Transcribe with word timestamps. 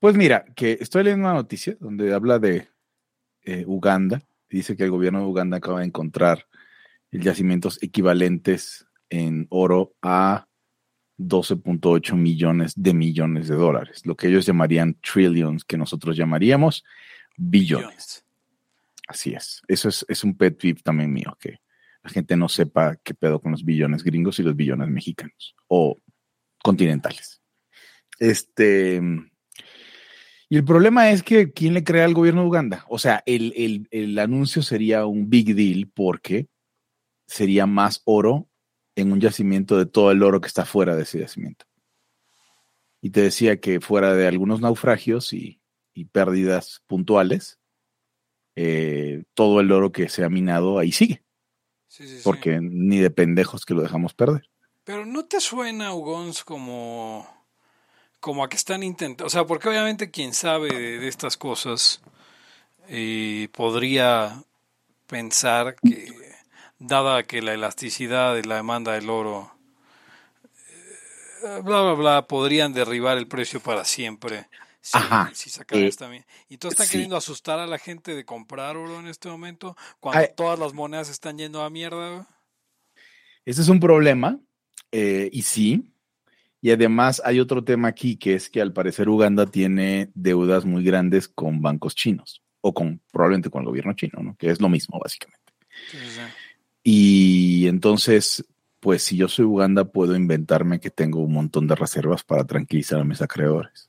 Pues 0.00 0.16
mira, 0.16 0.44
que 0.54 0.78
estoy 0.80 1.04
leyendo 1.04 1.26
una 1.26 1.34
noticia 1.34 1.76
donde 1.80 2.12
habla 2.12 2.38
de 2.38 2.68
eh, 3.42 3.64
Uganda. 3.66 4.22
Dice 4.48 4.76
que 4.76 4.84
el 4.84 4.90
gobierno 4.90 5.20
de 5.20 5.26
Uganda 5.26 5.56
acaba 5.56 5.80
de 5.80 5.86
encontrar 5.86 6.46
yacimientos 7.10 7.82
equivalentes 7.82 8.86
en 9.08 9.46
oro 9.50 9.94
a 10.02 10.48
12.8 11.18 12.14
millones 12.14 12.74
de 12.76 12.92
millones 12.92 13.48
de 13.48 13.54
dólares, 13.54 14.04
lo 14.04 14.16
que 14.16 14.28
ellos 14.28 14.44
llamarían 14.44 14.94
trillions, 15.00 15.64
que 15.64 15.78
nosotros 15.78 16.16
llamaríamos 16.16 16.84
billones. 17.36 18.24
Así 19.08 19.32
es. 19.32 19.62
Eso 19.68 19.88
es, 19.88 20.04
es 20.08 20.24
un 20.24 20.36
pet 20.36 20.58
peeve 20.60 20.80
también 20.82 21.12
mío, 21.12 21.36
que 21.40 21.60
la 22.02 22.10
gente 22.10 22.36
no 22.36 22.48
sepa 22.48 22.96
qué 22.96 23.14
pedo 23.14 23.40
con 23.40 23.52
los 23.52 23.64
billones 23.64 24.02
gringos 24.02 24.38
y 24.38 24.42
los 24.42 24.56
billones 24.56 24.88
mexicanos 24.88 25.54
o 25.68 25.96
continentales. 26.62 27.40
Este. 28.18 29.00
Y 30.48 30.56
el 30.56 30.64
problema 30.64 31.10
es 31.10 31.22
que 31.22 31.52
¿quién 31.52 31.74
le 31.74 31.84
crea 31.84 32.04
al 32.04 32.14
gobierno 32.14 32.42
de 32.42 32.48
Uganda? 32.48 32.84
O 32.88 32.98
sea, 32.98 33.22
el, 33.26 33.88
el 33.90 34.18
anuncio 34.18 34.62
sería 34.62 35.06
un 35.06 35.28
big 35.28 35.54
deal 35.54 35.90
porque 35.92 36.48
sería 37.26 37.66
más 37.66 38.02
oro 38.04 38.48
en 38.96 39.12
un 39.12 39.20
yacimiento 39.20 39.76
de 39.76 39.86
todo 39.86 40.10
el 40.10 40.22
oro 40.22 40.40
que 40.40 40.48
está 40.48 40.64
fuera 40.64 40.96
de 40.96 41.02
ese 41.02 41.20
yacimiento. 41.20 41.66
Y 43.00 43.10
te 43.10 43.20
decía 43.20 43.60
que 43.60 43.80
fuera 43.80 44.14
de 44.14 44.26
algunos 44.26 44.60
naufragios 44.60 45.32
y, 45.32 45.60
pérdidas 46.12 46.82
puntuales, 46.86 47.58
eh, 48.54 49.24
todo 49.34 49.60
el 49.60 49.72
oro 49.72 49.92
que 49.92 50.08
se 50.08 50.24
ha 50.24 50.28
minado 50.28 50.78
ahí 50.78 50.92
sigue. 50.92 51.22
porque 52.24 52.58
ni 52.60 52.98
de 52.98 53.10
pendejos 53.10 53.64
que 53.64 53.74
lo 53.74 53.82
dejamos 53.82 54.14
perder. 54.14 54.50
Pero 54.84 55.06
¿no 55.06 55.24
te 55.24 55.40
suena, 55.40 55.94
Ugons, 55.94 56.44
como, 56.44 57.26
como 58.20 58.44
a 58.44 58.48
que 58.48 58.56
están 58.56 58.82
intentando? 58.82 59.26
O 59.26 59.30
sea, 59.30 59.44
porque 59.46 59.68
obviamente 59.68 60.10
quien 60.10 60.34
sabe 60.34 60.68
de, 60.68 61.08
estas 61.08 61.36
cosas 61.36 62.00
eh, 62.88 63.48
podría 63.52 64.42
pensar 65.06 65.76
que 65.76 66.26
dada 66.78 67.22
que 67.22 67.42
la 67.42 67.54
elasticidad 67.54 68.34
de 68.34 68.44
la 68.44 68.56
demanda 68.56 68.92
del 68.92 69.10
oro, 69.10 69.52
eh, 71.42 71.60
bla, 71.62 71.82
bla, 71.82 71.92
bla, 71.94 72.26
podrían 72.26 72.72
derribar 72.72 73.18
el 73.18 73.26
precio 73.26 73.60
para 73.60 73.84
siempre. 73.84 74.48
Si, 74.80 74.96
Ajá. 74.96 75.32
si 75.34 75.50
sacan 75.50 75.80
eh, 75.80 75.88
esta. 75.88 76.08
Y 76.48 76.58
todos 76.58 76.74
están 76.74 76.88
queriendo 76.88 77.16
asustar 77.16 77.58
a 77.58 77.66
la 77.66 77.76
gente 77.76 78.14
de 78.14 78.24
comprar 78.24 78.76
oro 78.76 79.00
en 79.00 79.08
este 79.08 79.28
momento, 79.28 79.76
cuando 79.98 80.28
todas 80.36 80.60
las 80.60 80.74
monedas 80.74 81.08
están 81.08 81.38
yendo 81.38 81.60
a 81.62 81.70
mierda. 81.70 82.28
Ese 83.44 83.62
es 83.62 83.68
un 83.68 83.80
problema, 83.80 84.38
eh, 84.92 85.28
y 85.32 85.42
sí. 85.42 85.92
Y 86.66 86.72
además 86.72 87.22
hay 87.24 87.38
otro 87.38 87.62
tema 87.62 87.86
aquí, 87.86 88.16
que 88.16 88.34
es 88.34 88.50
que 88.50 88.60
al 88.60 88.72
parecer 88.72 89.08
Uganda 89.08 89.46
tiene 89.46 90.10
deudas 90.16 90.64
muy 90.64 90.82
grandes 90.82 91.28
con 91.28 91.62
bancos 91.62 91.94
chinos, 91.94 92.42
o 92.60 92.74
con 92.74 93.00
probablemente 93.12 93.50
con 93.50 93.62
el 93.62 93.68
gobierno 93.68 93.92
chino, 93.92 94.20
¿no? 94.20 94.34
Que 94.36 94.50
es 94.50 94.60
lo 94.60 94.68
mismo, 94.68 94.98
básicamente. 94.98 95.52
Sí, 95.88 95.98
sí. 95.98 96.20
Y 96.82 97.68
entonces, 97.68 98.44
pues 98.80 99.04
si 99.04 99.16
yo 99.16 99.28
soy 99.28 99.44
Uganda, 99.44 99.84
puedo 99.84 100.16
inventarme 100.16 100.80
que 100.80 100.90
tengo 100.90 101.20
un 101.20 101.34
montón 101.34 101.68
de 101.68 101.76
reservas 101.76 102.24
para 102.24 102.44
tranquilizar 102.44 102.98
a 102.98 103.04
mis 103.04 103.22
acreedores. 103.22 103.88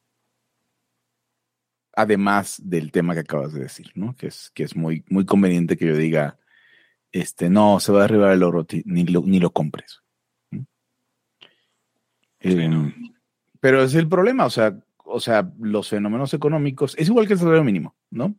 Además 1.93 2.61
del 2.63 2.91
tema 2.91 3.15
que 3.15 3.21
acabas 3.21 3.53
de 3.53 3.61
decir, 3.61 3.91
¿no? 3.95 4.15
Que 4.15 4.27
es, 4.27 4.51
que 4.53 4.61
es 4.61 4.75
muy, 4.75 5.03
muy 5.09 5.25
conveniente 5.25 5.77
que 5.77 5.87
yo 5.87 5.97
diga, 5.97 6.37
este, 7.11 7.49
no, 7.49 7.79
se 7.79 7.91
va 7.91 8.01
a 8.01 8.01
derribar 8.03 8.33
el 8.33 8.43
oro, 8.43 8.67
ni 8.85 9.03
lo, 9.07 9.23
ni 9.23 9.39
lo 9.39 9.49
compres. 9.49 10.03
Em, 12.47 12.93
pero 13.59 13.83
es 13.83 13.95
el 13.95 14.07
problema, 14.07 14.45
o 14.45 14.49
sea, 14.49 14.77
o 15.03 15.19
sea, 15.19 15.51
los 15.59 15.89
fenómenos 15.89 16.33
económicos, 16.33 16.95
es 16.97 17.07
igual 17.07 17.27
que 17.27 17.33
el 17.33 17.39
salario 17.39 17.63
mínimo, 17.63 17.95
¿no? 18.09 18.35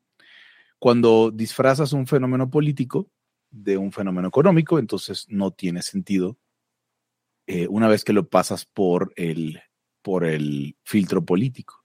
Cuando 0.78 1.31
disfrazas 1.31 1.92
un 1.92 2.06
fenómeno 2.06 2.51
político, 2.51 3.09
de 3.51 3.77
un 3.79 3.92
fenómeno 3.92 4.29
económico, 4.29 4.79
entonces 4.79 5.27
no 5.29 5.51
tiene 5.51 5.83
sentido 5.83 6.36
eh, 7.47 7.67
una 7.68 7.89
vez 7.89 8.05
que 8.05 8.13
lo 8.13 8.29
pasas 8.29 8.67
por 8.67 9.13
el, 9.17 9.61
por 10.02 10.24
el 10.24 10.77
filtro 10.85 11.24
político. 11.24 11.83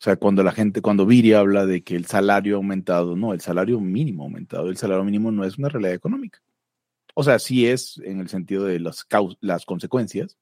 O 0.00 0.02
sea, 0.02 0.16
cuando 0.16 0.42
la 0.42 0.52
gente, 0.52 0.80
cuando 0.80 1.06
Viri 1.06 1.34
habla 1.34 1.66
de 1.66 1.82
que 1.82 1.94
el 1.94 2.06
salario 2.06 2.54
ha 2.54 2.56
aumentado, 2.56 3.16
no, 3.16 3.32
el 3.32 3.40
salario 3.40 3.78
mínimo 3.80 4.22
ha 4.22 4.26
aumentado, 4.26 4.68
el 4.68 4.76
salario 4.76 5.04
mínimo 5.04 5.30
no 5.30 5.44
es 5.44 5.58
una 5.58 5.68
realidad 5.68 5.94
económica. 5.94 6.40
O 7.14 7.22
sea, 7.22 7.38
sí 7.38 7.66
es 7.66 8.00
en 8.04 8.18
el 8.20 8.28
sentido 8.28 8.64
de 8.64 8.80
las, 8.80 9.06
las 9.40 9.66
consecuencias, 9.66 10.38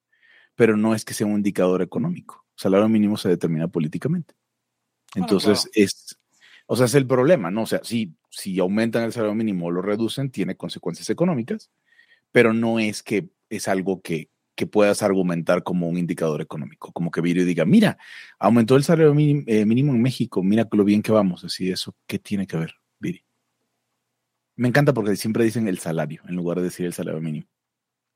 pero 0.59 0.77
no 0.77 0.93
es 0.93 1.05
que 1.05 1.15
sea 1.15 1.29
un 1.29 1.37
indicador 1.37 1.83
económico. 1.83 2.45
El 2.57 2.63
salario 2.63 2.89
mínimo 2.89 3.17
se 3.17 3.29
determina 3.29 3.69
políticamente. 3.69 4.35
Entonces, 5.15 5.71
es, 5.73 6.19
o 6.67 6.75
sea, 6.75 6.87
es 6.87 6.97
el 6.97 7.07
problema, 7.07 7.49
¿no? 7.53 7.63
O 7.63 7.67
sea, 7.67 7.79
si, 7.85 8.17
si 8.29 8.59
aumentan 8.59 9.05
el 9.05 9.13
salario 9.13 9.37
mínimo 9.37 9.67
o 9.67 9.71
lo 9.71 9.83
reducen, 9.83 10.33
tiene 10.33 10.57
consecuencias 10.57 11.11
económicas, 11.11 11.71
pero 12.33 12.53
no 12.53 12.81
es 12.81 13.05
que 13.05 13.29
es 13.49 13.69
algo 13.69 14.03
que, 14.03 14.31
que 14.57 14.67
puedas 14.67 15.05
argumentar 15.05 15.63
como 15.63 15.89
un 15.89 15.97
indicador 15.97 16.41
económico, 16.41 16.93
como 16.93 17.13
que 17.13 17.21
Virio 17.21 17.45
diga, 17.45 17.65
mira, 17.65 17.97
aumentó 18.41 18.75
el 18.75 18.83
salario 18.83 19.13
eh, 19.13 19.65
mínimo, 19.65 19.93
en 19.93 20.03
México, 20.03 20.43
mira 20.43 20.67
lo 20.73 20.83
bien 20.83 21.03
que 21.03 21.13
vamos, 21.13 21.45
así 21.45 21.71
eso, 21.71 21.95
¿qué 22.09 22.19
tiene 22.19 22.49
que 22.49 22.57
ver, 22.57 22.75
Viri? 22.99 23.25
Me 24.57 24.67
encanta 24.67 24.93
porque 24.93 25.15
siempre 25.15 25.45
dicen 25.45 25.69
el 25.69 25.79
salario 25.79 26.23
en 26.29 26.35
lugar 26.35 26.59
de 26.59 26.65
decir 26.65 26.85
el 26.85 26.95
salario 26.95 27.21
mínimo, 27.21 27.47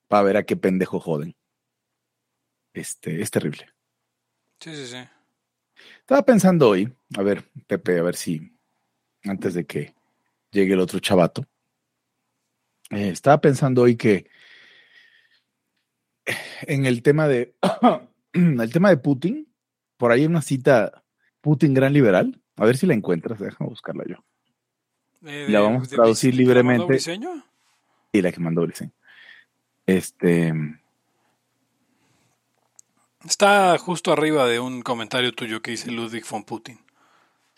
para 0.09 0.25
ver 0.25 0.37
a 0.39 0.43
qué 0.43 0.57
pendejo 0.57 0.99
joden. 0.99 1.37
Este, 2.73 3.21
es 3.21 3.31
terrible. 3.31 3.69
Sí, 4.61 4.75
sí, 4.75 4.87
sí. 4.87 4.99
Estaba 6.01 6.23
pensando 6.23 6.69
hoy, 6.69 6.93
a 7.17 7.23
ver, 7.23 7.45
Pepe, 7.67 7.99
a 7.99 8.03
ver 8.03 8.17
si 8.17 8.53
antes 9.25 9.55
de 9.55 9.65
que 9.65 9.95
llegue 10.51 10.75
el 10.75 10.81
otro 10.81 10.99
chavato, 11.01 11.45
eh, 12.91 13.09
estaba 13.09 13.41
pensando 13.41 13.83
hoy 13.83 13.97
que 13.97 14.29
en 16.63 16.87
el 16.87 17.03
tema 17.03 17.27
de 17.27 17.55
el 18.33 18.73
tema 18.73 18.91
de 18.91 18.97
Putin, 18.97 19.53
por 19.97 20.13
ahí 20.13 20.21
hay 20.21 20.27
una 20.27 20.43
cita 20.43 21.03
Putin 21.41 21.75
gran 21.75 21.93
liberal, 21.93 22.41
a 22.57 22.65
ver 22.65 22.77
si 22.77 22.87
la 22.87 22.95
encuentras, 22.95 23.39
déjame 23.39 23.71
buscarla 23.71 24.05
yo. 24.07 24.17
Eh, 25.25 25.47
la 25.49 25.61
vamos 25.61 25.87
a 25.87 25.97
traducir 25.97 26.35
libremente. 26.35 26.99
y 28.13 28.23
la 28.23 28.33
que 28.33 28.41
mandó 28.41 28.63
Briseño. 28.63 28.93
Este 29.87 30.53
Está 33.25 33.79
justo 33.79 34.13
arriba 34.13 34.47
de 34.47 34.59
un 34.59 34.83
comentario 34.83 35.33
tuyo 35.33 35.63
que 35.63 35.73
dice 35.73 35.91
Ludwig 35.91 36.25
von 36.29 36.45
Putin. 36.45 36.79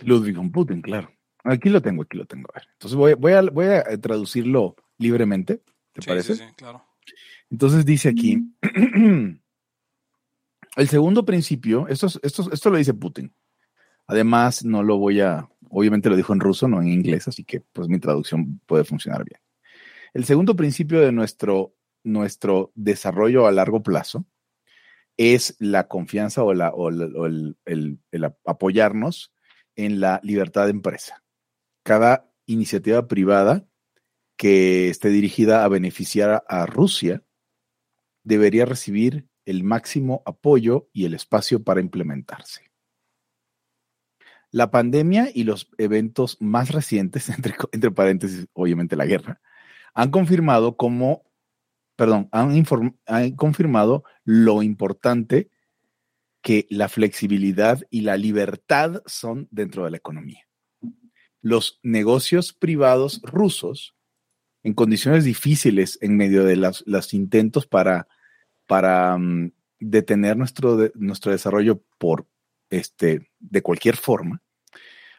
Ludwig 0.00 0.36
von 0.36 0.50
Putin, 0.50 0.82
claro. 0.82 1.10
Aquí 1.42 1.68
lo 1.68 1.80
tengo, 1.80 2.02
aquí 2.02 2.16
lo 2.16 2.26
tengo. 2.26 2.48
A 2.52 2.58
ver. 2.58 2.68
Entonces 2.72 2.96
voy, 2.96 3.14
voy, 3.14 3.32
a, 3.32 3.42
voy 3.42 3.66
a 3.66 4.00
traducirlo 4.00 4.76
libremente, 4.98 5.62
¿te 5.92 6.02
parece? 6.02 6.36
Sí, 6.36 6.44
sí, 6.46 6.54
claro. 6.56 6.84
Entonces 7.50 7.84
dice 7.84 8.08
aquí, 8.08 8.42
el 10.76 10.88
segundo 10.88 11.24
principio, 11.24 11.86
esto, 11.88 12.08
esto, 12.22 12.52
esto 12.52 12.70
lo 12.70 12.78
dice 12.78 12.94
Putin. 12.94 13.32
Además, 14.06 14.64
no 14.64 14.82
lo 14.82 14.98
voy 14.98 15.20
a, 15.20 15.48
obviamente 15.70 16.10
lo 16.10 16.16
dijo 16.16 16.32
en 16.32 16.40
ruso, 16.40 16.68
no 16.68 16.80
en 16.82 16.88
inglés, 16.88 17.28
así 17.28 17.44
que 17.44 17.60
pues 17.60 17.88
mi 17.88 17.98
traducción 17.98 18.60
puede 18.66 18.84
funcionar 18.84 19.24
bien. 19.24 19.40
El 20.12 20.24
segundo 20.24 20.56
principio 20.56 21.00
de 21.00 21.12
nuestro, 21.12 21.74
nuestro 22.02 22.70
desarrollo 22.74 23.46
a 23.46 23.52
largo 23.52 23.82
plazo 23.82 24.26
es 25.16 25.56
la 25.58 25.88
confianza 25.88 26.42
o, 26.42 26.54
la, 26.54 26.72
el, 27.64 27.98
apoyarnos 28.44 29.32
en 29.76 30.00
la 30.00 30.20
libertad 30.22 30.64
de 30.64 30.70
empresa. 30.70 31.22
Cada 31.84 32.30
iniciativa 32.46 33.06
privada 33.06 33.66
que 34.36 34.88
esté 34.88 35.08
dirigida 35.08 35.64
a 35.64 35.68
beneficiar 35.68 36.44
a, 36.48 36.66
Rusia 36.66 37.22
debería 38.24 38.64
recibir 38.64 39.28
el 39.44 39.62
máximo 39.62 40.22
apoyo 40.26 40.88
y 40.92 41.04
el 41.04 41.14
espacio 41.14 41.62
para 41.62 41.80
implementarse. 41.80 42.70
La 44.50 44.70
pandemia 44.70 45.28
y 45.34 45.44
los 45.44 45.68
eventos 45.78 46.36
más 46.40 46.70
recientes, 46.70 47.28
entre 47.72 47.90
paréntesis, 47.90 48.46
obviamente 48.52 48.96
la 48.96 49.06
guerra, 49.06 49.40
han 49.94 50.10
confirmado 50.10 50.76
cómo 50.76 51.24
perdón, 51.96 52.28
han, 52.32 52.64
confirmado 53.36 54.04
lo 54.24 54.62
importante 54.62 55.50
que 56.42 56.66
la 56.70 56.88
flexibilidad 56.88 57.80
y 57.90 58.02
la 58.02 58.16
libertad 58.16 59.02
son 59.06 59.48
dentro 59.50 59.84
de 59.84 59.92
la 59.92 59.96
economía. 59.96 60.46
Los 61.40 61.78
negocios 61.82 62.52
privados 62.52 63.20
rusos, 63.22 63.94
en 64.62 64.74
condiciones 64.74 65.24
difíciles 65.24 65.98
en 66.00 66.16
medio 66.16 66.44
de 66.44 66.56
los 66.56 67.14
intentos 67.14 67.66
para, 67.66 68.08
para 68.66 69.16
mm, 69.18 69.52
detener 69.78 70.36
nuestro, 70.36 70.90
nuestro 70.94 71.32
desarrollo 71.32 71.82
por 71.98 72.26
este, 72.70 73.30
de 73.38 73.62
cualquier 73.62 73.96
forma, 73.96 74.42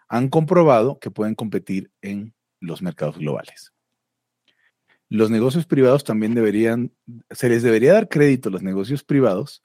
han 0.07 0.29
comprobado 0.29 0.99
que 0.99 1.11
pueden 1.11 1.35
competir 1.35 1.91
en 2.01 2.35
los 2.59 2.81
mercados 2.81 3.17
globales 3.17 3.74
los 5.09 5.29
negocios 5.29 5.65
privados 5.65 6.03
también 6.03 6.33
deberían, 6.33 6.91
se 7.29 7.49
les 7.49 7.63
debería 7.63 7.93
dar 7.93 8.09
crédito 8.09 8.49
a 8.49 8.51
los 8.51 8.63
negocios 8.63 9.03
privados 9.03 9.63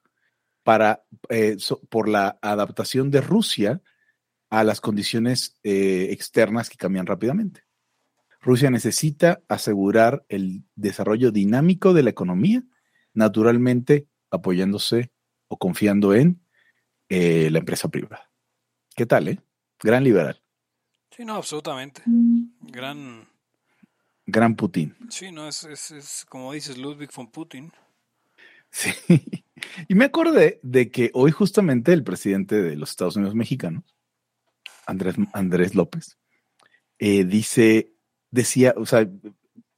para, 0.63 1.05
eh, 1.29 1.57
por 1.89 2.09
la 2.09 2.39
adaptación 2.43 3.11
de 3.11 3.21
Rusia 3.21 3.81
a 4.51 4.65
las 4.65 4.81
condiciones 4.81 5.57
eh, 5.63 6.09
externas 6.11 6.69
que 6.69 6.77
cambian 6.77 7.07
rápidamente. 7.07 7.65
Rusia 8.41 8.71
necesita 8.71 9.43
asegurar 9.49 10.25
el 10.29 10.65
desarrollo 10.75 11.31
dinámico 11.31 11.93
de 11.93 12.03
la 12.03 12.11
economía, 12.11 12.63
naturalmente 13.13 14.09
apoyándose 14.31 15.13
o 15.49 15.59
confiando 15.59 16.15
en 16.15 16.41
eh, 17.09 17.49
la 17.51 17.59
empresa 17.59 17.89
privada. 17.89 18.31
¿Qué 18.95 19.07
tal, 19.07 19.29
eh? 19.29 19.41
Gran 19.83 20.05
liberal. 20.05 20.43
Sí, 21.11 21.25
no, 21.25 21.35
absolutamente. 21.35 22.03
Gran. 22.61 23.30
Gran 24.31 24.57
Putin. 24.57 24.97
Sí, 25.09 25.33
no, 25.33 25.49
es, 25.49 25.65
es, 25.65 25.91
es 25.91 26.27
como 26.29 26.53
dices, 26.53 26.79
Ludwig 26.79 27.11
von 27.15 27.31
Putin. 27.31 27.73
Sí. 28.71 28.91
Y 29.89 29.95
me 29.95 30.07
acordé 30.07 30.59
de 30.63 30.91
que 30.91 31.11
hoy 31.13 31.33
justamente 31.33 31.93
el 31.93 32.03
presidente 32.03 32.63
de 32.63 32.77
los 32.77 32.91
Estados 32.91 33.17
Unidos 33.17 33.35
mexicanos, 33.35 33.85
Andrés, 34.87 35.17
Andrés 35.35 35.75
López, 35.75 36.19
eh, 36.99 37.25
dice, 37.25 37.93
decía, 38.31 38.75
o 38.77 38.87
sea, 38.87 39.09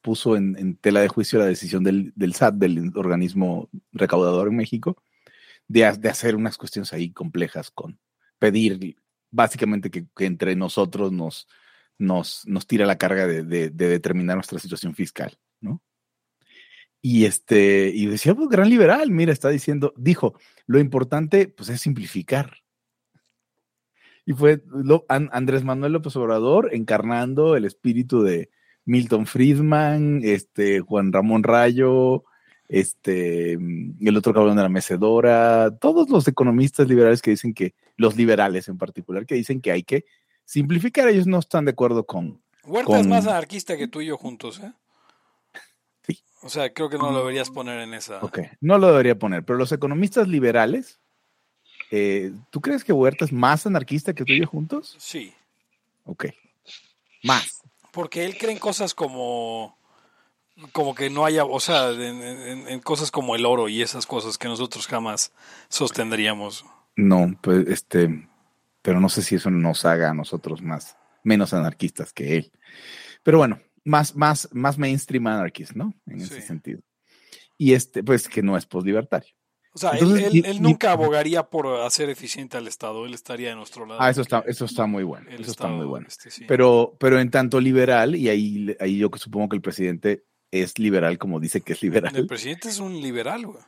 puso 0.00 0.37
en, 0.37 0.56
en, 0.58 0.76
tela 0.76 1.00
de 1.00 1.08
juicio 1.08 1.38
la 1.38 1.46
decisión 1.46 1.84
del, 1.84 2.12
del 2.16 2.34
SAT, 2.34 2.55
del 2.55 2.93
organismo 2.96 3.70
recaudador 3.93 4.48
en 4.48 4.56
México, 4.56 5.02
de, 5.69 5.90
de, 5.98 6.08
hacer 6.08 6.37
unas 6.37 6.58
cuestiones 6.58 6.93
ahí 6.93 7.12
complejas 7.12 7.70
con 7.70 7.98
pedir 8.38 8.96
básicamente 9.31 9.90
que, 9.90 10.06
que 10.14 10.26
entre 10.26 10.56
nosotros 10.56 11.12
nos, 11.12 11.48
nos, 11.99 12.47
nos, 12.47 12.67
tira 12.67 12.87
la 12.87 12.99
carga 12.99 13.27
de, 13.27 13.44
de, 13.44 13.71
de 13.71 13.89
determinar 13.89 14.37
nuestra 14.37 14.59
situación 14.59 14.94
fiscal, 14.94 15.39
¿no? 15.61 15.83
Y 17.05 17.25
este, 17.25 17.91
y 17.93 18.06
decía, 18.06 18.35
pues 18.35 18.49
gran 18.49 18.71
liberal, 18.71 19.11
mira, 19.11 19.33
está 19.33 19.49
diciendo, 19.49 19.93
dijo, 19.97 20.35
lo 20.67 20.79
importante 20.79 21.49
pues 21.49 21.69
es 21.69 21.81
simplificar. 21.81 22.59
Y 24.25 24.35
fue 24.35 24.62
lo, 24.67 25.05
an, 25.09 25.29
Andrés 25.33 25.65
Manuel 25.65 25.94
López 25.94 26.15
Obrador 26.15 26.71
encarnando 26.73 27.56
el 27.56 27.65
espíritu 27.65 28.23
de 28.23 28.50
Milton 28.85 29.27
Friedman, 29.27 30.21
este, 30.23 30.81
Juan 30.81 31.12
Ramón 31.12 31.43
Rayo, 31.43 32.23
este, 32.69 33.55
el 33.55 34.17
otro 34.17 34.33
cabrón 34.33 34.56
de 34.56 34.62
la 34.62 34.69
mecedora, 34.69 35.77
todos 35.81 36.09
los 36.09 36.27
economistas 36.29 36.89
liberales 36.89 37.21
que 37.21 37.33
dicen 37.33 37.53
que, 37.53 37.75
los 37.97 38.17
liberales 38.17 38.69
en 38.69 38.79
particular, 38.79 39.27
que 39.27 39.35
dicen 39.35 39.61
que 39.61 39.73
hay 39.73 39.83
que 39.83 40.05
simplificar, 40.52 41.08
ellos 41.08 41.26
no 41.26 41.38
están 41.38 41.64
de 41.64 41.70
acuerdo 41.70 42.04
con. 42.04 42.43
Huerta 42.64 42.93
con... 42.93 43.00
es 43.00 43.06
más 43.06 43.26
anarquista 43.26 43.76
que 43.78 43.88
tú 43.88 44.02
y 44.02 44.06
yo 44.06 44.19
juntos, 44.19 44.60
¿eh? 44.60 44.72
O 46.43 46.49
sea, 46.49 46.72
creo 46.75 46.90
que 46.90 46.99
no 46.99 47.12
lo 47.12 47.20
deberías 47.20 47.50
poner 47.50 47.78
en 47.78 47.94
esa. 47.94 48.19
Ok, 48.19 48.40
no 48.60 48.76
lo 48.76 48.88
debería 48.88 49.16
poner, 49.16 49.44
pero 49.44 49.58
los 49.58 49.70
economistas 49.70 50.26
liberales, 50.26 51.00
eh, 51.93 52.32
¿tú 52.50 52.60
crees 52.60 52.82
que 52.82 52.93
Huerta 52.93 53.25
es 53.25 53.32
más 53.32 53.64
anarquista 53.64 54.12
que 54.12 54.25
tú 54.25 54.32
y 54.32 54.40
yo 54.40 54.46
juntos? 54.46 54.96
Sí. 54.99 55.32
Ok. 56.04 56.26
Más. 57.22 57.62
Porque 57.93 58.25
él 58.25 58.37
cree 58.37 58.52
en 58.52 58.58
cosas 58.58 58.93
como. 58.93 59.78
Como 60.72 60.94
que 60.94 61.10
no 61.10 61.25
haya. 61.25 61.44
O 61.44 61.60
sea, 61.60 61.90
en, 61.90 62.22
en, 62.22 62.69
en 62.69 62.81
cosas 62.81 63.10
como 63.12 63.37
el 63.37 63.46
oro 63.46 63.69
y 63.69 63.81
esas 63.81 64.06
cosas 64.06 64.37
que 64.37 64.48
nosotros 64.48 64.88
jamás 64.88 65.32
sostendríamos. 65.69 66.66
No, 66.96 67.38
pues 67.40 67.69
este. 67.69 68.28
Pero 68.82 69.00
no 69.00 69.08
sé 69.08 69.23
si 69.23 69.37
eso 69.37 69.50
nos 69.50 69.84
haga 69.84 70.11
a 70.11 70.14
nosotros 70.14 70.61
más. 70.62 70.96
Menos 71.23 71.55
anarquistas 71.55 72.12
que 72.12 72.37
él. 72.37 72.52
Pero 73.23 73.38
bueno, 73.38 73.61
más, 73.84 74.17
más, 74.17 74.49
más 74.52 74.79
mainstream 74.79 75.26
anarchist, 75.26 75.73
¿no? 75.73 75.94
En 76.06 76.20
sí. 76.20 76.26
ese 76.26 76.43
sentido. 76.43 76.81
Y 77.56 77.75
este, 77.75 78.02
pues 78.02 78.29
que 78.29 78.43
no 78.43 78.56
es 78.56 78.67
postlibertario. 78.67 79.32
O 79.75 79.79
sea, 79.79 79.93
Entonces, 79.93 80.26
él, 80.26 80.38
él, 80.38 80.46
él, 80.46 80.62
nunca 80.62 80.93
abogaría 80.93 81.44
por 81.44 81.67
hacer 81.81 82.11
eficiente 82.11 82.58
al 82.58 82.69
Estado, 82.69 83.06
él 83.06 83.14
estaría 83.14 83.49
de 83.50 83.55
nuestro 83.55 83.87
lado. 83.87 84.02
Ah, 84.02 84.11
eso 84.11 84.20
está, 84.20 84.44
eso 84.46 84.67
está 84.67 84.84
muy 84.84 85.02
bueno, 85.02 85.31
eso 85.31 85.50
está 85.50 85.69
muy 85.69 85.87
bueno. 85.87 86.08
Este, 86.08 86.31
sí. 86.31 86.44
Pero, 86.46 86.94
pero 87.00 87.19
en 87.19 87.31
tanto 87.31 87.58
liberal, 87.58 88.14
y 88.14 88.29
ahí, 88.29 88.76
ahí 88.81 88.99
yo 88.99 89.08
supongo 89.14 89.49
que 89.49 89.56
el 89.56 89.62
presidente 89.62 90.25
es 90.50 90.79
liberal 90.79 91.17
como 91.19 91.40
dice 91.40 91.62
que 91.62 91.73
es 91.73 91.82
liberal. 91.82 92.14
El 92.14 92.26
presidente 92.26 92.69
es 92.69 92.79
un 92.79 93.00
liberal, 93.00 93.46
güey. 93.46 93.62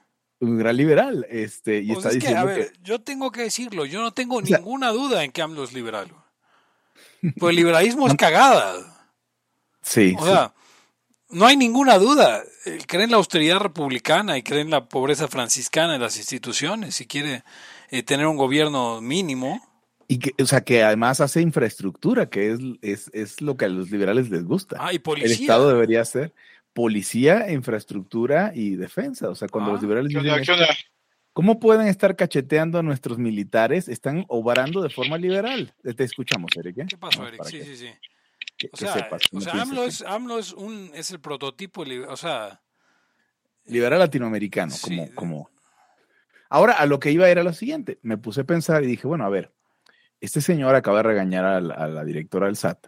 Un 0.44 0.58
gran 0.58 0.76
liberal, 0.76 1.26
este, 1.31 1.79
y 1.79 1.88
pues 1.88 1.99
está 1.99 2.08
es 2.11 2.14
diciendo 2.17 2.46
que, 2.46 2.52
a 2.52 2.56
ver, 2.56 2.73
que, 2.73 2.79
yo 2.82 3.00
tengo 3.00 3.32
que 3.32 3.43
decirlo, 3.43 3.85
yo 3.87 4.00
no 4.00 4.12
tengo 4.12 4.37
o 4.37 4.44
sea, 4.44 4.58
ninguna 4.58 4.91
duda 4.91 5.25
en 5.25 5.32
que 5.32 5.43
AMLO 5.43 5.64
es 5.64 5.73
liberal. 5.73 6.08
Pues 7.38 7.50
el 7.50 7.56
liberalismo 7.56 8.06
es 8.06 8.14
cagada. 8.17 9.08
Sí. 9.81 10.14
O 10.19 10.26
sea, 10.26 10.52
no 11.31 11.46
hay 11.46 11.56
ninguna 11.56 11.99
duda. 11.99 12.43
Él 12.64 12.87
cree 12.87 13.05
en 13.05 13.11
la 13.11 13.17
austeridad 13.17 13.58
republicana 13.58 14.37
y 14.37 14.43
cree 14.43 14.61
en 14.61 14.70
la 14.70 14.88
pobreza 14.88 15.26
franciscana 15.29 15.94
en 15.94 16.02
las 16.02 16.17
instituciones 16.17 17.00
y 17.00 17.06
quiere 17.06 17.43
eh, 17.90 18.02
tener 18.02 18.26
un 18.26 18.37
gobierno 18.37 19.00
mínimo. 19.00 19.61
Y 20.06 20.19
que, 20.19 20.32
o 20.43 20.47
sea, 20.47 20.62
que 20.62 20.82
además 20.82 21.20
hace 21.20 21.40
infraestructura, 21.40 22.29
que 22.29 22.52
es, 22.52 22.58
es, 22.82 23.11
es 23.14 23.40
lo 23.40 23.56
que 23.56 23.64
a 23.64 23.69
los 23.69 23.90
liberales 23.90 24.29
les 24.29 24.44
gusta. 24.44 24.76
Ah, 24.79 24.93
y 24.93 24.99
policía. 24.99 25.35
El 25.35 25.40
Estado 25.40 25.69
debería 25.69 26.05
ser 26.05 26.35
policía, 26.75 27.50
infraestructura 27.50 28.53
y 28.55 28.76
defensa. 28.76 29.31
O 29.31 29.35
sea, 29.35 29.49
cuando 29.49 29.71
ah, 29.71 29.73
los 29.75 29.82
liberales 29.82 30.12
¿qué 30.12 30.19
onda, 30.19 30.37
dicen, 30.38 30.44
¿qué 30.56 30.62
onda? 30.62 30.75
¿cómo 31.32 31.59
pueden 31.59 31.87
estar 31.87 32.15
cacheteando 32.17 32.79
a 32.79 32.82
nuestros 32.82 33.17
militares? 33.17 33.88
Están 33.88 34.25
obrando 34.29 34.82
de 34.82 34.91
forma 34.91 35.17
liberal. 35.17 35.73
Te 35.97 36.05
escuchamos, 36.05 36.50
Eric. 36.56 36.79
¿eh? 36.79 36.87
¿Qué 36.88 36.99
pasó, 36.99 37.21
Vamos, 37.23 37.32
Eric? 37.35 37.44
Sí, 37.47 37.59
que- 37.59 37.65
sí, 37.65 37.76
sí. 37.76 37.91
que- 38.59 38.67
O 38.69 38.71
que 38.71 38.76
sea, 38.76 38.93
sepas, 38.93 39.23
o 39.32 39.41
sea 39.41 39.53
AMLO, 39.62 39.85
es, 39.85 40.03
AMLO 40.03 40.38
es, 40.38 40.53
un, 40.53 40.91
es 40.94 41.11
el 41.11 41.21
prototipo, 41.21 41.85
o 42.09 42.17
sea, 42.17 42.61
liberal 43.67 43.99
latinoamericano, 44.00 44.71
Sí. 44.73 44.82
como, 44.97 45.15
como. 45.15 45.50
Ahora, 46.50 46.75
a 46.75 46.87
lo 46.87 47.00
que 47.00 47.11
iba 47.11 47.29
era 47.29 47.43
lo 47.43 47.53
siguiente. 47.53 47.99
Me 48.03 48.17
puse 48.19 48.43
a 48.43 48.44
pensar 48.44 48.85
y 48.85 48.87
dije, 48.87 49.06
bueno, 49.06 49.25
a 49.25 49.29
ver, 49.29 49.53
este 50.21 50.41
señor 50.41 50.75
acaba 50.75 50.99
de 50.99 51.03
regañar 51.05 51.44
a 51.44 51.61
la, 51.61 51.75
a 51.75 51.88
la 51.88 52.05
directora 52.05 52.47
del 52.47 52.56
SAT 52.56 52.87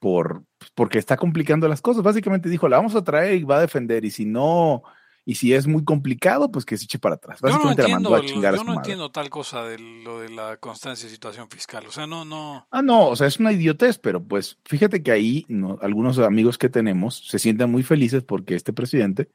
por, 0.00 0.42
porque 0.74 0.98
está 0.98 1.16
complicando 1.16 1.68
las 1.68 1.80
cosas. 1.80 2.02
Básicamente 2.02 2.48
dijo, 2.48 2.68
la 2.68 2.78
vamos 2.78 2.96
a 2.96 3.04
traer 3.04 3.36
y 3.36 3.44
va 3.44 3.58
a 3.58 3.60
defender. 3.60 4.04
Y 4.04 4.10
si 4.10 4.24
no, 4.24 4.82
y 5.24 5.36
si 5.36 5.54
es 5.54 5.66
muy 5.66 5.84
complicado, 5.84 6.50
pues 6.50 6.64
que 6.64 6.76
se 6.76 6.86
eche 6.86 6.98
para 6.98 7.14
atrás. 7.14 7.38
yo 7.40 7.48
no 7.48 7.52
Básicamente 7.52 7.82
la 7.82 7.88
entiendo, 7.88 8.10
mandó 8.10 8.24
a 8.24 8.28
chingar 8.28 8.54
a 8.54 8.56
yo 8.56 8.64
no 8.64 8.74
entiendo 8.74 9.10
tal 9.12 9.30
cosa 9.30 9.62
de 9.64 9.78
lo 9.78 10.20
de 10.20 10.30
la 10.30 10.56
constancia 10.56 11.08
de 11.08 11.14
situación 11.14 11.48
fiscal. 11.48 11.86
O 11.86 11.92
sea, 11.92 12.06
no, 12.06 12.24
no. 12.24 12.66
Ah, 12.70 12.82
no, 12.82 13.08
o 13.08 13.16
sea, 13.16 13.26
es 13.26 13.38
una 13.38 13.52
idiotez, 13.52 13.98
pero 13.98 14.24
pues 14.24 14.58
fíjate 14.64 15.02
que 15.02 15.12
ahí 15.12 15.44
no, 15.48 15.78
algunos 15.82 16.18
amigos 16.18 16.58
que 16.58 16.68
tenemos 16.68 17.28
se 17.28 17.38
sienten 17.38 17.70
muy 17.70 17.82
felices 17.82 18.24
porque 18.24 18.54
este 18.54 18.72
presidente 18.72 19.30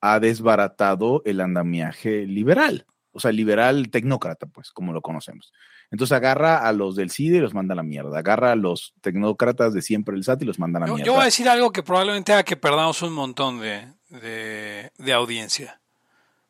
ha 0.00 0.20
desbaratado 0.20 1.22
el 1.24 1.40
andamiaje 1.40 2.26
liberal, 2.26 2.86
o 3.10 3.20
sea, 3.20 3.32
liberal 3.32 3.88
tecnócrata, 3.90 4.46
pues, 4.46 4.70
como 4.70 4.92
lo 4.92 5.00
conocemos. 5.00 5.52
Entonces 5.94 6.16
agarra 6.16 6.66
a 6.66 6.72
los 6.72 6.96
del 6.96 7.10
CIDE 7.12 7.36
y 7.36 7.40
los 7.40 7.54
manda 7.54 7.72
a 7.72 7.76
la 7.76 7.84
mierda, 7.84 8.18
agarra 8.18 8.50
a 8.50 8.56
los 8.56 8.94
tecnócratas 9.00 9.72
de 9.72 9.80
siempre 9.80 10.14
del 10.16 10.24
SAT 10.24 10.42
y 10.42 10.44
los 10.44 10.58
manda 10.58 10.78
a 10.78 10.80
la 10.80 10.86
Yo, 10.88 10.94
mierda. 10.94 11.06
yo 11.06 11.12
voy 11.12 11.22
a 11.22 11.26
decir 11.26 11.48
algo 11.48 11.70
que 11.70 11.84
probablemente 11.84 12.32
haga 12.32 12.42
que 12.42 12.56
perdamos 12.56 13.00
un 13.02 13.12
montón 13.12 13.60
de, 13.60 13.86
de, 14.08 14.90
de 14.98 15.12
audiencia. 15.12 15.80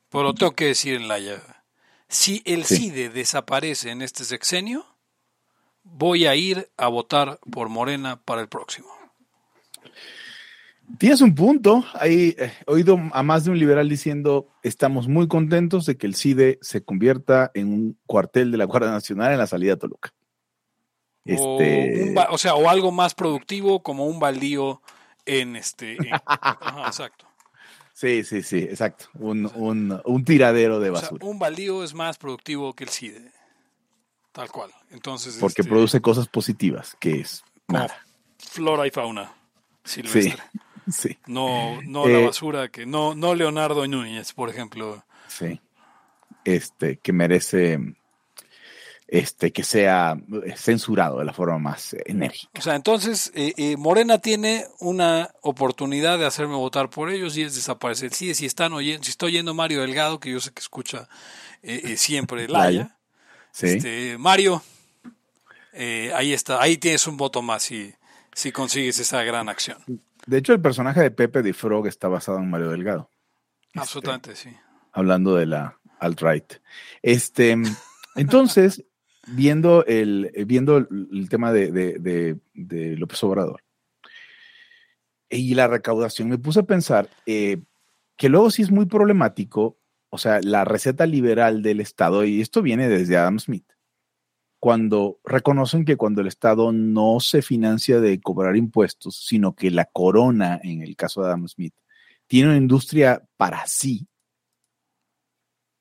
Pero 0.09 0.25
lo 0.25 0.35
tengo 0.35 0.53
que 0.55 0.65
decir 0.69 0.95
en 0.95 1.09
la 1.09 1.19
llave. 1.19 1.43
Si 2.09 2.43
el 2.47 2.65
Sí. 2.65 2.77
CIDE 2.77 3.11
desaparece 3.11 3.91
en 3.91 4.01
este 4.01 4.25
sexenio, 4.25 4.87
voy 5.83 6.25
a 6.27 6.35
ir 6.35 6.71
a 6.79 6.89
votar 6.89 7.39
por 7.53 7.69
Morena 7.69 8.21
para 8.25 8.41
el 8.41 8.49
próximo. 8.49 8.89
Tienes 10.99 11.21
un 11.23 11.35
punto. 11.35 11.85
Hay 11.95 12.35
eh, 12.39 12.53
he 12.67 12.71
oído 12.71 12.99
a 13.13 13.23
más 13.23 13.45
de 13.45 13.51
un 13.51 13.59
liberal 13.59 13.89
diciendo 13.89 14.49
estamos 14.63 15.09
muy 15.09 15.29
contentos 15.29 15.87
de 15.87 15.97
que 15.97 16.07
el 16.07 16.15
CIDE 16.15 16.59
se 16.61 16.85
convierta 16.85 17.51
en 17.55 17.73
un 17.73 17.99
cuartel 18.07 18.51
de 18.51 18.59
la 18.59 18.65
Guardia 18.67 18.91
Nacional 18.91 19.33
en 19.33 19.39
la 19.39 19.47
salida 19.47 19.75
a 19.75 19.77
Toluca. 19.77 20.13
O, 21.27 21.59
Este, 21.61 22.11
un 22.11 22.19
o 22.31 22.39
sea, 22.39 22.55
o 22.55 22.69
algo 22.69 22.93
más 22.93 23.15
productivo 23.15 23.83
como 23.83 24.07
un 24.07 24.21
baldío 24.21 24.83
en 25.25 25.57
este. 25.57 25.93
en- 25.95 26.13
ajá, 26.27 26.87
exacto. 26.87 27.27
sí, 27.95 28.23
sí, 28.25 28.43
sí, 28.43 28.59
exacto. 28.59 29.07
Un, 29.15 29.51
un, 29.55 30.01
un 30.05 30.25
tiradero 30.25 30.81
de 30.81 30.91
O 30.91 30.97
sea, 30.97 31.03
basura. 31.09 31.27
un 31.27 31.39
baldío 31.39 31.83
es 31.83 31.95
más 31.95 32.19
productivo 32.19 32.75
que 32.75 32.85
el 32.85 32.91
CIDE. 32.91 33.33
Tal 34.33 34.51
cual. 34.51 34.71
Entonces. 34.91 35.39
porque 35.41 35.63
este, 35.63 35.71
produce 35.71 36.01
cosas 36.03 36.29
positivas, 36.29 36.95
que 37.01 37.21
es 37.21 37.43
como 37.67 37.79
nada. 37.81 37.97
flora 38.39 38.87
y 38.87 38.91
fauna 38.91 39.33
silvestre. 39.85 40.23
Sí, 40.53 40.59
No, 41.27 41.81
no 41.83 42.07
la 42.07 42.19
Eh, 42.19 42.27
basura 42.27 42.69
que. 42.69 42.87
No, 42.87 43.15
no 43.15 43.35
Leonardo 43.35 43.87
Núñez, 43.87 44.33
por 44.33 44.51
ejemplo. 44.51 45.05
sí. 45.29 45.61
Este, 46.45 46.99
que 46.99 47.15
merece 47.15 47.79
este, 49.09 49.51
que 49.51 49.65
sea 49.65 50.15
censurado 50.57 51.19
de 51.21 51.25
la 51.25 51.33
forma 51.33 51.59
más 51.59 51.97
enérgica. 52.05 52.51
O 52.59 52.61
sea, 52.61 52.75
entonces, 52.75 53.33
eh, 53.35 53.55
eh, 53.57 53.77
Morena 53.79 54.19
tiene 54.19 54.67
una 54.81 55.31
oportunidad 55.41 56.19
de 56.19 56.27
hacerme 56.27 56.55
votar 56.57 56.91
por 56.91 57.11
ellos 57.11 57.37
y 57.39 57.43
es 57.43 57.55
desaparecer. 57.55 58.13
Sí, 58.13 58.35
si 58.35 58.45
están 58.45 58.75
oyendo, 58.75 59.05
si 59.05 59.11
estoy 59.11 59.33
oyendo 59.33 59.55
Mario 59.55 59.81
Delgado, 59.81 60.21
que 60.21 60.33
yo 60.33 60.41
sé 60.41 60.53
que 60.53 60.61
escucha 60.61 61.09
eh, 61.63 61.97
siempre. 61.97 62.47
Laya. 62.49 62.97
Sí. 63.53 63.67
Este, 63.69 64.19
Mario, 64.19 64.63
ahí 66.15 66.35
está, 66.35 66.61
ahí 66.61 66.77
tienes 66.77 67.07
un 67.07 67.17
voto 67.17 67.41
más 67.41 67.63
si, 67.63 67.95
si 68.35 68.53
consigues 68.53 68.99
esa 68.99 69.23
gran 69.23 69.49
acción. 69.49 69.79
De 70.27 70.39
hecho, 70.39 70.53
el 70.53 70.61
personaje 70.61 71.01
de 71.01 71.11
Pepe 71.11 71.43
de 71.43 71.53
Frog 71.53 71.87
está 71.87 72.09
basado 72.09 72.39
en 72.39 72.51
Mario 72.51 72.71
Delgado. 72.71 73.11
Este, 73.69 73.81
Absolutamente, 73.81 74.37
sí. 74.37 74.51
hablando 74.93 75.35
de 75.35 75.47
la 75.47 75.79
alt-right. 76.01 76.55
Este, 77.03 77.57
entonces, 78.15 78.85
viendo 79.27 79.85
el, 79.87 80.31
viendo 80.47 80.79
el, 80.79 81.29
tema 81.29 81.53
de, 81.53 81.73
de, 81.73 82.39
de, 82.55 82.97
López 82.97 83.23
Obrador 83.25 83.63
y 85.29 85.55
la 85.55 85.67
recaudación, 85.67 86.29
me 86.29 86.39
puse 86.39 86.61
a 86.61 86.65
pensar 86.65 87.09
eh, 87.27 87.63
que 88.17 88.29
luego 88.29 88.51
sí 88.51 88.63
es 88.63 88.71
muy 88.71 88.87
problemático, 88.87 89.79
o 90.11 90.19
sea, 90.19 90.41
la 90.43 90.65
receta 90.65 91.07
liberal 91.07 91.63
del 91.63 91.81
Estado, 91.81 92.25
y 92.25 92.41
esto 92.41 92.63
viene 92.63 92.89
desde 92.89 93.17
Adam 93.17 93.41
Smith, 93.41 93.74
cuando 94.65 95.21
reconocen 95.25 95.85
que 95.85 95.99
cuando 95.99 96.23
el 96.23 96.27
Estado 96.27 96.73
no 96.73 97.21
se 97.21 97.43
financia 97.43 98.01
de 98.01 98.19
cobrar 98.19 98.57
impuestos, 98.57 99.27
sino 99.27 99.55
que 99.55 99.71
la 99.71 99.85
corona, 99.85 100.59
en 100.63 100.81
el 100.81 100.97
caso 100.97 101.21
de 101.21 101.27
Adam 101.27 101.47
Smith, 101.47 101.75
tiene 102.27 102.49
una 102.49 102.57
industria 102.57 103.23
para 103.37 103.67
sí, 103.67 104.09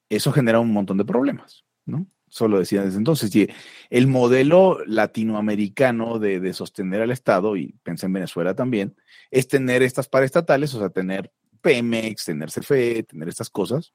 eso 0.10 0.34
genera 0.34 0.60
un 0.60 0.74
montón 0.74 0.98
de 0.98 1.06
problemas, 1.06 1.64
¿no? 1.86 2.08
Solo 2.28 2.60
decía 2.60 2.84
desde 2.84 2.98
entonces. 2.98 3.34
Y 3.34 3.48
el 3.90 4.08
modelo 4.08 4.80
latinoamericano 4.86 6.20
de, 6.20 6.52
sostener 6.52 7.02
al 7.04 7.12
Estado, 7.12 7.56
y 7.56 7.78
pensé 7.84 8.08
en 8.08 8.14
Venezuela 8.14 8.54
también, 8.54 8.98
es 9.32 9.48
tener 9.48 9.82
estas 9.82 10.10
paraestatales, 10.10 10.74
o 10.74 10.80
sea, 10.80 10.90
tener 10.90 11.32
Pemex, 11.62 12.26
tener 12.26 12.50
CFE, 12.52 13.04
tener 13.04 13.30
estas 13.30 13.50
cosas, 13.50 13.94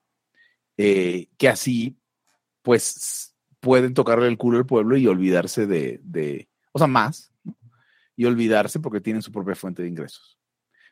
eh, 0.79 1.29
que 1.37 1.51
así, 1.51 1.99
pues, 2.63 3.35
pueden 3.61 3.95
tocarle 3.95 4.29
el 4.29 4.39
culo 4.39 4.59
al 4.59 4.67
pueblo 4.67 4.97
y 4.97 5.07
olvidarse 5.07 5.67
de, 5.67 6.49
o 6.73 6.79
sea, 6.79 6.89
más, 6.89 7.33
y 8.17 8.25
olvidarse 8.25 8.81
porque 8.81 9.01
tienen 9.01 9.23
su 9.23 9.31
propia 9.33 9.55
fuente 9.55 9.83
de 9.83 9.89
ingresos. 9.89 10.39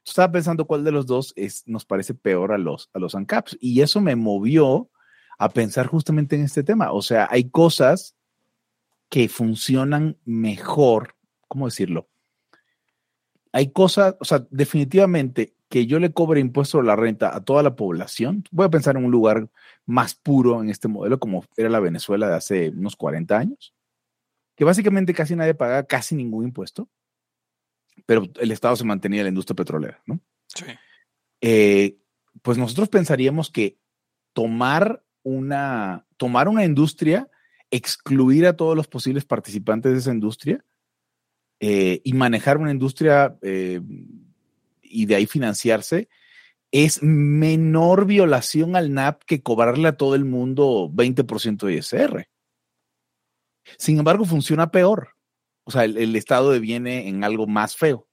Estaba 0.05 0.31
pensando 0.31 0.67
cuál 0.67 0.85
de 0.85 0.93
los 0.93 1.07
dos 1.07 1.33
es, 1.35 1.67
nos 1.67 1.85
parece 1.85 2.15
peor 2.15 2.53
a 2.53 2.59
los, 2.59 2.91
a 2.93 3.01
los 3.01 3.17
ANCAPs, 3.17 3.57
y 3.61 3.81
eso 3.81 4.01
me 4.01 4.15
movió 4.15 4.89
a 5.39 5.49
pensar 5.49 5.87
justamente 5.87 6.37
en 6.37 6.43
este 6.43 6.63
tema. 6.63 6.93
O 6.93 7.03
sea, 7.03 7.27
hay 7.31 7.51
cosas 7.51 8.15
que 9.09 9.29
funcionan 9.29 10.17
mejor, 10.25 11.17
¿cómo 11.49 11.67
decirlo? 11.67 12.09
Hay 13.53 13.73
cosas, 13.73 14.15
o 14.21 14.25
sea, 14.25 14.47
definitivamente 14.51 15.56
que 15.69 15.87
yo 15.87 15.99
le 15.99 16.13
cobre 16.13 16.41
impuesto 16.41 16.79
a 16.79 16.83
la 16.83 16.97
renta 16.97 17.35
a 17.35 17.41
toda 17.41 17.63
la 17.63 17.75
población. 17.77 18.45
Voy 18.51 18.67
a 18.67 18.71
pensar 18.71 18.97
en 18.97 19.05
un 19.05 19.11
lugar 19.11 19.49
más 19.85 20.15
puro 20.15 20.63
en 20.63 20.71
este 20.71 20.89
modelo, 20.89 21.19
como 21.19 21.45
era 21.57 21.69
la 21.69 21.81
Venezuela 21.81 22.29
de 22.29 22.35
hace 22.35 22.69
unos 22.71 22.97
40 22.97 23.37
años, 23.37 23.75
que 24.55 24.65
básicamente 24.65 25.15
casi 25.15 25.35
nadie 25.35 25.55
pagaba 25.55 25.83
casi 25.85 26.15
ningún 26.15 26.45
impuesto, 26.45 26.89
pero 28.05 28.25
el 28.41 28.51
Estado 28.53 28.77
se 28.77 28.85
mantenía 28.85 29.21
en 29.21 29.25
la 29.25 29.31
industria 29.31 29.57
petrolera, 29.57 30.01
¿no? 30.07 30.21
Sí. 30.49 30.65
Eh, 31.41 31.99
pues 32.43 32.59
nosotros 32.59 32.89
pensaríamos 32.89 33.51
que 33.51 33.79
tomar 34.33 35.03
una, 35.23 36.07
tomar 36.17 36.49
una 36.49 36.65
industria, 36.65 37.29
excluir 37.71 38.47
a 38.47 38.57
todos 38.57 38.77
los 38.77 38.87
posibles 38.87 39.25
participantes 39.25 39.93
de 39.93 39.99
esa 39.99 40.13
industria 40.13 40.65
eh, 41.59 42.01
y 42.05 42.13
manejar 42.13 42.59
una 42.59 42.71
industria 42.71 43.37
eh, 43.43 43.81
y 44.91 45.07
de 45.07 45.17
ahí 45.17 45.27
financiarse, 45.27 46.09
es 46.71 47.03
menor 47.03 48.07
violación 48.07 48.77
al 48.77 48.93
NAP 48.93 49.23
que 49.25 49.43
cobrarle 49.43 49.89
a 49.89 49.97
todo 49.97 50.15
el 50.15 50.25
mundo 50.25 50.91
20% 50.93 51.67
de 51.67 51.75
ISR. 51.75 52.29
Sin 53.79 53.99
embargo, 53.99 54.25
funciona 54.25 54.71
peor. 54.71 55.11
O 55.65 55.71
sea, 55.71 55.85
el, 55.85 56.15
Estado 56.15 56.53
deviene 56.53 57.09
en 57.09 57.25
algo 57.25 57.47
más 57.47 57.77
feo. 57.77 58.09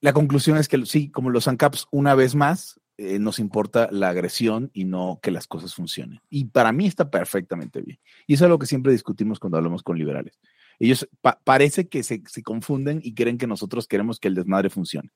La 0.00 0.12
conclusión 0.12 0.56
es 0.56 0.68
que 0.68 0.84
sí, 0.86 1.10
como 1.10 1.30
los 1.30 1.48
ANCAPs, 1.48 1.86
una 1.90 2.14
vez 2.14 2.34
más, 2.34 2.80
eh, 2.96 3.18
nos 3.18 3.38
importa 3.38 3.88
la 3.90 4.10
agresión 4.10 4.70
y 4.72 4.84
no 4.84 5.18
que 5.22 5.30
las 5.30 5.46
cosas 5.46 5.74
funcionen. 5.74 6.20
Y 6.28 6.46
para 6.46 6.72
mí 6.72 6.86
está 6.86 7.10
perfectamente 7.10 7.82
bien. 7.82 7.98
Y 8.26 8.34
eso 8.34 8.44
es 8.44 8.50
lo 8.50 8.58
que 8.58 8.66
siempre 8.66 8.92
discutimos 8.92 9.40
cuando 9.40 9.58
hablamos 9.58 9.82
con 9.82 9.98
liberales. 9.98 10.38
Ellos 10.80 11.08
parece 11.44 11.88
que 11.88 12.02
se, 12.02 12.22
confunden 12.42 13.00
y 13.04 13.14
creen 13.14 13.38
que 13.38 13.46
nosotros 13.46 13.86
queremos 13.86 14.18
que 14.18 14.26
el 14.28 14.34
desmadre 14.34 14.70
funcione, 14.70 15.10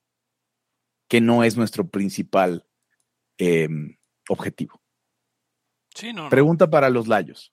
que 1.09 1.21
no 1.21 1.43
es 1.43 1.57
nuestro 1.57 1.89
principal 1.89 2.65
em, 3.39 3.97
objetivo. 4.29 4.81
Pregunta 6.31 6.71
para 6.71 6.91
los 6.91 7.09
layos. 7.09 7.53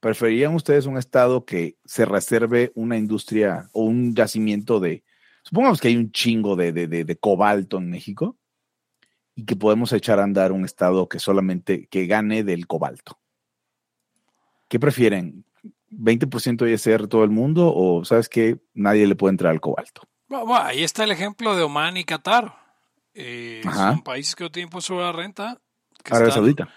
¿Preferirían 0.00 0.54
ustedes 0.54 0.86
un 0.86 0.96
estado 0.96 1.44
que 1.44 1.76
se 1.84 2.06
reserve 2.06 2.72
una 2.74 2.96
industria 2.96 3.68
o 3.72 3.82
un 3.82 4.14
yacimiento 4.14 4.80
de, 4.80 5.04
supongamos 5.42 5.80
que 5.80 5.88
hay 5.88 5.96
un 5.96 6.12
chingo 6.12 6.56
de, 6.56 6.72
de 6.72 7.16
cobalto 7.18 7.76
en 7.76 7.90
México? 7.90 8.38
y 9.38 9.44
que 9.44 9.54
podemos 9.54 9.92
echar 9.92 10.18
a 10.18 10.24
andar 10.24 10.50
un 10.50 10.64
estado 10.64 11.08
que 11.08 11.20
solamente 11.20 11.86
que 11.86 12.08
gane 12.08 12.42
del 12.42 12.66
cobalto. 12.66 13.20
¿Qué 14.66 14.80
prefieren? 14.80 15.44
¿20% 15.90 16.70
ISR 16.72 17.08
todo 17.08 17.24
el 17.24 17.30
mundo 17.30 17.72
o 17.74 18.04
sabes 18.04 18.28
que 18.28 18.58
nadie 18.74 19.06
le 19.06 19.14
puede 19.16 19.32
entrar 19.32 19.52
al 19.52 19.60
cobalto? 19.60 20.02
Ahí 20.50 20.84
está 20.84 21.04
el 21.04 21.10
ejemplo 21.10 21.56
de 21.56 21.62
Oman 21.62 21.96
y 21.96 22.04
Qatar. 22.04 22.54
Eh, 23.14 23.62
son 23.64 24.02
países 24.02 24.36
que 24.36 24.44
no 24.44 24.50
tienen 24.50 24.66
impuesto 24.66 24.94
sobre 24.94 25.04
la 25.04 25.12
renta. 25.12 25.58
Que 26.04 26.14
Arabia 26.14 26.34
Saudita. 26.34 26.68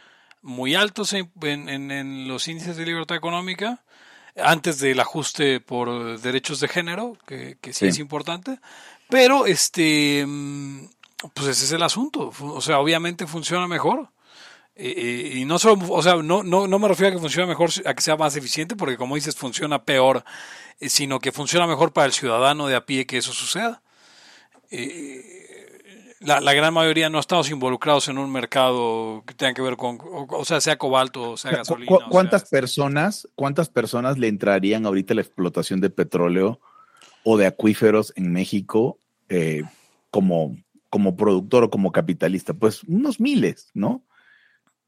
Muy 0.42 0.74
altos 0.74 1.14
en, 1.14 1.30
en, 1.44 2.28
los 2.28 2.48
índices 2.48 2.78
de 2.78 2.86
libertad 2.86 3.16
económica 3.16 3.84
antes 4.38 4.80
del 4.80 5.00
ajuste 5.00 5.60
por 5.60 6.20
derechos 6.20 6.60
de 6.62 6.68
género, 6.68 7.18
que, 7.28 7.58
que 7.62 7.74
sí, 7.74 7.88
es 7.88 8.00
importante. 8.00 8.60
Pero 9.10 9.46
este 9.46 10.26
mm, 10.26 10.86
pues 11.34 11.48
ese 11.48 11.66
es 11.66 11.72
el 11.72 11.84
asunto. 11.84 12.32
O 12.40 12.62
sea, 12.62 12.80
obviamente 12.80 13.28
funciona 13.28 13.68
mejor. 13.68 14.10
Y 14.76 15.46
no 15.46 15.60
solo, 15.60 15.80
o 15.90 16.02
sea, 16.02 16.16
no, 16.16 16.44
no, 16.44 16.68
no 16.68 16.80
me 16.80 16.88
refiero 16.88 17.10
a 17.10 17.12
que 17.12 17.20
funcione 17.20 17.48
mejor, 17.48 17.70
a 17.86 17.94
que 17.94 18.02
sea 18.02 18.16
más 18.16 18.36
eficiente, 18.36 18.76
porque 18.76 18.98
como 18.98 19.16
dices, 19.16 19.36
funciona 19.36 19.84
peor, 19.84 20.24
eh, 20.80 20.90
sino 20.90 21.20
que 21.20 21.32
funciona 21.32 21.68
mejor 21.68 21.94
para 21.94 22.08
el 22.08 22.14
ciudadano 22.14 22.68
de 22.68 22.76
a 22.76 22.86
pie 22.86 23.06
que 23.06 23.18
eso 23.18 23.34
suceda. 23.34 23.82
la, 26.22 26.40
la, 26.40 26.54
gran 26.54 26.74
mayoría 26.74 27.10
no 27.10 27.20
estamos 27.20 27.50
involucrados 27.50 28.08
en 28.08 28.18
un 28.18 28.32
mercado 28.32 29.24
que 29.28 29.34
tenga 29.34 29.54
que 29.54 29.62
ver 29.62 29.76
con, 29.76 30.00
o, 30.02 30.46
sea, 30.46 30.62
sea 30.62 30.78
cobalto, 30.78 31.32
o 31.32 31.38
sea 31.38 31.52
gasolina. 31.52 31.98
¿Cuántas 32.10 32.50
personas, 32.50 33.28
cuántas 33.36 33.70
personas 33.70 34.18
le 34.18 34.30
entrarían 34.30 34.86
ahorita 34.86 35.14
la 35.14 35.22
explotación 35.22 35.82
de 35.82 35.90
petróleo 35.90 36.62
o 37.24 37.38
de 37.38 37.46
acuíferos 37.46 38.14
en 38.16 38.32
México 38.32 38.98
eh, 39.30 39.64
como 40.10 40.56
como 40.90 41.16
productor 41.16 41.64
o 41.64 41.70
como 41.70 41.92
capitalista? 41.92 42.54
Pues 42.54 42.84
unos 42.84 43.20
miles, 43.20 43.70
¿no? 43.74 44.04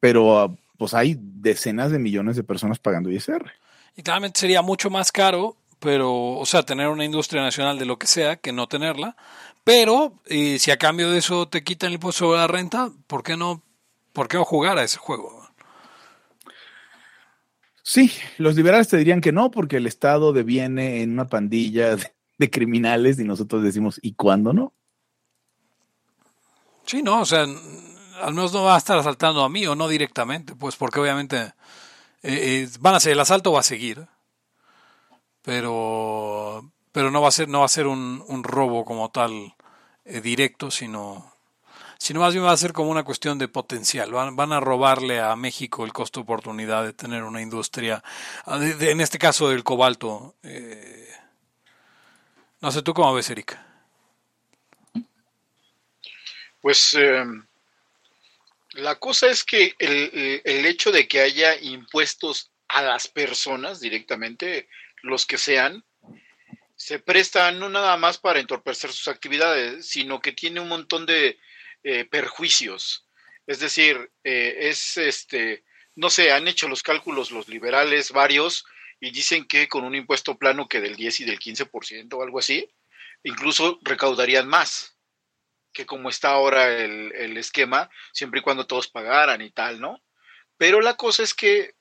Pero 0.04 0.38
ah, 0.38 0.54
pues 0.78 0.94
hay 0.94 1.16
decenas 1.18 1.90
de 1.90 1.98
millones 1.98 2.36
de 2.36 2.44
personas 2.44 2.78
pagando 2.78 3.10
ISR. 3.10 3.54
Y 3.96 4.04
claramente 4.04 4.38
sería 4.38 4.62
mucho 4.62 4.90
más 4.90 5.14
caro, 5.14 5.56
pero, 5.80 6.14
o 6.34 6.46
sea, 6.46 6.64
tener 6.64 6.90
una 6.90 7.06
industria 7.06 7.42
nacional 7.42 7.80
de 7.80 7.86
lo 7.86 7.98
que 7.98 8.08
sea 8.08 8.36
que 8.36 8.52
no 8.52 8.68
tenerla. 8.68 9.16
Pero 9.64 10.20
eh, 10.26 10.60
si 10.60 10.72
a 10.72 10.78
cambio 10.78 11.10
de 11.10 11.20
eso 11.20 11.48
te 11.48 11.64
quitan 11.64 11.88
el 11.88 11.94
impuesto 11.94 12.26
sobre 12.26 12.40
la 12.40 12.48
renta, 12.48 12.92
¿por 13.08 13.24
qué 13.24 13.38
no, 13.38 13.62
por 14.12 14.28
qué 14.28 14.36
no 14.36 14.44
jugar 14.44 14.78
a 14.78 14.84
ese 14.84 14.98
juego? 14.98 15.48
Sí, 17.82 18.12
los 18.38 18.58
liberales 18.58 18.90
te 18.90 18.98
dirían 18.98 19.22
que 19.22 19.32
no, 19.32 19.52
porque 19.52 19.78
el 19.78 19.88
Estado 19.88 20.34
deviene 20.34 21.02
en 21.02 21.14
una 21.14 21.30
pandilla 21.30 21.96
de 22.38 22.52
criminales 22.52 23.18
y 23.20 23.24
nosotros 23.24 23.64
decimos, 23.64 24.02
¿y 24.02 24.16
cuándo 24.16 24.52
no? 24.52 24.74
Sí, 26.86 27.02
no, 27.02 27.22
o 27.22 27.26
sea, 27.26 27.46
al 28.24 28.34
menos 28.34 28.54
no 28.54 28.64
va 28.64 28.76
a 28.76 28.78
estar 28.78 28.98
asaltando 28.98 29.44
a 29.44 29.50
mí 29.50 29.68
o 29.68 29.76
no 29.76 29.88
directamente, 29.88 30.56
pues 30.56 30.76
porque 30.76 31.00
obviamente 31.00 31.54
eh, 32.24 32.64
eh, 32.64 32.70
van 32.80 32.96
a 32.96 33.00
ser 33.00 33.12
el 33.14 33.20
asalto 33.20 33.52
va 33.52 33.60
a 33.60 33.64
seguir, 33.64 34.08
pero 35.42 36.72
pero 36.92 37.12
no 37.12 37.22
va 37.22 37.28
a 37.28 37.32
ser 37.32 37.50
no 37.50 37.60
va 37.60 37.66
a 37.66 37.70
ser 37.70 37.88
un, 37.88 38.24
un 38.28 38.44
robo 38.44 38.86
como 38.86 39.12
tal 39.12 39.56
eh, 40.06 40.22
directo, 40.22 40.72
sino 40.72 41.34
sino 41.98 42.22
más 42.22 42.34
bien 42.34 42.46
va 42.46 42.52
a 42.52 42.58
ser 42.58 42.74
como 42.74 42.90
una 42.92 43.04
cuestión 43.04 43.38
de 43.38 43.48
potencial. 43.48 44.12
Van, 44.12 44.36
van 44.36 44.52
a 44.52 44.60
robarle 44.60 45.22
a 45.22 45.36
México 45.36 45.86
el 45.86 45.94
costo 45.94 46.20
de 46.20 46.24
oportunidad 46.24 46.84
de 46.84 46.94
tener 46.94 47.24
una 47.24 47.42
industria, 47.42 48.04
ah, 48.46 48.60
en 48.62 49.02
este 49.02 49.20
caso 49.20 49.50
del 49.50 49.64
cobalto. 49.64 50.36
no 52.62 52.72
sé 52.72 52.82
tú 52.82 52.94
cómo 52.94 53.14
ves, 53.14 53.30
Erika. 53.30 53.66
Pues 56.62 56.96
la 58.74 58.96
cosa 58.96 59.30
es 59.30 59.44
que 59.44 59.76
el, 59.80 60.66
hecho 60.66 60.92
de 60.92 61.08
que 61.08 61.22
haya 61.22 61.60
impuestos 61.62 62.52
a 62.68 62.82
las 62.82 63.08
personas 63.08 63.80
directamente, 63.80 64.68
los 65.02 65.26
que 65.26 65.38
sean, 65.38 65.84
se 66.76 67.00
presta 67.00 67.52
no 67.52 67.70
nada 67.70 67.96
más 67.98 68.18
para 68.18 68.40
entorpecer 68.40 68.92
sus 68.92 69.08
actividades, 69.08 69.88
sino 69.88 70.20
que 70.20 70.32
tiene 70.32 70.60
un 70.60 70.70
montón 70.70 71.06
de 71.06 71.38
eh, 71.84 72.06
perjuicios. 72.06 73.08
Es 73.46 73.60
decir, 73.60 74.12
eh, 74.24 74.56
es 74.60 74.98
este, 74.98 75.64
no 75.96 76.10
sé, 76.10 76.32
han 76.32 76.48
hecho 76.48 76.68
los 76.68 76.82
cálculos 76.82 77.32
los 77.32 77.48
liberales 77.48 78.12
varios 78.12 78.66
y 79.00 79.12
dicen 79.12 79.46
que 79.46 79.68
con 79.68 79.84
un 79.84 79.96
impuesto 79.96 80.38
plano 80.38 80.68
que 80.68 80.82
del 80.82 80.96
10 80.96 81.20
y 81.22 81.26
del 81.26 81.40
15% 81.40 82.14
o 82.14 82.24
algo 82.24 82.40
así, 82.40 82.70
incluso 83.24 83.80
recaudarían 83.84 84.48
más 84.48 84.93
que 85.74 85.86
como 85.86 86.10
está 86.10 86.30
ahora 86.30 86.72
el, 86.72 87.38
esquema, 87.38 87.90
siempre 88.14 88.40
y 88.40 88.44
cuando 88.44 88.68
todos 88.68 88.88
pagaran 88.88 89.42
y 89.42 89.52
tal, 89.52 89.82
¿no? 89.82 90.02
Pero 90.58 90.82
la 90.82 90.96
cosa 90.96 91.24
es 91.24 91.34
que 91.34 91.76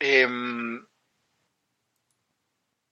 em, 0.00 0.84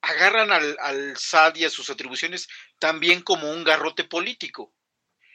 agarran 0.02 0.52
al, 0.52 0.76
al 0.80 1.16
SAT 1.16 1.56
y 1.58 1.64
a 1.64 1.70
sus 1.70 1.90
atribuciones 1.90 2.48
también 2.78 3.22
como 3.22 3.50
un 3.50 3.64
garrote 3.64 4.04
político 4.04 4.74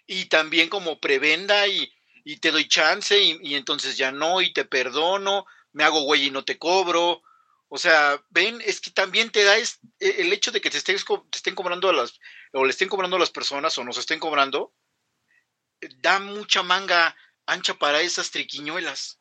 y 0.06 0.26
también 0.26 0.70
como 0.70 1.00
prebenda 1.00 1.68
y, 1.68 1.92
y 2.24 2.38
te 2.38 2.52
doy 2.52 2.68
chance 2.68 3.20
y, 3.20 3.38
y, 3.42 3.56
entonces 3.56 3.98
ya 3.98 4.12
no 4.12 4.42
y 4.42 4.54
te 4.54 4.66
perdono, 4.66 5.46
me 5.74 5.84
hago 5.84 6.02
güey 6.02 6.26
y 6.26 6.32
no 6.32 6.44
te 6.46 6.58
cobro. 6.58 7.22
O 7.70 7.78
sea, 7.78 8.24
ven, 8.30 8.62
es 8.66 8.80
que 8.80 8.92
también 8.92 9.30
te 9.30 9.44
da 9.44 9.58
es, 9.58 9.80
e, 10.00 10.22
el 10.22 10.32
hecho 10.32 10.52
de 10.52 10.62
que 10.62 10.70
te, 10.70 10.78
estés, 10.78 11.06
te 11.06 11.38
estén 11.38 11.56
cobrando 11.56 11.90
a 11.90 11.94
las, 11.94 12.20
o 12.54 12.64
le 12.64 12.72
estén 12.72 12.90
cobrando 12.90 13.18
las 13.18 13.32
personas 13.32 13.78
o 13.78 13.84
nos 13.84 13.98
estén 13.98 14.20
cobrando, 14.20 14.74
da 15.98 16.20
mucha 16.20 16.64
manga 16.64 17.16
ancha 17.46 17.76
para 17.76 18.02
esas 18.02 18.32
triquiñuelas. 18.32 19.20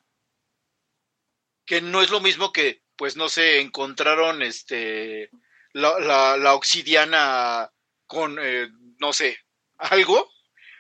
Que 1.65 1.81
no 1.81 2.03
es 2.03 2.11
lo 2.11 2.21
mismo 2.21 2.53
que, 2.53 2.83
pues 2.97 3.17
no 3.17 3.29
sé, 3.29 3.61
encontraron 3.61 4.43
este 4.43 5.31
la, 5.73 5.99
la, 6.37 7.73
con, 8.07 8.39
eh, 8.41 8.69
no 8.99 9.13
sé, 9.13 9.39
algo, 9.77 10.33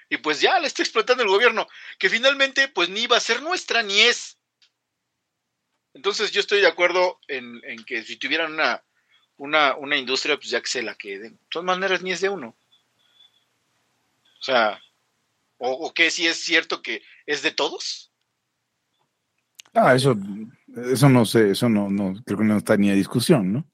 y 0.08 0.16
pues 0.18 0.40
ya 0.40 0.58
la 0.58 0.66
está 0.66 0.82
explotando 0.82 1.22
el 1.22 1.28
gobierno, 1.28 1.66
que 1.98 2.08
finalmente 2.08 2.68
pues 2.68 2.88
ni 2.88 3.02
iba 3.02 3.16
a 3.16 3.20
ser 3.20 3.42
nuestra 3.42 3.82
ni 3.82 4.00
es. 4.00 4.38
Entonces 5.92 6.30
yo 6.30 6.40
estoy 6.40 6.60
de 6.60 6.66
acuerdo 6.66 7.18
en, 7.26 7.60
en 7.64 7.84
que 7.84 8.04
si 8.04 8.16
tuvieran 8.16 8.52
una, 8.52 8.85
una, 9.36 9.76
una, 9.76 9.96
industria, 9.96 10.36
pues 10.36 10.50
ya 10.50 10.60
que 10.60 10.68
se 10.68 10.82
la 10.82 10.94
queden. 10.94 11.34
De 11.34 11.46
todas 11.48 11.66
maneras, 11.66 12.02
ni 12.02 12.12
es 12.12 12.20
de 12.20 12.28
uno. 12.28 12.56
O 14.40 14.42
sea, 14.42 14.80
o, 15.58 15.70
o 15.70 15.94
que 15.94 16.10
si 16.10 16.26
es 16.26 16.38
cierto 16.38 16.82
que 16.82 17.02
es 17.26 17.42
de 17.42 17.50
todos. 17.50 18.12
Ah, 19.74 19.94
eso, 19.94 20.16
eso 20.90 21.08
no 21.08 21.26
sé, 21.26 21.50
eso 21.50 21.68
no, 21.68 21.90
no, 21.90 22.14
creo 22.24 22.38
que 22.38 22.44
no 22.44 22.56
está 22.56 22.76
ni 22.76 22.90
a 22.90 22.94
discusión, 22.94 23.52
¿no? 23.52 23.66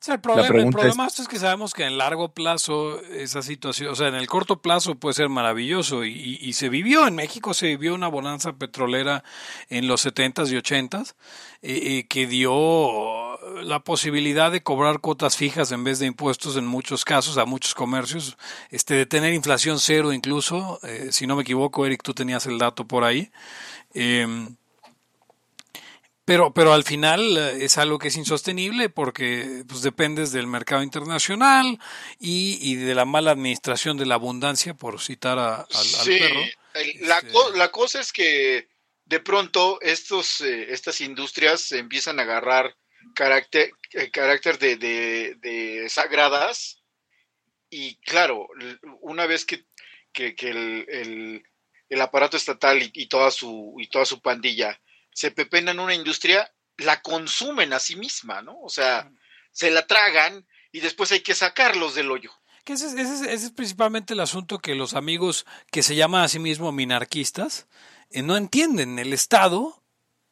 O 0.00 0.02
sea, 0.02 0.14
el 0.14 0.20
problema, 0.20 0.48
el 0.48 0.70
problema 0.70 1.06
es... 1.06 1.18
es... 1.18 1.28
que 1.28 1.38
sabemos 1.38 1.74
que 1.74 1.84
en 1.84 1.98
largo 1.98 2.32
plazo 2.32 3.02
esa 3.02 3.42
situación, 3.42 3.90
o 3.90 3.94
sea, 3.94 4.08
en 4.08 4.14
el 4.14 4.26
corto 4.28 4.62
plazo 4.62 4.94
puede 4.94 5.12
ser 5.12 5.28
maravilloso 5.28 6.06
y, 6.06 6.12
y, 6.12 6.38
y 6.40 6.54
se 6.54 6.70
vivió, 6.70 7.06
en 7.06 7.14
México 7.14 7.52
se 7.52 7.66
vivió 7.66 7.94
una 7.94 8.08
bonanza 8.08 8.54
petrolera 8.54 9.22
en 9.68 9.86
los 9.88 10.06
70s 10.06 10.50
y 10.50 10.56
80s 10.56 11.14
eh, 11.62 12.06
que 12.08 12.26
dio 12.26 13.38
la 13.62 13.80
posibilidad 13.84 14.50
de 14.50 14.62
cobrar 14.62 15.00
cuotas 15.00 15.36
fijas 15.36 15.70
en 15.70 15.84
vez 15.84 15.98
de 15.98 16.06
impuestos 16.06 16.56
en 16.56 16.66
muchos 16.66 17.04
casos 17.04 17.36
a 17.36 17.44
muchos 17.44 17.74
comercios, 17.74 18.38
este, 18.70 18.94
de 18.94 19.04
tener 19.04 19.34
inflación 19.34 19.78
cero 19.78 20.14
incluso, 20.14 20.80
eh, 20.82 21.08
si 21.10 21.26
no 21.26 21.36
me 21.36 21.42
equivoco, 21.42 21.84
Eric, 21.84 22.02
tú 22.02 22.14
tenías 22.14 22.46
el 22.46 22.58
dato 22.58 22.86
por 22.86 23.04
ahí. 23.04 23.30
Eh, 23.92 24.48
pero, 26.24 26.52
pero 26.52 26.72
al 26.72 26.84
final 26.84 27.36
es 27.36 27.78
algo 27.78 27.98
que 27.98 28.08
es 28.08 28.16
insostenible 28.16 28.88
porque 28.88 29.64
pues, 29.66 29.82
dependes 29.82 30.32
del 30.32 30.46
mercado 30.46 30.82
internacional 30.82 31.78
y, 32.18 32.58
y 32.60 32.76
de 32.76 32.94
la 32.94 33.04
mala 33.04 33.32
administración 33.32 33.96
de 33.96 34.06
la 34.06 34.14
abundancia, 34.14 34.74
por 34.74 35.00
citar 35.00 35.38
a, 35.38 35.62
al, 35.62 35.84
sí, 35.84 36.12
al, 36.14 36.18
perro. 36.18 36.40
La, 37.00 37.16
este... 37.18 37.32
co 37.32 37.50
la, 37.52 37.70
cosa 37.70 38.00
es 38.00 38.12
que 38.12 38.68
de 39.06 39.20
pronto 39.20 39.80
estos, 39.80 40.40
eh, 40.40 40.72
estas 40.72 41.00
industrias 41.00 41.72
empiezan 41.72 42.20
a 42.20 42.22
agarrar 42.22 42.76
carácter, 43.14 43.72
eh, 43.92 44.10
carácter 44.10 44.58
de, 44.58 44.76
de, 44.76 45.34
de, 45.40 45.88
sagradas 45.88 46.82
y 47.70 47.96
claro, 48.02 48.48
una 49.00 49.26
vez 49.26 49.44
que, 49.44 49.64
que, 50.12 50.34
que 50.34 50.50
el, 50.50 50.86
el, 50.88 51.42
el, 51.88 52.00
aparato 52.00 52.36
estatal 52.36 52.82
y, 52.82 52.90
y, 52.94 53.06
toda 53.08 53.30
su, 53.30 53.74
y 53.78 53.88
toda 53.88 54.04
su 54.04 54.20
pandilla 54.20 54.80
se 55.12 55.30
pepenan 55.30 55.80
una 55.80 55.94
industria, 55.94 56.52
la 56.78 57.02
consumen 57.02 57.72
a 57.72 57.80
sí 57.80 57.96
misma, 57.96 58.42
¿no? 58.42 58.58
O 58.60 58.68
sea, 58.68 59.10
se 59.52 59.70
la 59.70 59.86
tragan 59.86 60.46
y 60.72 60.80
después 60.80 61.12
hay 61.12 61.20
que 61.20 61.34
sacarlos 61.34 61.94
del 61.94 62.10
hoyo. 62.10 62.32
Que 62.64 62.74
ese, 62.74 62.86
ese, 62.86 63.32
ese, 63.32 63.32
es 63.32 63.50
principalmente 63.52 64.14
el 64.14 64.20
asunto 64.20 64.58
que 64.58 64.74
los 64.74 64.94
amigos 64.94 65.46
que 65.70 65.82
se 65.82 65.96
llaman 65.96 66.24
a 66.24 66.28
sí 66.28 66.38
mismos 66.38 66.72
minarquistas 66.72 67.66
eh, 68.10 68.22
no 68.22 68.36
entienden. 68.36 68.98
El 68.98 69.12
Estado, 69.12 69.82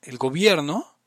el 0.03 0.19
gobierno, 0.19 0.99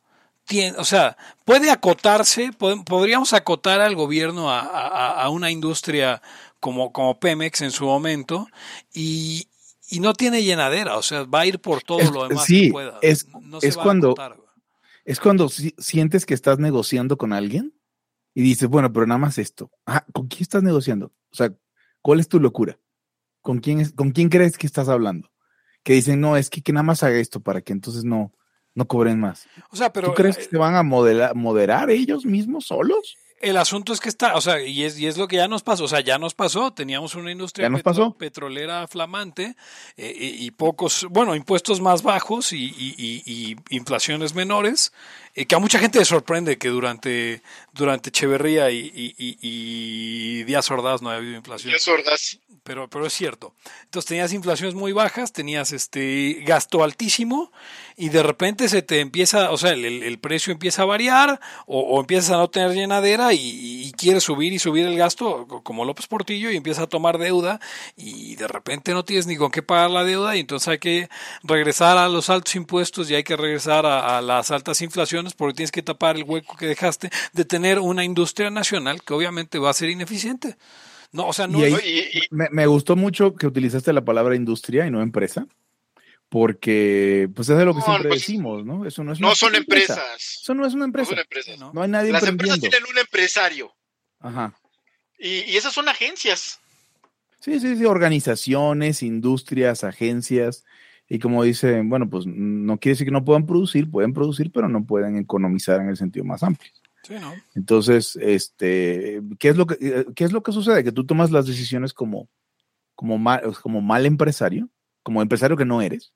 tiene, 0.46 0.78
o 0.78 0.86
sea, 0.86 1.18
puede 1.46 1.70
acotarse, 1.70 2.52
pod 2.52 2.84
podríamos 2.84 3.34
acotar 3.34 3.82
al 3.82 3.96
gobierno 3.96 4.52
a, 4.52 4.60
a, 4.62 5.24
a 5.24 5.30
una 5.30 5.52
industria 5.52 6.22
como, 6.60 6.92
como 6.92 7.20
Pemex 7.20 7.62
en 7.62 7.72
su 7.72 7.86
momento 7.86 8.48
y, 8.94 9.48
y 9.92 10.00
no 10.00 10.14
tiene 10.14 10.44
llenadera, 10.44 10.98
o 10.98 11.02
sea, 11.02 11.24
va 11.24 11.42
a 11.42 11.46
ir 11.46 11.60
por 11.60 11.84
todo 11.84 12.00
es, 12.00 12.12
lo 12.12 12.28
demás 12.28 12.46
sí, 12.46 12.68
que 12.68 12.72
pueda. 12.72 12.98
Es, 13.02 13.28
no 13.42 13.60
es 13.62 13.76
cuando, 13.76 14.16
es 15.06 15.20
cuando 15.20 15.50
sientes 15.50 16.26
que 16.26 16.34
estás 16.34 16.60
negociando 16.60 17.18
con 17.18 17.34
alguien 17.34 17.74
y 18.34 18.42
dices, 18.42 18.70
bueno, 18.70 18.92
pero 18.92 19.06
nada 19.06 19.18
más 19.18 19.38
esto. 19.38 19.70
¿Con 20.14 20.28
quién 20.28 20.44
estás 20.44 20.64
negociando? 20.64 21.08
O 21.32 21.36
sea, 21.36 21.54
¿cuál 22.02 22.22
es 22.22 22.30
tu 22.30 22.40
locura? 22.40 22.80
¿Con 23.42 23.60
quién, 23.60 23.82
es, 23.82 23.92
¿Con 23.92 24.12
quién 24.12 24.30
crees 24.30 24.58
que 24.58 24.66
estás 24.66 24.88
hablando? 24.88 25.30
Que 25.84 25.94
dicen, 25.94 26.22
no, 26.22 26.38
es 26.38 26.50
que, 26.50 26.62
que 26.62 26.72
nada 26.72 26.84
más 26.84 27.04
haga 27.04 27.18
esto 27.18 27.42
para 27.42 27.62
que 27.62 27.74
entonces 27.74 28.06
no, 28.06 28.34
no 28.74 28.88
cobren 28.88 29.20
más. 29.20 29.48
O 29.72 29.76
sea, 29.76 29.92
pero. 29.92 30.10
¿Tú 30.10 30.14
crees 30.14 30.38
que 30.38 30.44
se 30.46 30.58
van 30.58 30.76
a 30.76 30.84
modelar, 30.84 31.36
moderar 31.36 31.90
ellos 31.90 32.26
mismos 32.26 32.68
solos? 32.68 33.18
El 33.42 33.58
asunto 33.58 33.94
es 33.94 34.00
que 34.00 34.10
está, 34.10 34.36
o 34.36 34.42
sea, 34.42 34.62
y 34.62 34.84
es, 34.84 35.00
y 35.00 35.08
es 35.08 35.18
lo 35.18 35.28
que 35.28 35.38
ya 35.38 35.48
nos 35.48 35.64
pasó, 35.64 35.86
o 35.86 35.88
sea, 35.88 36.02
ya 36.02 36.18
nos 36.18 36.34
pasó, 36.34 36.72
teníamos 36.72 37.16
una 37.16 37.32
industria 37.32 37.70
petro, 37.70 37.84
pasó? 37.84 38.14
petrolera 38.18 38.88
flamante 38.88 39.56
eh, 39.98 40.14
y, 40.16 40.46
y, 40.46 40.52
pocos, 40.52 41.08
bueno, 41.10 41.36
impuestos 41.36 41.82
más 41.82 42.04
bajos 42.04 42.54
y, 42.54 42.66
y, 42.66 43.24
y 43.26 43.56
inflaciones 43.70 44.36
menores, 44.36 44.94
eh, 45.34 45.46
que 45.46 45.56
a 45.56 45.60
mucha 45.60 45.80
gente 45.80 46.00
le 46.00 46.06
sorprende 46.06 46.58
que 46.58 46.68
durante, 46.68 47.42
durante 47.72 48.10
Echeverría 48.10 48.70
y, 48.70 50.44
Díaz 50.44 50.70
Ordaz 50.72 51.02
no 51.02 51.10
haya 51.10 51.20
habido 51.20 51.38
inflación. 51.38 51.72
Díaz 51.72 51.88
Ordaz. 51.88 52.40
Pero, 52.64 52.90
pero 52.90 53.08
es 53.08 53.14
cierto. 53.14 53.56
Entonces 53.86 54.08
tenías 54.08 54.34
inflaciones 54.34 54.76
muy 54.76 54.92
bajas, 54.92 55.34
tenías 55.34 55.72
este 55.72 56.44
gasto 56.46 56.84
altísimo 56.84 57.52
y 57.96 58.10
de 58.10 58.24
repente 58.24 58.70
se 58.70 58.82
te 58.82 59.00
empieza, 59.00 59.52
o 59.52 59.58
sea, 59.58 59.72
el, 59.72 59.86
el 59.86 60.20
precio 60.20 60.54
empieza 60.54 60.84
a 60.84 60.86
variar 60.86 61.40
o, 61.66 61.80
o, 61.80 62.00
empiezas 62.00 62.32
a 62.32 62.38
no 62.38 62.50
tener 62.50 62.72
llenadera 62.74 63.34
y, 63.34 63.40
y, 63.40 63.92
quieres 63.94 64.24
subir 64.24 64.54
y 64.54 64.60
subir 64.60 64.86
el 64.86 64.98
gasto 64.98 65.48
como 65.64 65.86
López 65.86 66.08
Portillo 66.08 66.50
y 66.50 66.58
empiezas 66.58 66.84
a 66.84 66.88
tomar 66.88 67.18
deuda 67.18 67.60
y 67.96 68.36
de 68.36 68.48
repente 68.48 68.94
no 68.94 69.06
tienes 69.06 69.28
ni 69.28 69.36
con 69.36 69.52
qué 69.52 69.62
pagar 69.62 69.92
la 69.92 70.04
deuda 70.04 70.36
y 70.36 70.40
entonces 70.40 70.68
hay 70.70 70.80
que 70.80 71.10
regresar 71.44 71.98
a 71.98 72.10
los 72.10 72.30
altos 72.30 72.56
impuestos 72.56 73.10
y 73.12 73.16
hay 73.16 73.24
que 73.24 73.36
regresar 73.36 73.86
a, 73.86 74.18
a 74.18 74.22
las 74.22 74.52
altas 74.52 74.82
inflaciones 74.82 75.34
porque 75.34 75.56
tienes 75.56 75.72
que 75.72 75.84
tapar 75.84 76.16
el 76.16 76.24
hueco 76.24 76.56
que 76.58 76.68
dejaste 76.68 77.10
de 77.34 77.46
tener 77.46 77.80
una 77.80 78.04
industria 78.04 78.50
nacional 78.50 79.04
que 79.04 79.14
obviamente 79.14 79.60
va 79.60 79.70
a 79.70 79.74
ser 79.74 79.90
ineficiente. 79.90 80.58
No, 81.12 81.28
o 81.28 81.34
sea, 81.34 81.48
no. 81.48 81.60
Y 81.60 81.64
ahí, 81.64 81.76
y, 81.84 82.18
y, 82.20 82.22
me, 82.32 82.48
me, 82.52 82.66
gustó 82.68 82.96
mucho 82.96 83.36
que 83.36 83.46
utilizaste 83.46 83.92
la 83.92 84.06
palabra 84.06 84.36
industria 84.36 84.88
y 84.88 84.92
no 84.92 85.02
empresa, 85.02 85.46
porque 86.32 87.30
pues 87.36 87.50
es 87.50 87.58
de 87.58 87.66
lo 87.66 87.74
que 87.74 87.82
no, 87.82 87.86
siempre 87.86 88.08
pues, 88.08 88.22
decimos, 88.22 88.66
¿no? 88.66 88.86
Eso 88.86 89.04
no 89.04 89.12
es 89.12 89.20
no 89.20 89.36
son 89.36 89.54
empresa. 89.54 89.96
empresas. 89.96 90.40
Eso 90.42 90.54
no 90.54 90.66
es 90.66 90.74
una 90.74 90.86
empresa. 90.86 91.10
No, 91.10 91.16
son 91.18 91.20
empresas. 91.20 91.60
no. 91.60 91.74
no 91.74 91.82
hay 91.82 91.90
nadie 91.90 92.14
Las 92.14 92.24
empresas 92.24 92.58
tienen 92.58 92.84
un 92.90 92.98
empresario. 92.98 93.76
Ajá. 94.22 94.58
Y, 95.20 95.42
y 95.42 95.58
esas 95.58 95.74
son 95.74 95.90
agencias. 95.90 96.62
Sí, 97.42 97.60
sí, 97.60 97.76
sí, 97.76 97.84
organizaciones, 97.84 99.04
industrias, 99.04 99.84
agencias. 99.84 100.64
Y 101.10 101.20
como 101.20 101.44
dicen, 101.44 101.90
bueno, 101.90 102.10
pues 102.10 102.26
no 102.26 102.80
quiere 102.80 102.94
decir 102.94 103.08
que 103.08 103.12
no 103.12 103.26
puedan 103.26 103.46
producir, 103.46 103.92
pueden 103.92 104.14
producir, 104.14 104.54
pero 104.54 104.70
no 104.70 104.86
pueden 104.86 105.18
economizar 105.18 105.82
en 105.82 105.90
el 105.90 105.98
sentido 105.98 106.24
más 106.24 106.44
amplio. 106.44 106.72
Sí, 107.04 107.16
¿no? 107.20 107.34
Entonces, 107.56 108.18
este, 108.22 109.22
¿qué 109.38 109.50
es 109.50 109.58
lo 109.58 109.68
que, 109.68 110.06
qué 110.16 110.24
es 110.24 110.32
lo 110.32 110.44
que 110.44 110.54
sucede? 110.54 110.86
Que 110.86 110.94
tú 110.94 111.06
tomas 111.06 111.30
las 111.30 111.46
decisiones 111.46 111.94
como, 111.94 112.30
como, 112.96 113.18
mal, 113.18 113.42
como 113.62 113.82
mal 113.82 114.06
empresario, 114.06 114.70
como 115.04 115.22
empresario 115.22 115.58
que 115.58 115.66
no 115.66 115.82
eres. 115.82 116.14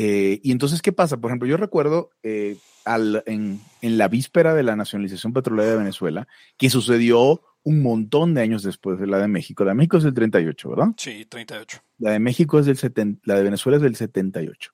Eh, 0.00 0.38
y 0.44 0.52
entonces, 0.52 0.80
¿qué 0.80 0.92
pasa? 0.92 1.16
Por 1.16 1.28
ejemplo, 1.28 1.48
yo 1.48 1.56
recuerdo 1.56 2.10
eh, 2.22 2.56
al, 2.84 3.24
en, 3.26 3.60
en, 3.82 3.98
la 3.98 4.06
víspera 4.06 4.54
de 4.54 4.62
la 4.62 4.76
nacionalización 4.76 5.32
petrolera 5.32 5.72
de 5.72 5.78
Venezuela, 5.78 6.28
que 6.56 6.70
sucedió 6.70 7.42
un 7.64 7.82
montón 7.82 8.32
de 8.32 8.42
años 8.42 8.62
después 8.62 9.00
de 9.00 9.08
la 9.08 9.18
de 9.18 9.26
México. 9.26 9.64
La 9.64 9.72
de 9.72 9.74
México 9.74 9.96
es 9.96 10.04
del 10.04 10.14
38, 10.14 10.70
¿verdad? 10.70 10.86
Sí, 10.96 11.24
38. 11.24 11.80
La 11.98 12.12
de 12.12 12.20
México 12.20 12.60
es 12.60 12.66
del 12.66 12.76
70, 12.76 13.22
la 13.24 13.34
de 13.34 13.42
Venezuela 13.42 13.78
es 13.78 13.82
del 13.82 13.96
78. 13.96 14.70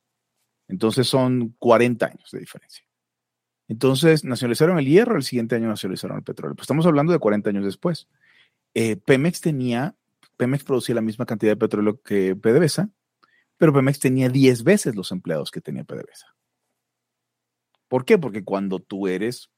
Entonces 0.69 1.07
son 1.07 1.55
40 1.59 2.05
años 2.05 2.31
de 2.31 2.41
diferencia. 2.41 2.85
Entonces, 3.67 4.25
nacionalizaron 4.25 4.79
el 4.79 4.85
hierro, 4.85 5.17
el 5.17 5.23
siguiente 5.23 5.57
año 5.57 5.69
nacionalizaron 5.69 6.19
el 6.19 6.23
petróleo. 6.23 6.55
Pues 6.55 6.65
estamos 6.65 6.85
hablando 6.85 7.15
de 7.15 7.19
40 7.19 7.49
años 7.49 7.65
después. 7.65 8.09
Eh, 8.75 8.97
Pemex 8.97 9.41
tenía, 9.41 9.95
Pemex 10.37 10.65
producía 10.65 10.95
la 10.95 11.01
misma 11.01 11.25
cantidad 11.25 11.53
de 11.53 11.57
petróleo 11.57 12.03
que 12.03 12.37
PDVSA, 12.37 12.91
pero 13.57 13.73
Pemex 13.73 13.99
tenía 13.99 14.29
10 14.29 14.65
veces 14.65 14.95
los 14.95 15.13
empleados 15.13 15.51
que 15.51 15.61
tenía 15.61 15.85
PDVSA. 15.85 16.35
¿Por 17.89 18.05
qué? 18.05 18.19
Porque 18.19 18.45
cuando 18.45 18.81
tú 18.81 19.07
eres 19.09 19.51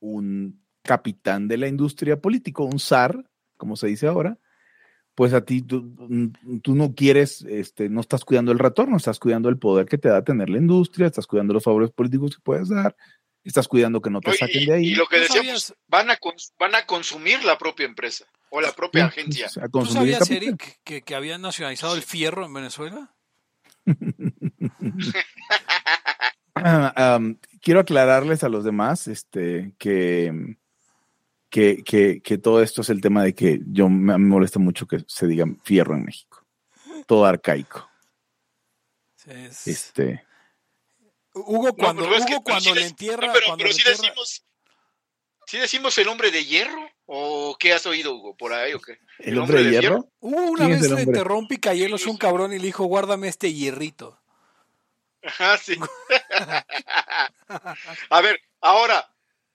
un 0.00 0.64
capitán 0.82 1.48
de 1.48 1.58
la 1.58 1.68
industria 1.68 2.20
político, 2.20 2.64
un 2.64 2.80
zar, 2.80 3.30
como 3.56 3.76
se 3.76 3.86
dice 3.86 4.06
ahora, 4.08 4.38
pues 5.14 5.34
a 5.34 5.44
ti 5.44 5.62
tú, 5.62 5.94
tú, 6.62 6.74
no 6.74 6.94
quieres, 6.94 7.42
este, 7.42 7.88
no 7.88 8.00
estás 8.00 8.24
cuidando 8.24 8.50
el 8.50 8.58
retorno, 8.58 8.96
estás 8.96 9.18
cuidando 9.18 9.48
el 9.48 9.58
poder 9.58 9.86
que 9.86 9.98
te 9.98 10.08
da 10.08 10.24
tener 10.24 10.48
la 10.48 10.58
industria, 10.58 11.06
estás 11.06 11.26
cuidando 11.26 11.54
los 11.54 11.64
favores 11.64 11.90
políticos 11.90 12.36
que 12.36 12.42
puedes 12.42 12.68
dar, 12.68 12.96
estás 13.48 13.68
cuidando 13.68 14.00
que 14.00 14.10
no 14.10 14.20
te 14.20 14.32
saquen 14.34 14.66
de 14.66 14.74
ahí. 14.74 14.86
y 14.88 14.94
lo 14.94 15.06
que 15.06 15.16
¿No 15.16 15.22
decíamos, 15.22 15.74
van 15.88 16.10
a, 16.10 16.16
cons- 16.18 16.52
van 16.58 16.74
a 16.74 16.86
consumir 16.86 17.42
la 17.44 17.58
propia 17.58 17.86
empresa 17.86 18.24
o 18.50 18.60
la 18.60 18.72
propia 18.72 19.04
Sí, 19.10 19.20
agencia. 19.20 19.46
pues, 19.52 19.64
a 19.64 19.68
¿Tú 19.68 19.86
sabías. 19.86 20.30
Eric, 20.30 20.80
que, 20.84 21.02
que 21.02 21.14
habían 21.14 21.40
nacionalizado 21.42 21.94
el 21.94 22.02
fierro 22.02 22.44
en 22.46 22.54
Venezuela? 22.54 23.14
Um, 26.54 27.38
quiero 27.60 27.80
aclararles 27.80 28.44
a 28.44 28.48
los 28.48 28.62
demás 28.62 29.08
este, 29.08 29.74
que, 29.78 30.56
que, 31.48 31.82
que, 31.82 32.20
que 32.22 32.38
todo 32.38 32.62
esto 32.62 32.82
es 32.82 32.90
el 32.90 33.00
tema 33.00 33.24
de 33.24 33.34
que 33.34 33.58
yo 33.66 33.88
me, 33.88 34.16
me 34.18 34.28
molesta 34.28 34.58
mucho 34.58 34.86
que 34.86 35.02
se 35.08 35.26
diga 35.26 35.44
fierro 35.64 35.94
en 35.96 36.04
México. 36.04 36.44
Todo 37.06 37.24
arcaico. 37.24 37.88
Sí, 39.16 39.30
es- 39.32 39.66
Este, 39.66 40.24
Hugo 41.34 41.68
No, 41.68 41.74
cuando, 41.74 42.14
es 42.14 42.24
que- 42.26 42.34
Hugo 42.34 42.42
pero 42.44 42.54
cuando 42.54 42.70
sí 42.70 42.74
le 42.80 42.86
entierra, 42.86 43.26
no, 43.28 43.32
pero, 43.32 43.46
cuando 43.46 43.62
pero 43.64 43.74
sí 43.74 43.80
entierra- 43.80 44.02
decimos, 44.02 44.44
sí 45.46 45.58
decimos 45.58 45.98
el 45.98 46.08
hombre 46.08 46.30
de 46.30 46.44
hierro 46.44 46.90
o 47.06 47.56
qué 47.58 47.72
has 47.72 47.84
oído 47.86 48.14
Hugo 48.14 48.36
por 48.36 48.52
ahí 48.52 48.72
o 48.74 48.80
qué. 48.80 48.98
¿El 49.18 49.38
hombre 49.38 49.62
de 49.64 49.70
hierro? 49.80 50.08
Hugo 50.20 50.42
una 50.50 50.66
¿Quién 50.66 50.76
es 50.78 50.82
vez 50.82 50.90
le 50.92 51.02
enterró 51.02 51.38
un 51.38 51.48
picayelos 51.48 52.06
un 52.06 52.16
cabrón 52.16 52.52
y 52.52 52.58
le 52.58 52.66
dijo, 52.66 52.84
guárdame 52.84 53.28
este 53.28 53.52
hierrito. 53.52 54.18
Ajá, 55.24 55.56
sí. 55.58 55.76
A 58.10 58.20
ver, 58.20 58.40
ahora, 58.60 59.08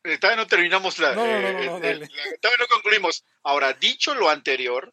eh, 0.04 0.18
todavía 0.18 0.44
no 0.44 0.48
terminamos 0.48 1.00
la, 1.00 1.14
No, 1.14 1.26
no, 1.26 1.42
no, 1.42 1.48
eh, 1.48 1.54
no, 1.54 1.80
no, 1.80 1.80
la- 1.80 2.08
todavía 2.42 2.58
no 2.60 2.68
concluimos. 2.70 3.24
Ahora, 3.44 3.74
dicho 3.74 4.16
lo 4.16 4.30
anterior, 4.30 4.92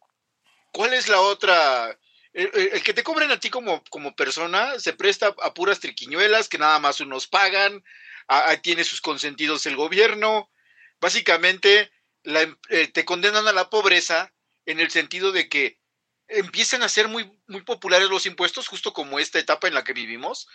¿cuál 0.71 0.93
es 0.93 1.07
la 1.07 1.21
otra? 1.21 1.97
El, 2.35 2.83
que 2.83 2.93
te 2.93 3.03
cobren 3.03 3.31
a 3.31 3.39
ti 3.39 3.49
como, 3.49 3.81
como 3.85 4.15
persona 4.15 4.77
se 4.79 4.91
presta 4.93 5.33
a 5.41 5.53
puras 5.53 5.79
triquiñuelas 5.79 6.49
que 6.49 6.57
nada 6.57 6.79
más 6.79 6.99
unos 6.99 7.27
pagan, 7.27 7.81
a- 8.27 8.57
tiene 8.57 8.83
sus 8.83 8.99
consentidos 9.01 9.65
el 9.65 9.77
gobierno. 9.77 10.51
Básicamente, 10.99 11.91
la 12.23 12.41
em- 12.41 12.57
eh, 12.69 12.87
te 12.89 13.05
condenan 13.05 13.47
a 13.47 13.53
la 13.53 13.69
pobreza 13.69 14.33
en 14.65 14.81
el 14.81 14.91
sentido 14.91 15.31
de 15.31 15.47
que 15.47 15.79
empiezan 16.27 16.83
a 16.83 16.89
ser 16.89 17.07
muy, 17.07 17.31
muy 17.47 17.61
populares 17.61 18.09
los 18.09 18.25
impuestos, 18.25 18.67
justo 18.67 18.91
como 18.93 19.19
esta 19.19 19.39
etapa 19.39 19.67
en 19.67 19.73
la 19.75 19.83
que 19.85 19.93
vivimos, 19.93 20.47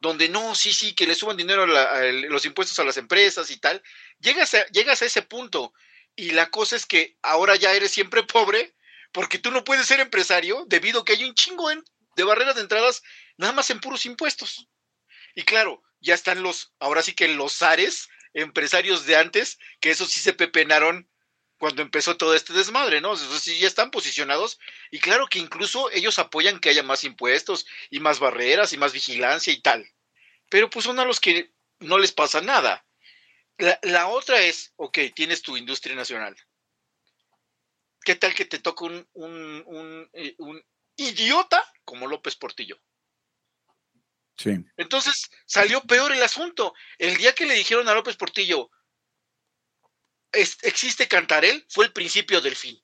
donde 0.00 0.28
no, 0.28 0.54
sí, 0.54 0.72
sí, 0.72 0.94
que 0.94 1.06
le 1.06 1.14
suban 1.14 1.36
dinero 1.36 1.66
la- 1.66 2.02
los 2.12 2.44
impuestos 2.46 2.78
a 2.80 2.84
las 2.84 2.96
empresas 2.96 3.50
y 3.50 3.58
tal. 3.58 3.82
Llegas 4.20 4.56
llegas 4.72 5.02
a 5.02 5.06
ese 5.06 5.22
punto 5.22 5.74
y 6.16 6.32
la 6.32 6.50
cosa 6.50 6.76
es 6.76 6.86
que 6.86 7.16
ahora 7.22 7.56
ya 7.56 7.72
eres 7.74 7.92
siempre 7.92 8.22
pobre 8.24 8.74
porque 9.12 9.38
tú 9.38 9.50
no 9.50 9.64
puedes 9.64 9.86
ser 9.86 10.00
empresario 10.00 10.64
debido 10.68 11.00
a 11.00 11.04
que 11.04 11.12
hay 11.12 11.24
un 11.24 11.34
chingo 11.34 11.68
de, 11.68 12.24
barreras 12.24 12.54
de 12.54 12.62
entradas 12.62 13.02
nada 13.36 13.52
más 13.52 13.70
en 13.70 13.80
puros 13.80 14.06
impuestos. 14.06 14.68
Y 15.34 15.42
claro, 15.42 15.82
ya 16.00 16.14
están 16.14 16.42
los, 16.42 16.72
ahora 16.78 17.02
sí 17.02 17.14
que 17.14 17.28
los 17.28 17.54
zares 17.54 18.08
empresarios 18.32 19.06
de 19.06 19.16
antes, 19.16 19.58
que 19.80 19.90
eso 19.90 20.06
sí 20.06 20.20
se 20.20 20.32
pepenaron 20.32 21.10
cuando 21.58 21.82
empezó 21.82 22.16
todo 22.16 22.34
este 22.34 22.52
desmadre, 22.52 23.00
¿no? 23.00 23.14
Eso 23.14 23.38
sí 23.38 23.58
ya 23.58 23.66
están 23.66 23.90
posicionados 23.90 24.58
y 24.90 24.98
claro 24.98 25.26
que 25.26 25.38
incluso 25.38 25.90
ellos 25.90 26.18
apoyan 26.18 26.58
que 26.58 26.70
haya 26.70 26.82
más 26.82 27.04
impuestos 27.04 27.66
y 27.90 28.00
más 28.00 28.18
barreras 28.18 28.72
y 28.72 28.78
más 28.78 28.92
vigilancia 28.92 29.52
y 29.52 29.60
tal. 29.60 29.86
Pero 30.48 30.70
pues 30.70 30.84
son 30.84 30.98
a 31.00 31.04
los 31.04 31.20
que 31.20 31.52
no 31.78 31.98
les 31.98 32.12
pasa 32.12 32.40
nada. 32.40 32.86
La, 33.58 33.78
la 33.82 34.08
otra 34.08 34.40
es, 34.40 34.72
ok, 34.76 34.98
tienes 35.14 35.42
tu 35.42 35.56
industria 35.56 35.94
nacional. 35.94 36.34
¿Qué 38.04 38.14
tal 38.16 38.34
que 38.34 38.44
te 38.44 38.58
toca 38.58 38.84
un, 38.84 39.08
un, 39.12 39.62
un, 39.66 40.10
eh, 40.14 40.34
un 40.38 40.62
idiota 40.96 41.62
como 41.84 42.06
López 42.06 42.36
Portillo? 42.36 42.80
sí. 44.36 44.52
Entonces 44.76 45.30
salió 45.46 45.82
peor 45.82 46.12
el 46.12 46.22
asunto. 46.22 46.72
El 46.98 47.16
día 47.18 47.34
que 47.34 47.46
le 47.46 47.54
dijeron 47.54 47.88
a 47.88 47.94
López 47.94 48.16
Portillo, 48.16 48.70
"Es- 50.32 50.58
existe 50.62 51.06
Cantarel, 51.08 51.64
fue 51.68 51.84
el 51.84 51.92
principio 51.92 52.40
del 52.40 52.56
fin. 52.56 52.82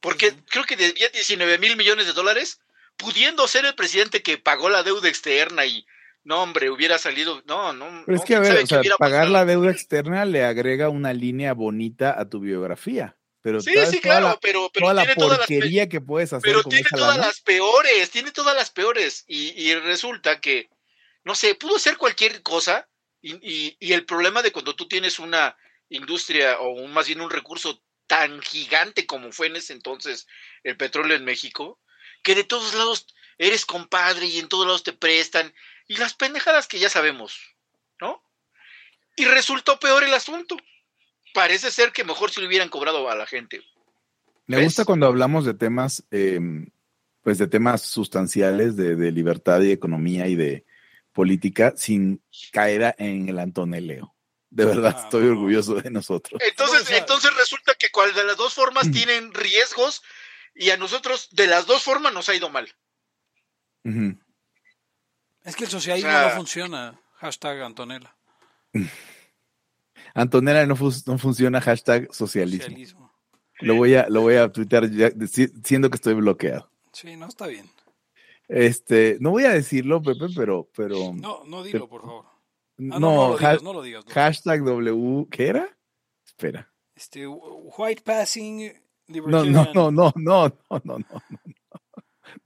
Porque 0.00 0.36
creo 0.50 0.64
que 0.64 0.76
debía 0.76 1.08
19 1.08 1.58
mil 1.58 1.76
millones 1.76 2.06
de 2.06 2.12
dólares, 2.12 2.60
pudiendo 2.96 3.48
ser 3.48 3.64
el 3.64 3.74
presidente 3.74 4.22
que 4.22 4.38
pagó 4.38 4.68
la 4.68 4.82
deuda 4.82 5.08
externa 5.08 5.66
y, 5.66 5.86
no, 6.26 6.42
hombre, 6.42 6.70
hubiera 6.70 6.98
salido, 6.98 7.42
no, 7.46 7.72
no. 7.72 8.02
Pero 8.04 8.18
es 8.18 8.24
que, 8.24 8.34
a 8.34 8.40
ver, 8.40 8.62
o 8.62 8.66
sea, 8.66 8.82
pagar 8.98 9.20
pasado. 9.26 9.32
la 9.32 9.44
deuda 9.44 9.70
externa 9.70 10.24
le 10.24 10.44
agrega 10.44 10.88
una 10.88 11.12
línea 11.12 11.54
bonita 11.54 12.14
a 12.20 12.28
tu 12.28 12.40
biografía. 12.40 13.16
Pero 13.42 13.60
Sí, 13.60 13.72
¿sabes 13.74 13.90
sí, 13.90 14.00
claro, 14.00 14.28
la- 14.30 14.40
pero, 14.40 14.68
pero 14.74 14.86
toda 14.86 14.94
la 14.94 15.02
tiene 15.02 15.14
todas 15.14 15.38
las 15.38 15.46
porquería 15.46 15.88
que 15.88 16.00
puedes 16.00 16.32
hacer 16.32 16.50
Pero 16.50 16.62
con 16.64 16.70
tiene 16.70 16.84
esa 16.86 16.96
todas 16.96 17.16
lana. 17.16 17.28
las 17.28 17.40
peores, 17.40 18.10
tiene 18.10 18.32
todas 18.32 18.56
las 18.56 18.70
peores. 18.70 19.24
Y, 19.28 19.50
y 19.50 19.72
resulta 19.76 20.40
que, 20.40 20.68
no 21.22 21.34
sé, 21.36 21.54
pudo 21.54 21.78
ser 21.78 21.96
cualquier 21.96 22.42
cosa. 22.42 22.88
Y, 23.22 23.34
y- 23.40 23.76
y 23.78 23.92
el 23.92 24.04
problema 24.04 24.42
de 24.42 24.50
cuando 24.50 24.74
tú 24.74 24.88
tienes 24.88 25.18
una 25.20 25.56
industria 25.90 26.58
o 26.58 26.70
un, 26.70 26.92
más 26.92 27.06
bien 27.06 27.20
un 27.20 27.30
recurso 27.30 27.80
tan 28.08 28.40
gigante 28.42 29.06
como 29.06 29.30
fue 29.32 29.46
en 29.46 29.56
ese 29.56 29.72
entonces 29.72 30.26
el 30.64 30.76
petróleo 30.76 31.16
en 31.16 31.24
México, 31.24 31.80
que 32.24 32.34
de 32.34 32.44
todos 32.44 32.74
lados 32.74 33.06
eres 33.38 33.64
compadre 33.66 34.26
y 34.26 34.38
en 34.40 34.48
todos 34.48 34.66
lados 34.66 34.82
te 34.82 34.92
prestan. 34.92 35.54
Y 35.86 35.96
las 35.96 36.14
pendejadas 36.14 36.66
que 36.66 36.78
ya 36.78 36.88
sabemos, 36.88 37.38
¿no? 38.00 38.22
Y 39.16 39.24
resultó 39.24 39.78
peor 39.78 40.04
el 40.04 40.14
asunto. 40.14 40.56
Parece 41.32 41.70
ser 41.70 41.92
que 41.92 42.04
mejor 42.04 42.30
si 42.30 42.40
le 42.40 42.46
hubieran 42.48 42.68
cobrado 42.68 43.08
a 43.10 43.14
la 43.14 43.26
gente. 43.26 43.62
Me 44.46 44.56
¿Ves? 44.56 44.66
gusta 44.66 44.84
cuando 44.84 45.06
hablamos 45.06 45.44
de 45.44 45.54
temas, 45.54 46.04
eh, 46.10 46.40
pues 47.22 47.38
de 47.38 47.46
temas 47.46 47.82
sustanciales 47.82 48.76
de, 48.76 48.96
de 48.96 49.12
libertad 49.12 49.60
y 49.60 49.72
economía 49.72 50.26
y 50.28 50.34
de 50.36 50.64
política 51.12 51.72
sin 51.76 52.22
caer 52.52 52.94
en 52.98 53.28
el 53.28 53.38
antoneleo. 53.38 54.14
De 54.50 54.64
verdad, 54.64 54.94
Ah, 54.96 55.02
estoy 55.04 55.24
no. 55.24 55.30
orgulloso 55.32 55.74
de 55.74 55.90
nosotros. 55.90 56.40
Entonces, 56.42 56.76
No, 56.78 56.82
o 56.82 56.86
sea- 56.86 56.98
entonces 56.98 57.34
resulta 57.36 57.74
que 57.74 57.90
cual 57.90 58.14
de 58.14 58.24
las 58.24 58.36
dos 58.36 58.54
formas 58.54 58.90
tienen 58.90 59.32
riesgos 59.34 60.02
y 60.54 60.70
a 60.70 60.76
nosotros 60.76 61.28
de 61.32 61.46
las 61.46 61.66
dos 61.66 61.82
formas 61.82 62.12
nos 62.14 62.28
ha 62.28 62.34
ido 62.34 62.48
mal. 62.50 62.72
Es 65.46 65.56
que 65.56 65.64
el 65.64 65.70
socialismo 65.70 66.10
O 66.10 66.12
sea- 66.12 66.28
no 66.28 66.36
funciona. 66.36 67.00
Hashtag 67.14 67.62
Antonella. 67.62 68.14
Antonella 70.14 70.66
no, 70.66 70.74
no 71.06 71.18
funciona, 71.18 71.60
hashtag 71.60 72.12
socialismo. 72.12 72.64
Socialismo. 72.64 73.12
Lo 73.60 73.74
voy 73.76 73.94
a, 73.94 74.06
lo 74.08 74.20
voy 74.20 74.34
a 74.36 74.50
tuitear 74.52 74.90
ya, 74.90 75.10
si- 75.26 75.48
siendo 75.64 75.88
que 75.88 75.96
estoy 75.96 76.14
bloqueado. 76.14 76.70
Sí, 76.92 77.16
no 77.16 77.26
está 77.26 77.46
bien. 77.46 77.70
Este, 78.48 79.16
no 79.20 79.30
voy 79.30 79.44
a 79.44 79.50
decirlo, 79.50 80.02
Pepe, 80.02 80.26
pero, 80.34 80.68
pero 80.76 81.12
No, 81.14 81.42
no 81.44 81.62
dilo, 81.62 81.88
por 81.88 82.02
favor. 82.02 82.24
Ah, 82.26 82.32
no, 82.76 82.98
no, 82.98 83.00
no, 83.00 83.28
lo 83.30 83.36
digas, 83.38 83.62
no 83.62 83.72
lo 83.72 83.82
digas. 83.82 84.04
no. 84.06 84.12
hashtag 84.12 84.62
W, 84.62 85.26
¿qué 85.30 85.46
era? 85.48 85.76
Espera. 86.26 86.70
Este, 86.94 87.26
white 87.26 88.02
passing 88.02 88.72
No, 89.08 89.44
no, 89.44 89.64
no, 89.72 89.90
no, 89.90 89.90
no, 89.90 90.12
no, 90.16 90.52
no, 90.84 90.98
no, 90.98 91.22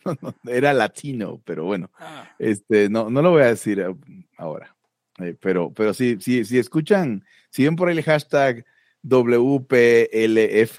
no, 0.05 0.35
era 0.46 0.72
latino, 0.72 1.40
pero 1.44 1.64
bueno, 1.64 1.90
Ah, 1.98 2.35
este, 2.38 2.88
no, 2.88 3.11
no 3.11 3.22
lo 3.22 3.31
voy 3.31 3.42
a 3.42 3.46
decir 3.46 3.81
eh, 3.81 3.94
ahora, 4.38 4.74
Eh, 5.18 5.35
pero, 5.40 5.72
pero 5.72 5.92
sí, 5.94 6.16
sí, 6.20 6.44
si 6.44 6.59
escuchan, 6.59 7.24
si 7.50 7.64
ven 7.64 7.76
por 7.76 7.88
ahí 7.88 7.96
el 7.98 8.05
hashtag 8.05 8.64
WPLF, 9.03 10.79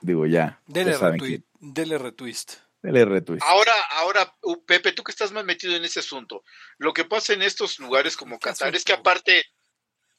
digo 0.00 0.26
ya, 0.26 0.60
dele 0.66 0.92
ya 0.92 0.98
saben 0.98 1.20
retweet. 1.20 1.42
Dele 1.60 1.98
retweet. 1.98 2.46
dele 2.82 3.04
retweet. 3.04 3.40
Ahora, 3.42 3.72
ahora, 3.96 4.34
Pepe, 4.66 4.92
tú 4.92 5.02
que 5.02 5.12
estás 5.12 5.32
más 5.32 5.44
metido 5.44 5.74
en 5.76 5.84
ese 5.84 6.00
asunto, 6.00 6.42
lo 6.78 6.92
que 6.92 7.04
pasa 7.04 7.32
en 7.32 7.42
estos 7.42 7.78
lugares 7.78 8.16
como 8.16 8.38
¿Qué 8.38 8.48
Qatar 8.50 8.74
es 8.74 8.84
que 8.84 8.92
aparte, 8.92 9.44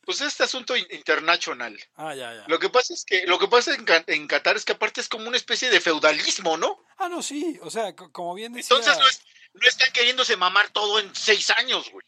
pues 0.06 0.22
este 0.22 0.44
asunto 0.44 0.76
in- 0.76 0.88
internacional. 0.92 1.78
Ah, 1.96 2.16
ya, 2.16 2.34
ya. 2.34 2.44
Lo 2.48 2.58
que 2.60 2.70
pasa 2.70 2.94
es 2.94 3.04
que, 3.06 3.26
lo 3.28 3.38
que 3.38 3.48
pasa 3.48 3.74
en, 3.76 3.86
en 4.08 4.28
Qatar 4.28 4.56
es 4.56 4.66
que 4.66 4.72
aparte 4.74 5.02
es 5.02 5.10
como 5.10 5.28
una 5.28 5.38
especie 5.38 5.70
de 5.70 5.80
feudalismo, 5.82 6.58
¿no? 6.58 6.80
Ah, 6.98 7.10
no, 7.10 7.22
sí. 7.22 7.60
O 7.62 7.70
sea, 7.70 7.96
co- 7.96 8.12
como 8.12 8.34
bien 8.34 8.54
decía. 8.54 8.76
Entonces 8.78 9.00
no, 9.02 9.08
es- 9.08 9.22
no 9.54 9.68
están 9.68 9.92
queriéndose 9.94 10.36
mamar 10.38 10.70
todo 10.70 11.00
en 11.00 11.14
seis 11.16 11.50
años, 11.52 11.92
güey. 11.92 12.04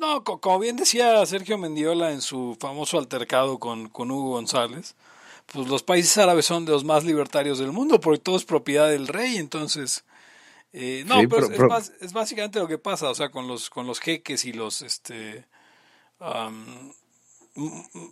No, 0.00 0.24
co- 0.24 0.40
como 0.40 0.58
bien 0.58 0.76
decía 0.76 1.24
Sergio 1.24 1.56
Mendiola 1.56 2.10
en 2.10 2.20
su 2.20 2.56
famoso 2.60 2.98
altercado 2.98 3.58
con, 3.58 3.88
con 3.88 4.10
Hugo 4.10 4.30
González, 4.30 4.96
pues 5.46 5.68
los 5.68 5.82
países 5.82 6.18
árabes 6.18 6.46
son 6.46 6.64
de 6.64 6.72
los 6.72 6.84
más 6.84 7.04
libertarios 7.04 7.58
del 7.58 7.70
mundo 7.72 8.00
porque 8.00 8.18
todo 8.20 8.36
es 8.36 8.44
propiedad 8.44 8.88
del 8.90 9.06
rey, 9.06 9.36
entonces... 9.36 10.04
eh, 10.72 11.04
no, 11.06 11.20
Sí, 11.20 11.26
pero, 11.28 11.46
pero- 11.48 11.78
es, 11.78 11.90
pero- 11.90 12.04
es 12.06 12.12
básicamente 12.12 12.58
lo 12.58 12.66
que 12.66 12.78
pasa, 12.78 13.08
o 13.08 13.14
sea, 13.14 13.30
con 13.30 13.46
los, 13.46 13.70
con 13.70 13.86
los 13.86 14.00
jeques 14.00 14.44
y 14.46 14.52
los 14.52 14.82
este, 14.82 15.46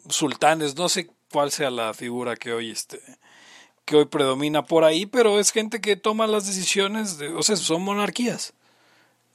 sultanes, 0.08 0.76
no 0.76 0.88
sé 0.88 1.10
cuál 1.30 1.50
sea 1.50 1.70
la 1.70 1.94
figura 1.94 2.36
que 2.36 2.52
hoy 2.52 2.70
este 2.70 3.00
que 3.84 3.96
hoy 3.96 4.04
predomina 4.04 4.64
por 4.64 4.84
ahí, 4.84 5.06
pero 5.06 5.40
es 5.40 5.50
gente 5.50 5.80
que 5.80 5.96
toma 5.96 6.26
las 6.26 6.46
decisiones, 6.46 7.18
de, 7.18 7.28
o 7.28 7.42
sea, 7.42 7.56
son 7.56 7.82
monarquías. 7.82 8.54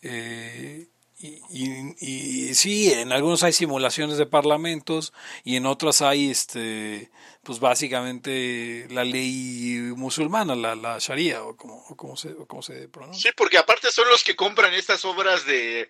Eh, 0.02 0.88
y, 1.20 1.96
y, 2.00 2.54
sí, 2.54 2.94
en 2.94 3.12
algunos 3.12 3.42
hay 3.42 3.52
simulaciones 3.52 4.18
de 4.18 4.28
parlamentos 4.28 5.14
y 5.44 5.56
en 5.56 5.66
otras 5.66 6.04
hay, 6.04 6.30
este, 6.30 7.10
pues 7.42 7.60
básicamente 7.60 8.88
la 8.92 9.04
ley 9.04 9.94
musulmana, 9.96 10.56
la, 10.56 10.76
la 10.76 11.00
sharia 11.00 11.44
o 11.44 11.58
como, 11.58 11.84
o 11.90 11.96
como 11.96 12.16
se, 12.16 12.30
o 12.34 12.46
como 12.46 12.62
se 12.62 12.88
pronuncia. 12.88 13.32
Sí, 13.32 13.36
porque 13.36 13.58
aparte 13.58 13.92
son 13.92 14.08
los 14.10 14.24
que 14.24 14.36
compran 14.36 14.76
estas 14.76 15.06
obras 15.06 15.46
de, 15.48 15.90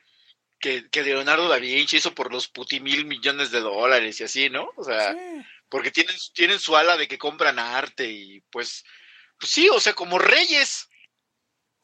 que, 0.60 0.90
que 0.90 1.04
Leonardo 1.04 1.48
da 1.48 1.58
Vinci 1.58 1.98
hizo 1.98 2.14
por 2.14 2.32
los 2.32 2.48
puti 2.48 2.80
mil 2.80 3.06
millones 3.06 3.52
de 3.52 3.60
dólares 3.60 4.20
y 4.20 4.24
así, 4.24 4.50
¿no? 4.50 4.70
O 4.76 4.84
sea, 4.84 5.16
porque 5.70 5.92
tienen, 5.92 6.16
tienen 6.34 6.60
su 6.60 6.76
ala 6.76 6.98
de 6.98 7.08
que 7.08 7.18
compran 7.18 7.60
arte 7.60 8.10
y 8.10 8.42
pues, 8.50 8.84
pues 9.40 9.52
sí, 9.52 9.70
o 9.70 9.80
sea, 9.80 9.94
como 9.94 10.20
reyes. 10.20 10.90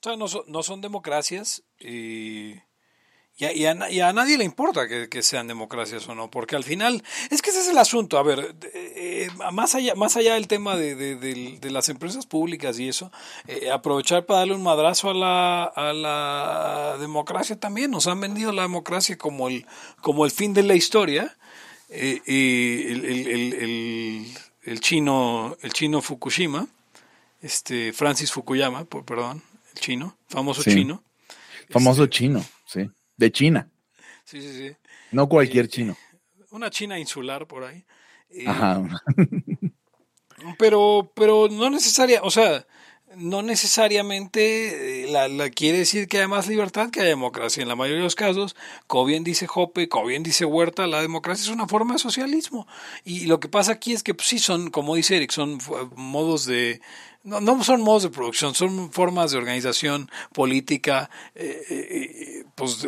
O 0.01 0.09
sea, 0.09 0.17
no 0.17 0.27
son, 0.27 0.43
no 0.47 0.63
son 0.63 0.81
democracias 0.81 1.63
y 1.79 2.55
y 3.35 3.65
a, 3.65 4.13
nadie 4.13 4.37
le 4.37 4.43
importa 4.43 4.87
que, 4.87 5.23
sean 5.23 5.47
democracias 5.47 6.07
o 6.07 6.13
no, 6.13 6.29
porque 6.29 6.55
al 6.55 6.63
final, 6.63 7.03
es 7.31 7.41
que 7.41 7.49
ese 7.49 7.61
es 7.61 7.67
el 7.67 7.79
asunto. 7.79 8.19
A 8.19 8.23
ver, 8.23 8.55
eh, 8.73 9.27
más, 9.51 9.73
allá, 9.73 9.95
más 9.95 10.15
allá 10.17 10.35
del 10.35 10.47
tema 10.47 10.75
de, 10.75 11.59
las 11.63 11.89
empresas 11.89 12.27
públicas 12.27 12.79
y 12.79 12.89
eso, 12.89 13.11
eh, 13.47 13.71
aprovechar 13.71 14.27
para 14.27 14.39
darle 14.39 14.53
un 14.53 14.61
madrazo 14.61 15.09
a 15.09 15.15
la, 15.15 15.63
a 15.63 15.93
la 15.93 16.97
democracia 16.99 17.59
también. 17.59 17.89
Nos 17.89 18.05
han 18.05 18.19
vendido 18.19 18.51
la 18.51 18.61
democracia 18.61 19.17
como 19.17 19.47
el, 19.47 19.65
como 20.01 20.25
el 20.25 20.31
fin 20.31 20.53
de 20.53 20.63
la 20.63 20.75
historia. 20.75 21.35
Eh, 21.89 22.21
y 22.25 22.87
el, 24.63 24.79
chino, 24.79 25.57
el 25.61 25.73
chino 25.73 26.01
Fukushima, 26.01 26.67
este 27.41 27.93
Francis 27.93 28.31
Fukuyama, 28.31 28.85
perdón, 28.85 29.43
el 29.73 29.79
chino, 29.79 30.17
famoso 30.27 30.63
chino. 30.63 31.03
Famoso 31.69 32.03
este, 32.03 32.17
chino, 32.17 32.43
de 33.17 33.31
China. 33.31 33.69
Sí, 34.23 34.41
sí, 34.41 34.53
sí. 34.53 34.75
No 35.11 35.27
cualquier 35.27 35.67
chino. 35.67 35.97
Una 36.51 36.69
China 36.69 36.99
insular 36.99 37.47
por 37.47 37.63
ahí. 37.63 37.85
Ajá. 38.45 38.83
pero, 40.57 41.11
pero 41.15 41.47
no 41.49 41.69
necesaria, 41.69 42.21
o 42.23 42.31
sea, 42.31 42.65
no 43.15 43.41
necesariamente 43.41 45.03
eh, 45.03 45.11
la, 45.11 45.49
quiere 45.49 45.79
decir 45.79 46.07
que 46.07 46.17
haya 46.17 46.27
más 46.27 46.47
libertad 46.47 46.89
que 46.89 47.01
haya 47.01 47.09
democracia. 47.09 47.61
En 47.61 47.67
la 47.67 47.75
mayoría 47.75 47.99
de 47.99 48.03
los 48.03 48.15
casos, 48.15 48.55
como 48.87 49.05
bien 49.05 49.23
dice 49.23 49.47
Jope, 49.47 49.87
como 49.87 50.07
bien 50.07 50.23
dice 50.23 50.45
Huerta, 50.45 50.87
la 50.87 51.01
democracia 51.01 51.43
es 51.43 51.49
una 51.49 51.67
forma 51.67 51.93
de 51.93 51.99
socialismo. 51.99 52.67
Y 53.03 53.25
lo 53.25 53.39
que 53.39 53.49
pasa 53.49 53.73
aquí 53.73 53.93
es 53.93 54.03
que 54.03 54.13
pues, 54.13 54.27
sí 54.27 54.39
son, 54.39 54.71
como 54.71 54.95
dice 54.95 55.17
Eric, 55.17 55.31
son 55.31 55.59
modos 55.95 56.45
de, 56.45 56.81
no, 57.23 57.39
no 57.39 57.63
son 57.63 57.81
modos 57.81 58.03
de 58.03 58.09
producción, 58.09 58.53
son 58.53 58.91
formas 58.91 59.31
de 59.31 59.37
organización 59.37 60.09
política, 60.33 61.09
eh, 61.35 61.63
eh, 61.69 62.43
pues 62.55 62.87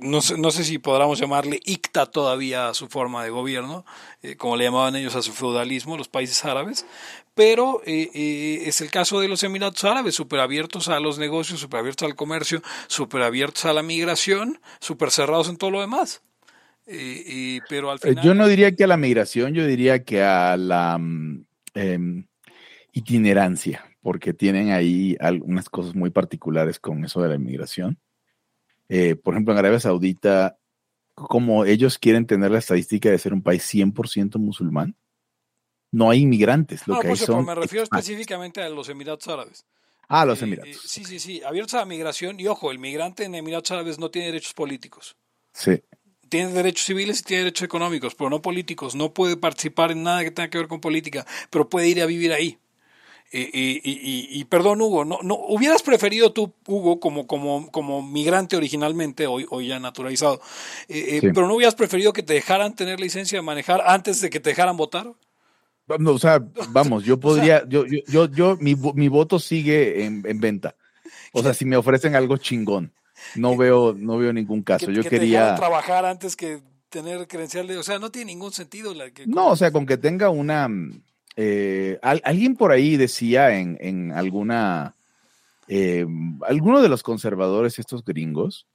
no 0.00 0.22
sé, 0.22 0.38
no 0.38 0.50
sé 0.50 0.64
si 0.64 0.78
podríamos 0.78 1.18
llamarle 1.18 1.60
ICTA 1.64 2.06
todavía 2.06 2.68
a 2.68 2.74
su 2.74 2.88
forma 2.88 3.22
de 3.24 3.30
gobierno, 3.30 3.84
eh, 4.22 4.36
como 4.36 4.56
le 4.56 4.64
llamaban 4.64 4.96
ellos 4.96 5.14
a 5.16 5.22
su 5.22 5.32
feudalismo, 5.32 5.98
los 5.98 6.08
países 6.08 6.42
árabes, 6.46 6.86
pero 7.34 7.82
es 7.84 8.80
el 8.80 8.90
caso 8.90 9.20
de 9.20 9.28
los 9.28 9.42
Emiratos 9.42 9.84
Árabes, 9.84 10.14
súper 10.14 10.40
abiertos 10.40 10.88
a 10.88 11.00
los 11.00 11.18
negocios, 11.18 11.60
súper 11.60 11.80
abiertos 11.80 12.06
al 12.06 12.14
comercio, 12.14 12.62
súper 12.88 13.22
abiertos 13.22 13.64
a 13.64 13.72
la 13.72 13.82
migración, 13.82 14.60
súper 14.80 15.10
cerrados 15.10 15.48
en 15.48 15.56
todo 15.56 15.70
lo 15.70 15.80
demás. 15.80 16.20
pero 17.70 17.90
al 17.90 17.98
final... 17.98 18.22
Yo 18.22 18.34
no 18.34 18.46
diría 18.48 18.76
que 18.76 18.84
a 18.84 18.86
la 18.86 18.98
migración, 18.98 19.54
yo 19.54 19.66
diría 19.66 20.04
que 20.04 20.22
a 20.22 20.58
la... 20.58 20.98
Mm, 20.98 21.46
em, 21.74 22.26
itinerancia, 22.92 23.84
porque 24.02 24.32
tienen 24.32 24.70
ahí 24.70 25.16
algunas 25.20 25.68
cosas 25.68 25.94
muy 25.94 26.10
particulares 26.10 26.78
con 26.78 27.04
eso 27.04 27.20
de 27.22 27.28
la 27.30 27.34
inmigración. 27.34 27.98
Eh, 28.88 29.16
por 29.16 29.34
ejemplo, 29.34 29.52
en 29.54 29.58
Arabia 29.58 29.80
Saudita, 29.80 30.58
como 31.14 31.64
ellos 31.64 31.98
quieren 31.98 32.26
tener 32.26 32.50
la 32.50 32.58
estadística 32.58 33.10
de 33.10 33.18
ser 33.18 33.32
un 33.32 33.42
país 33.42 33.64
100% 33.72 34.38
musulmán, 34.38 34.96
no 35.90 36.10
hay 36.10 36.20
inmigrantes. 36.20 36.86
Lo 36.86 36.98
que 37.00 37.08
hay 37.08 37.16
son 37.16 37.44
me 37.44 37.54
refiero 37.54 37.84
específicamente 37.84 38.62
a 38.62 38.68
los 38.68 38.88
Emiratos 38.88 39.28
Árabes. 39.28 39.66
Ah, 40.08 40.24
los 40.24 40.42
Emiratos. 40.42 40.80
sí, 40.84 41.04
sí, 41.04 41.18
sí, 41.18 41.42
abiertos 41.42 41.74
a 41.74 41.78
la 41.78 41.84
migración. 41.84 42.40
Y 42.40 42.46
ojo, 42.46 42.70
el 42.70 42.78
migrante 42.78 43.24
en 43.24 43.34
Emiratos 43.34 43.70
Árabes 43.70 43.98
no 43.98 44.10
tiene 44.10 44.28
derechos 44.28 44.54
políticos. 44.54 45.16
Sí. 45.52 45.82
Tiene 46.28 46.52
derechos 46.52 46.86
civiles 46.86 47.20
y 47.20 47.24
tiene 47.24 47.44
derechos 47.44 47.64
económicos, 47.64 48.14
pero 48.14 48.30
no 48.30 48.40
políticos. 48.40 48.94
No 48.94 49.12
puede 49.12 49.36
participar 49.36 49.92
en 49.92 50.02
nada 50.02 50.24
que 50.24 50.30
tenga 50.30 50.48
que 50.48 50.58
ver 50.58 50.68
con 50.68 50.80
política, 50.80 51.26
pero 51.50 51.68
puede 51.68 51.88
ir 51.88 52.00
a 52.00 52.06
vivir 52.06 52.32
ahí. 52.32 52.58
Y, 53.34 54.44
perdón, 54.44 54.82
Hugo, 54.82 55.06
no, 55.06 55.20
no, 55.22 55.36
hubieras 55.36 55.82
preferido 55.82 56.32
tú, 56.32 56.52
Hugo, 56.66 57.00
como, 57.00 57.26
como, 57.26 57.70
como 57.70 58.02
migrante 58.02 58.56
originalmente, 58.56 59.26
hoy, 59.26 59.46
hoy 59.48 59.68
ya 59.68 59.78
naturalizado, 59.78 60.42
eh, 60.88 61.18
eh, 61.22 61.30
pero 61.32 61.46
no 61.46 61.54
hubieras 61.54 61.74
preferido 61.74 62.12
que 62.12 62.22
te 62.22 62.34
dejaran 62.34 62.76
tener 62.76 63.00
licencia 63.00 63.38
de 63.38 63.42
manejar 63.42 63.82
antes 63.86 64.20
de 64.20 64.28
que 64.28 64.38
te 64.38 64.50
dejaran 64.50 64.76
votar? 64.76 65.14
No, 65.98 66.12
o 66.12 66.18
sea, 66.18 66.44
vamos, 66.70 67.04
yo 67.04 67.18
podría, 67.20 67.66
yo, 67.66 67.86
yo, 67.86 68.26
yo, 68.26 68.58
mi, 68.60 68.74
mi, 68.74 69.08
voto 69.08 69.38
sigue 69.38 70.04
en, 70.04 70.22
en, 70.26 70.38
venta. 70.38 70.76
O 71.32 71.42
sea, 71.42 71.54
si 71.54 71.64
me 71.64 71.76
ofrecen 71.76 72.14
algo 72.14 72.36
chingón, 72.36 72.92
no 73.34 73.56
veo, 73.56 73.94
no 73.96 74.18
veo 74.18 74.34
ningún 74.34 74.62
caso. 74.62 74.90
yo 74.90 75.02
quería 75.04 75.54
trabajar 75.54 76.04
antes 76.04 76.36
que 76.36 76.60
tener 76.90 77.26
credencial 77.26 77.66
de, 77.66 77.78
o 77.78 77.82
sea, 77.82 77.98
no 77.98 78.10
tiene 78.10 78.32
ningún 78.32 78.52
sentido. 78.52 78.92
La 78.92 79.10
que, 79.10 79.26
no, 79.26 79.48
o 79.48 79.56
sea, 79.56 79.70
con 79.70 79.86
que 79.86 79.96
tenga 79.96 80.28
una 80.28 80.68
eh, 81.36 81.98
alguien 82.02 82.56
por 82.56 82.72
ahí 82.72 82.96
decía 82.96 83.58
en, 83.58 84.12
alguna, 84.12 84.94
eh, 85.68 86.06
alguno 86.46 86.82
de 86.82 86.88
los 86.88 87.02
conservadores, 87.02 87.78
estos 87.78 88.04
gringos, 88.04 88.66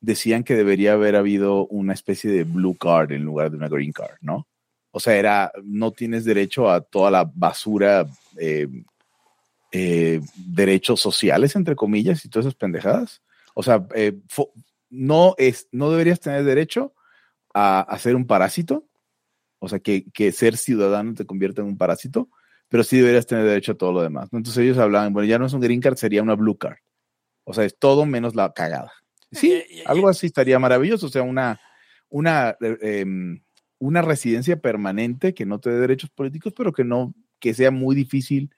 decían 0.00 0.44
que 0.44 0.54
debería 0.54 0.94
haber 0.94 1.16
habido 1.16 1.66
una 1.66 1.94
especie 1.94 2.30
de 2.30 2.44
blue 2.44 2.74
card 2.74 3.12
en 3.12 3.24
lugar 3.24 3.50
de 3.50 3.56
una 3.56 3.68
green 3.68 3.92
card, 3.92 4.16
¿no? 4.20 4.46
O 4.90 5.00
sea, 5.00 5.16
era, 5.16 5.52
no 5.62 5.92
tienes 5.92 6.24
derecho 6.24 6.70
a 6.70 6.82
toda 6.82 7.10
la 7.10 7.30
basura, 7.32 8.06
eh, 8.38 8.68
derechos 10.36 11.00
sociales, 11.00 11.56
entre 11.56 11.76
comillas, 11.76 12.24
y 12.24 12.28
todas 12.28 12.46
esas 12.46 12.56
pendejadas. 12.56 13.22
O 13.54 13.62
sea, 13.62 13.86
no, 14.90 15.34
es, 15.38 15.68
no 15.72 15.90
deberías 15.90 16.20
tener 16.20 16.44
derecho 16.44 16.92
a, 17.54 17.80
a 17.80 17.98
ser 17.98 18.16
un 18.16 18.26
parásito, 18.26 18.84
o 19.64 19.68
sea, 19.68 19.78
que, 19.78 20.32
ser 20.32 20.56
ciudadano 20.56 21.14
te 21.14 21.24
convierte 21.24 21.60
en 21.60 21.68
un 21.68 21.78
parásito, 21.78 22.28
pero 22.68 22.82
sí 22.82 22.96
deberías 22.96 23.28
tener 23.28 23.44
derecho 23.44 23.72
a 23.72 23.74
todo 23.76 23.92
lo 23.92 24.02
demás. 24.02 24.28
Entonces 24.32 24.58
ellos 24.64 24.76
hablaban, 24.76 25.12
bueno, 25.12 25.28
ya 25.28 25.38
no 25.38 25.46
es 25.46 25.52
un 25.52 25.60
green 25.60 25.80
card, 25.80 25.94
sería 25.94 26.20
una 26.20 26.34
blue 26.34 26.58
card. 26.58 26.78
O 27.44 27.54
sea, 27.54 27.62
es 27.64 27.78
todo 27.78 28.04
menos 28.04 28.34
la 28.34 28.52
cagada. 28.52 28.92
Sí, 29.30 29.62
algo 29.86 30.08
así 30.08 30.26
estaría 30.26 30.58
maravilloso. 30.58 31.06
O 31.06 31.08
sea, 31.10 31.22
una, 31.22 31.60
una, 32.08 32.56
em, 32.60 33.40
una 33.78 34.02
residencia 34.02 34.60
permanente 34.60 35.32
que 35.32 35.46
no 35.46 35.60
te 35.60 35.70
dé 35.70 35.78
derechos 35.78 36.10
políticos, 36.10 36.52
pero 36.56 36.72
que 36.72 36.82
no, 36.82 37.14
que 37.38 37.54
sea 37.54 37.70
muy 37.70 37.94
difícil 37.94 38.52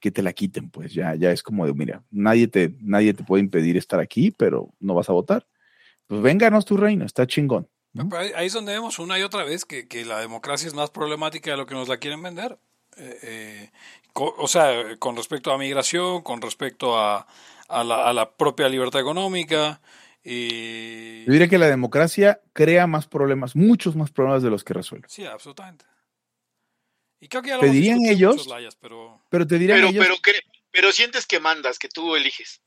que 0.00 0.10
te 0.10 0.20
la 0.20 0.32
quiten, 0.32 0.68
pues 0.68 0.92
ya, 0.92 1.14
ya 1.14 1.30
es 1.30 1.44
como 1.44 1.64
de, 1.64 1.74
mira, 1.74 2.02
nadie 2.10 2.48
te, 2.48 2.74
nadie 2.80 3.14
te 3.14 3.22
puede 3.22 3.44
impedir 3.44 3.76
estar 3.76 4.00
aquí, 4.00 4.32
pero 4.32 4.74
no 4.80 4.94
vas 4.94 5.08
a 5.10 5.12
votar. 5.12 5.46
Pues 6.08 6.20
vénganos 6.22 6.64
tu 6.64 6.76
reino, 6.76 7.04
está 7.04 7.24
chingón. 7.24 7.68
Ahí 8.36 8.46
es 8.46 8.52
donde 8.52 8.72
vemos 8.72 8.98
una 8.98 9.18
y 9.18 9.22
otra 9.22 9.44
vez 9.44 9.64
que, 9.64 10.04
la 10.04 10.20
democracia 10.20 10.68
es 10.68 10.74
más 10.74 10.90
problemática 10.90 11.50
de 11.50 11.56
lo 11.56 11.66
que 11.66 11.74
nos 11.74 11.88
la 11.88 11.98
quieren 11.98 12.22
vender. 12.22 12.58
Eh, 12.96 13.18
eh, 13.22 13.70
o 14.14 14.46
sea, 14.46 14.96
con 14.98 15.16
respecto 15.16 15.52
a 15.52 15.58
migración, 15.58 16.22
con 16.22 16.40
respecto 16.40 16.98
a, 16.98 17.26
la, 17.68 18.30
propia 18.36 18.68
libertad 18.68 19.00
económica. 19.00 19.80
Y... 20.22 21.24
Yo 21.24 21.32
diría 21.32 21.48
que 21.48 21.58
la 21.58 21.68
democracia 21.68 22.40
crea 22.52 22.86
más 22.86 23.06
problemas, 23.06 23.56
muchos 23.56 23.96
más 23.96 24.10
problemas 24.10 24.42
de 24.42 24.50
los 24.50 24.62
que 24.62 24.74
resuelve. 24.74 25.08
Sí, 25.08 25.24
absolutamente. 25.24 25.84
Y 27.20 27.28
creo 27.28 27.42
que 27.42 27.48
ya 27.48 27.56
lo 27.56 27.62
te 27.62 27.70
dirían 27.70 28.00
ellos, 28.04 28.48
pero... 28.80 29.20
pero... 29.28 29.46
te 29.46 29.58
dirían 29.58 29.84
ellos, 29.84 30.06
pero, 30.22 30.38
pero 30.70 30.92
sientes 30.92 31.26
que 31.26 31.40
mandas, 31.40 31.78
que 31.78 31.88
tú 31.88 32.16
eliges. 32.16 32.62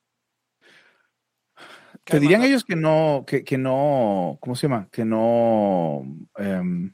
Te 2.06 2.20
dirían 2.20 2.44
ellos 2.44 2.66
que 2.66 2.76
no, 2.76 3.24
que, 3.26 3.44
que, 3.44 3.58
no, 3.58 4.38
¿cómo 4.42 4.56
se 4.56 4.68
llama? 4.68 4.90
Que 4.92 5.06
no, 5.06 6.04
eh, 6.38 6.92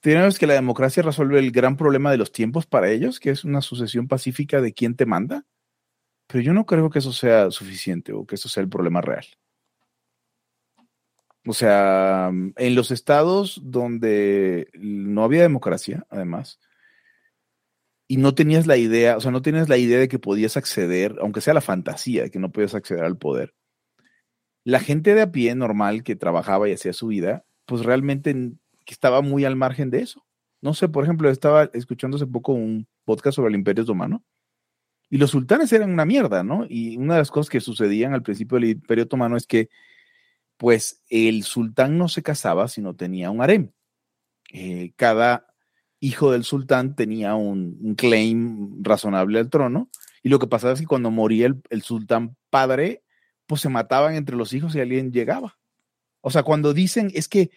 te 0.00 0.10
dirían 0.10 0.24
ellos 0.24 0.38
que 0.38 0.46
la 0.46 0.54
democracia 0.54 1.02
resuelve 1.02 1.38
el 1.38 1.50
gran 1.50 1.76
problema 1.76 2.10
de 2.10 2.18
los 2.18 2.32
tiempos 2.32 2.66
para 2.66 2.90
ellos, 2.90 3.18
que 3.20 3.30
es 3.30 3.44
una 3.44 3.60
sucesión 3.60 4.06
pacífica 4.06 4.60
de 4.60 4.72
quién 4.72 4.94
te 4.94 5.06
manda. 5.06 5.44
Pero 6.28 6.42
yo 6.42 6.52
no 6.52 6.66
creo 6.66 6.90
que 6.90 7.00
eso 7.00 7.12
sea 7.12 7.50
suficiente 7.50 8.12
o 8.12 8.26
que 8.26 8.36
eso 8.36 8.48
sea 8.48 8.62
el 8.62 8.68
problema 8.68 9.00
real. 9.00 9.26
O 11.46 11.54
sea, 11.54 12.30
en 12.30 12.74
los 12.74 12.90
estados 12.90 13.60
donde 13.64 14.68
no 14.74 15.24
había 15.24 15.42
democracia, 15.42 16.06
además, 16.10 16.60
y 18.06 18.18
no 18.18 18.34
tenías 18.34 18.66
la 18.66 18.76
idea, 18.76 19.16
o 19.16 19.20
sea, 19.20 19.30
no 19.30 19.42
tienes 19.42 19.68
la 19.68 19.78
idea 19.78 19.98
de 19.98 20.08
que 20.08 20.18
podías 20.18 20.56
acceder, 20.56 21.16
aunque 21.20 21.40
sea 21.40 21.54
la 21.54 21.60
fantasía 21.60 22.24
de 22.24 22.30
que 22.30 22.38
no 22.38 22.52
podías 22.52 22.74
acceder 22.74 23.04
al 23.04 23.16
poder, 23.16 23.54
la 24.68 24.80
gente 24.80 25.14
de 25.14 25.22
a 25.22 25.32
pie 25.32 25.54
normal 25.54 26.02
que 26.04 26.14
trabajaba 26.14 26.68
y 26.68 26.74
hacía 26.74 26.92
su 26.92 27.06
vida, 27.06 27.42
pues 27.64 27.86
realmente 27.86 28.36
estaba 28.86 29.22
muy 29.22 29.46
al 29.46 29.56
margen 29.56 29.88
de 29.88 30.02
eso. 30.02 30.26
No 30.60 30.74
sé, 30.74 30.90
por 30.90 31.04
ejemplo, 31.04 31.30
estaba 31.30 31.70
escuchando 31.72 32.18
hace 32.18 32.26
poco 32.26 32.52
un 32.52 32.86
podcast 33.06 33.36
sobre 33.36 33.48
el 33.48 33.54
Imperio 33.54 33.84
Otomano 33.84 34.22
y 35.08 35.16
los 35.16 35.30
sultanes 35.30 35.72
eran 35.72 35.90
una 35.90 36.04
mierda, 36.04 36.42
¿no? 36.42 36.66
Y 36.68 36.98
una 36.98 37.14
de 37.14 37.20
las 37.20 37.30
cosas 37.30 37.48
que 37.48 37.62
sucedían 37.62 38.12
al 38.12 38.22
principio 38.22 38.56
del 38.56 38.68
Imperio 38.68 39.04
Otomano 39.04 39.38
es 39.38 39.46
que, 39.46 39.70
pues, 40.58 41.02
el 41.08 41.44
sultán 41.44 41.96
no 41.96 42.08
se 42.08 42.22
casaba, 42.22 42.68
sino 42.68 42.94
tenía 42.94 43.30
un 43.30 43.40
harem. 43.40 43.70
Eh, 44.52 44.92
cada 44.96 45.46
hijo 45.98 46.30
del 46.30 46.44
sultán 46.44 46.94
tenía 46.94 47.36
un, 47.36 47.94
claim 47.96 48.82
razonable 48.82 49.38
al 49.38 49.48
trono 49.48 49.88
y 50.22 50.28
lo 50.28 50.38
que 50.38 50.46
pasaba 50.46 50.74
es 50.74 50.80
que 50.80 50.86
cuando 50.86 51.10
moría 51.10 51.46
el 51.70 51.82
sultán 51.82 52.36
padre, 52.50 53.02
pues 53.48 53.60
se 53.62 53.68
mataban 53.68 54.14
entre 54.14 54.36
los 54.36 54.52
hijos 54.52 54.76
y 54.76 54.80
alguien 54.80 55.10
llegaba. 55.10 55.58
O 56.20 56.30
sea, 56.30 56.44
cuando 56.44 56.72
dicen 56.72 57.10
es 57.14 57.26
que 57.26 57.50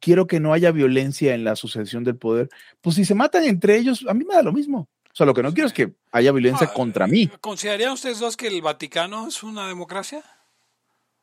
quiero 0.00 0.26
que 0.26 0.40
no 0.40 0.52
haya 0.52 0.72
violencia 0.72 1.34
en 1.34 1.44
la 1.44 1.54
sucesión 1.54 2.02
del 2.02 2.16
poder, 2.16 2.48
pues 2.80 2.96
si 2.96 3.04
se 3.04 3.14
matan 3.14 3.44
entre 3.44 3.76
ellos, 3.76 4.04
a 4.08 4.14
mí 4.14 4.24
me 4.24 4.34
da 4.34 4.42
lo 4.42 4.52
mismo. 4.52 4.88
O 5.12 5.14
sea, 5.14 5.26
lo 5.26 5.34
que 5.34 5.42
no 5.42 5.52
quiero 5.52 5.66
es 5.66 5.72
que 5.72 5.92
haya 6.10 6.32
violencia 6.32 6.68
Ah, 6.70 6.74
contra 6.74 7.06
mí. 7.06 7.28
¿Considerarían 7.40 7.92
ustedes 7.92 8.18
dos 8.18 8.36
que 8.36 8.46
el 8.48 8.62
Vaticano 8.62 9.28
es 9.28 9.42
una 9.42 9.68
democracia? 9.68 10.22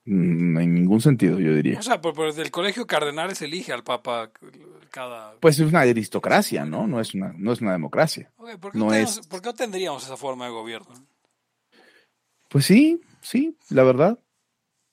Mm, 0.06 0.58
En 0.60 0.74
ningún 0.76 1.02
sentido, 1.02 1.40
yo 1.40 1.54
diría. 1.56 1.80
O 1.80 1.84
sea, 1.84 2.00
por, 2.00 2.14
por 2.14 2.28
el 2.38 2.52
colegio 2.52 2.84
de 2.84 2.88
cardenales 2.88 3.42
elige 3.42 3.74
al 3.74 3.84
Papa 3.84 4.32
cada... 4.92 5.36
Pues 5.40 5.58
es 5.60 5.68
una 5.68 5.80
aristocracia, 5.82 6.66
¿no? 6.66 6.86
No 6.86 7.00
es 7.02 7.14
una, 7.16 7.34
no 7.38 7.52
es 7.54 7.62
una 7.62 7.72
democracia. 7.72 8.32
Ok, 8.38 8.58
¿por, 8.58 8.72
qué 8.74 8.78
no 8.78 8.86
no 8.86 8.92
tenemos- 8.92 9.20
es- 9.20 9.28
por 9.28 9.42
qué 9.42 9.48
no 9.50 9.54
tendríamos 9.56 10.04
esa 10.04 10.18
forma 10.18 10.46
de 10.46 10.52
gobierno? 10.52 10.94
Pues 12.50 12.66
sí, 12.66 13.02
sí, 13.21 13.58
la 13.69 13.84
verdad. 13.84 14.19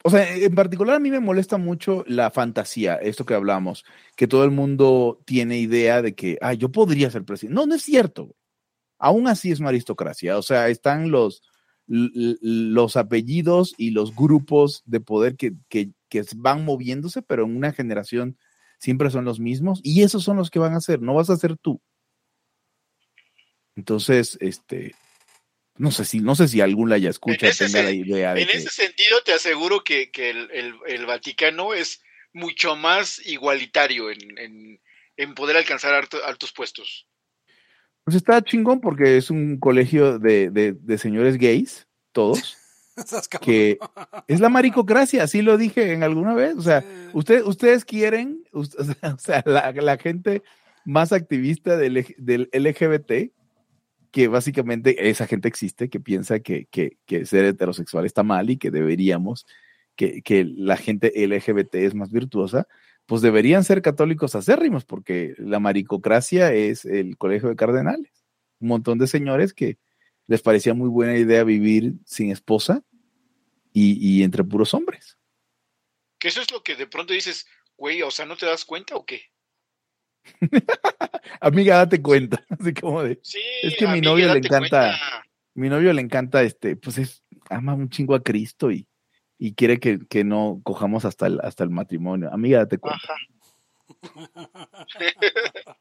O 0.02 0.10
sea, 0.10 0.36
en 0.36 0.54
particular 0.54 0.96
a 0.96 1.00
mí 1.00 1.10
me 1.10 1.20
molesta 1.20 1.56
mucho 1.56 2.04
la 2.06 2.30
fantasía, 2.30 2.96
esto 2.96 3.24
que 3.24 3.34
hablamos, 3.34 3.84
que 4.16 4.28
todo 4.28 4.44
el 4.44 4.50
mundo 4.50 5.22
tiene 5.24 5.58
idea 5.58 6.02
de 6.02 6.14
que, 6.14 6.36
ah, 6.42 6.52
yo 6.52 6.70
podría 6.70 7.10
ser 7.10 7.24
presidente. 7.24 7.54
No, 7.54 7.66
no 7.66 7.74
es 7.74 7.82
cierto. 7.82 8.36
Aún 8.98 9.28
así 9.28 9.50
es 9.50 9.60
una 9.60 9.70
aristocracia. 9.70 10.36
O 10.36 10.42
sea, 10.42 10.68
están 10.68 11.10
los, 11.10 11.42
los 11.86 12.96
apellidos 12.96 13.74
y 13.78 13.90
los 13.90 14.14
grupos 14.14 14.82
de 14.84 15.00
poder 15.00 15.36
que, 15.36 15.54
que, 15.68 15.92
que 16.08 16.22
van 16.36 16.64
moviéndose, 16.64 17.22
pero 17.22 17.44
en 17.44 17.56
una 17.56 17.72
generación 17.72 18.36
siempre 18.78 19.10
son 19.10 19.24
los 19.24 19.40
mismos 19.40 19.80
y 19.82 20.02
esos 20.02 20.22
son 20.24 20.36
los 20.36 20.50
que 20.50 20.58
van 20.58 20.74
a 20.74 20.80
ser, 20.80 21.00
no 21.00 21.14
vas 21.14 21.30
a 21.30 21.36
ser 21.36 21.56
tú. 21.56 21.80
Entonces, 23.76 24.36
este, 24.40 24.94
no 25.76 25.90
sé 25.90 26.04
si, 26.04 26.20
no 26.20 26.34
sé 26.36 26.48
si 26.48 26.60
algún 26.60 26.88
la 26.90 26.98
ya 26.98 27.10
escucha, 27.10 27.46
En 27.46 27.50
ese 27.52 27.66
tenga 27.66 27.82
la 27.82 27.90
sen- 27.90 28.06
idea 28.06 28.34
de 28.34 28.42
En 28.42 28.48
que- 28.48 28.56
ese 28.58 28.70
sentido, 28.70 29.22
te 29.24 29.32
aseguro 29.32 29.82
que, 29.82 30.10
que 30.10 30.30
el, 30.30 30.50
el- 30.52 30.74
el 30.86 31.06
Vaticano 31.06 31.74
es 31.74 32.00
mucho 32.32 32.76
más 32.76 33.20
igualitario 33.26 34.10
en, 34.10 34.38
en- 34.38 34.80
en 35.16 35.34
poder 35.34 35.56
alcanzar 35.56 35.94
alto- 35.94 36.24
altos 36.24 36.52
puestos. 36.52 37.06
Pues 38.04 38.16
está 38.16 38.42
chingón 38.42 38.80
porque 38.80 39.16
es 39.16 39.30
un 39.30 39.58
colegio 39.58 40.18
de, 40.18 40.50
de- 40.50 40.72
de 40.72 40.98
señores 40.98 41.38
gays, 41.38 41.86
todos, 42.12 42.56
que 43.40 43.78
es 44.28 44.40
la 44.40 44.48
maricocracia, 44.48 45.22
así 45.24 45.42
lo 45.42 45.56
dije 45.56 45.92
en 45.92 46.02
alguna 46.02 46.34
vez. 46.34 46.54
O 46.56 46.62
sea, 46.62 46.84
usted, 47.12 47.42
ustedes 47.44 47.84
quieren, 47.84 48.44
o 48.52 48.64
sea, 48.64 49.42
la, 49.46 49.72
la 49.72 49.98
gente 49.98 50.42
más 50.84 51.12
activista 51.12 51.76
del, 51.76 52.14
del 52.18 52.50
LGBT, 52.52 53.32
que 54.14 54.28
básicamente 54.28 55.10
esa 55.10 55.26
gente 55.26 55.48
existe, 55.48 55.90
que 55.90 55.98
piensa 55.98 56.38
que, 56.38 56.66
que- 56.66 56.98
que 57.04 57.26
ser 57.26 57.44
heterosexual 57.46 58.06
está 58.06 58.22
mal 58.22 58.48
y 58.48 58.58
que 58.58 58.70
deberíamos, 58.70 59.44
que, 59.96 60.22
que 60.22 60.44
la 60.44 60.76
gente 60.76 61.12
LGBT 61.26 61.74
es 61.84 61.96
más 61.96 62.12
virtuosa, 62.12 62.68
pues 63.06 63.22
deberían 63.22 63.64
ser 63.64 63.82
católicos 63.82 64.36
acérrimos, 64.36 64.84
porque 64.84 65.34
la 65.38 65.58
maricocracia 65.58 66.52
es 66.54 66.84
el 66.84 67.18
colegio 67.18 67.48
de 67.48 67.56
cardenales. 67.56 68.24
Un 68.60 68.68
montón 68.68 68.98
de 68.98 69.08
señores 69.08 69.52
que 69.52 69.78
les 70.28 70.42
parecía 70.42 70.74
muy 70.74 70.88
buena 70.88 71.16
idea 71.16 71.42
vivir 71.42 71.94
sin 72.06 72.30
esposa 72.30 72.84
y, 73.72 73.98
y 73.98 74.22
entre 74.22 74.44
puros 74.44 74.74
hombres. 74.74 75.18
Que 76.20 76.28
eso 76.28 76.40
es 76.40 76.52
lo 76.52 76.62
que 76.62 76.76
de 76.76 76.86
pronto 76.86 77.12
dices, 77.12 77.46
güey, 77.76 78.00
o 78.02 78.12
sea, 78.12 78.26
¿no 78.26 78.36
te 78.36 78.46
das 78.46 78.64
cuenta 78.64 78.94
o 78.94 79.04
qué? 79.04 79.22
Amiga, 81.40 81.76
date 81.76 82.00
cuenta. 82.02 82.44
Así 82.60 82.74
como 82.74 83.02
de, 83.02 83.18
Sí, 83.22 83.40
Es 83.62 83.76
que 83.76 83.86
mi 83.86 84.00
novio 84.00 84.32
le 84.32 84.38
encanta- 84.40 84.58
cuenta. 84.58 85.24
mi 85.54 85.68
novio 85.68 85.92
le 85.92 86.00
encanta 86.02 86.42
este, 86.42 86.76
pues 86.76 86.98
es, 86.98 87.24
ama 87.50 87.74
un 87.74 87.88
chingo 87.90 88.14
a 88.14 88.22
Cristo 88.22 88.70
y, 88.70 88.86
y 89.38 89.54
quiere 89.54 89.78
que, 89.78 89.98
que 90.08 90.24
no 90.24 90.60
cojamos 90.64 91.04
hasta 91.04 91.26
el, 91.26 91.40
hasta 91.42 91.64
el 91.64 91.70
matrimonio. 91.70 92.30
Amiga, 92.32 92.58
date 92.60 92.78
cuenta. 92.78 93.00
Ajá. 93.04 93.16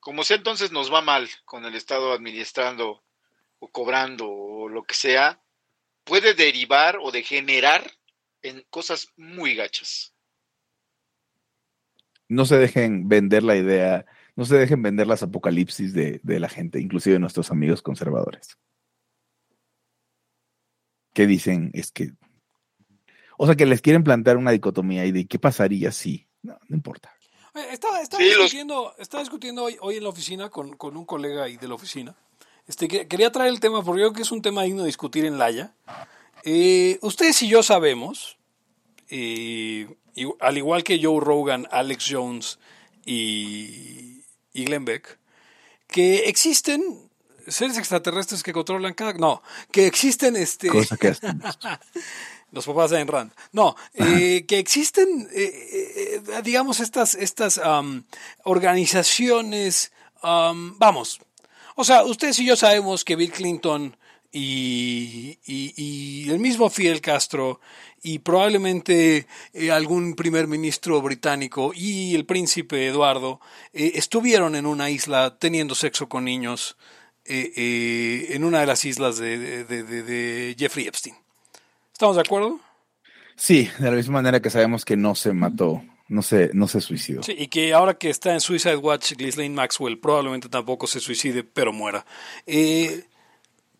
Como 0.00 0.24
sea, 0.24 0.36
entonces 0.38 0.72
nos 0.72 0.92
va 0.92 1.02
mal 1.02 1.28
con 1.44 1.64
el 1.66 1.74
Estado 1.74 2.12
administrando 2.12 3.02
o 3.58 3.68
cobrando 3.68 4.28
o 4.30 4.68
lo 4.68 4.82
que 4.84 4.94
sea, 4.94 5.40
puede 6.04 6.32
derivar 6.34 6.96
o 7.00 7.10
degenerar 7.10 7.84
en 8.42 8.64
cosas 8.70 9.08
muy 9.16 9.54
gachas. 9.54 10.14
No 12.30 12.46
se 12.46 12.56
dejen 12.58 13.08
vender 13.08 13.42
la 13.42 13.56
idea, 13.56 14.06
no 14.36 14.44
se 14.44 14.56
dejen 14.56 14.80
vender 14.82 15.08
las 15.08 15.22
apocalipsis 15.24 15.92
de, 15.92 16.20
de 16.22 16.38
la 16.38 16.48
gente, 16.48 16.80
inclusive 16.80 17.14
de 17.14 17.18
nuestros 17.18 17.50
amigos 17.50 17.82
conservadores. 17.82 18.56
Que 21.12 21.26
dicen, 21.26 21.70
es 21.74 21.90
que, 21.90 22.12
o 23.36 23.46
sea, 23.46 23.56
que 23.56 23.66
les 23.66 23.82
quieren 23.82 24.04
plantear 24.04 24.36
una 24.36 24.52
dicotomía 24.52 25.04
y 25.06 25.12
de 25.12 25.26
qué 25.26 25.40
pasaría 25.40 25.90
si, 25.90 26.28
no, 26.42 26.56
no 26.68 26.76
importa. 26.76 27.12
Oye, 27.52 27.72
Estaba, 27.72 28.00
estaba 28.00 28.22
Sí, 28.22 28.28
los- 28.30 28.38
discutiendo, 28.38 28.94
estaba 28.98 29.22
discutiendo 29.24 29.64
hoy, 29.64 29.76
hoy 29.80 29.96
en 29.96 30.04
la 30.04 30.10
oficina 30.10 30.48
con, 30.50 30.76
con 30.76 30.96
un 30.96 31.04
colega 31.04 31.42
ahí 31.44 31.56
de 31.56 31.66
la 31.66 31.74
oficina. 31.74 32.14
Este, 32.68 32.86
que- 32.86 33.08
quería 33.08 33.32
traer 33.32 33.50
el 33.52 33.58
tema 33.58 33.82
porque 33.82 34.02
creo 34.02 34.12
que 34.12 34.22
es 34.22 34.30
un 34.30 34.40
tema 34.40 34.62
digno 34.62 34.82
de 34.82 34.86
discutir 34.86 35.24
en 35.24 35.36
Laya. 35.36 35.74
Eh, 36.44 37.00
ustedes 37.02 37.42
y 37.42 37.48
yo 37.48 37.64
sabemos, 37.64 38.38
y- 39.10 39.86
al 40.40 40.58
igual 40.58 40.84
que 40.84 41.00
Joe 41.02 41.20
Rogan, 41.20 41.66
Alex 41.70 42.06
Jones 42.10 42.58
y, 43.06 44.22
y 44.52 44.64
Glenn 44.64 44.84
Beck, 44.84 45.18
que 45.88 46.28
existen 46.28 47.10
seres 47.46 47.78
extraterrestres 47.78 48.42
que 48.42 48.52
controlan 48.52 48.94
cada... 48.94 49.12
No, 49.14 49.42
que 49.72 49.86
existen 49.86 50.36
este... 50.36 50.68
Cosa 50.68 50.96
que. 50.96 51.14
Los 52.52 52.66
papás 52.66 52.90
de 52.90 53.04
Rand. 53.04 53.30
No, 53.52 53.76
eh, 53.94 54.44
que 54.46 54.58
existen, 54.58 55.28
eh, 55.32 56.20
eh, 56.26 56.42
digamos, 56.42 56.80
estas, 56.80 57.14
estas 57.14 57.58
am, 57.58 58.04
organizaciones, 58.42 59.92
am, 60.22 60.76
vamos, 60.78 61.20
o 61.76 61.84
sea, 61.84 62.02
ustedes 62.02 62.38
y 62.40 62.44
yo 62.46 62.56
sabemos 62.56 63.04
que 63.04 63.14
Bill 63.14 63.30
Clinton 63.30 63.96
y, 64.32 65.38
y- 65.46 65.74
y 66.26 66.30
el 66.30 66.38
mismo 66.38 66.70
Fidel 66.70 67.00
Castro 67.00 67.60
y 68.02 68.20
probablemente 68.20 69.26
eh, 69.52 69.70
algún 69.70 70.14
primer 70.14 70.46
ministro 70.46 71.00
británico 71.02 71.72
y 71.74 72.14
el 72.14 72.24
príncipe 72.26 72.86
Eduardo 72.86 73.40
eh, 73.72 73.92
estuvieron 73.94 74.54
en 74.56 74.66
una 74.66 74.88
isla 74.90 75.36
teniendo 75.38 75.74
sexo 75.74 76.08
con 76.08 76.24
niños 76.24 76.76
eh, 77.24 78.28
en 78.30 78.44
una 78.44 78.60
de 78.60 78.66
las 78.66 78.84
islas 78.84 79.18
de, 79.18 79.38
de- 79.38 79.64
de- 79.64 79.82
de- 79.84 80.02
de 80.02 80.56
Jeffrey 80.58 80.86
Epstein. 80.86 81.14
¿Estamos 81.92 82.16
de 82.16 82.22
acuerdo? 82.22 82.58
Sí, 83.36 83.68
de 83.78 83.90
la 83.90 83.96
misma 83.96 84.14
manera 84.14 84.40
que 84.40 84.50
sabemos 84.50 84.84
que 84.84 84.96
no 84.96 85.14
se 85.14 85.32
mató, 85.32 85.82
no 86.08 86.22
se, 86.22 86.50
no 86.54 86.66
se 86.68 86.80
suicidó. 86.80 87.22
Sí, 87.22 87.34
y 87.38 87.48
que 87.48 87.72
ahora 87.72 87.94
que 87.98 88.10
está 88.10 88.32
en 88.32 88.40
Suicide 88.40 88.76
Watch, 88.76 89.12
Ghislaine 89.16 89.54
Maxwell 89.54 89.98
probablemente 89.98 90.48
tampoco 90.48 90.86
se 90.86 91.00
suicide, 91.00 91.44
pero 91.44 91.72
muera. 91.72 92.04
Eh, 92.46 93.04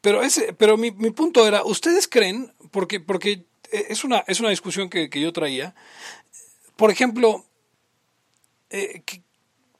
pero 0.00 0.22
ese, 0.22 0.52
pero 0.54 0.76
mi, 0.76 0.90
mi 0.92 1.10
punto 1.10 1.46
era, 1.46 1.62
¿ustedes 1.64 2.08
creen? 2.08 2.52
Porque, 2.70 3.00
porque 3.00 3.44
es 3.70 4.04
una, 4.04 4.24
es 4.26 4.40
una 4.40 4.50
discusión 4.50 4.88
que, 4.90 5.10
que 5.10 5.20
yo 5.20 5.32
traía. 5.32 5.74
Por 6.76 6.90
ejemplo, 6.90 7.44
eh, 8.70 9.02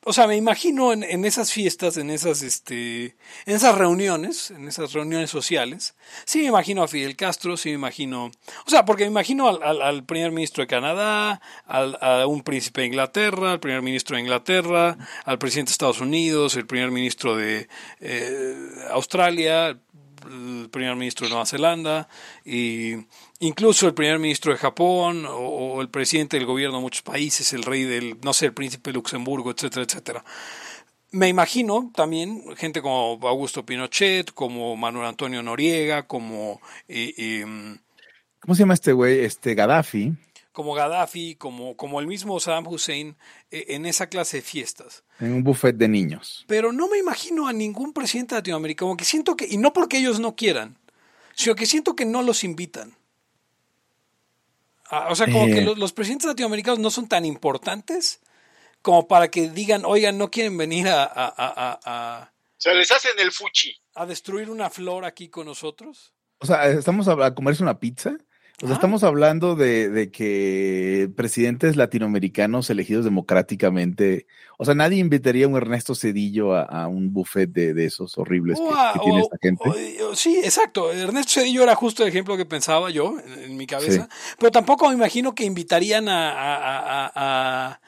o 0.05 0.15
sea, 0.15 0.27
me 0.27 0.37
imagino 0.37 0.95
en, 0.95 1.03
en 1.03 1.27
esas 1.27 1.53
fiestas, 1.53 1.99
en 1.99 2.11
esas, 2.11 2.41
este, 2.43 3.17
en 3.45 3.57
esas 3.57 3.77
reuniones, 3.77 4.51
en 4.51 4.67
esas 4.67 4.95
reuniones 4.95 5.29
sociales, 5.31 5.95
sí 6.25 6.39
me 6.39 6.47
imagino 6.47 6.83
a 6.83 6.89
Fidel 6.89 7.17
Castro, 7.17 7.57
sí 7.59 7.69
me 7.69 7.75
imagino, 7.75 8.31
o 8.67 8.71
sea, 8.71 8.87
porque 8.87 9.05
me 9.05 9.11
imagino 9.11 9.47
al, 9.49 9.63
al- 9.63 9.83
al 9.83 10.05
primer 10.05 10.33
ministro 10.33 10.63
de 10.63 10.69
Canadá, 10.69 11.43
al, 11.67 11.99
a 12.01 12.27
un 12.27 12.43
príncipe 12.43 12.81
de 12.81 12.87
Inglaterra, 12.89 13.53
al 13.53 13.61
primer 13.61 13.83
ministro 13.83 14.17
de 14.17 14.23
Inglaterra, 14.23 14.97
al 15.27 15.39
presidente 15.39 15.69
de 15.69 15.73
Estados 15.75 16.01
Unidos, 16.01 16.57
el 16.57 16.67
primer 16.67 16.91
ministro 16.91 17.37
de 17.37 17.69
eh, 18.01 18.57
Australia, 18.91 19.79
el 20.27 20.69
primer 20.71 20.97
ministro 20.97 21.27
de 21.27 21.31
Nueva 21.31 21.47
Zelanda, 21.47 22.09
y 22.45 22.95
incluso 23.41 23.87
el 23.87 23.95
primer 23.95 24.19
ministro 24.19 24.53
de 24.53 24.59
Japón, 24.59 25.27
o, 25.29 25.81
el 25.81 25.89
presidente 25.89 26.37
del 26.37 26.47
gobierno 26.47 26.77
de 26.77 26.83
muchos 26.83 27.03
países, 27.03 27.53
el 27.53 27.63
rey 27.63 27.85
del, 27.85 28.19
no 28.23 28.33
sé, 28.33 28.47
el 28.47 28.55
príncipe 28.55 28.91
de 28.91 28.95
Luxemburgo, 28.95 29.51
etcétera, 29.51 29.85
etcétera. 29.85 30.25
Me 31.13 31.29
imagino 31.29 31.91
también 31.95 32.43
gente 32.57 32.83
como 32.83 33.19
Augusto 33.27 33.67
Pinochet, 33.67 34.33
como 34.33 34.77
Manuel 34.77 35.07
Antonio 35.07 35.43
Noriega, 35.43 36.05
como, 36.05 36.61
eh, 36.89 37.15
eh, 37.17 37.77
¿Cómo 38.41 38.55
se 38.55 38.61
llama 38.61 38.75
este 38.75 38.93
güey? 38.93 39.21
Este 39.21 39.55
Gaddafi. 39.55 40.15
Como 40.53 40.75
Gaddafi, 40.75 41.37
como, 41.37 41.77
como 41.77 42.01
el 42.01 42.07
mismo 42.07 42.39
Saddam 42.41 42.67
Hussein, 42.67 43.17
eh, 43.51 43.67
en 43.69 43.87
esa 43.87 44.09
clase 44.09 44.39
de 44.39 44.43
fiestas. 44.43 45.05
En 45.21 45.33
un 45.33 45.45
buffet 45.45 45.77
de 45.77 45.89
niños. 45.89 46.45
Pero 46.49 46.73
no 46.73 46.89
me 46.89 46.99
imagino 46.99 47.47
a 47.47 47.53
ningún 47.53 47.93
presidente 47.93 48.35
latinoamericano, 48.35 48.97
que 48.97 49.05
siento 49.05 49.37
que, 49.37 49.47
y 49.49 49.57
no 49.59 49.73
porque 49.73 49.99
ellos 49.99 50.19
no 50.21 50.35
quieran, 50.35 50.77
sino 51.35 51.55
que 51.55 51.67
siento 51.67 51.95
que 51.95 52.05
no 52.05 52.23
los 52.23 52.43
invitan. 52.45 52.97
Ah, 54.91 55.09
o 55.11 55.15
sea, 55.15 55.27
como 55.27 55.47
Eh. 55.47 55.55
que 55.55 55.61
los, 55.63 55.79
los 55.79 55.93
presidentes 55.93 56.27
latinoamericanos 56.27 56.81
no 56.81 56.91
son 56.91 57.07
tan 57.09 57.25
importantes 57.25 58.21
como 58.83 59.07
para 59.07 59.31
que 59.31 59.49
digan, 59.51 59.85
oigan, 59.85 60.19
no 60.19 60.31
quieren 60.31 60.57
venir 60.57 60.89
a, 60.89 61.05
a, 61.05 61.33
a- 61.37 61.81
a- 61.85 62.33
sea, 62.57 62.75
les 62.75 62.91
hacen 62.91 63.13
el 63.19 63.31
fuchi. 63.31 63.81
a 63.95 64.05
destruir 64.07 64.51
una 64.51 64.69
flor 64.71 65.05
aquí 65.05 65.29
con 65.29 65.47
nosotros. 65.47 66.13
O 66.39 66.47
sea, 66.47 66.67
estamos 66.67 67.07
a, 67.07 67.13
a 67.27 67.35
comerse 67.35 67.63
una 67.63 67.79
pizza. 67.79 68.17
O 68.63 68.67
sea, 68.67 68.75
estamos 68.75 69.05
hablando 69.05 69.57
de, 69.57 69.89
de, 69.89 70.11
que 70.11 71.11
presidentes 71.17 71.77
latinoamericanos 71.77 72.69
elegidos 72.69 73.07
democráticamente, 73.07 74.27
o 74.59 74.67
sea, 74.67 74.75
nadie 74.75 74.99
invitaría 74.99 75.47
a 75.47 75.49
un 75.49 75.57
Ernesto 75.57 75.95
Cedillo 75.95 76.55
a, 76.55 76.65
a 76.65 76.87
un 76.87 77.13
buffet 77.13 77.51
de, 77.51 77.73
de, 77.73 77.87
esos 77.87 78.19
horribles 78.19 78.59
que, 78.59 78.69
a, 78.77 78.93
que 78.93 78.99
tiene 78.99 79.21
o, 79.21 79.25
esta 79.25 79.39
gente. 79.41 80.03
O, 80.03 80.15
sí, 80.15 80.39
exacto. 80.45 80.93
Ernesto 80.93 81.41
Cedillo 81.41 81.63
era 81.63 81.75
justo 81.75 82.03
el 82.03 82.11
ejemplo 82.11 82.37
que 82.37 82.45
pensaba 82.45 82.91
yo 82.91 83.19
en, 83.19 83.45
en 83.45 83.57
mi 83.57 83.67
cabeza, 83.67 84.09
sí. 84.11 84.35
pero 84.39 84.51
tampoco 84.51 84.89
me 84.89 84.95
imagino 84.95 85.35
que 85.35 85.45
invitarían 85.45 86.09
a, 86.09 86.31
a, 87.15 87.81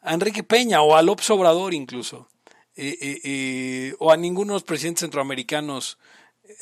a 0.00 0.14
Enrique 0.14 0.44
Peña 0.44 0.80
o 0.82 0.94
a 0.94 1.02
López 1.02 1.28
Obrador 1.30 1.74
incluso, 1.74 2.28
eh, 2.76 2.96
eh, 3.00 3.20
eh, 3.24 3.94
o 3.98 4.12
a 4.12 4.16
ninguno 4.16 4.52
de 4.52 4.56
los 4.56 4.64
presidentes 4.64 5.00
centroamericanos 5.00 5.98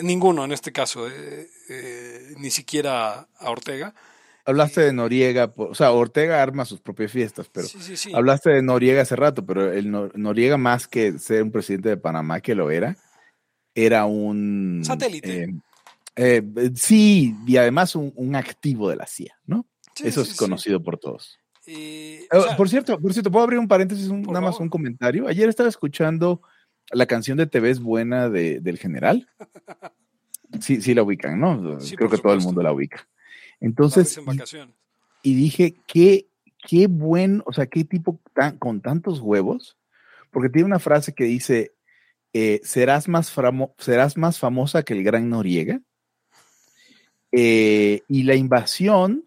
Ninguno 0.00 0.44
en 0.44 0.52
este 0.52 0.72
caso, 0.72 1.08
eh, 1.68 2.30
eh, 2.30 2.34
ni 2.38 2.50
siquiera 2.50 3.28
a 3.38 3.50
Ortega. 3.50 3.94
Hablaste 4.44 4.80
de 4.80 4.92
Noriega, 4.94 5.52
o 5.56 5.74
sea, 5.74 5.92
Ortega 5.92 6.42
arma 6.42 6.64
sus 6.64 6.80
propias 6.80 7.12
fiestas, 7.12 7.50
pero 7.52 7.66
sí, 7.66 7.78
sí, 7.80 7.96
sí. 7.98 8.12
hablaste 8.14 8.48
de 8.48 8.62
Noriega 8.62 9.02
hace 9.02 9.14
rato, 9.14 9.44
pero 9.44 9.70
el 9.70 9.90
Noriega 9.90 10.56
más 10.56 10.88
que 10.88 11.18
ser 11.18 11.42
un 11.42 11.52
presidente 11.52 11.90
de 11.90 11.96
Panamá 11.98 12.40
que 12.40 12.54
lo 12.54 12.70
era, 12.70 12.96
era 13.74 14.06
un 14.06 14.80
satélite. 14.84 15.54
Eh, 16.16 16.42
sí, 16.74 17.36
y 17.46 17.56
además 17.58 17.94
un, 17.94 18.12
un, 18.16 18.34
activo 18.34 18.88
de 18.88 18.96
la 18.96 19.06
CIA, 19.06 19.38
¿no? 19.46 19.66
Eso 20.02 20.22
es 20.22 20.34
conocido 20.34 20.82
por 20.82 20.98
todos. 20.98 21.38
Eh, 21.66 22.26
o 22.32 22.42
sea, 22.42 22.56
por 22.56 22.68
cierto, 22.68 22.98
por 22.98 23.12
cierto, 23.12 23.30
puedo 23.30 23.44
abrir 23.44 23.58
un 23.58 23.68
paréntesis, 23.68 24.08
un, 24.08 24.22
nada 24.22 24.40
más 24.40 24.58
un 24.58 24.70
comentario. 24.70 25.28
Ayer 25.28 25.48
estaba 25.48 25.68
escuchando 25.68 26.40
la 26.90 27.04
canción 27.04 27.36
de 27.36 27.46
TV 27.46 27.70
es 27.70 27.80
buena 27.80 28.30
de, 28.30 28.60
del 28.60 28.78
general. 28.78 29.28
Sí, 30.60 30.80
sí 30.80 30.94
la 30.94 31.02
ubican, 31.02 31.38
¿no? 31.38 31.80
Sí, 31.80 31.96
Creo 31.96 32.08
que 32.08 32.16
supuesto. 32.16 32.22
todo 32.22 32.34
el 32.34 32.40
mundo 32.40 32.62
la 32.62 32.72
ubica. 32.72 33.06
Entonces, 33.60 34.16
en 34.18 34.24
vacaciones. 34.24 34.74
y 35.22 35.34
dije, 35.34 35.74
qué, 35.86 36.26
qué 36.66 36.86
buen, 36.86 37.42
o 37.46 37.52
sea, 37.52 37.66
qué 37.66 37.84
tipo 37.84 38.20
tan, 38.34 38.56
con 38.58 38.80
tantos 38.80 39.20
huevos, 39.20 39.76
porque 40.30 40.48
tiene 40.48 40.66
una 40.66 40.78
frase 40.78 41.14
que 41.14 41.24
dice, 41.24 41.72
eh, 42.32 42.60
serás, 42.62 43.08
más 43.08 43.30
famo, 43.30 43.74
serás 43.78 44.16
más 44.16 44.38
famosa 44.38 44.82
que 44.82 44.94
el 44.94 45.02
gran 45.02 45.28
Noriega. 45.28 45.80
Eh, 47.30 48.02
y 48.08 48.22
la 48.22 48.34
invasión 48.34 49.24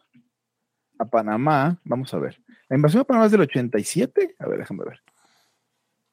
a 0.97 1.05
Panamá, 1.05 1.79
vamos 1.83 2.13
a 2.13 2.19
ver, 2.19 2.41
la 2.67 2.77
invasión 2.77 3.01
a 3.01 3.03
Panamá 3.03 3.25
es 3.25 3.31
del 3.31 3.41
87, 3.41 4.35
a 4.39 4.47
ver, 4.47 4.59
déjame 4.59 4.85
ver. 4.85 5.01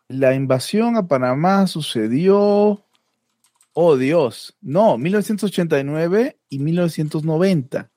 La 0.09 0.35
invasión 0.35 0.97
a 0.97 1.07
Panamá 1.07 1.67
sucedió, 1.67 2.85
oh 3.81 3.97
Dios, 3.97 4.57
no, 4.61 4.99
1989 4.99 6.37
y 6.49 6.59
1990. 6.59 7.93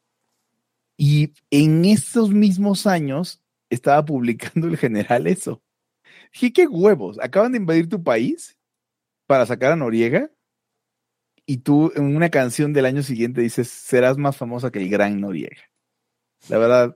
Y 0.95 1.33
en 1.49 1.85
estos 1.85 2.29
mismos 2.29 2.85
años 2.85 3.41
estaba 3.67 4.05
publicando 4.05 4.67
el 4.67 4.77
general 4.77 5.25
eso. 5.25 5.63
Dije, 6.33 6.53
qué 6.53 6.67
huevos, 6.67 7.17
acaban 7.19 7.53
de 7.53 7.57
invadir 7.57 7.89
tu 7.89 8.03
país 8.03 8.59
para 9.25 9.47
sacar 9.47 9.71
a 9.71 9.75
Noriega 9.75 10.29
y 11.47 11.57
tú 11.57 11.91
en 11.95 12.15
una 12.15 12.29
canción 12.29 12.73
del 12.73 12.85
año 12.85 13.01
siguiente 13.01 13.41
dices, 13.41 13.67
serás 13.67 14.19
más 14.19 14.37
famosa 14.37 14.69
que 14.69 14.77
el 14.77 14.87
gran 14.87 15.19
Noriega. 15.19 15.63
La 16.47 16.59
verdad, 16.59 16.95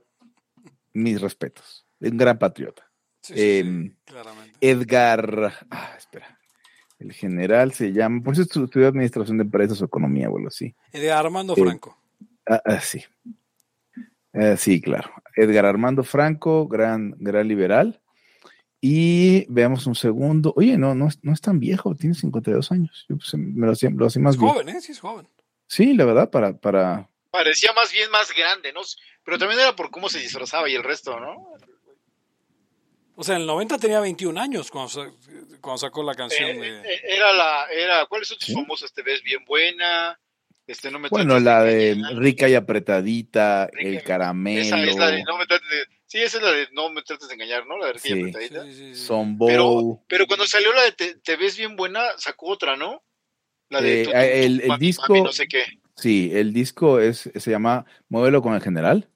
mis 0.92 1.20
respetos. 1.20 1.88
Un 1.98 2.16
gran 2.16 2.38
patriota. 2.38 2.88
Sí, 3.20 3.34
eh, 3.36 3.64
sí, 3.64 3.96
claramente. 4.04 4.56
Edgar, 4.60 5.52
ah, 5.70 5.94
espera, 5.98 6.35
el 6.98 7.12
general 7.12 7.72
se 7.72 7.92
llama, 7.92 8.22
por 8.22 8.32
eso 8.34 8.42
estudió 8.42 8.88
administración 8.88 9.38
de 9.38 9.44
empresas 9.44 9.80
o 9.82 9.84
economía 9.84 10.28
o 10.30 10.36
algo 10.36 10.48
así. 10.48 10.74
Edgar 10.92 11.24
Armando 11.26 11.54
Eh, 11.56 11.60
Franco. 11.60 11.98
Ah, 12.46 12.62
ah, 12.64 12.80
sí. 12.80 13.02
Eh, 14.32 14.56
sí, 14.56 14.80
claro. 14.80 15.10
Edgar 15.34 15.64
Armando 15.66 16.02
Franco, 16.04 16.66
gran, 16.68 17.14
gran 17.18 17.48
liberal. 17.48 18.00
Y 18.80 19.46
veamos 19.50 19.86
un 19.86 19.94
segundo. 19.94 20.52
Oye, 20.56 20.76
no, 20.78 20.94
no, 20.94 21.08
es- 21.08 21.18
no 21.22 21.32
es 21.32 21.40
tan 21.40 21.58
viejo, 21.58 21.94
tiene 21.94 22.14
52 22.14 22.70
años. 22.72 23.06
Yo 23.08 23.16
pues, 23.16 23.34
me 23.34 23.66
lo 23.66 23.72
hacía, 23.72 23.90
lo 23.90 24.06
hacía 24.06 24.22
más 24.22 24.34
es 24.36 24.40
bien. 24.40 24.52
joven, 24.52 24.68
¿eh? 24.68 24.80
Sí, 24.80 24.92
es 24.92 25.00
joven. 25.00 25.26
Sí, 25.66 25.94
la 25.94 26.04
verdad, 26.04 26.30
para, 26.30 26.56
para. 26.56 27.08
Parecía 27.30 27.72
más 27.72 27.92
bien 27.92 28.10
más 28.10 28.32
grande, 28.36 28.72
¿no? 28.72 28.80
Pero 29.24 29.38
también 29.38 29.60
era 29.60 29.74
por 29.74 29.90
cómo 29.90 30.08
se 30.08 30.20
disfrazaba 30.20 30.68
y 30.70 30.74
el 30.74 30.84
resto, 30.84 31.18
¿no? 31.18 31.48
O 33.18 33.24
sea, 33.24 33.36
en 33.36 33.40
el 33.42 33.46
90 33.46 33.78
tenía 33.78 33.98
21 34.00 34.38
años 34.38 34.70
cuando, 34.70 34.92
cuando 35.62 35.78
sacó 35.78 36.02
la 36.02 36.14
canción 36.14 36.50
Eh, 36.50 36.58
de... 36.60 36.80
eh, 36.82 37.00
era 37.08 37.32
la, 37.32 37.64
era, 37.72 38.06
¿cuáles 38.06 38.28
son 38.28 38.36
tus 38.38 38.48
¿Sí? 38.48 38.54
famosas? 38.54 38.92
Te 38.92 39.02
ves 39.02 39.22
bien 39.22 39.42
buena, 39.46 40.20
este, 40.66 40.90
no 40.90 40.98
me 40.98 41.08
Bueno, 41.08 41.30
trates 41.40 41.44
la 41.44 41.62
de 41.62 41.96
rica 42.16 42.46
y 42.48 42.54
apretadita, 42.54 43.68
Rica- 43.72 43.88
el 43.88 44.02
caramelo, 44.02 44.60
Esa 44.60 44.78
es 44.84 44.96
la 44.96 45.10
de 45.12 45.22
no 45.24 45.38
me 45.38 45.46
trates 45.46 45.68
de, 45.68 45.76
sí, 46.04 46.18
esa 46.22 46.36
es 46.36 46.42
la 46.42 46.52
de 46.52 46.68
no 46.72 46.90
me 46.90 47.02
trates 47.02 47.26
de 47.28 47.34
engañar, 47.34 47.66
¿no? 47.66 47.78
La 47.78 47.86
de 47.86 47.92
rica 47.94 48.08
y 48.08 48.12
Sí. 48.12 48.20
apretadita. 48.20 48.64
Sí, 48.64 48.72
sí, 48.74 48.94
sí. 48.94 49.04
Sombo. 49.06 49.46
Pero, 49.46 50.02
pero 50.08 50.26
cuando 50.26 50.46
salió 50.46 50.72
la 50.74 50.82
de 50.82 50.92
te, 50.92 51.14
Te 51.16 51.36
ves 51.36 51.56
bien 51.56 51.74
buena, 51.74 52.02
sacó 52.18 52.48
otra, 52.48 52.76
¿no? 52.76 53.02
La 53.70 53.80
de 53.80 54.02
Eh, 54.02 54.04
tu- 54.04 54.10
tu- 54.10 54.16
el- 54.18 54.56
tu 54.58 54.62
el 54.64 54.68
mami, 54.68 54.86
disco- 54.86 55.06
mami, 55.08 55.22
no 55.22 55.32
sé 55.32 55.48
qué. 55.48 55.64
Sí, 55.96 56.30
el 56.34 56.52
disco 56.52 57.00
es, 57.00 57.30
se 57.34 57.50
llama 57.50 57.86
Muévelo 58.10 58.42
con 58.42 58.52
el 58.54 58.60
General. 58.60 59.08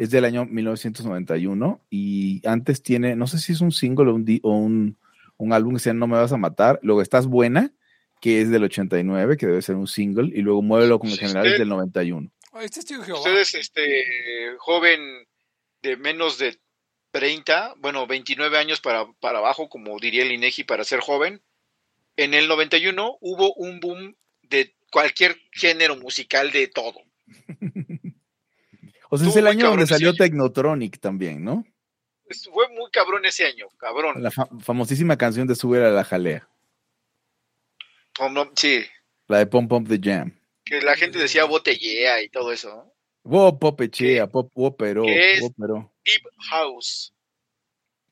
Es 0.00 0.10
del 0.10 0.24
año 0.24 0.46
1991 0.46 1.80
y 1.90 2.40
antes 2.46 2.82
tiene, 2.82 3.16
no 3.16 3.26
sé 3.26 3.38
si 3.38 3.52
es 3.52 3.60
un 3.60 3.70
single 3.72 4.10
o 4.10 4.14
un, 4.14 4.24
di- 4.24 4.40
o 4.42 4.56
un, 4.56 4.96
un 5.36 5.52
álbum 5.52 5.74
que 5.74 5.80
se 5.80 5.90
llama 5.90 6.00
No 6.00 6.06
me 6.06 6.16
vas 6.16 6.32
a 6.32 6.36
matar. 6.38 6.78
Luego 6.82 7.02
Estás 7.02 7.26
buena, 7.26 7.70
que 8.20 8.40
es 8.40 8.50
del 8.50 8.64
89, 8.64 9.36
que 9.36 9.46
debe 9.46 9.60
ser 9.62 9.76
un 9.76 9.86
single. 9.86 10.30
Y 10.34 10.40
luego 10.40 10.62
Muévelo 10.62 10.98
con 10.98 11.10
el 11.10 11.18
General 11.18 11.44
es 11.44 11.52
usted- 11.52 11.58
del 11.60 11.68
91. 11.68 12.30
Ah, 12.52 12.64
Este 12.64 12.80
es 12.80 13.54
este, 13.54 14.04
joven 14.58 15.00
de 15.82 15.96
menos 15.96 16.38
de 16.38 16.58
30, 17.10 17.74
bueno, 17.78 18.06
29 18.06 18.56
años 18.58 18.80
para, 18.80 19.06
para 19.20 19.38
abajo, 19.38 19.68
como 19.68 19.98
diría 20.00 20.22
el 20.22 20.32
INEGI 20.32 20.64
para 20.64 20.84
ser 20.84 21.00
joven, 21.00 21.42
en 22.16 22.32
el 22.34 22.48
91 22.48 23.18
hubo 23.20 23.52
un 23.54 23.80
boom 23.80 24.16
de 24.42 24.74
cualquier 24.90 25.36
género 25.52 25.96
musical 25.96 26.50
de 26.52 26.68
todo. 26.68 27.00
O 29.10 29.18
sea, 29.18 29.28
es 29.28 29.36
el 29.36 29.46
año 29.46 29.68
donde 29.68 29.86
salió. 29.86 30.14
Technotronic 30.14 30.98
también, 31.00 31.44
¿no? 31.44 31.64
Fue 32.52 32.68
muy 32.70 32.90
cabrón 32.92 33.24
ese 33.26 33.44
año, 33.44 33.66
cabrón. 33.76 34.22
La 34.22 34.30
fa- 34.30 34.48
famosísima 34.60 35.16
canción 35.18 35.46
de 35.48 35.54
Sube 35.56 35.84
a 35.84 35.90
la 35.90 36.04
Jalea, 36.04 36.48
Como- 38.16 38.50
Sí, 38.54 38.82
la 39.28 39.38
de 39.38 39.46
Pom 39.46 39.66
Pom 39.68 39.84
the 39.84 39.98
Jam. 40.02 40.32
que 40.64 40.80
la 40.80 40.96
gente 40.96 41.18
decía 41.18 41.44
botellea 41.44 42.22
y 42.22 42.28
todo 42.28 42.52
eso. 42.52 42.68
¿no? 42.68 42.92
Wo 43.24 43.58
popechea, 43.58 44.28
pop 44.28 44.50
pero, 44.78 45.02
¿Qué 45.02 45.34
es? 45.34 45.50
pero. 45.58 45.92
Deep 46.04 46.22
House. 46.50 47.12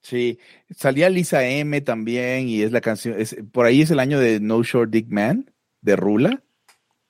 Sí, 0.02 0.38
salía 0.74 1.08
Lisa 1.10 1.44
M 1.46 1.80
también 1.82 2.48
y 2.48 2.62
es 2.62 2.72
la 2.72 2.80
canción, 2.80 3.20
es, 3.20 3.36
por 3.52 3.66
ahí 3.66 3.82
es 3.82 3.90
el 3.90 4.00
año 4.00 4.18
de 4.18 4.40
No 4.40 4.62
Short 4.62 4.90
Dick 4.90 5.06
Man, 5.08 5.52
de 5.80 5.96
Rula, 5.96 6.42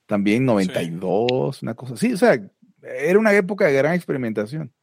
también 0.05 0.45
92, 0.45 1.61
una 1.61 1.75
cosa 1.75 1.93
así, 1.93 2.13
o 2.13 2.17
sea, 2.17 2.39
era 2.83 3.19
una 3.19 3.33
época 3.33 3.65
de 3.67 3.73
gran 3.73 3.93
experimentación. 3.93 4.73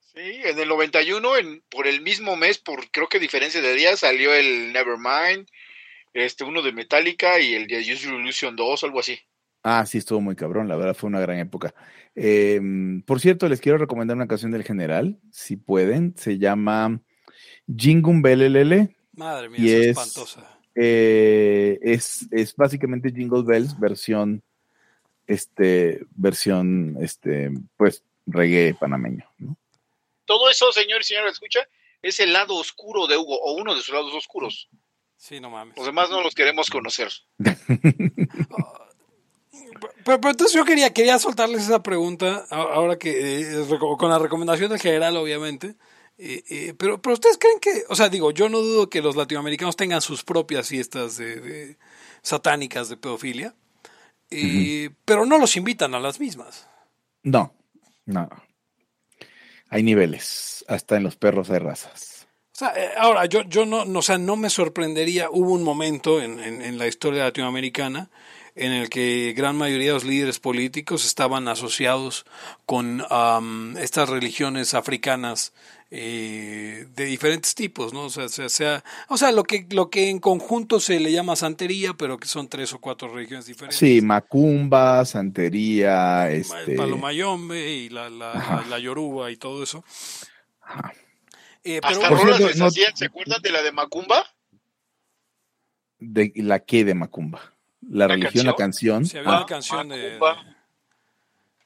Sí, 0.00 0.40
en 0.44 0.58
el 0.58 0.68
91, 0.68 1.36
en, 1.38 1.62
por 1.70 1.86
el 1.86 2.02
mismo 2.02 2.36
mes, 2.36 2.58
por 2.58 2.90
creo 2.90 3.08
que 3.08 3.18
diferencia 3.18 3.62
de 3.62 3.74
días, 3.74 4.00
salió 4.00 4.34
el 4.34 4.72
Nevermind, 4.72 5.46
este, 6.12 6.44
uno 6.44 6.60
de 6.60 6.72
Metallica 6.72 7.40
y 7.40 7.54
el 7.54 7.66
de 7.66 7.78
Use 7.80 8.08
Illusion 8.08 8.54
2, 8.54 8.84
algo 8.84 9.00
así. 9.00 9.18
Ah, 9.62 9.86
sí, 9.86 9.98
estuvo 9.98 10.20
muy 10.20 10.34
cabrón, 10.36 10.68
la 10.68 10.76
verdad 10.76 10.94
fue 10.94 11.08
una 11.08 11.20
gran 11.20 11.38
época. 11.38 11.72
Eh, 12.14 12.60
por 13.06 13.20
cierto, 13.20 13.48
les 13.48 13.60
quiero 13.60 13.78
recomendar 13.78 14.16
una 14.16 14.26
canción 14.28 14.50
del 14.50 14.64
general, 14.64 15.18
si 15.30 15.56
pueden, 15.56 16.14
se 16.16 16.36
llama 16.38 17.00
Jingun 17.74 18.20
Belelele, 18.22 18.96
Madre 19.12 19.48
mía, 19.48 19.60
y 19.60 19.68
es 19.70 19.74
es- 19.76 19.86
espantosa. 19.88 20.58
eh, 20.74 21.78
es, 21.80 22.26
es 22.32 22.54
básicamente 22.56 23.12
Jingle 23.14 23.44
Bells 23.46 23.78
versión, 23.78 24.42
este, 25.26 26.04
versión, 26.14 26.96
este, 27.00 27.50
pues, 27.76 28.02
reggae 28.26 28.74
panameño, 28.74 29.24
¿no? 29.38 29.56
Todo 30.24 30.48
eso, 30.50 30.70
señor 30.72 31.00
y 31.00 31.04
señora, 31.04 31.30
escucha, 31.30 31.60
es 32.00 32.20
el 32.20 32.32
lado 32.32 32.54
oscuro 32.56 33.06
de 33.06 33.16
Hugo, 33.16 33.38
o 33.40 33.52
uno 33.54 33.74
de 33.74 33.82
sus 33.82 33.94
lados 33.94 34.12
oscuros. 34.14 34.68
Sí, 35.16 35.40
no 35.40 35.50
mames. 35.50 35.76
Los 35.76 35.86
demás 35.86 36.10
no 36.10 36.22
los 36.22 36.34
queremos 36.34 36.68
conocer. 36.70 37.12
Pero, 40.04 40.20
pero 40.20 40.30
entonces 40.30 40.52
yo 40.54 40.64
quería, 40.64 40.92
quería 40.92 41.18
soltarles 41.18 41.62
esa 41.62 41.82
pregunta, 41.82 42.44
ahora 42.50 42.98
que, 42.98 43.40
eh, 43.40 43.66
con 43.98 44.10
la 44.10 44.18
recomendación 44.18 44.70
del 44.70 44.80
general, 44.80 45.16
obviamente. 45.16 45.76
Eh, 46.18 46.42
eh, 46.50 46.74
pero, 46.78 47.00
pero 47.00 47.14
ustedes 47.14 47.38
creen 47.38 47.58
que, 47.58 47.84
o 47.88 47.94
sea, 47.96 48.08
digo, 48.08 48.30
yo 48.30 48.48
no 48.48 48.60
dudo 48.60 48.88
que 48.90 49.00
los 49.02 49.16
latinoamericanos 49.16 49.76
tengan 49.76 50.00
sus 50.00 50.22
propias 50.24 50.68
fiestas 50.68 51.16
de, 51.16 51.40
de- 51.40 51.78
satánicas 52.22 52.88
de 52.88 52.96
pedofilia, 52.96 53.54
eh, 54.32 54.90
pero 55.04 55.26
no 55.26 55.38
los 55.38 55.56
invitan 55.56 55.94
a 55.94 56.00
las 56.00 56.18
mismas. 56.20 56.68
No, 57.22 57.54
no. 58.06 58.28
Hay 59.68 59.82
niveles, 59.82 60.64
hasta 60.68 60.96
en 60.96 61.02
los 61.04 61.16
perros 61.16 61.50
hay 61.50 61.58
razas. 61.58 62.26
O 62.54 62.58
sea, 62.58 62.72
eh, 62.76 62.90
ahora, 62.98 63.24
yo, 63.26 63.42
yo 63.42 63.64
no, 63.64 63.84
no, 63.84 64.00
o 64.00 64.02
sea, 64.02 64.18
no 64.18 64.36
me 64.36 64.50
sorprendería, 64.50 65.28
hubo 65.30 65.52
un 65.52 65.62
momento 65.62 66.20
en, 66.20 66.38
en- 66.40 66.60
en 66.62 66.76
la 66.78 66.86
historia 66.86 67.24
latinoamericana 67.24 68.10
en 68.54 68.72
el 68.72 68.90
que 68.90 69.32
gran 69.36 69.56
mayoría 69.56 69.88
de 69.88 69.94
los 69.94 70.04
líderes 70.04 70.38
políticos 70.38 71.06
estaban 71.06 71.48
asociados 71.48 72.26
con 72.66 73.02
estas 73.78 74.08
religiones 74.08 74.74
africanas 74.74 75.52
eh, 75.94 76.86
de 76.96 77.04
diferentes 77.04 77.54
tipos, 77.54 77.92
¿no? 77.92 78.04
O 78.04 78.08
sea, 78.08 78.26
sea, 78.28 78.82
o 79.08 79.18
sea, 79.18 79.30
lo 79.30 79.44
que 79.44 79.66
lo 79.70 79.90
que 79.90 80.08
en 80.08 80.20
conjunto 80.20 80.80
se 80.80 80.98
le 80.98 81.12
llama 81.12 81.36
santería, 81.36 81.92
pero 81.92 82.16
que 82.16 82.26
son 82.26 82.48
tres 82.48 82.72
o 82.72 82.78
cuatro 82.80 83.08
religiones 83.08 83.44
diferentes. 83.44 83.78
Sí, 83.78 84.00
macumba, 84.00 85.04
santería, 85.04 86.30
este... 86.30 86.76
Palomayombe 86.76 87.74
y 87.74 87.90
la, 87.90 88.08
la, 88.08 88.64
la, 88.70 88.78
yoruba 88.78 89.30
y 89.30 89.36
todo 89.36 89.62
eso. 89.62 89.84
Eh, 91.62 91.78
Hasta 91.82 92.08
rolas 92.08 92.56
no... 92.56 92.70
¿se 92.70 93.04
acuerdan 93.04 93.42
de 93.42 93.50
la 93.50 93.60
de 93.60 93.72
macumba? 93.72 94.24
¿De 95.98 96.32
la 96.36 96.60
qué 96.60 96.86
de 96.86 96.94
macumba? 96.94 97.51
La, 97.88 98.08
religión, 98.08 98.46
la 98.46 98.54
canción. 98.54 99.04
Sí, 99.06 99.18
había 99.18 99.30
una 99.30 99.40
ah. 99.40 99.46
canción 99.46 99.88
de, 99.88 100.18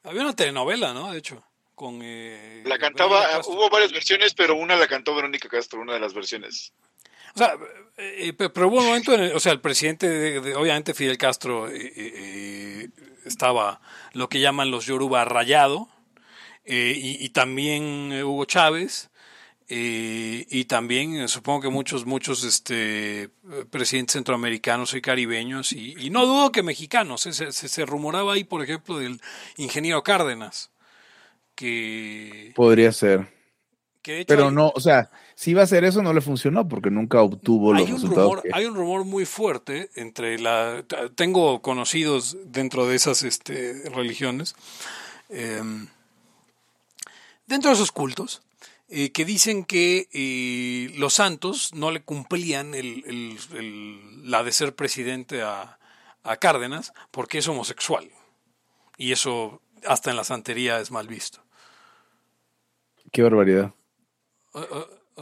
Había 0.04 0.22
una 0.22 0.34
telenovela, 0.34 0.94
¿no? 0.94 1.12
De 1.12 1.18
hecho. 1.18 1.42
Con, 1.74 2.00
eh, 2.02 2.62
la 2.64 2.78
cantaba, 2.78 3.38
hubo 3.46 3.68
varias 3.68 3.92
versiones, 3.92 4.32
pero 4.32 4.56
una 4.56 4.76
la 4.76 4.86
cantó 4.86 5.14
Verónica 5.14 5.46
Castro, 5.46 5.82
una 5.82 5.92
de 5.92 6.00
las 6.00 6.14
versiones. 6.14 6.72
O 7.34 7.38
sea, 7.38 7.52
eh, 7.98 8.32
pero 8.32 8.68
hubo 8.68 8.78
un 8.78 8.86
momento, 8.86 9.12
en 9.12 9.36
o 9.36 9.40
sea, 9.40 9.52
el 9.52 9.60
presidente, 9.60 10.08
de, 10.08 10.54
obviamente 10.54 10.94
Fidel 10.94 11.18
Castro 11.18 11.68
eh, 11.70 12.88
estaba 13.26 13.82
lo 14.14 14.30
que 14.30 14.40
llaman 14.40 14.70
los 14.70 14.86
Yoruba 14.86 15.26
rayado, 15.26 15.90
y, 16.64 17.22
y, 17.24 17.28
también 17.28 18.10
Hugo 18.24 18.46
Chávez, 18.46 19.10
y 19.68 20.64
también 20.66 21.28
supongo 21.28 21.62
que 21.62 21.68
muchos, 21.70 22.06
muchos 22.06 22.44
este, 22.44 23.30
presidentes 23.70 24.12
centroamericanos 24.12 24.94
y 24.94 25.00
caribeños, 25.00 25.72
y, 25.72 26.10
no 26.10 26.24
dudo 26.24 26.52
que 26.52 26.62
mexicanos, 26.62 27.22
se, 27.22 27.52
se, 27.52 27.86
rumoraba 27.86 28.34
ahí, 28.34 28.44
por 28.44 28.62
ejemplo, 28.62 28.98
del 28.98 29.20
ingeniero 29.56 30.02
Cárdenas 30.02 30.70
que... 31.56 32.52
Podría 32.54 32.92
ser. 32.92 33.34
Pero 34.28 34.52
no, 34.52 34.70
o 34.72 34.80
sea, 34.80 35.10
si 35.34 35.50
iba 35.50 35.62
a 35.62 35.64
hacer 35.64 35.82
eso 35.82 36.00
no 36.00 36.12
le 36.12 36.20
funcionó 36.20 36.68
porque 36.68 36.90
nunca 36.90 37.20
obtuvo 37.22 37.74
los 37.74 37.90
resultados. 37.90 38.42
Hay 38.52 38.64
un 38.66 38.76
rumor 38.76 39.04
muy 39.04 39.24
fuerte 39.24 39.90
entre 39.96 40.38
la... 40.38 40.84
Tengo 41.16 41.60
conocidos 41.60 42.36
dentro 42.44 42.86
de 42.86 42.94
esas 42.94 43.24
este, 43.24 43.90
religiones, 43.90 44.54
em, 45.28 45.88
dentro 47.48 47.70
de 47.70 47.74
esos 47.74 47.90
cultos, 47.90 48.42
eh, 48.88 49.10
que 49.10 49.24
dicen 49.24 49.64
que 49.64 50.08
eh, 50.12 50.92
los 50.96 51.14
santos 51.14 51.74
no 51.74 51.90
le 51.90 52.02
cumplían 52.02 52.72
la 54.24 54.42
de 54.44 54.52
ser 54.52 54.74
presidente 54.74 55.42
a, 55.42 55.78
a 56.22 56.36
Cárdenas 56.36 56.92
porque 57.10 57.38
es 57.38 57.48
homosexual. 57.48 58.08
Y 58.96 59.12
eso 59.12 59.60
hasta 59.86 60.10
en 60.10 60.16
la 60.16 60.24
santería 60.24 60.80
es 60.80 60.90
mal 60.90 61.08
visto. 61.08 61.40
Qué 63.12 63.22
barbaridad. 63.22 63.72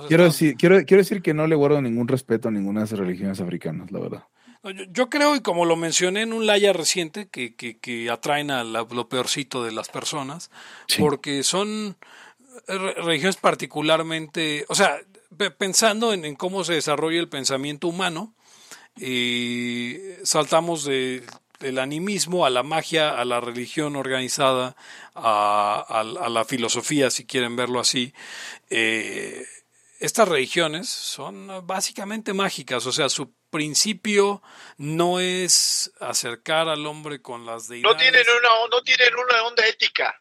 quiero, 0.09 0.25
decir, 0.25 0.57
quiero, 0.57 0.85
quiero 0.85 1.03
decir 1.03 1.23
que 1.23 1.35
no 1.35 1.47
le 1.47 1.55
guardo 1.55 1.81
ningún 1.81 2.09
respeto 2.09 2.49
a 2.49 2.51
ninguna 2.51 2.81
de 2.81 2.87
esas 2.87 2.99
religiones 2.99 3.41
africanas, 3.41 3.91
la 3.91 4.01
verdad. 4.01 4.25
Yo, 4.91 5.11
creo, 5.11 5.37
y 5.37 5.41
como 5.41 5.67
lo 5.67 5.77
mencioné 5.77 6.23
en 6.23 6.33
un 6.33 6.47
laya 6.47 6.73
reciente, 6.73 7.29
que, 7.29 7.55
que, 7.55 8.11
atraen 8.11 8.51
a 8.51 8.65
lo 8.65 9.09
peorcito 9.11 9.63
de 9.63 9.73
las 9.73 9.91
personas, 9.91 10.51
porque 10.99 11.43
son 11.43 11.99
religiones 12.67 13.37
particularmente, 13.37 14.65
o 14.69 14.75
sea, 14.75 15.01
pensando 15.59 16.13
en, 16.13 16.35
cómo 16.37 16.65
se 16.65 16.75
desarrolla 16.75 17.21
el 17.21 17.29
pensamiento 17.29 17.89
humano, 17.89 18.35
y 18.97 19.99
saltamos 20.23 20.85
de 20.85 21.25
del 21.65 21.79
animismo 21.79 22.45
a 22.45 22.51
la 22.51 22.63
magia, 22.63 23.19
a 23.19 23.25
la 23.25 23.41
religión 23.41 23.97
organizada, 23.97 24.77
a, 25.15 26.05
la 26.29 26.45
filosofía, 26.45 27.11
si 27.11 27.27
quieren 27.27 27.57
verlo 27.57 27.81
así. 27.81 28.13
Eh, 28.69 29.47
estas 29.99 30.29
religiones 30.29 30.89
son 30.91 31.67
básicamente 31.67 32.35
mágicas, 32.35 32.85
o 32.87 32.93
sea, 32.93 33.09
su 33.09 33.33
principio 33.49 34.43
no 34.77 35.21
es 35.21 35.93
acercar 36.01 36.69
al 36.69 36.85
hombre 36.87 37.23
con 37.23 37.47
las 37.47 37.69
deidades. 37.69 37.95
No 37.95 37.99
tienen 37.99 38.27
una, 38.39 38.49
no 38.71 38.83
tienen 38.83 39.15
una 39.15 39.43
onda 39.45 39.67
ética. 39.67 40.21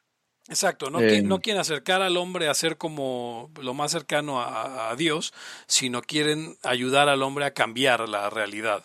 Exacto, 0.50 0.90
no, 0.90 1.00
eh. 1.00 1.22
no, 1.22 1.40
quieren 1.40 1.62
acercar 1.62 2.02
al 2.02 2.18
hombre 2.18 2.50
a 2.50 2.54
ser 2.54 2.78
como 2.78 3.50
lo 3.62 3.74
más 3.74 3.92
cercano 3.92 4.42
a 4.42 4.94
Dios, 4.98 5.34
sino 5.68 6.02
quieren 6.02 6.58
ayudar 6.64 7.08
al 7.08 7.24
hombre 7.24 7.46
a 7.46 7.54
cambiar 7.54 8.08
la 8.10 8.30
realidad. 8.30 8.84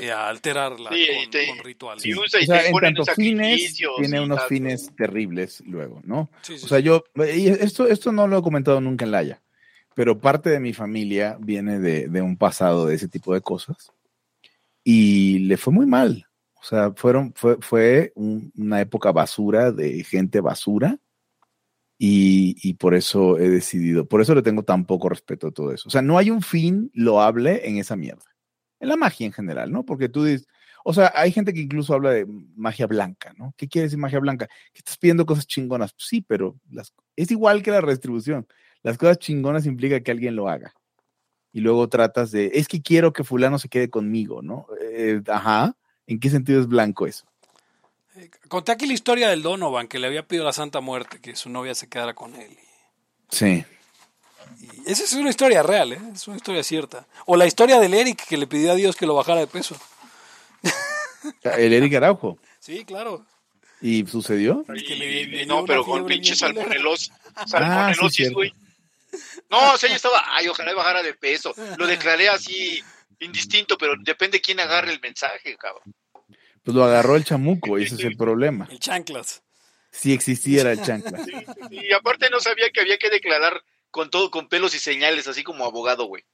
Eh, 0.00 0.10
a 0.10 0.28
alterarla 0.28 0.90
con, 0.90 1.64
rituales. 1.64 2.04
o 2.04 2.26
sea, 2.26 2.66
en 2.66 2.74
tanto 2.74 3.04
fines, 3.06 3.76
tiene 3.98 4.20
unos 4.20 4.44
fines 4.48 4.90
terribles 4.96 5.62
luego, 5.66 6.00
¿no? 6.02 6.30
o 6.50 6.66
sea, 6.66 6.80
yo, 6.80 7.04
y 7.32 7.46
esto, 7.46 7.86
esto 7.86 8.10
no 8.10 8.26
lo 8.26 8.38
he 8.38 8.42
comentado 8.42 8.80
nunca 8.80 9.04
en 9.04 9.12
Laia, 9.12 9.42
pero 9.94 10.18
parte 10.18 10.50
de 10.50 10.58
mi 10.58 10.72
familia 10.72 11.36
viene 11.38 11.78
de, 11.78 12.08
de 12.08 12.22
un 12.22 12.36
pasado 12.36 12.86
de 12.86 12.96
ese 12.96 13.06
tipo 13.06 13.34
de 13.34 13.40
cosas 13.40 13.92
y 14.82 15.38
le 15.40 15.56
fue 15.56 15.72
muy 15.72 15.86
mal. 15.86 16.26
O 16.64 16.66
sea, 16.66 16.92
fueron, 16.96 17.32
fue, 17.36 17.58
fue 17.60 18.12
una 18.16 18.80
época 18.80 19.12
basura 19.12 19.70
de 19.70 20.02
gente 20.02 20.40
basura 20.40 20.98
y, 21.98 22.56
y, 22.62 22.74
por 22.74 22.94
eso 22.94 23.38
he 23.38 23.50
decidido, 23.50 24.08
por 24.08 24.20
eso 24.22 24.34
le 24.34 24.42
tengo 24.42 24.62
tan 24.62 24.86
poco 24.86 25.08
respeto 25.08 25.48
a 25.48 25.52
todo 25.52 25.72
eso. 25.72 25.88
O 25.88 25.90
sea, 25.90 26.02
no 26.02 26.16
hay 26.18 26.30
un 26.30 26.42
fin 26.42 26.90
loable 26.94 27.68
en 27.68 27.76
esa 27.76 27.96
mierda 27.96 28.34
en 28.84 28.88
la 28.88 28.96
magia 28.96 29.26
en 29.26 29.32
general, 29.32 29.72
¿no? 29.72 29.84
Porque 29.84 30.08
tú 30.08 30.24
dices, 30.24 30.46
o 30.84 30.92
sea, 30.92 31.12
hay 31.14 31.32
gente 31.32 31.52
que 31.52 31.60
incluso 31.60 31.94
habla 31.94 32.10
de 32.10 32.26
magia 32.54 32.86
blanca, 32.86 33.34
¿no? 33.36 33.54
¿Qué 33.56 33.68
quiere 33.68 33.84
decir 33.84 33.98
magia 33.98 34.20
blanca? 34.20 34.46
Que 34.72 34.78
estás 34.78 34.98
pidiendo 34.98 35.26
cosas 35.26 35.46
chingonas. 35.46 35.94
Sí, 35.96 36.20
pero 36.20 36.56
es 37.16 37.30
igual 37.30 37.62
que 37.62 37.70
la 37.70 37.80
redistribución. 37.80 38.46
Las 38.82 38.98
cosas 38.98 39.18
chingonas 39.18 39.66
implica 39.66 40.00
que 40.00 40.10
alguien 40.10 40.36
lo 40.36 40.48
haga. 40.48 40.74
Y 41.52 41.60
luego 41.60 41.88
tratas 41.88 42.30
de, 42.30 42.50
es 42.54 42.68
que 42.68 42.82
quiero 42.82 43.12
que 43.12 43.24
fulano 43.24 43.58
se 43.58 43.68
quede 43.68 43.88
conmigo, 43.88 44.42
¿no? 44.42 44.66
Eh, 44.80 45.22
ajá. 45.28 45.76
¿En 46.06 46.20
qué 46.20 46.30
sentido 46.30 46.60
es 46.60 46.68
blanco 46.68 47.06
eso? 47.06 47.24
Eh, 48.16 48.30
conté 48.48 48.72
aquí 48.72 48.86
la 48.86 48.92
historia 48.92 49.28
del 49.28 49.42
Donovan, 49.42 49.88
que 49.88 49.98
le 49.98 50.06
había 50.06 50.26
pedido 50.26 50.44
la 50.44 50.52
Santa 50.52 50.80
Muerte, 50.80 51.20
que 51.20 51.36
su 51.36 51.48
novia 51.50 51.74
se 51.74 51.88
quedara 51.88 52.14
con 52.14 52.34
él. 52.34 52.56
Sí 53.30 53.64
esa 54.86 55.04
es 55.04 55.12
una 55.14 55.30
historia 55.30 55.62
real, 55.62 55.92
¿eh? 55.92 56.00
es 56.14 56.26
una 56.28 56.36
historia 56.36 56.62
cierta. 56.62 57.06
O 57.26 57.36
la 57.36 57.46
historia 57.46 57.80
del 57.80 57.94
Eric 57.94 58.26
que 58.26 58.36
le 58.36 58.46
pidió 58.46 58.72
a 58.72 58.74
Dios 58.74 58.96
que 58.96 59.06
lo 59.06 59.14
bajara 59.14 59.40
de 59.40 59.46
peso. 59.46 59.76
¿El 61.42 61.72
Eric 61.72 61.94
Araujo? 61.94 62.38
Sí, 62.60 62.84
claro. 62.84 63.24
¿Y 63.80 64.06
sucedió? 64.06 64.64
no, 65.46 65.64
pero 65.64 65.84
con 65.84 66.06
pinche 66.06 66.34
salmonelos. 66.34 67.10
Salmonelosis, 67.46 68.32
güey. 68.32 68.54
no, 69.50 69.72
o 69.72 69.76
sea, 69.76 69.88
yo 69.88 69.96
estaba, 69.96 70.22
ay, 70.28 70.48
ojalá 70.48 70.74
bajara 70.74 71.02
de 71.02 71.14
peso. 71.14 71.54
Lo 71.76 71.86
declaré 71.86 72.28
así 72.28 72.82
indistinto, 73.20 73.76
pero 73.78 73.94
depende 73.98 74.40
quién 74.40 74.60
agarre 74.60 74.92
el 74.92 75.00
mensaje, 75.00 75.56
cabrón. 75.56 75.94
Pues 76.62 76.74
lo 76.74 76.84
agarró 76.84 77.16
el 77.16 77.24
chamuco, 77.24 77.76
ese 77.76 77.94
es 77.94 78.04
el 78.04 78.16
problema. 78.16 78.66
El 78.70 78.78
chanclas. 78.78 79.42
Si 79.90 80.12
existiera 80.12 80.72
el 80.72 80.82
chanclas. 80.82 81.26
y 81.70 81.92
aparte 81.92 82.30
no 82.30 82.40
sabía 82.40 82.70
que 82.70 82.80
había 82.80 82.98
que 82.98 83.10
declarar 83.10 83.62
con 83.90 84.10
todo, 84.10 84.30
con 84.30 84.48
pelos 84.48 84.74
y 84.74 84.78
señales, 84.78 85.28
así 85.28 85.42
como 85.44 85.64
abogado, 85.64 86.06
güey. 86.06 86.24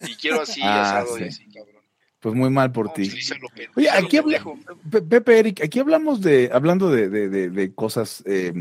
Y 0.00 0.14
quiero 0.14 0.42
así, 0.42 0.60
ah, 0.62 1.00
asado 1.00 1.16
así, 1.16 1.50
cabrón. 1.50 1.82
Pues 2.20 2.34
muy 2.34 2.50
mal 2.50 2.72
por 2.72 2.92
ti. 2.92 3.10
Oye, 3.76 3.90
aquí 3.90 4.16
hablamos, 4.16 4.58
Pepe 5.08 5.38
Eric, 5.38 5.62
aquí 5.62 5.78
hablamos 5.78 6.20
de, 6.20 6.50
hablando 6.52 6.90
de, 6.90 7.08
de, 7.08 7.48
de, 7.48 7.74
cosas 7.74 8.22
eh, 8.26 8.52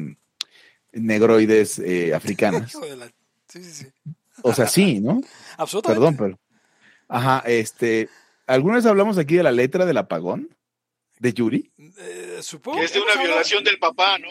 negroides 0.92 1.80
eh, 1.80 2.14
africanas. 2.14 2.72
sí, 3.48 3.64
sí, 3.64 3.72
sí. 3.72 3.88
O 4.44 4.54
sea, 4.54 4.68
sí, 4.68 5.00
¿no? 5.00 5.22
Absolutamente. 5.58 6.00
Perdón, 6.00 6.18
pero. 6.18 6.40
Ajá, 7.08 7.44
este. 7.46 8.10
¿Alguna 8.46 8.76
vez 8.76 8.86
hablamos 8.86 9.18
aquí 9.18 9.36
de 9.36 9.44
la 9.44 9.52
letra 9.52 9.86
del 9.86 9.98
apagón? 9.98 10.56
¿De 11.20 11.34
Yuri? 11.34 11.72
Eh, 11.78 12.40
supongo 12.42 12.80
que 12.80 12.86
es 12.86 12.94
de 12.94 13.02
una 13.02 13.16
violación 13.16 13.64
del 13.64 13.80
papá, 13.80 14.18
¿no? 14.20 14.30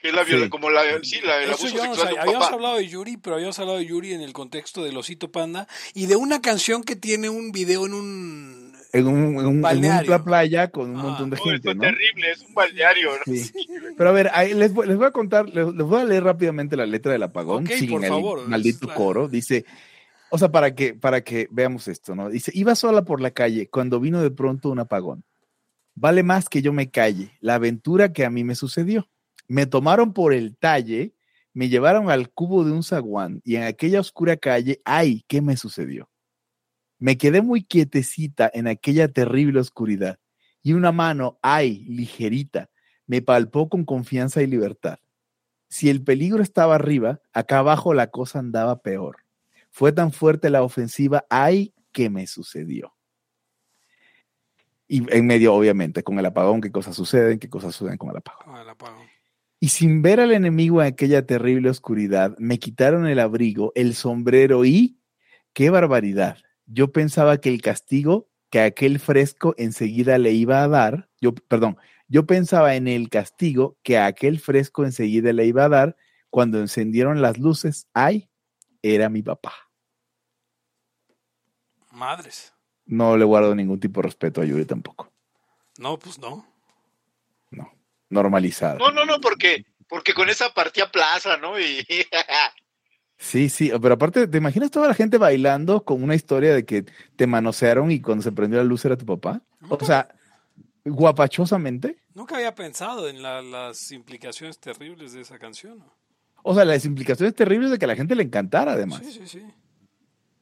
Que 0.00 0.08
es 0.08 0.14
la 0.14 0.24
sí. 0.26 0.48
como 0.50 0.68
la, 0.68 0.82
sí, 1.02 1.20
la, 1.22 1.42
el 1.42 1.48
abuso 1.48 1.68
sexual 1.68 2.14
no, 2.14 2.20
Habíamos 2.20 2.52
hablado 2.52 2.76
de 2.76 2.88
Yuri, 2.88 3.16
pero 3.16 3.36
habíamos 3.36 3.58
hablado 3.58 3.78
de 3.78 3.86
Yuri 3.86 4.12
en 4.12 4.20
el 4.20 4.34
contexto 4.34 4.84
del 4.84 4.96
Osito 4.98 5.32
Panda 5.32 5.66
y 5.94 6.06
de 6.06 6.16
una 6.16 6.42
canción 6.42 6.82
que 6.82 6.94
tiene 6.94 7.30
un 7.30 7.52
video 7.52 7.86
en 7.86 7.94
un 7.94 8.74
en, 8.92 9.06
un, 9.08 9.16
en, 9.40 9.46
un, 9.46 9.66
en 9.66 10.06
una 10.06 10.22
playa 10.22 10.68
con 10.68 10.90
un 10.90 11.00
ah. 11.00 11.02
montón 11.02 11.30
de 11.30 11.36
gente. 11.36 11.56
Esto 11.56 11.74
¿no? 11.74 11.84
es 11.84 11.90
terrible, 11.90 12.30
es 12.30 12.42
un 12.42 12.54
balneario. 12.54 13.10
¿no? 13.12 13.34
Sí. 13.34 13.52
Pero 13.96 14.10
a 14.10 14.12
ver, 14.12 14.30
ahí 14.32 14.54
les, 14.54 14.72
voy, 14.72 14.86
les, 14.86 14.96
voy 14.96 15.06
a 15.06 15.10
contar, 15.10 15.48
les, 15.48 15.66
les, 15.66 15.86
voy 15.86 16.00
a 16.00 16.04
leer 16.04 16.22
rápidamente 16.22 16.76
la 16.76 16.86
letra 16.86 17.12
del 17.12 17.22
apagón 17.22 17.64
okay, 17.64 17.78
sin 17.78 18.02
el 18.02 18.08
favor, 18.08 18.46
maldito 18.46 18.86
claro. 18.86 18.94
coro. 18.94 19.28
Dice, 19.28 19.64
o 20.34 20.38
sea, 20.38 20.50
para 20.50 20.74
que, 20.74 20.94
para 20.94 21.22
que 21.22 21.46
veamos 21.50 21.86
esto, 21.86 22.14
¿no? 22.14 22.28
Dice, 22.28 22.50
iba 22.54 22.74
sola 22.74 23.04
por 23.04 23.20
la 23.20 23.30
calle 23.30 23.68
cuando 23.70 24.00
vino 24.00 24.20
de 24.20 24.30
pronto 24.30 24.70
un 24.70 24.80
apagón. 24.80 25.24
Vale 25.94 26.24
más 26.24 26.48
que 26.48 26.60
yo 26.60 26.72
me 26.72 26.90
calle, 26.90 27.38
la 27.40 27.54
aventura 27.54 28.12
que 28.12 28.24
a 28.24 28.30
mí 28.30 28.42
me 28.42 28.56
sucedió 28.56 29.08
me 29.48 29.66
tomaron 29.66 30.12
por 30.12 30.32
el 30.32 30.56
talle, 30.56 31.14
me 31.52 31.68
llevaron 31.68 32.10
al 32.10 32.30
cubo 32.30 32.64
de 32.64 32.72
un 32.72 32.82
zaguán 32.82 33.40
y 33.44 33.56
en 33.56 33.64
aquella 33.64 34.00
oscura 34.00 34.36
calle, 34.36 34.80
ay, 34.84 35.24
¿qué 35.28 35.40
me 35.40 35.56
sucedió? 35.56 36.10
Me 36.98 37.18
quedé 37.18 37.42
muy 37.42 37.62
quietecita 37.62 38.50
en 38.52 38.66
aquella 38.66 39.08
terrible 39.08 39.60
oscuridad 39.60 40.18
y 40.62 40.72
una 40.72 40.92
mano, 40.92 41.38
ay, 41.42 41.84
ligerita, 41.84 42.70
me 43.06 43.20
palpó 43.20 43.68
con 43.68 43.84
confianza 43.84 44.42
y 44.42 44.46
libertad. 44.46 44.98
Si 45.68 45.90
el 45.90 46.02
peligro 46.02 46.42
estaba 46.42 46.76
arriba, 46.76 47.20
acá 47.32 47.58
abajo 47.58 47.94
la 47.94 48.10
cosa 48.10 48.38
andaba 48.38 48.80
peor. 48.80 49.23
Fue 49.74 49.90
tan 49.90 50.12
fuerte 50.12 50.50
la 50.50 50.62
ofensiva, 50.62 51.24
ay, 51.28 51.74
que 51.90 52.08
me 52.08 52.28
sucedió. 52.28 52.94
Y 54.86 55.02
en 55.12 55.26
medio, 55.26 55.52
obviamente, 55.52 56.04
con 56.04 56.16
el 56.20 56.26
apagón, 56.26 56.60
qué 56.60 56.70
cosas 56.70 56.94
suceden, 56.94 57.40
qué 57.40 57.48
cosas 57.48 57.74
suceden 57.74 57.98
con 57.98 58.10
el 58.10 58.18
apagón. 58.18 58.52
Con 58.52 58.56
el 58.60 58.68
apagón. 58.68 59.04
Y 59.58 59.70
sin 59.70 60.00
ver 60.00 60.20
al 60.20 60.30
enemigo 60.30 60.80
en 60.80 60.86
aquella 60.86 61.26
terrible 61.26 61.70
oscuridad, 61.70 62.36
me 62.38 62.60
quitaron 62.60 63.08
el 63.08 63.18
abrigo, 63.18 63.72
el 63.74 63.96
sombrero 63.96 64.64
y... 64.64 65.00
¡Qué 65.52 65.70
barbaridad! 65.70 66.38
Yo 66.66 66.92
pensaba 66.92 67.38
que 67.38 67.48
el 67.48 67.60
castigo 67.60 68.28
que 68.50 68.60
aquel 68.60 69.00
fresco 69.00 69.56
enseguida 69.58 70.18
le 70.18 70.30
iba 70.34 70.62
a 70.62 70.68
dar, 70.68 71.08
yo, 71.20 71.34
perdón, 71.34 71.78
yo 72.06 72.26
pensaba 72.26 72.76
en 72.76 72.86
el 72.86 73.08
castigo 73.08 73.76
que 73.82 73.98
aquel 73.98 74.38
fresco 74.38 74.84
enseguida 74.84 75.32
le 75.32 75.46
iba 75.46 75.64
a 75.64 75.68
dar 75.68 75.96
cuando 76.30 76.60
encendieron 76.60 77.20
las 77.20 77.38
luces. 77.38 77.88
¡Ay! 77.92 78.30
Era 78.82 79.08
mi 79.08 79.22
papá. 79.22 79.63
Madres. 82.04 82.52
No 82.86 83.16
le 83.16 83.24
guardo 83.24 83.54
ningún 83.54 83.80
tipo 83.80 84.00
de 84.00 84.08
respeto 84.08 84.40
a 84.42 84.44
Yuri 84.44 84.66
tampoco. 84.66 85.10
No, 85.78 85.98
pues 85.98 86.18
no. 86.18 86.46
No. 87.50 87.72
Normalizado. 88.10 88.78
No, 88.78 88.90
no, 88.90 89.04
no, 89.06 89.20
porque, 89.20 89.64
porque 89.88 90.12
con 90.12 90.28
esa 90.28 90.52
partía 90.52 90.90
plaza, 90.90 91.36
¿no? 91.38 91.58
Y 91.58 91.86
Sí, 93.16 93.48
sí, 93.48 93.72
pero 93.80 93.94
aparte, 93.94 94.26
¿te 94.28 94.36
imaginas 94.38 94.70
toda 94.70 94.88
la 94.88 94.94
gente 94.94 95.16
bailando 95.18 95.82
con 95.84 96.02
una 96.02 96.14
historia 96.14 96.52
de 96.54 96.66
que 96.66 96.84
te 97.16 97.26
manosearon 97.26 97.90
y 97.90 98.00
cuando 98.00 98.22
se 98.22 98.32
prendió 98.32 98.58
la 98.58 98.64
luz 98.64 98.84
era 98.84 98.96
tu 98.98 99.06
papá? 99.06 99.40
O 99.68 99.82
sea, 99.84 100.08
guapachosamente. 100.84 101.96
Nunca 102.14 102.36
había 102.36 102.54
pensado 102.54 103.08
en 103.08 103.22
la- 103.22 103.40
las 103.40 103.92
implicaciones 103.92 104.58
terribles 104.58 105.12
de 105.12 105.22
esa 105.22 105.38
canción. 105.38 105.78
¿no? 105.78 105.92
O 106.42 106.54
sea, 106.54 106.64
las 106.64 106.84
implicaciones 106.84 107.34
terribles 107.34 107.70
de 107.70 107.78
que 107.78 107.84
a 107.86 107.88
la 107.88 107.96
gente 107.96 108.14
le 108.14 108.24
encantara, 108.24 108.72
además. 108.72 109.00
Sí, 109.02 109.12
sí, 109.12 109.26
sí. 109.26 109.42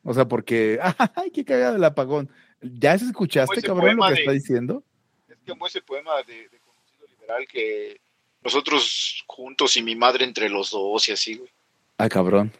O 0.04 0.12
sea, 0.14 0.26
porque, 0.26 0.78
¡ay, 1.16 1.30
qué 1.30 1.44
cagado 1.44 1.76
el 1.76 1.84
apagón! 1.84 2.30
¿Ya 2.60 2.98
se 2.98 3.06
escuchaste, 3.06 3.62
cabrón, 3.62 3.96
lo 3.96 4.06
que 4.06 4.14
de- 4.14 4.18
está 4.20 4.32
diciendo? 4.32 4.84
es 5.28 5.38
como 5.48 5.66
ese 5.66 5.80
poema 5.82 6.22
de, 6.26 6.48
de 6.48 6.58
conocido 6.60 7.06
liberal 7.08 7.46
que 7.48 8.00
nosotros 8.42 9.22
juntos 9.26 9.76
y 9.76 9.82
mi 9.82 9.94
madre 9.96 10.24
entre 10.24 10.48
los 10.48 10.70
dos 10.70 11.08
y 11.08 11.12
así, 11.12 11.34
güey. 11.36 11.50
Ay, 11.98 12.08
cabrón. 12.08 12.52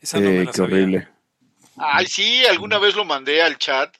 Esa 0.00 0.18
no 0.20 0.28
me 0.30 0.40
Eh, 0.40 0.44
la 0.44 0.50
qué 0.52 0.56
sabía. 0.56 0.74
horrible. 0.76 1.08
Ay, 1.76 2.06
sí, 2.06 2.44
alguna 2.46 2.78
vez 2.78 2.94
lo 2.96 3.04
mandé 3.04 3.42
al 3.42 3.58
chat. 3.58 3.94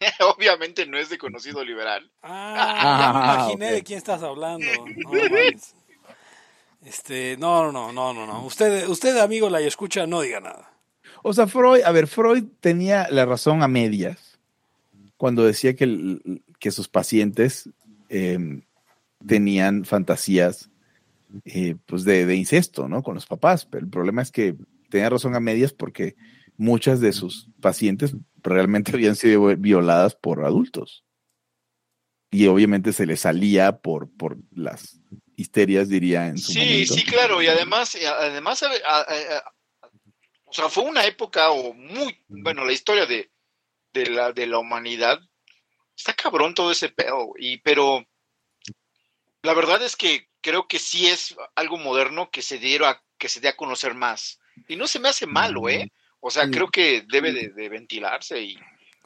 Obviamente 0.36 0.86
no 0.86 0.98
es 0.98 1.08
de 1.08 1.18
conocido 1.18 1.64
liberal. 1.64 2.10
Ah, 2.22 2.98
ya 3.00 3.12
me 3.12 3.18
Ah, 3.18 3.34
imaginé 3.34 3.72
de 3.72 3.82
quién 3.82 3.98
estás 3.98 4.22
hablando. 4.22 4.66
No. 4.96 5.10
este, 6.84 7.36
no, 7.38 7.72
no, 7.72 7.92
no, 7.92 8.14
no, 8.14 8.26
no. 8.26 8.44
Usted, 8.44 8.88
usted, 8.88 9.16
amigo, 9.18 9.50
la 9.50 9.60
escucha, 9.60 10.06
no 10.06 10.20
diga 10.20 10.40
nada. 10.40 10.72
O 11.22 11.32
sea, 11.32 11.46
Freud, 11.46 11.82
a 11.84 11.92
ver, 11.92 12.06
Freud 12.06 12.44
tenía 12.60 13.08
la 13.10 13.26
razón 13.26 13.62
a 13.62 13.68
medias 13.68 14.38
cuando 15.16 15.44
decía 15.44 15.74
que, 15.74 16.40
que 16.58 16.70
sus 16.70 16.88
pacientes 16.88 17.68
eh, 18.08 18.62
tenían 19.26 19.84
fantasías 19.84 20.70
eh, 21.44 21.76
pues 21.86 22.04
de, 22.04 22.24
de 22.24 22.36
incesto, 22.36 22.88
¿no? 22.88 23.02
Con 23.02 23.14
los 23.14 23.26
papás. 23.26 23.66
Pero 23.66 23.84
el 23.84 23.90
problema 23.90 24.22
es 24.22 24.30
que 24.30 24.56
tenía 24.88 25.10
razón 25.10 25.34
a 25.34 25.40
medias 25.40 25.72
porque 25.72 26.16
muchas 26.56 27.00
de 27.00 27.12
sus 27.12 27.48
pacientes 27.60 28.14
realmente 28.42 28.92
habían 28.94 29.16
sido 29.16 29.56
violadas 29.56 30.14
por 30.14 30.44
adultos. 30.44 31.04
Y 32.30 32.46
obviamente 32.46 32.92
se 32.92 33.06
les 33.06 33.20
salía 33.20 33.78
por, 33.78 34.10
por 34.10 34.36
las 34.52 35.00
histerias, 35.38 35.88
diría 35.88 36.26
en 36.26 36.36
su 36.36 36.52
Sí, 36.52 36.58
momento. 36.58 36.94
sí, 36.94 37.04
claro. 37.04 37.40
Y 37.40 37.46
además, 37.46 37.94
y 37.94 38.04
además, 38.04 38.60
a 38.64 38.68
ver, 38.68 38.82
a- 38.84 39.00
a- 39.00 39.36
a- 39.38 39.52
o 40.44 40.52
sea, 40.52 40.68
fue 40.68 40.82
una 40.82 41.06
época 41.06 41.50
o 41.50 41.72
muy, 41.72 42.20
bueno, 42.26 42.64
la 42.64 42.72
historia 42.72 43.06
de, 43.06 43.30
de 43.92 44.06
la, 44.06 44.32
de 44.32 44.46
la 44.46 44.58
humanidad. 44.58 45.20
Está 45.96 46.12
cabrón 46.14 46.54
todo 46.54 46.72
ese 46.72 46.88
pedo, 46.88 47.32
y 47.38 47.58
pero 47.58 48.04
la 49.42 49.54
verdad 49.54 49.82
es 49.82 49.94
que 49.96 50.28
creo 50.40 50.66
que 50.66 50.78
sí 50.78 51.06
es 51.06 51.36
algo 51.54 51.76
moderno 51.78 52.30
que 52.30 52.42
se 52.42 52.58
diera, 52.58 53.02
que 53.18 53.28
se 53.28 53.40
dé 53.40 53.48
a 53.48 53.56
conocer 53.56 53.94
más. 53.94 54.40
Y 54.66 54.76
no 54.76 54.86
se 54.88 54.98
me 54.98 55.08
hace 55.08 55.26
malo, 55.26 55.68
¿eh? 55.68 55.90
O 56.20 56.30
sea, 56.30 56.50
creo 56.50 56.68
que 56.68 57.04
debe 57.08 57.32
de, 57.32 57.48
de 57.50 57.68
ventilarse 57.68 58.40
y, 58.40 58.58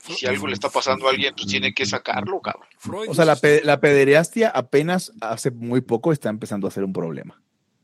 y 0.08 0.12
si 0.14 0.26
algo 0.26 0.46
le 0.46 0.54
está 0.54 0.68
pasando 0.68 1.06
a 1.06 1.10
alguien, 1.10 1.32
pues 1.34 1.46
tiene 1.46 1.72
que 1.72 1.86
sacarlo, 1.86 2.40
cabrón. 2.40 2.66
O 3.08 3.14
sea, 3.14 3.24
la, 3.24 3.36
pe- 3.36 3.62
la 3.64 3.80
pederastia 3.80 4.48
apenas 4.48 5.12
hace 5.20 5.50
muy 5.50 5.80
poco 5.80 6.12
está 6.12 6.28
empezando 6.28 6.66
a 6.66 6.70
ser 6.70 6.84
un 6.84 6.92
problema. 6.92 7.40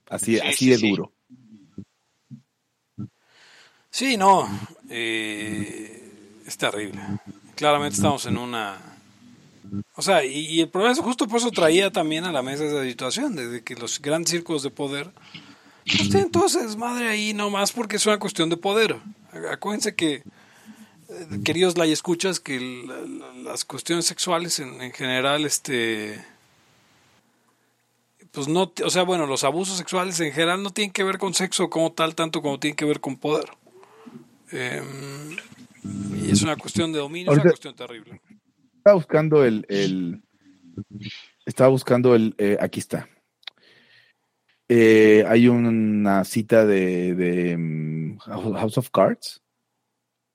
Así, 0.09 0.35
Sí, 0.37 0.41
así 0.41 0.57
sí, 0.57 0.71
de 0.71 0.77
sí. 0.79 0.91
duro. 0.91 1.12
Sí, 3.91 4.16
no. 4.16 4.49
eh, 4.91 6.11
es 6.47 6.57
terrible. 6.57 7.01
Claramente 7.55 7.97
estamos 7.97 8.27
en 8.27 8.39
una. 8.39 8.79
O 9.97 10.03
sea, 10.03 10.25
y, 10.25 10.47
y 10.47 10.61
el 10.61 10.69
problema 10.69 10.93
es 10.93 11.01
justo 11.01 11.27
por 11.29 11.39
eso 11.39 11.51
traía 11.51 11.91
también 11.91 12.25
a 12.25 12.33
la 12.33 12.43
mesa 12.43 12.64
esa 12.64 12.83
situación, 12.85 13.37
de 13.37 13.62
que 13.62 13.75
los 13.75 14.01
grandes 14.01 14.31
círculos 14.31 14.62
de 14.62 14.71
poder 14.71 15.11
pues 15.85 16.11
tienen 16.11 16.31
todo 16.31 16.47
ese 16.47 16.62
desmadre 16.62 17.09
ahí 17.09 17.33
nomás 17.33 17.73
porque 17.73 17.97
es 17.97 18.07
una 18.07 18.19
cuestión 18.19 18.49
de 18.51 18.57
poder. 18.59 18.97
Acuérdense 19.51 19.95
que, 19.95 20.23
queridos 21.45 21.79
la 21.79 21.87
escuchas, 21.87 22.41
que 22.41 22.61
la- 22.61 23.01
la- 23.01 23.33
las 23.51 23.65
cuestiones 23.65 24.05
sexuales 24.07 24.59
en, 24.61 24.81
en 24.81 24.93
general, 24.93 25.45
este. 25.45 26.23
Pues 28.33 28.47
no, 28.49 28.73
o 28.85 28.91
sea, 28.91 29.03
bueno, 29.05 29.27
los 29.27 29.43
abusos 29.45 29.79
sexuales 29.79 30.21
en 30.21 30.33
general 30.33 30.63
no 30.63 30.71
tienen 30.71 30.93
que 30.93 31.03
ver 31.05 31.19
con 31.19 31.33
sexo 31.35 31.71
como 31.71 31.93
tal, 31.93 32.15
tanto 32.15 32.43
como 32.43 32.61
tienen 32.61 32.77
que 32.77 32.85
ver 32.85 33.01
con 33.01 33.17
poder. 33.17 33.49
Em, 34.51 35.37
y 36.27 36.31
es 36.31 36.43
una 36.43 36.57
cuestión 36.57 36.93
de 36.93 36.99
dominio, 36.99 37.33
es 37.33 37.39
una 37.39 37.43
Ahorita- 37.43 37.51
cuestión 37.51 37.75
terrible. 37.75 38.21
Estaba 38.77 38.95
buscando 38.97 39.45
el, 39.45 39.65
el- 39.69 40.23
estaba 41.47 41.71
buscando 41.71 42.15
el, 42.15 42.35
eh, 42.39 42.59
aquí 42.61 42.81
está. 42.81 43.09
Eh, 44.69 45.25
hay 45.27 45.49
una 45.49 46.23
cita 46.25 46.67
de, 46.67 47.15
de 47.15 47.57
mm, 47.57 48.19
House 48.19 48.77
of 48.77 48.91
Cards, 48.91 49.43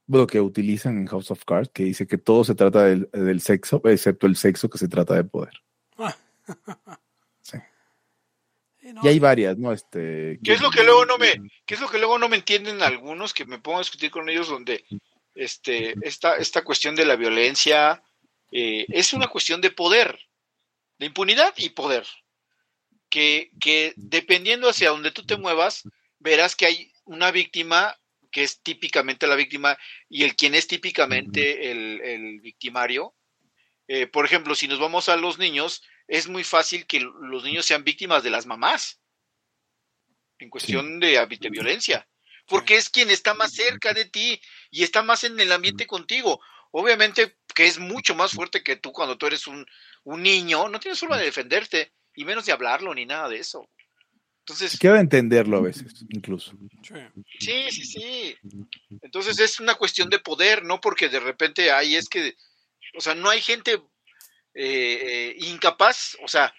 bueno, 0.05 0.27
que 0.27 0.41
utilizan 0.41 0.97
en 0.97 1.07
House 1.07 1.31
of 1.31 1.45
Cards, 1.45 1.69
que 1.73 1.83
dice 1.83 2.07
que 2.07 2.17
todo 2.17 2.43
se 2.43 2.55
trata 2.55 2.83
del, 2.83 3.09
del 3.11 3.41
sexo, 3.41 3.81
excepto 3.85 4.27
el 4.27 4.35
sexo 4.35 4.69
que 4.69 4.77
se 4.77 4.87
trata 4.87 5.15
de 5.15 5.23
poder. 5.23 5.53
Sí. 7.41 7.57
Sí, 8.81 8.93
no, 8.93 9.01
Y 9.03 9.07
hay 9.07 9.19
varias, 9.19 9.57
¿no? 9.57 9.71
Este, 9.71 10.39
¿Qué 10.43 10.53
es 10.53 10.61
lo 10.61 10.71
que 10.71 10.83
luego 10.83 11.05
no 11.05 11.17
me, 11.17 11.33
qué 11.65 11.75
es 11.75 11.81
lo 11.81 11.89
que 11.89 11.99
luego 11.99 12.17
no 12.17 12.27
me 12.27 12.35
entienden 12.35 12.81
algunos 12.81 13.33
que 13.33 13.45
me 13.45 13.59
pongo 13.59 13.77
a 13.77 13.81
discutir 13.81 14.11
con 14.11 14.29
ellos 14.29 14.49
donde 14.49 14.83
este 15.35 15.95
esta 16.01 16.35
esta 16.35 16.63
cuestión 16.63 16.95
de 16.95 17.05
la 17.05 17.15
violencia 17.15 18.03
eh, 18.55 18.85
es 18.89 19.13
una 19.13 19.27
cuestión 19.27 19.61
de 19.61 19.71
poder, 19.71 20.19
de 20.99 21.07
impunidad 21.07 21.53
y 21.57 21.69
poder. 21.69 22.05
Que, 23.09 23.51
que 23.59 23.93
dependiendo 23.95 24.69
hacia 24.69 24.89
donde 24.89 25.11
tú 25.11 25.25
te 25.25 25.37
muevas, 25.37 25.83
verás 26.19 26.55
que 26.55 26.65
hay 26.65 26.91
una 27.05 27.31
víctima 27.31 27.95
que 28.33 28.43
es 28.43 28.61
típicamente 28.61 29.27
la 29.27 29.35
víctima 29.35 29.77
y 30.09 30.23
el 30.23 30.35
quien 30.35 30.55
es 30.55 30.67
típicamente 30.67 31.71
el, 31.71 32.01
el 32.01 32.41
victimario. 32.41 33.15
Eh, 33.87 34.07
por 34.07 34.25
ejemplo, 34.25 34.55
si 34.55 34.67
nos 34.67 34.79
vamos 34.79 35.07
a 35.07 35.15
los 35.15 35.37
niños, 35.37 35.83
es 36.07 36.27
muy 36.27 36.43
fácil 36.43 36.85
que 36.85 36.99
los 36.99 37.43
niños 37.45 37.65
sean 37.65 37.85
víctimas 37.85 38.23
de 38.23 38.31
las 38.31 38.45
mamás 38.45 38.99
en 40.39 40.49
cuestión 40.49 40.99
de, 40.99 41.25
de 41.25 41.49
violencia, 41.49 42.05
porque 42.47 42.75
es 42.75 42.89
quien 42.89 43.09
está 43.09 43.33
más 43.33 43.53
cerca 43.53 43.93
de 43.93 44.05
ti 44.05 44.41
y 44.69 44.83
está 44.83 45.03
más 45.03 45.23
en 45.23 45.39
el 45.39 45.51
ambiente 45.51 45.87
contigo. 45.87 46.41
Obviamente 46.71 47.37
que 47.55 47.67
es 47.67 47.77
mucho 47.77 48.15
más 48.15 48.31
fuerte 48.31 48.63
que 48.63 48.75
tú 48.75 48.91
cuando 48.91 49.17
tú 49.17 49.27
eres 49.27 49.47
un, 49.47 49.65
un 50.03 50.23
niño, 50.23 50.67
no 50.69 50.79
tienes 50.79 50.99
forma 50.99 51.17
de 51.17 51.25
defenderte, 51.25 51.93
y 52.15 52.25
menos 52.25 52.45
de 52.45 52.51
hablarlo 52.51 52.93
ni 52.93 53.05
nada 53.05 53.29
de 53.29 53.37
eso. 53.37 53.69
Entonces, 54.45 54.77
Quiero 54.77 54.97
entenderlo 54.97 55.57
a 55.57 55.61
veces, 55.61 56.05
incluso. 56.09 56.51
sí. 57.39 57.71
sí, 57.71 57.85
sí. 57.85 58.35
Entonces 59.01 59.39
es 59.39 59.61
una 59.61 59.75
cuestión 59.75 60.09
de 60.09 60.19
poder, 60.19 60.65
no 60.65 60.81
porque 60.81 61.07
de 61.07 61.21
repente 61.21 61.71
ahí 61.71 61.95
es 61.95 62.09
que, 62.09 62.35
o 62.97 62.99
sea, 62.99 63.15
no 63.15 63.29
hay 63.29 63.39
gente 63.39 63.81
eh, 64.53 64.99
eh, 65.33 65.35
incapaz, 65.39 66.17
o 66.21 66.27
sea, 66.27 66.53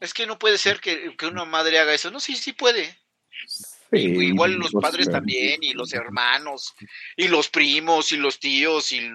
es 0.00 0.12
que 0.12 0.26
no 0.26 0.40
puede 0.40 0.58
ser 0.58 0.80
que, 0.80 1.16
que 1.16 1.26
una 1.26 1.44
madre 1.44 1.78
haga 1.78 1.94
eso. 1.94 2.10
No, 2.10 2.18
sí, 2.18 2.34
sí 2.34 2.52
puede. 2.52 2.98
Sí, 3.46 3.98
Igual 3.98 4.54
los 4.54 4.72
padres 4.72 5.08
también, 5.08 5.62
y 5.62 5.72
los 5.72 5.92
hermanos, 5.92 6.74
y 7.16 7.28
los 7.28 7.48
primos, 7.48 8.10
y 8.10 8.16
los 8.16 8.40
tíos, 8.40 8.90
y, 8.90 9.08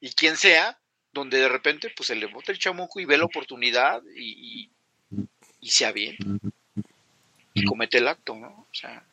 y 0.00 0.10
quien 0.12 0.36
sea, 0.36 0.78
donde 1.10 1.38
de 1.38 1.48
repente 1.48 1.92
pues 1.96 2.06
se 2.06 2.14
le 2.14 2.26
bota 2.26 2.52
el 2.52 2.58
chamuco 2.60 3.00
y 3.00 3.04
ve 3.04 3.18
la 3.18 3.24
oportunidad 3.24 4.00
y, 4.14 4.68
y, 5.10 5.26
y 5.60 5.70
se 5.70 5.86
avienta 5.86 6.24
y 7.54 7.64
comete 7.64 7.98
el 7.98 8.08
acto, 8.08 8.34
¿no? 8.36 8.48
O 8.48 8.68
sea, 8.72 9.06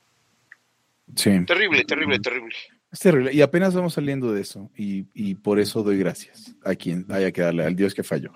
Sí. 1.16 1.46
terrible, 1.46 1.84
terrible, 1.86 2.20
terrible. 2.20 2.56
Es 2.92 3.00
terrible. 3.00 3.34
Y 3.34 3.42
apenas 3.42 3.74
vamos 3.76 3.94
saliendo 3.94 4.32
de 4.34 4.42
eso. 4.42 4.70
Y, 4.76 5.06
y 5.14 5.36
por 5.36 5.60
eso 5.60 5.84
doy 5.84 5.98
gracias 5.98 6.56
a 6.64 6.76
quien 6.76 7.06
haya 7.10 7.32
que 7.32 7.42
darle, 7.42 7.64
al 7.66 7.76
Dios 7.76 7.94
que 7.94 8.04
falló. 8.04 8.32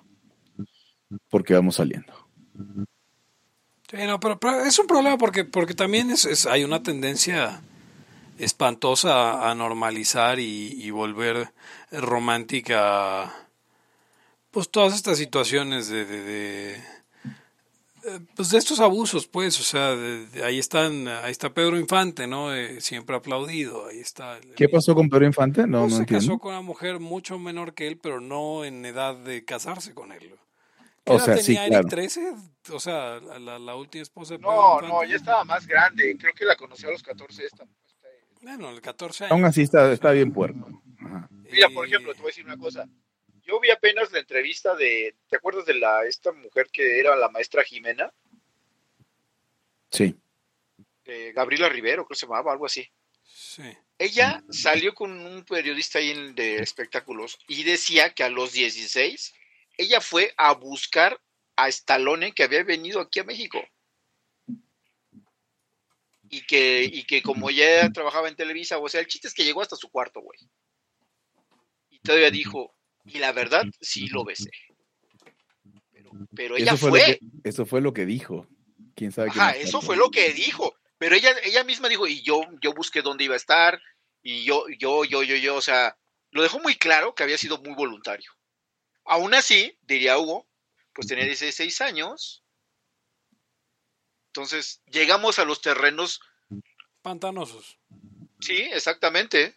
Porque 1.30 1.54
vamos 1.54 1.76
saliendo. 1.76 2.14
Sí, 3.90 3.98
no, 4.06 4.20
pero, 4.20 4.40
pero 4.40 4.62
es 4.66 4.78
un 4.80 4.88
problema 4.88 5.18
porque, 5.18 5.46
porque 5.46 5.74
también 5.74 6.10
es, 6.12 6.26
es- 6.26 6.46
hay 6.46 6.64
una 6.64 6.82
tendencia 6.84 7.62
espantosa 8.38 9.50
a 9.50 9.56
normalizar 9.56 10.40
y, 10.40 10.74
y 10.84 10.90
volver 10.92 11.54
romántica 11.92 13.34
pues 14.52 14.70
todas 14.70 14.94
estas 14.96 15.18
situaciones 15.18 15.88
de, 15.90 16.06
de, 16.06 16.22
de, 16.24 16.82
pues 18.36 18.50
de 18.52 18.58
estos 18.58 18.80
abusos 18.80 19.28
pues 19.28 19.60
o 19.60 19.64
sea 19.64 19.96
de- 19.96 20.26
de- 20.28 20.44
ahí 20.44 20.60
están 20.60 21.08
ahí 21.08 21.32
está 21.32 21.54
Pedro 21.54 21.78
Infante 21.80 22.28
no 22.28 22.54
Eh, 22.54 22.80
siempre 22.82 23.16
aplaudido 23.16 23.88
ahí 23.88 24.00
está 24.00 24.38
el- 24.38 24.54
¿Qué 24.56 24.70
pasó 24.70 24.94
con 24.96 25.10
Pedro 25.10 25.26
Infante? 25.26 25.66
No, 25.68 25.82
Pues 25.82 25.92
no 25.92 25.96
se 25.98 26.02
entiendo. 26.04 26.26
casó 26.28 26.40
con 26.40 26.52
una 26.54 26.62
mujer 26.62 27.00
mucho 27.00 27.40
menor 27.40 27.74
que 27.74 27.88
él 27.88 27.98
pero 27.98 28.20
no 28.22 28.64
en 28.66 28.86
edad 28.86 29.16
de 29.16 29.44
casarse 29.46 29.94
con 29.94 30.12
él 30.12 30.32
¿Qué 31.04 31.12
O 31.12 31.18
edad 31.18 31.26
sea, 31.26 31.38
sí, 31.38 31.54
tenía 31.54 31.68
claro. 31.68 31.80
Eric 31.82 31.90
13 31.92 32.34
o 32.72 32.80
sea 32.80 33.20
la, 33.20 33.40
la- 33.40 33.60
la 33.60 33.76
última 33.76 34.02
esposa 34.02 34.34
de 34.34 34.40
Pedro 34.40 34.52
No, 34.52 34.74
Infante. 34.76 34.88
no, 34.94 35.04
ya 35.04 35.16
estaba 35.16 35.44
más 35.46 35.68
grande. 35.68 36.16
Creo 36.20 36.34
que 36.34 36.46
la 36.46 36.56
conocí 36.56 36.86
a 36.86 36.90
los 36.92 37.04
14 37.04 37.46
esta. 37.46 37.66
Bueno, 38.42 38.70
el 38.72 38.82
14 38.82 39.24
años. 39.26 39.32
Aún 39.32 39.46
así 39.46 39.62
está, 39.64 39.92
está 39.92 40.12
bien 40.12 40.32
puerco. 40.32 40.68
Ajá. 41.00 41.28
Mira, 41.32 41.68
Eh, 41.68 41.74
por 41.74 41.86
ejemplo, 41.88 42.12
te 42.14 42.20
voy 42.22 42.28
a 42.28 42.32
decir 42.32 42.46
una 42.46 42.58
cosa. 42.58 42.88
Yo 43.46 43.60
vi 43.60 43.70
apenas 43.70 44.12
la 44.12 44.20
entrevista 44.20 44.76
de, 44.76 45.16
¿te 45.30 45.36
acuerdas 45.36 45.66
de 45.66 45.76
la 45.76 46.06
esta 46.06 46.32
mujer 46.32 46.68
que 46.72 47.00
era 47.00 47.16
la 47.16 47.30
maestra 47.30 47.64
Jimena? 47.64 48.12
Sí. 49.92 50.16
Eh, 51.06 51.32
Gabriela 51.34 51.70
Rivero, 51.70 52.06
creo 52.06 52.16
que 52.16 52.20
se 52.20 52.26
llamaba, 52.26 52.52
algo 52.52 52.66
así. 52.66 52.90
Sí. 53.24 53.64
Ella 53.98 54.44
salió 54.50 54.94
con 54.94 55.12
un 55.12 55.46
periodista 55.46 56.00
ahí 56.00 56.10
en- 56.12 56.34
de 56.36 56.58
espectáculos 56.58 57.38
y 57.48 57.64
decía 57.64 58.14
que 58.14 58.24
a 58.24 58.30
los 58.30 58.52
16 58.54 59.34
ella 59.78 60.02
fue 60.02 60.34
a 60.38 60.54
buscar 60.54 61.22
a 61.56 61.70
Stallone 61.70 62.34
que 62.34 62.44
había 62.44 62.64
venido 62.64 63.00
aquí 63.00 63.20
a 63.20 63.24
México. 63.24 63.64
Y 66.30 66.42
que, 66.46 66.84
y 66.84 67.04
que 67.04 67.22
como 67.22 67.50
ya 67.52 67.90
trabajaba 67.92 68.28
en 68.28 68.36
Televisa, 68.36 68.80
o 68.80 68.90
sea, 68.90 69.00
el 69.00 69.08
chiste 69.08 69.28
es 69.28 69.34
que 69.34 69.46
llegó 69.46 69.62
hasta 69.62 69.76
su 69.76 69.90
cuarto, 69.90 70.20
güey. 70.22 70.40
Y 71.92 72.00
todavía 72.00 72.32
dijo, 72.32 72.75
y 73.06 73.20
la 73.20 73.32
verdad, 73.32 73.64
sí 73.82 74.08
lo 74.08 74.24
besé. 74.24 74.50
Pero, 75.92 76.12
pero 76.36 76.58
ella 76.58 76.74
Eso 76.74 76.90
fue, 76.90 76.90
fue. 76.90 77.00
Lo 77.00 77.06
que, 77.06 77.50
eso 77.50 77.66
fue 77.66 77.82
lo 77.82 77.94
que 77.94 78.06
dijo. 78.06 78.48
¿Quién 78.96 79.12
sabe 79.12 79.30
qué 79.32 79.40
Ajá, 79.40 79.48
más 79.52 79.58
eso 79.58 79.82
fue 79.82 79.98
lo 79.98 80.10
que 80.10 80.34
dijo. 80.34 80.76
Pero 80.98 81.16
ella, 81.16 81.32
ella 81.44 81.64
misma 81.64 81.90
dijo, 81.90 82.08
y 82.08 82.22
yo, 82.24 82.42
yo 82.62 82.74
busqué 82.74 83.02
dónde 83.02 83.26
iba 83.26 83.34
a 83.34 83.38
estar, 83.38 83.82
y 84.22 84.44
yo, 84.44 84.66
yo, 84.80 85.04
yo, 85.04 85.24
yo, 85.24 85.36
yo, 85.36 85.56
o 85.56 85.62
sea, 85.62 85.98
lo 86.32 86.42
dejó 86.42 86.60
muy 86.60 86.76
claro 86.76 87.14
que 87.14 87.24
había 87.24 87.38
sido 87.38 87.62
muy 87.62 87.76
voluntario. 87.76 88.32
Aún 89.04 89.34
así, 89.34 89.78
diría 89.84 90.18
Hugo, 90.18 90.48
pues 90.94 91.08
tenía 91.08 91.26
16 91.26 91.82
años. 91.82 92.44
Entonces, 94.28 94.82
llegamos 94.88 95.38
a 95.38 95.46
los 95.46 95.62
terrenos, 95.62 96.22
Pantanosos. 97.02 97.78
sí, 98.40 98.64
exactamente. 98.72 99.54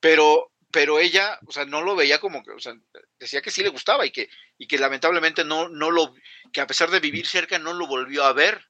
Pero, 0.00 0.50
pero 0.70 0.98
ella, 0.98 1.38
o 1.46 1.52
sea, 1.52 1.64
no 1.64 1.82
lo 1.82 1.96
veía 1.96 2.18
como 2.20 2.42
que, 2.42 2.50
o 2.50 2.58
sea, 2.58 2.74
decía 3.18 3.40
que 3.40 3.50
sí 3.50 3.62
le 3.62 3.70
gustaba 3.70 4.04
y 4.04 4.10
que, 4.10 4.28
y 4.58 4.66
que 4.66 4.78
lamentablemente 4.78 5.44
no, 5.44 5.68
no 5.68 5.90
lo, 5.90 6.14
que 6.52 6.60
a 6.60 6.66
pesar 6.66 6.90
de 6.90 7.00
vivir 7.00 7.26
cerca, 7.26 7.58
no 7.58 7.72
lo 7.72 7.86
volvió 7.86 8.24
a 8.24 8.32
ver. 8.32 8.60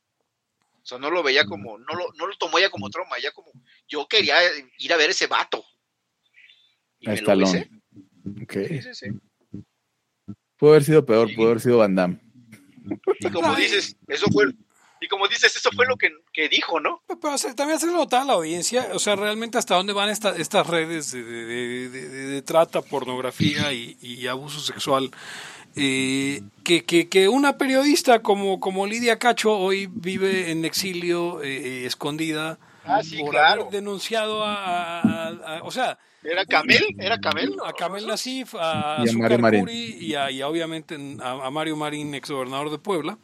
O 0.82 0.86
sea, 0.88 0.98
no 0.98 1.10
lo 1.10 1.22
veía 1.22 1.44
como, 1.44 1.78
no 1.78 1.94
lo, 1.94 2.12
no 2.14 2.26
lo 2.26 2.36
tomó 2.36 2.58
ella 2.58 2.70
como 2.70 2.88
trauma, 2.88 3.18
ya 3.18 3.32
como, 3.32 3.50
yo 3.86 4.06
quería 4.06 4.36
ir 4.78 4.92
a 4.92 4.96
ver 4.96 5.10
ese 5.10 5.26
vato. 5.26 5.64
Y 7.00 7.10
A 7.10 7.14
me 7.14 7.20
lo 7.20 7.36
besé. 7.36 7.58
Stallone. 7.58 8.42
Ok. 8.42 8.52
Sí, 8.68 8.82
sí, 8.82 8.94
sí. 8.94 9.62
Pudo 10.56 10.70
haber 10.70 10.84
sido 10.84 11.04
peor, 11.04 11.28
pudo 11.34 11.48
haber 11.48 11.60
sido 11.60 11.78
Van 11.78 11.94
Damme. 11.94 12.20
Y 13.20 13.30
como 13.30 13.54
dices, 13.54 13.96
eso 14.06 14.26
fue, 14.32 14.46
y 15.00 15.08
como 15.08 15.28
dices, 15.28 15.54
eso 15.54 15.70
fue 15.72 15.86
lo 15.86 15.96
que, 15.96 16.10
que 16.38 16.48
dijo, 16.48 16.78
¿no? 16.78 17.02
Pero 17.08 17.32
hacer- 17.34 17.54
también 17.54 17.78
hacer 17.78 17.90
notar 17.90 18.22
a 18.22 18.24
la 18.24 18.32
audiencia, 18.34 18.90
o 18.94 19.00
sea, 19.00 19.16
realmente 19.16 19.58
hasta 19.58 19.74
dónde 19.74 19.92
van 19.92 20.08
esta- 20.08 20.36
estas 20.36 20.68
redes 20.68 21.10
de, 21.10 21.24
de- 21.24 21.44
de- 21.44 21.88
de- 21.88 22.08
de- 22.08 22.26
de 22.28 22.42
trata, 22.42 22.80
pornografía 22.80 23.72
y, 23.72 23.96
y 24.00 24.24
abuso 24.28 24.60
sexual. 24.60 25.10
Eh, 25.74 26.42
que, 26.62 26.84
que, 26.84 27.08
que 27.08 27.28
una 27.28 27.58
periodista 27.58 28.20
como, 28.22 28.60
como 28.60 28.86
Lidia 28.86 29.18
Cacho 29.18 29.50
hoy 29.58 29.88
vive 29.92 30.52
en 30.52 30.64
exilio, 30.64 31.42
eh, 31.42 31.56
eh, 31.82 31.86
escondida, 31.86 32.58
Ah, 32.84 33.02
sí, 33.02 33.18
por 33.18 33.30
claro. 33.30 33.62
haber 33.62 33.72
denunciado 33.72 34.44
a, 34.44 35.00
a- 35.00 35.28
a- 35.58 35.62
o 35.64 35.72
sea, 35.72 35.98
¿Era 36.22 36.44
Camel? 36.46 36.84
¿Era 36.98 37.18
Camel? 37.18 37.54
a 37.64 37.72
Kamel 37.72 38.06
Nasif, 38.06 38.54
a 38.54 39.02
Y 39.04 39.08
a 39.08 39.12
Mario 39.12 39.38
Marín. 39.40 39.60
Curi 39.60 39.96
y, 40.00 40.14
a, 40.14 40.30
y 40.30 40.40
a, 40.40 40.48
obviamente 40.48 40.96
a, 41.20 41.46
a 41.46 41.50
Mario 41.50 41.76
Marín, 41.76 42.14
ex 42.14 42.30
gobernador 42.30 42.70
de 42.70 42.78
Puebla. 42.78 43.18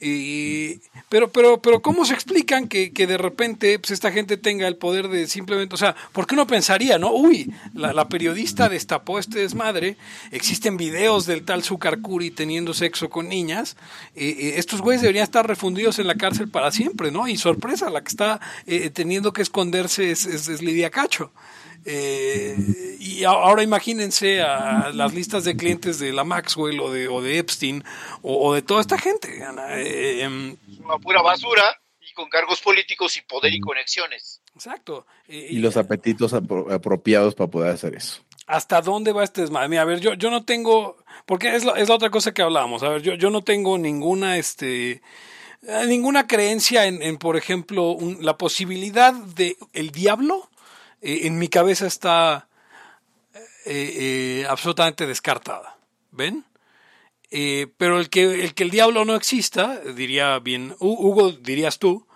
Y, 0.00 0.80
pero, 1.08 1.30
pero, 1.30 1.60
pero, 1.60 1.82
¿cómo 1.82 2.04
se 2.04 2.14
explican 2.14 2.68
que, 2.68 2.92
que 2.92 3.06
de 3.08 3.18
repente 3.18 3.78
pues, 3.78 3.90
esta 3.90 4.12
gente 4.12 4.36
tenga 4.36 4.68
el 4.68 4.76
poder 4.76 5.08
de 5.08 5.26
simplemente, 5.26 5.74
o 5.74 5.78
sea, 5.78 5.96
porque 6.12 6.34
uno 6.34 6.46
pensaría, 6.46 6.98
¿no? 6.98 7.12
Uy, 7.12 7.52
la, 7.74 7.92
la 7.92 8.08
periodista 8.08 8.68
destapó 8.68 9.18
este 9.18 9.40
desmadre, 9.40 9.96
existen 10.30 10.76
videos 10.76 11.26
del 11.26 11.44
tal 11.44 11.64
Zucarcuri 11.64 12.30
teniendo 12.30 12.74
sexo 12.74 13.10
con 13.10 13.28
niñas, 13.28 13.76
eh, 14.14 14.36
eh, 14.38 14.52
estos 14.56 14.80
güeyes 14.80 15.02
deberían 15.02 15.24
estar 15.24 15.46
refundidos 15.46 15.98
en 15.98 16.06
la 16.06 16.14
cárcel 16.14 16.48
para 16.48 16.70
siempre, 16.70 17.10
¿no? 17.10 17.26
Y 17.26 17.36
sorpresa, 17.36 17.90
la 17.90 18.02
que 18.02 18.08
está 18.08 18.40
eh, 18.66 18.90
teniendo 18.90 19.32
que 19.32 19.42
esconderse 19.42 20.12
es, 20.12 20.26
es, 20.26 20.48
es 20.48 20.62
Lidia 20.62 20.90
Cacho. 20.90 21.32
Eh, 21.84 22.96
y 23.00 23.24
ahora 23.24 23.62
imagínense 23.62 24.42
a 24.42 24.90
las 24.92 25.14
listas 25.14 25.44
de 25.44 25.56
clientes 25.56 25.98
de 25.98 26.12
la 26.12 26.24
Maxwell 26.24 26.80
o 26.80 26.92
de, 26.92 27.08
o 27.08 27.22
de 27.22 27.38
Epstein 27.38 27.82
o, 28.22 28.48
o 28.48 28.54
de 28.54 28.62
toda 28.62 28.80
esta 28.80 28.98
gente. 28.98 29.42
Ana, 29.44 29.78
eh, 29.80 30.22
em, 30.22 30.56
Una 30.84 30.98
pura 30.98 31.22
basura 31.22 31.62
y 32.00 32.12
con 32.12 32.28
cargos 32.28 32.60
políticos 32.60 33.16
y 33.16 33.22
poder 33.22 33.52
y 33.54 33.60
conexiones. 33.60 34.42
exacto. 34.54 35.06
Eh, 35.28 35.48
Y 35.50 35.58
los 35.58 35.76
apetitos 35.76 36.32
apro- 36.34 36.72
apropiados 36.72 37.34
para 37.34 37.50
poder 37.50 37.70
hacer 37.72 37.94
eso. 37.94 38.22
¿Hasta 38.46 38.80
dónde 38.80 39.12
va 39.12 39.24
este 39.24 39.42
desmadre? 39.42 39.68
Mira, 39.68 39.82
a 39.82 39.84
ver, 39.84 40.00
yo, 40.00 40.14
yo 40.14 40.30
no 40.30 40.44
tengo, 40.44 40.96
porque 41.26 41.54
es 41.54 41.64
la, 41.64 41.72
es 41.72 41.88
la 41.90 41.94
otra 41.96 42.08
cosa 42.10 42.32
que 42.32 42.40
hablábamos, 42.42 42.82
a 42.82 42.88
ver, 42.88 43.02
yo, 43.02 43.14
yo 43.14 43.28
no 43.28 43.42
tengo 43.44 43.76
ninguna, 43.76 44.38
este, 44.38 45.02
ninguna 45.86 46.26
creencia 46.26 46.86
en, 46.86 47.02
en, 47.02 47.18
por 47.18 47.36
ejemplo, 47.36 47.90
un- 47.90 48.24
la 48.24 48.38
posibilidad 48.38 49.12
de 49.12 49.58
el 49.74 49.90
diablo, 49.90 50.48
eh, 51.02 51.20
en 51.26 51.38
mi 51.38 51.48
cabeza 51.48 51.86
está 51.86 52.48
eh, 53.66 54.40
eh, 54.42 54.46
absolutamente 54.48 55.06
descartada, 55.06 55.78
¿ven? 56.10 56.44
Pero 57.76 57.98
el 58.00 58.08
que, 58.10 58.44
el 58.44 58.54
que 58.54 58.64
el 58.64 58.70
diablo 58.70 59.04
no 59.04 59.14
exista, 59.14 59.80
diría 59.80 60.38
bien, 60.38 60.74
Hu- 60.78 60.96
Hugo, 60.98 61.32
dirías 61.32 61.78
tú, 61.78 62.06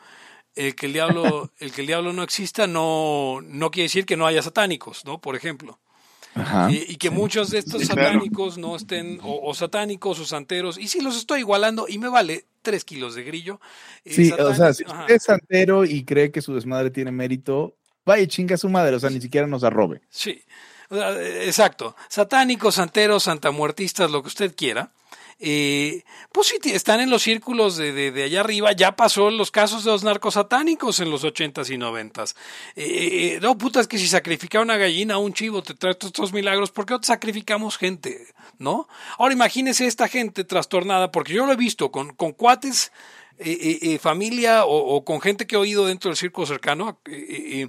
el 0.57 0.75
que 0.77 0.87
el 0.87 0.95
diablo, 0.95 1.51
el 1.59 1.73
que 1.73 1.83
el 1.83 1.87
diablo 1.89 2.13
no 2.13 2.23
exista 2.23 2.67
no, 2.67 3.41
no 3.43 3.71
quiere 3.71 3.85
decir 3.87 4.07
que 4.07 4.17
no 4.17 4.27
haya 4.27 4.43
satánicos, 4.43 5.05
¿no? 5.05 5.21
Por 5.21 5.37
ejemplo. 5.37 5.81
Ajá. 6.35 6.69
Y, 6.69 6.93
y 6.93 6.97
que 6.97 7.11
muchos 7.11 7.51
de 7.51 7.59
estos 7.59 7.85
satánicos 7.85 8.59
no 8.59 8.77
estén, 8.77 9.21
o, 9.23 9.41
o 9.51 9.55
satánicos 9.55 10.21
o 10.21 10.25
santeros, 10.27 10.79
y 10.79 10.89
si 10.89 11.01
los 11.01 11.17
estoy 11.17 11.41
igualando, 11.41 11.87
y 11.89 11.99
me 11.99 12.09
vale 12.09 12.47
tres 12.63 12.85
kilos 12.85 13.15
de 13.15 13.25
grillo. 13.25 13.61
eh, 14.05 14.15
Sí, 14.15 14.33
o 14.39 14.55
sea, 14.55 14.73
si 14.75 14.85
usted 14.85 15.15
es 15.17 15.23
santero 15.25 15.85
y 15.85 16.05
cree 16.05 16.31
que 16.33 16.43
su 16.43 16.55
desmadre 16.55 16.91
tiene 16.91 17.13
mérito, 17.13 17.77
vaya 18.05 18.27
chinga 18.27 18.57
su 18.57 18.69
madre, 18.69 18.97
o 18.97 19.01
sea, 19.01 19.11
ni 19.11 19.21
siquiera 19.21 19.47
nos 19.47 19.65
arrobe. 19.65 20.01
Sí, 20.11 20.43
eh, 20.91 21.45
exacto. 21.47 21.97
Satánicos, 22.09 22.75
santeros, 22.77 23.25
santamuertistas, 23.25 24.11
lo 24.11 24.23
que 24.23 24.29
usted 24.29 24.55
quiera. 24.55 24.93
Eh, 25.45 26.05
pues 26.31 26.47
sí, 26.47 26.59
están 26.71 27.01
en 27.01 27.11
los 27.11 27.23
círculos 27.23 27.77
de, 27.77 27.91
de, 27.93 28.13
de 28.13 28.23
allá 28.23 28.41
arriba. 28.41 28.71
Ya 28.73 28.95
pasó 28.95 29.29
los 29.29 29.51
casos 29.51 29.83
de 29.83 29.91
los 29.91 30.05
narcosatánicos 30.05 31.01
en 31.01 31.11
los 31.11 31.25
ochentas 31.25 31.69
y 31.71 31.79
noventas. 31.79 32.37
Eh, 32.77 32.85
eh, 33.35 33.39
no, 33.43 33.59
putas, 33.59 33.89
que 33.89 33.99
si 33.99 34.07
sacrificar 34.07 34.63
una 34.63 34.77
gallina 34.77 35.19
o 35.19 35.21
un 35.21 35.33
chivo 35.33 35.61
te 35.61 35.75
trae 35.75 35.97
estos 36.01 36.33
milagros, 36.33 36.71
¿por 36.71 36.87
qué 36.87 36.95
no 36.95 37.01
sacrificamos 37.03 37.77
gente? 37.77 38.29
¿No? 38.59 38.87
Ahora 39.19 39.35
imagínese 39.35 39.87
esta 39.89 40.07
gente 40.07 40.45
trastornada, 40.45 41.11
porque 41.11 41.33
yo 41.33 41.45
lo 41.45 41.53
he 41.53 41.57
visto 41.57 41.91
con, 41.91 42.15
con 42.15 42.31
cuates, 42.33 42.93
eh, 43.45 43.59
eh, 43.61 43.79
eh, 43.95 43.99
familia 43.99 44.65
o, 44.65 44.77
o 44.97 45.05
con 45.05 45.21
gente 45.21 45.47
que 45.47 45.57
he 45.57 45.59
oído 45.59 45.87
dentro 45.87 46.09
del 46.11 46.17
círculo 46.17 46.47
cercano. 46.47 47.01
eh, 47.07 47.13
eh, 47.13 47.63
eh, 47.63 47.69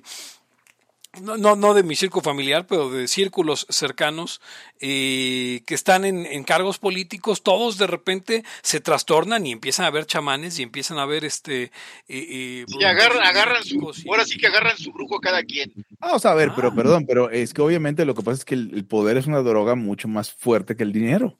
no, 1.21 1.37
no, 1.37 1.55
no 1.55 1.75
de 1.75 1.83
mi 1.83 1.95
círculo 1.95 2.23
familiar, 2.23 2.65
pero 2.65 2.89
de 2.89 3.07
círculos 3.07 3.67
cercanos 3.69 4.41
eh, 4.79 5.61
que 5.67 5.75
están 5.75 6.05
en, 6.05 6.25
en 6.25 6.43
cargos 6.43 6.79
políticos, 6.79 7.43
todos 7.43 7.77
de 7.77 7.85
repente 7.85 8.43
se 8.63 8.79
trastornan 8.79 9.45
y 9.45 9.51
empiezan 9.51 9.85
a 9.85 9.91
ver 9.91 10.07
chamanes 10.07 10.57
y 10.57 10.63
empiezan 10.63 10.97
a 10.97 11.05
ver 11.05 11.23
este... 11.23 11.65
eh, 11.65 11.71
eh, 12.07 12.65
Y 12.67 12.83
agarran, 12.83 13.21
agarran 13.27 13.63
su, 13.63 13.75
y- 13.75 14.09
ahora 14.09 14.25
sí 14.25 14.39
que 14.39 14.47
agarran 14.47 14.75
su 14.75 14.91
brujo 14.91 15.19
cada 15.19 15.43
quien. 15.43 15.71
Vamos 15.99 16.25
a 16.25 16.33
ver, 16.33 16.49
Ah. 16.49 16.53
pero 16.55 16.73
perdón, 16.73 17.05
pero 17.05 17.29
es 17.29 17.53
que 17.53 17.61
obviamente 17.61 18.05
lo 18.05 18.15
que 18.15 18.23
pasa 18.23 18.39
es 18.39 18.45
que 18.45 18.55
el, 18.55 18.71
el 18.73 18.85
poder 18.85 19.17
es 19.17 19.27
una 19.27 19.41
droga 19.43 19.75
mucho 19.75 20.07
más 20.07 20.31
fuerte 20.31 20.75
que 20.75 20.81
el 20.81 20.91
dinero. 20.93 21.37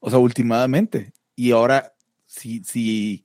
O 0.00 0.10
sea, 0.10 0.18
últimamente. 0.18 1.12
Y 1.36 1.52
ahora, 1.52 1.92
si, 2.26 2.64
si, 2.64 3.24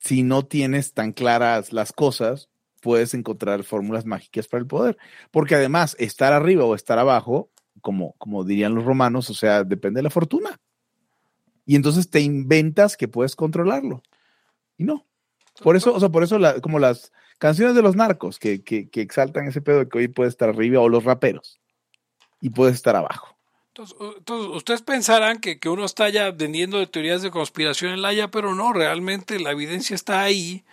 si 0.00 0.22
no 0.22 0.44
tienes 0.44 0.92
tan 0.94 1.12
claras 1.12 1.72
las 1.72 1.92
cosas, 1.92 2.48
puedes 2.80 3.14
encontrar 3.14 3.62
fórmulas 3.62 4.06
mágicas 4.06 4.48
para 4.48 4.62
el 4.62 4.66
poder. 4.66 4.98
Porque 5.30 5.54
además, 5.54 5.94
estar 5.98 6.32
arriba 6.32 6.64
o 6.64 6.74
estar 6.74 6.98
abajo, 6.98 7.50
como, 7.80 8.14
como 8.18 8.44
dirían 8.44 8.74
los 8.74 8.84
romanos, 8.84 9.30
o 9.30 9.34
sea, 9.34 9.62
depende 9.62 9.98
de 9.98 10.04
la 10.04 10.10
fortuna. 10.10 10.58
Y 11.66 11.76
entonces 11.76 12.10
te 12.10 12.20
inventas 12.20 12.96
que 12.96 13.08
puedes 13.08 13.36
controlarlo. 13.36 14.02
Y 14.76 14.84
no. 14.84 15.06
Por 15.62 15.76
eso, 15.76 15.94
o 15.94 16.00
sea, 16.00 16.08
por 16.08 16.22
eso 16.24 16.38
como 16.62 16.78
las 16.78 17.12
canciones 17.38 17.74
de 17.74 17.82
los 17.82 17.96
narcos 17.96 18.38
que, 18.38 18.64
que, 18.64 18.88
que 18.88 19.02
exaltan 19.02 19.46
ese 19.46 19.60
pedo 19.60 19.80
de 19.80 19.88
que 19.88 19.98
hoy 19.98 20.08
puedes 20.08 20.32
estar 20.32 20.48
arriba 20.48 20.80
o 20.80 20.88
los 20.88 21.04
raperos 21.04 21.60
y 22.40 22.50
puedes 22.50 22.76
estar 22.76 22.96
abajo. 22.96 23.36
Entonces, 23.80 24.56
ustedes 24.56 24.82
pensarán 24.82 25.38
que, 25.38 25.58
que, 25.58 25.68
uno 25.68 25.84
está 25.84 26.08
ya 26.08 26.30
vendiendo 26.30 26.78
de 26.78 26.86
teorías 26.86 27.22
de 27.22 27.30
conspiración 27.30 27.92
en 27.92 28.02
la 28.02 28.08
Haya, 28.08 28.30
pero 28.30 28.54
no, 28.54 28.72
realmente 28.72 29.40
la 29.40 29.52
evidencia 29.52 29.94
está 29.94 30.22
ahí 30.22 30.64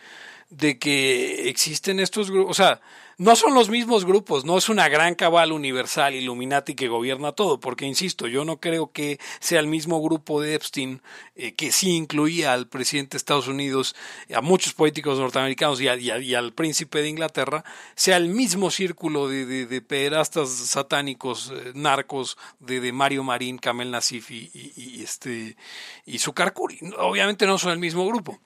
de 0.50 0.80
que 0.80 1.50
existen 1.50 2.00
estos 2.00 2.32
grupos, 2.32 2.52
o 2.52 2.54
sea, 2.54 2.80
no 3.20 3.36
son 3.36 3.56
los 3.56 3.70
mismos 3.70 4.06
grupos, 4.06 4.46
no 4.46 4.60
es 4.60 4.70
una 4.70 4.88
gran 4.90 5.16
cabal 5.16 5.52
universal 5.52 6.14
Illuminati 6.14 6.76
que 6.76 6.88
gobierna 6.88 7.32
todo, 7.32 7.60
porque 7.60 7.86
insisto, 7.86 8.28
yo 8.28 8.46
no 8.46 8.60
creo 8.60 8.92
que 8.92 9.20
sea 9.40 9.60
el 9.60 9.66
mismo 9.66 10.00
grupo 10.02 10.40
de 10.40 10.54
Epstein 10.54 11.02
eh, 11.36 11.54
que 11.54 11.72
sí 11.72 11.96
incluía 11.96 12.54
al 12.54 12.68
presidente 12.68 13.16
de 13.16 13.18
Estados 13.18 13.48
Unidos, 13.48 13.96
a 14.32 14.42
muchos 14.42 14.74
políticos 14.74 15.18
norteamericanos 15.18 15.82
y, 15.82 15.88
y, 15.90 16.36
al 16.36 16.54
príncipe 16.54 17.02
de 17.02 17.10
Inglaterra, 17.10 17.66
sea 17.96 18.18
el 18.18 18.30
mismo 18.30 18.70
círculo 18.70 19.28
de, 19.28 19.48
de, 19.48 19.66
de 19.66 19.82
pederastas 19.82 20.50
satánicos, 20.50 21.52
eh, 21.56 21.72
narcos 21.74 22.38
de, 22.60 22.80
de, 22.80 22.92
Mario 22.94 23.24
Marín, 23.24 23.58
Kamel 23.58 23.90
Nasif 23.90 24.30
y, 24.30 24.52
y, 24.54 25.02
este 25.02 25.58
y 26.06 26.20
Sukarkuri. 26.20 26.80
Obviamente 27.00 27.48
no 27.48 27.58
son 27.58 27.72
el 27.72 27.80
mismo 27.80 28.06
grupo. 28.06 28.40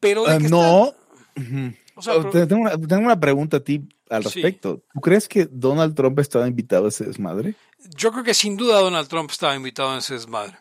Pero 0.00 0.24
uh, 0.24 0.40
no, 0.40 0.94
tengo, 1.34 3.00
una, 3.00 3.20
pregunta 3.20 3.58
a 3.58 3.60
ti 3.60 3.88
al 4.08 4.24
respecto. 4.24 4.82
¿Tú 4.92 5.00
crees 5.00 5.28
que 5.28 5.46
Donald 5.50 5.94
Trump 5.94 6.18
estaba 6.18 6.46
invitado 6.48 6.86
a 6.86 6.88
ese 6.88 7.04
desmadre? 7.04 7.54
Yo 7.96 8.12
creo 8.12 8.24
que 8.24 8.34
sin 8.34 8.56
duda 8.56 8.80
Donald 8.80 9.08
Trump 9.08 9.30
estaba 9.30 9.54
invitado 9.54 9.90
a 9.90 9.98
ese 9.98 10.14
desmadre. 10.14 10.56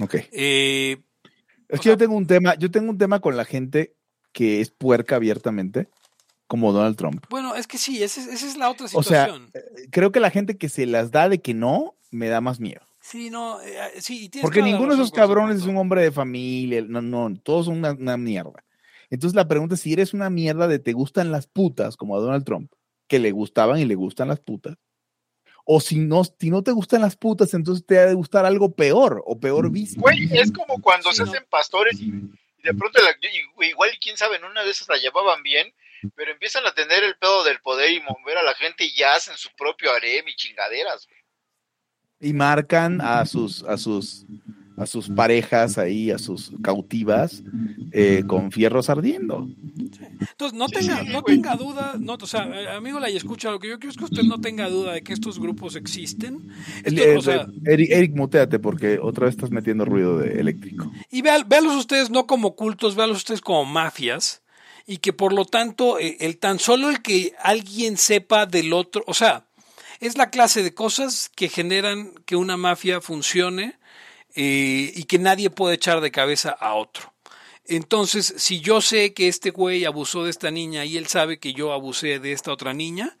Ok. 0.00 0.14
Eh, 0.32 0.98
es 1.68 1.80
que 1.80 1.88
yo 1.88 1.96
tengo 1.96 2.14
un 2.14 2.26
tema, 2.26 2.54
yo 2.56 2.70
tengo 2.70 2.90
un 2.90 2.98
tema 2.98 3.20
con 3.20 3.36
la 3.36 3.44
gente 3.44 3.94
que 4.32 4.60
es 4.60 4.70
puerca 4.70 5.16
abiertamente, 5.16 5.88
como 6.46 6.72
Donald 6.72 6.96
Trump. 6.96 7.24
Bueno, 7.30 7.54
es 7.54 7.66
que 7.66 7.78
sí, 7.78 8.02
esa, 8.02 8.20
es 8.20 8.56
la 8.56 8.70
otra 8.70 8.88
situación. 8.88 9.48
O 9.48 9.50
sea, 9.50 9.60
eh, 9.60 9.88
creo 9.90 10.12
que 10.12 10.20
la 10.20 10.30
gente 10.30 10.56
que 10.56 10.68
se 10.68 10.86
las 10.86 11.10
da 11.10 11.28
de 11.28 11.40
que 11.40 11.54
no, 11.54 11.94
me 12.10 12.28
da 12.28 12.40
más 12.40 12.60
miedo. 12.60 12.82
Sí, 13.00 13.30
no, 13.30 13.60
eh, 13.62 14.00
sí, 14.00 14.30
Porque 14.40 14.62
ninguno 14.62 14.94
de 14.94 14.94
esos 14.94 15.10
cabrones 15.10 15.58
es 15.58 15.64
un 15.64 15.76
hombre 15.76 16.02
de 16.02 16.12
familia, 16.12 16.84
no, 16.86 17.02
no, 17.02 17.34
todos 17.42 17.66
son 17.66 17.84
una 17.84 18.16
mierda. 18.16 18.64
Entonces 19.12 19.36
la 19.36 19.46
pregunta 19.46 19.74
es 19.74 19.82
si 19.82 19.92
eres 19.92 20.14
una 20.14 20.30
mierda 20.30 20.66
de 20.68 20.78
te 20.78 20.94
gustan 20.94 21.30
las 21.30 21.46
putas, 21.46 21.98
como 21.98 22.16
a 22.16 22.20
Donald 22.20 22.46
Trump, 22.46 22.72
que 23.06 23.18
le 23.18 23.30
gustaban 23.30 23.78
y 23.78 23.84
le 23.84 23.94
gustan 23.94 24.28
las 24.28 24.40
putas, 24.40 24.78
o 25.66 25.80
si 25.80 25.98
no, 25.98 26.24
si 26.24 26.48
no 26.48 26.62
te 26.62 26.72
gustan 26.72 27.02
las 27.02 27.14
putas, 27.14 27.52
entonces 27.52 27.84
te 27.84 27.98
ha 27.98 28.06
de 28.06 28.14
gustar 28.14 28.46
algo 28.46 28.74
peor 28.74 29.22
o 29.26 29.38
peor 29.38 29.68
mm. 29.68 29.72
visto. 29.72 30.00
Güey, 30.00 30.30
es 30.32 30.50
como 30.50 30.80
cuando 30.80 31.12
se 31.12 31.24
hacen 31.24 31.44
pastores 31.50 32.00
y, 32.00 32.10
de 32.10 32.74
pronto, 32.74 33.00
igual 33.60 33.90
quién 34.00 34.16
sabe, 34.16 34.36
en 34.36 34.44
una 34.44 34.64
de 34.64 34.70
esas 34.70 34.88
la 34.88 34.96
llevaban 34.96 35.42
bien, 35.42 35.74
pero 36.16 36.32
empiezan 36.32 36.64
a 36.64 36.72
tener 36.72 37.04
el 37.04 37.16
pedo 37.18 37.44
del 37.44 37.60
poder 37.60 37.92
y 37.92 38.00
mover 38.00 38.38
a 38.38 38.42
la 38.42 38.54
gente 38.54 38.86
y 38.86 38.96
ya 38.96 39.14
hacen 39.14 39.36
su 39.36 39.50
propio 39.58 39.92
harem 39.92 40.26
y 40.26 40.34
chingaderas. 40.36 41.06
Y 42.18 42.32
marcan 42.32 43.02
a 43.02 43.26
sus, 43.26 43.62
a 43.64 43.76
sus 43.76 44.24
a 44.82 44.86
sus 44.86 45.08
parejas 45.08 45.78
ahí, 45.78 46.10
a 46.10 46.18
sus 46.18 46.52
cautivas, 46.62 47.42
eh, 47.92 48.24
con 48.26 48.50
fierros 48.50 48.90
ardiendo. 48.90 49.48
Entonces, 50.20 50.58
no 50.58 50.68
tenga, 50.68 51.02
no 51.04 51.22
tenga 51.22 51.56
duda, 51.56 51.94
no, 51.98 52.14
o 52.20 52.26
sea, 52.26 52.44
eh, 52.44 52.68
amigo 52.68 52.98
la 52.98 53.08
y 53.08 53.16
escucha, 53.16 53.50
lo 53.50 53.58
que 53.58 53.68
yo 53.68 53.78
quiero 53.78 53.92
es 53.92 53.96
que 53.96 54.04
usted 54.04 54.22
no 54.24 54.40
tenga 54.40 54.68
duda 54.68 54.92
de 54.92 55.02
que 55.02 55.12
estos 55.12 55.38
grupos 55.38 55.76
existen. 55.76 56.50
Eh, 56.84 57.18
Eric, 57.64 57.90
Eric, 57.90 58.16
muteate 58.16 58.58
porque 58.58 58.98
otra 59.00 59.26
vez 59.26 59.34
estás 59.34 59.50
metiendo 59.50 59.84
ruido 59.84 60.18
de 60.18 60.40
eléctrico. 60.40 60.90
Y 61.10 61.22
véalos 61.22 61.76
ustedes 61.76 62.10
no 62.10 62.26
como 62.26 62.56
cultos, 62.56 62.96
véalos 62.96 63.18
ustedes 63.18 63.40
como 63.40 63.64
mafias 63.64 64.42
y 64.86 64.98
que 64.98 65.12
por 65.12 65.32
lo 65.32 65.44
tanto 65.44 65.98
el 65.98 66.38
tan 66.38 66.58
solo 66.58 66.90
el 66.90 67.02
que 67.02 67.34
alguien 67.40 67.96
sepa 67.96 68.46
del 68.46 68.72
otro, 68.72 69.04
o 69.06 69.14
sea, 69.14 69.46
es 70.00 70.16
la 70.16 70.30
clase 70.30 70.64
de 70.64 70.74
cosas 70.74 71.30
que 71.36 71.48
generan 71.48 72.12
que 72.26 72.34
una 72.34 72.56
mafia 72.56 73.00
funcione 73.00 73.78
eh, 74.34 74.92
y 74.94 75.04
que 75.04 75.18
nadie 75.18 75.50
puede 75.50 75.74
echar 75.74 76.00
de 76.00 76.10
cabeza 76.10 76.50
a 76.50 76.74
otro. 76.74 77.12
Entonces, 77.64 78.34
si 78.38 78.60
yo 78.60 78.80
sé 78.80 79.14
que 79.14 79.28
este 79.28 79.50
güey 79.50 79.84
abusó 79.84 80.24
de 80.24 80.30
esta 80.30 80.50
niña 80.50 80.84
y 80.84 80.96
él 80.96 81.06
sabe 81.06 81.38
que 81.38 81.52
yo 81.52 81.72
abusé 81.72 82.18
de 82.18 82.32
esta 82.32 82.52
otra 82.52 82.74
niña, 82.74 83.16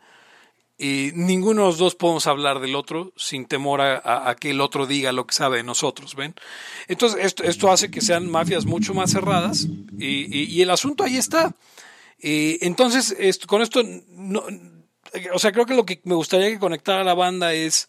eh, 0.78 1.12
ninguno 1.14 1.62
de 1.62 1.68
los 1.68 1.78
dos 1.78 1.94
podemos 1.94 2.26
hablar 2.26 2.58
del 2.58 2.74
otro 2.74 3.12
sin 3.16 3.46
temor 3.46 3.80
a, 3.80 4.34
que 4.40 4.50
el 4.50 4.60
otro 4.60 4.86
diga 4.86 5.12
lo 5.12 5.26
que 5.26 5.34
sabe 5.34 5.58
de 5.58 5.62
nosotros, 5.62 6.16
¿ven? 6.16 6.34
Entonces, 6.88 7.24
esto, 7.24 7.44
esto 7.44 7.70
hace 7.70 7.90
que 7.90 8.00
sean 8.00 8.28
mafias 8.28 8.64
mucho 8.64 8.92
más 8.92 9.12
cerradas 9.12 9.68
y, 9.96 10.60
el 10.60 10.70
asunto 10.70 11.04
ahí 11.04 11.16
está. 11.16 11.54
Eh, 12.18 12.58
entonces, 12.62 13.14
con 13.46 13.62
esto, 13.62 13.82
no, 14.08 14.42
o 15.32 15.38
sea, 15.38 15.52
creo 15.52 15.66
que 15.66 15.74
lo 15.74 15.86
que 15.86 16.00
me 16.04 16.14
gustaría 16.14 16.50
que 16.50 16.58
conectara 16.58 17.04
la 17.04 17.14
banda 17.14 17.52
es 17.52 17.88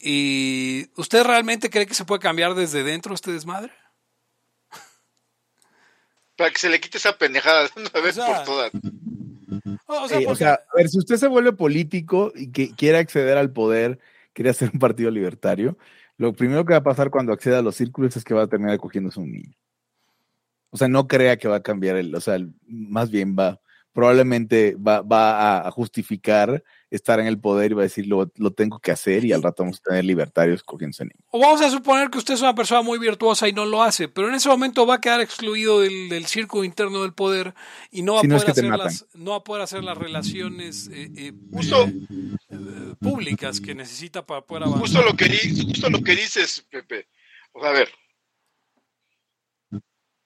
¿Y 0.00 0.88
usted 0.96 1.24
realmente 1.24 1.68
cree 1.68 1.86
que 1.86 1.94
se 1.94 2.04
puede 2.04 2.20
cambiar 2.20 2.54
desde 2.54 2.82
dentro 2.82 3.14
este 3.14 3.32
desmadre? 3.32 3.72
Para 6.36 6.50
que 6.50 6.58
se 6.58 6.70
le 6.70 6.80
quite 6.80 6.96
esa 6.96 7.18
pendejada 7.18 7.64
de 7.64 7.70
una 7.76 8.00
vez 8.02 8.16
por 8.16 8.44
todas. 8.44 8.72
O 9.86 10.36
sea, 10.36 10.54
a 10.54 10.76
ver, 10.76 10.88
si 10.88 10.98
usted 10.98 11.16
se 11.16 11.28
vuelve 11.28 11.52
político 11.52 12.32
y 12.34 12.50
que 12.50 12.74
quiere 12.74 12.96
acceder 12.98 13.36
al 13.36 13.52
poder, 13.52 13.98
quiere 14.32 14.50
hacer 14.50 14.70
un 14.72 14.78
partido 14.78 15.10
libertario, 15.10 15.76
lo 16.16 16.32
primero 16.32 16.64
que 16.64 16.72
va 16.72 16.78
a 16.78 16.82
pasar 16.82 17.10
cuando 17.10 17.32
acceda 17.32 17.58
a 17.58 17.62
los 17.62 17.76
círculos 17.76 18.16
es 18.16 18.24
que 18.24 18.34
va 18.34 18.44
a 18.44 18.48
terminar 18.48 18.78
cogiéndose 18.78 19.20
un 19.20 19.32
niño. 19.32 19.54
O 20.70 20.76
sea, 20.78 20.88
no 20.88 21.08
crea 21.08 21.36
que 21.36 21.48
va 21.48 21.56
a 21.56 21.62
cambiar 21.62 21.96
el, 21.96 22.14
o 22.14 22.20
sea, 22.20 22.38
más 22.66 23.10
bien 23.10 23.36
va, 23.38 23.60
probablemente 23.92 24.76
va, 24.76 25.02
va 25.02 25.66
a 25.66 25.70
justificar 25.70 26.62
estar 26.90 27.20
en 27.20 27.26
el 27.26 27.38
poder 27.38 27.70
y 27.70 27.74
va 27.74 27.82
a 27.82 27.84
decir 27.84 28.06
lo, 28.06 28.30
lo 28.36 28.52
tengo 28.52 28.78
que 28.80 28.90
hacer 28.90 29.24
y 29.24 29.32
al 29.32 29.42
rato 29.42 29.62
vamos 29.62 29.78
a 29.78 29.88
tener 29.88 30.04
libertarios 30.04 30.62
cogiéndose 30.62 31.04
niños. 31.04 31.24
O 31.30 31.38
vamos 31.38 31.60
a 31.60 31.70
suponer 31.70 32.10
que 32.10 32.18
usted 32.18 32.34
es 32.34 32.40
una 32.40 32.54
persona 32.54 32.82
muy 32.82 32.98
virtuosa 32.98 33.48
y 33.48 33.52
no 33.52 33.64
lo 33.64 33.82
hace, 33.82 34.08
pero 34.08 34.28
en 34.28 34.34
ese 34.34 34.48
momento 34.48 34.86
va 34.86 34.96
a 34.96 35.00
quedar 35.00 35.20
excluido 35.20 35.80
del, 35.80 36.08
del 36.08 36.26
círculo 36.26 36.64
interno 36.64 37.02
del 37.02 37.14
poder 37.14 37.54
y 37.90 38.02
no 38.02 38.14
va, 38.14 38.20
a, 38.20 38.22
poder 38.22 38.50
hacer 38.50 38.64
las, 38.64 39.06
no 39.14 39.30
va 39.32 39.36
a 39.38 39.44
poder 39.44 39.62
hacer 39.62 39.84
las 39.84 39.96
relaciones 39.96 40.88
eh, 40.92 41.10
eh, 41.16 41.32
eh, 41.32 42.94
públicas 43.00 43.60
que 43.60 43.74
necesita 43.74 44.26
para 44.26 44.42
poder 44.42 44.64
avanzar. 44.64 44.82
Justo 44.82 45.02
lo 45.02 45.16
que, 45.16 45.28
justo 45.64 45.90
lo 45.90 46.02
que 46.02 46.16
dices, 46.16 46.66
Pepe. 46.68 47.08
O 47.52 47.60
sea, 47.60 47.70
a 47.70 47.72
ver, 47.72 47.90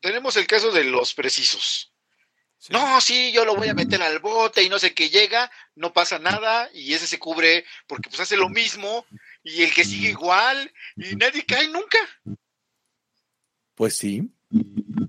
tenemos 0.01 0.37
el 0.37 0.47
caso 0.47 0.71
de 0.71 0.85
los 0.85 1.15
precisos. 1.15 1.94
No, 2.71 3.01
sí, 3.01 3.33
yo 3.33 3.45
lo 3.45 3.57
voy 3.57 3.69
a 3.69 3.75
meter 3.75 4.03
al 4.03 4.21
bote 4.21 4.63
y 4.63 4.69
no 4.69 4.79
sé 4.79 4.95
qué 4.95 5.11
llega, 5.11 5.51
no 5.75 5.93
pasa 5.93 6.19
nada 6.19 6.71
y 6.73 6.95
ese 6.95 7.07
se 7.07 7.19
cubre 7.19 7.65
porque 7.87 8.09
pues 8.09 8.21
hace 8.21 8.37
lo 8.37 8.49
mismo 8.49 9.05
y 9.43 9.63
el 9.63 9.75
que 9.75 9.85
sigue 9.85 10.11
igual 10.11 10.73
y 10.97 11.17
nadie 11.17 11.45
cae 11.45 11.69
nunca. 11.69 11.99
Pues 13.75 13.97
sí. 13.97 14.31
O 14.53 15.09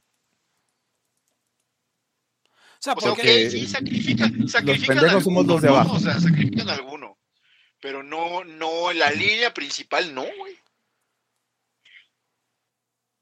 sea, 2.79 2.95
porque 2.95 3.49
sí 3.49 3.67
sacrifican, 3.67 4.47
sacrifican 4.47 5.13
los 5.13 5.23
somos 5.23 5.45
los 5.45 5.61
de 5.61 5.69
abajo. 5.69 5.95
o 5.95 5.99
sea, 5.99 6.19
sacrifican 6.19 6.69
a 6.69 6.73
alguno. 6.73 7.17
Pero 7.79 8.03
no, 8.03 8.43
no, 8.43 8.91
la 8.93 9.11
línea 9.11 9.53
principal 9.53 10.13
no, 10.13 10.25
güey. 10.37 10.57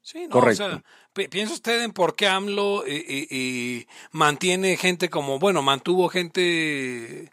Sí, 0.04 0.24
no, 0.24 0.28
Correcto. 0.28 0.66
o 0.66 0.68
sea, 0.68 0.82
¿Piensa 1.30 1.54
usted 1.54 1.82
en 1.82 1.92
por 1.92 2.14
qué 2.14 2.26
AMLO 2.28 2.84
eh, 2.84 3.04
eh, 3.08 3.26
eh, 3.30 3.86
mantiene 4.12 4.76
gente 4.76 5.08
como, 5.08 5.38
bueno, 5.38 5.62
mantuvo 5.62 6.10
gente, 6.10 7.32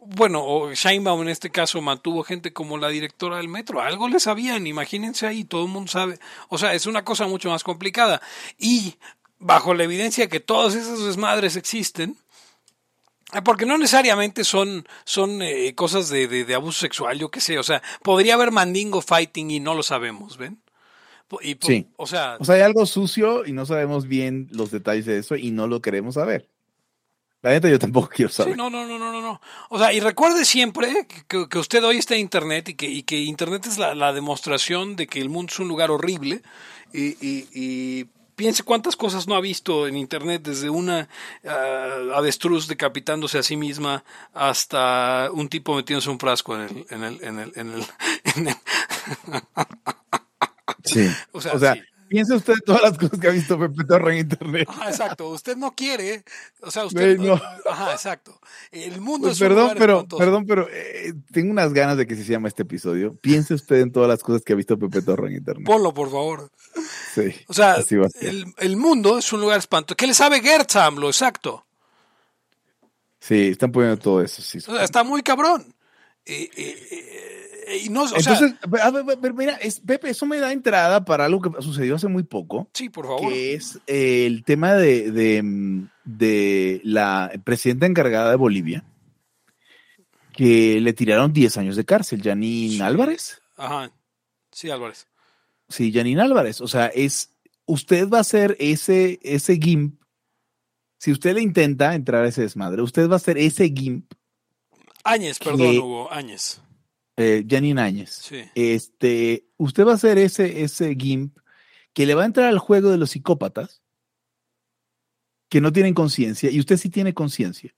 bueno, 0.00 0.42
o 0.44 0.74
Sheinbaum 0.74 1.22
en 1.22 1.28
este 1.28 1.50
caso 1.50 1.80
mantuvo 1.80 2.24
gente 2.24 2.52
como 2.52 2.78
la 2.78 2.88
directora 2.88 3.36
del 3.36 3.46
metro? 3.46 3.80
Algo 3.80 4.08
le 4.08 4.18
sabían, 4.18 4.66
imagínense 4.66 5.28
ahí, 5.28 5.44
todo 5.44 5.66
el 5.66 5.70
mundo 5.70 5.88
sabe. 5.88 6.18
O 6.48 6.58
sea, 6.58 6.74
es 6.74 6.86
una 6.86 7.04
cosa 7.04 7.28
mucho 7.28 7.48
más 7.48 7.62
complicada. 7.62 8.20
Y 8.58 8.96
bajo 9.38 9.72
la 9.72 9.84
evidencia 9.84 10.28
que 10.28 10.40
todas 10.40 10.74
esas 10.74 11.04
desmadres 11.04 11.54
existen, 11.54 12.16
porque 13.44 13.66
no 13.66 13.78
necesariamente 13.78 14.42
son, 14.42 14.84
son 15.04 15.40
cosas 15.76 16.08
de, 16.08 16.26
de, 16.26 16.44
de, 16.44 16.54
abuso 16.56 16.80
sexual, 16.80 17.20
yo 17.20 17.30
qué 17.30 17.40
sé. 17.40 17.56
O 17.56 17.62
sea, 17.62 17.80
podría 18.02 18.34
haber 18.34 18.50
mandingo 18.50 19.00
fighting 19.00 19.52
y 19.52 19.60
no 19.60 19.76
lo 19.76 19.84
sabemos, 19.84 20.38
¿ven? 20.38 20.60
Sí. 21.60 21.86
O 21.96 22.06
sea, 22.06 22.36
o 22.38 22.44
sea, 22.44 22.56
hay 22.56 22.62
algo 22.62 22.86
sucio 22.86 23.46
y 23.46 23.52
no 23.52 23.66
sabemos 23.66 24.06
bien 24.06 24.48
los 24.50 24.70
detalles 24.70 25.06
de 25.06 25.18
eso 25.18 25.36
y 25.36 25.50
no 25.50 25.66
lo 25.66 25.80
queremos 25.80 26.14
saber. 26.14 26.48
La 27.42 27.50
neta 27.50 27.68
yo 27.68 27.78
tampoco 27.78 28.08
quiero 28.14 28.30
saber. 28.30 28.54
Sí, 28.54 28.58
no, 28.58 28.70
no, 28.70 28.86
no, 28.86 28.98
no, 28.98 29.20
no. 29.20 29.40
O 29.70 29.78
sea, 29.78 29.92
y 29.92 30.00
recuerde 30.00 30.44
siempre 30.44 31.06
que, 31.28 31.48
que 31.48 31.58
usted 31.58 31.82
hoy 31.84 31.96
está 31.96 32.14
en 32.14 32.20
Internet 32.20 32.70
y 32.70 32.74
que, 32.74 32.88
y 32.88 33.02
que 33.02 33.18
Internet 33.20 33.66
es 33.66 33.78
la, 33.78 33.94
la, 33.94 34.12
demostración 34.12 34.96
de 34.96 35.06
que 35.06 35.20
el 35.20 35.28
mundo 35.28 35.52
es 35.52 35.58
un 35.58 35.68
lugar 35.68 35.90
horrible 35.90 36.42
y, 36.92 37.08
y, 37.26 37.48
y 37.52 38.06
piense 38.40 38.62
cuántas 38.62 38.96
cosas 38.96 39.28
no 39.28 39.34
ha 39.34 39.40
visto 39.42 39.86
en 39.86 39.98
internet, 39.98 40.40
desde 40.42 40.70
una 40.70 41.10
uh, 41.44 42.14
avestruz 42.14 42.68
decapitándose 42.68 43.36
a 43.36 43.42
sí 43.42 43.54
misma 43.54 44.02
hasta 44.32 45.28
un 45.30 45.50
tipo 45.50 45.76
metiéndose 45.76 46.08
un 46.08 46.18
frasco 46.18 46.56
en 46.56 46.62
el, 46.62 46.86
en 46.88 47.04
el, 47.04 47.22
en 47.22 47.38
el, 47.38 47.52
en 47.54 47.70
el, 47.70 47.84
en 48.36 48.48
el... 48.48 48.56
Sí. 50.84 51.08
O 51.32 51.40
sea, 51.40 51.52
o 51.54 51.58
sea 51.58 51.74
sí. 51.74 51.80
Piensa 52.10 52.34
usted 52.34 52.54
todas 52.66 52.82
las 52.82 52.98
cosas 52.98 53.20
que 53.20 53.28
ha 53.28 53.30
visto 53.30 53.56
Pepe 53.56 53.84
Torre 53.84 54.14
en 54.14 54.18
internet. 54.18 54.66
Ajá, 54.68 54.90
exacto. 54.90 55.28
Usted 55.28 55.56
no 55.56 55.76
quiere. 55.76 56.24
O 56.60 56.68
sea, 56.68 56.84
usted. 56.84 57.16
No. 57.20 57.40
Ajá, 57.70 57.92
exacto. 57.92 58.36
El 58.72 59.00
mundo 59.00 59.28
pues 59.28 59.34
es 59.34 59.38
perdón, 59.38 59.58
un 59.58 59.62
lugar 59.62 59.78
pero, 59.78 59.92
espantoso. 59.92 60.18
perdón, 60.18 60.44
pero 60.44 60.68
eh, 60.72 61.14
tengo 61.32 61.52
unas 61.52 61.72
ganas 61.72 61.96
de 61.96 62.08
que 62.08 62.16
se 62.16 62.24
llame 62.24 62.48
este 62.48 62.64
episodio. 62.64 63.14
Piense 63.14 63.54
usted 63.54 63.76
en 63.76 63.92
todas 63.92 64.08
las 64.08 64.24
cosas 64.24 64.42
que 64.42 64.54
ha 64.54 64.56
visto 64.56 64.76
Pepe 64.76 65.02
Torre 65.02 65.28
en 65.28 65.36
internet. 65.36 65.64
Ponlo, 65.64 65.94
por 65.94 66.10
favor. 66.10 66.50
Sí. 67.14 67.32
O 67.46 67.54
sea, 67.54 67.76
el, 68.20 68.54
el, 68.58 68.76
mundo 68.76 69.16
es 69.16 69.32
un 69.32 69.42
lugar 69.42 69.60
espantoso. 69.60 69.96
¿Qué 69.96 70.08
le 70.08 70.14
sabe 70.14 70.40
Gertz 70.40 70.74
AMLO? 70.74 71.06
Exacto. 71.06 71.64
Sí, 73.20 73.50
están 73.50 73.70
poniendo 73.70 73.98
todo 73.98 74.20
eso. 74.20 74.42
Sí, 74.42 74.58
o 74.58 74.62
sea, 74.62 74.82
está 74.82 75.04
muy 75.04 75.22
cabrón. 75.22 75.76
Eh, 76.24 76.50
eh, 76.56 77.49
y 77.76 77.88
no, 77.88 78.02
o 78.02 78.06
Entonces, 78.16 78.38
sea, 78.38 78.58
a 78.62 78.90
ver, 78.90 79.04
a 79.10 79.16
ver, 79.16 79.34
mira, 79.34 79.54
es, 79.56 79.80
Pepe, 79.80 80.10
eso 80.10 80.26
me 80.26 80.38
da 80.38 80.52
entrada 80.52 81.04
para 81.04 81.24
algo 81.24 81.40
que 81.40 81.62
sucedió 81.62 81.96
hace 81.96 82.08
muy 82.08 82.22
poco. 82.22 82.68
sí, 82.74 82.88
por 82.88 83.06
favor. 83.06 83.32
Que 83.32 83.54
es 83.54 83.78
eh, 83.86 84.26
el 84.26 84.44
tema 84.44 84.74
de, 84.74 85.10
de, 85.12 85.86
de, 86.04 86.80
la 86.84 87.30
presidenta 87.44 87.86
encargada 87.86 88.30
de 88.30 88.36
Bolivia, 88.36 88.84
que 90.32 90.80
le 90.80 90.92
tiraron 90.92 91.32
10 91.32 91.56
años 91.58 91.76
de 91.76 91.84
cárcel, 91.84 92.22
Janine 92.22 92.74
Sí. 92.76 92.80
Álvarez. 92.80 93.42
Ajá. 93.56 93.90
Sí, 94.52 94.70
Álvarez. 94.70 95.06
Sí, 95.68 95.92
Janine 95.92 96.22
Álvarez. 96.22 96.60
O 96.60 96.68
sea, 96.68 96.86
es, 96.86 97.30
usted 97.66 98.08
va 98.08 98.20
a 98.20 98.24
ser 98.24 98.56
ese, 98.58 99.20
ese 99.22 99.56
GIMP. 99.56 100.00
Si 100.98 101.12
usted 101.12 101.34
le 101.34 101.40
intenta 101.40 101.94
entrar 101.94 102.24
a 102.24 102.28
ese 102.28 102.42
desmadre, 102.42 102.82
usted 102.82 103.08
va 103.08 103.16
a 103.16 103.20
ser 103.20 103.38
ese 103.38 103.68
GIMP, 103.68 104.12
Áñez, 105.04 105.38
perdón, 105.38 105.78
Hugo. 105.78 106.12
Áñez. 106.12 106.60
Eh, 107.20 107.44
Janine 107.48 107.80
Áñez. 107.80 108.10
Sí. 108.10 108.42
Este, 108.54 109.46
usted 109.56 109.84
va 109.86 109.94
a 109.94 109.98
ser 109.98 110.18
ese, 110.18 110.62
ese 110.62 110.94
GIMP 110.94 111.36
que 111.92 112.06
le 112.06 112.14
va 112.14 112.22
a 112.22 112.26
entrar 112.26 112.46
al 112.48 112.58
juego 112.58 112.90
de 112.90 112.98
los 112.98 113.10
psicópatas 113.10 113.82
que 115.48 115.60
no 115.60 115.72
tienen 115.72 115.94
conciencia 115.94 116.50
y 116.50 116.60
usted 116.60 116.76
sí 116.76 116.90
tiene 116.90 117.14
conciencia. 117.14 117.74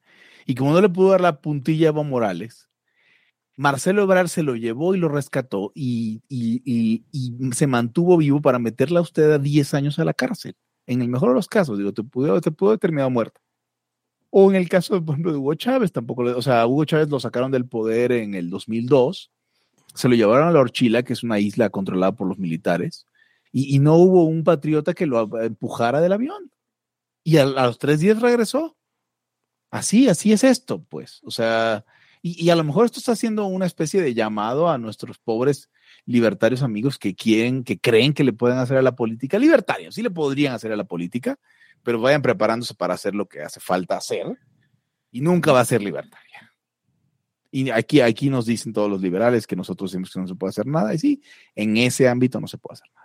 Y 0.46 0.54
como 0.54 0.72
no 0.72 0.80
le 0.80 0.88
pudo 0.88 1.10
dar 1.10 1.20
la 1.20 1.40
puntilla 1.40 1.86
a 1.86 1.90
Evo 1.90 2.04
Morales, 2.04 2.68
Marcelo 3.56 4.02
Ebrard 4.02 4.28
se 4.28 4.42
lo 4.42 4.56
llevó 4.56 4.94
y 4.94 4.98
lo 4.98 5.08
rescató 5.08 5.72
y, 5.74 6.22
y- 6.28 6.62
y- 6.64 7.04
y 7.12 7.52
se 7.52 7.66
mantuvo 7.66 8.16
vivo 8.16 8.40
para 8.40 8.58
meterla 8.58 8.98
a 9.00 9.02
usted 9.02 9.30
a 9.32 9.38
10 9.38 9.74
años 9.74 9.98
a 9.98 10.04
la 10.04 10.14
cárcel. 10.14 10.54
En 10.86 11.00
el 11.02 11.08
mejor 11.08 11.28
de 11.30 11.34
los 11.36 11.48
casos, 11.48 11.78
digo, 11.78 11.92
te 11.92 12.02
pudo, 12.02 12.40
te 12.40 12.50
pudo 12.50 12.70
haber 12.70 12.80
terminado 12.80 13.10
muerta. 13.10 13.40
O 14.30 14.50
en 14.50 14.56
el 14.56 14.68
caso, 14.68 15.02
por 15.04 15.14
ejemplo, 15.14 15.32
de 15.32 15.38
Hugo 15.38 15.54
Chávez, 15.54 15.92
tampoco, 15.92 16.24
le- 16.24 16.32
o 16.32 16.42
sea, 16.42 16.66
Hugo 16.66 16.84
Chávez 16.84 17.08
lo 17.10 17.20
sacaron 17.20 17.50
del 17.52 17.66
poder 17.68 18.12
en 18.12 18.34
el 18.34 18.50
2002, 18.50 19.30
se 19.94 20.08
lo 20.08 20.14
llevaron 20.14 20.48
a 20.48 20.52
la 20.52 20.60
Orchila, 20.60 21.02
que 21.02 21.12
es 21.12 21.22
una 21.22 21.38
isla 21.38 21.70
controlada 21.70 22.12
por 22.12 22.26
los 22.26 22.38
militares, 22.38 23.06
y, 23.50 23.74
y 23.74 23.78
no 23.78 23.96
hubo 23.96 24.24
un 24.24 24.44
patriota 24.44 24.94
que 24.94 25.06
lo 25.06 25.40
empujara 25.42 26.00
del 26.00 26.12
avión. 26.12 26.50
Y 27.24 27.36
a, 27.36 27.44
los 27.44 27.78
tres 27.78 28.00
días 28.00 28.20
regresó. 28.20 28.76
Así, 29.70 30.08
así 30.08 30.32
es 30.32 30.44
esto, 30.44 30.82
pues. 30.84 31.20
O 31.24 31.30
sea, 31.30 31.84
y, 32.20 32.42
y 32.42 32.50
a 32.50 32.56
lo 32.56 32.64
mejor 32.64 32.86
esto 32.86 32.98
está 32.98 33.12
haciendo 33.12 33.46
una 33.46 33.66
especie 33.66 34.00
de 34.02 34.14
llamado 34.14 34.68
a 34.68 34.78
nuestros 34.78 35.18
pobres 35.18 35.70
libertarios 36.04 36.62
amigos 36.62 36.98
que 36.98 37.14
quieren, 37.14 37.64
que 37.64 37.78
creen 37.78 38.12
que 38.12 38.24
le 38.24 38.32
pueden 38.32 38.58
hacer 38.58 38.76
a 38.76 38.82
la 38.82 38.96
política. 38.96 39.38
Libertarios, 39.38 39.94
sí 39.94 40.02
le 40.02 40.10
podrían 40.10 40.54
hacer 40.54 40.72
a 40.72 40.76
la 40.76 40.84
política, 40.84 41.38
pero 41.82 42.00
vayan 42.00 42.22
preparándose 42.22 42.74
para 42.74 42.94
hacer 42.94 43.14
lo 43.14 43.26
que 43.26 43.42
hace 43.42 43.60
falta 43.60 43.96
hacer 43.96 44.26
y 45.10 45.20
nunca 45.20 45.52
va 45.52 45.60
a 45.60 45.64
ser 45.64 45.82
libertaria. 45.82 46.31
Y 47.54 47.68
aquí, 47.68 48.00
aquí 48.00 48.30
nos 48.30 48.46
dicen 48.46 48.72
todos 48.72 48.90
los 48.90 49.02
liberales 49.02 49.46
que 49.46 49.54
nosotros 49.54 49.92
decimos 49.92 50.10
que 50.10 50.20
no 50.20 50.26
se 50.26 50.34
puede 50.34 50.48
hacer 50.48 50.66
nada, 50.66 50.94
y 50.94 50.98
sí, 50.98 51.22
en 51.54 51.76
ese 51.76 52.08
ámbito 52.08 52.40
no 52.40 52.48
se 52.48 52.56
puede 52.56 52.74
hacer 52.74 52.88
nada. 52.94 53.02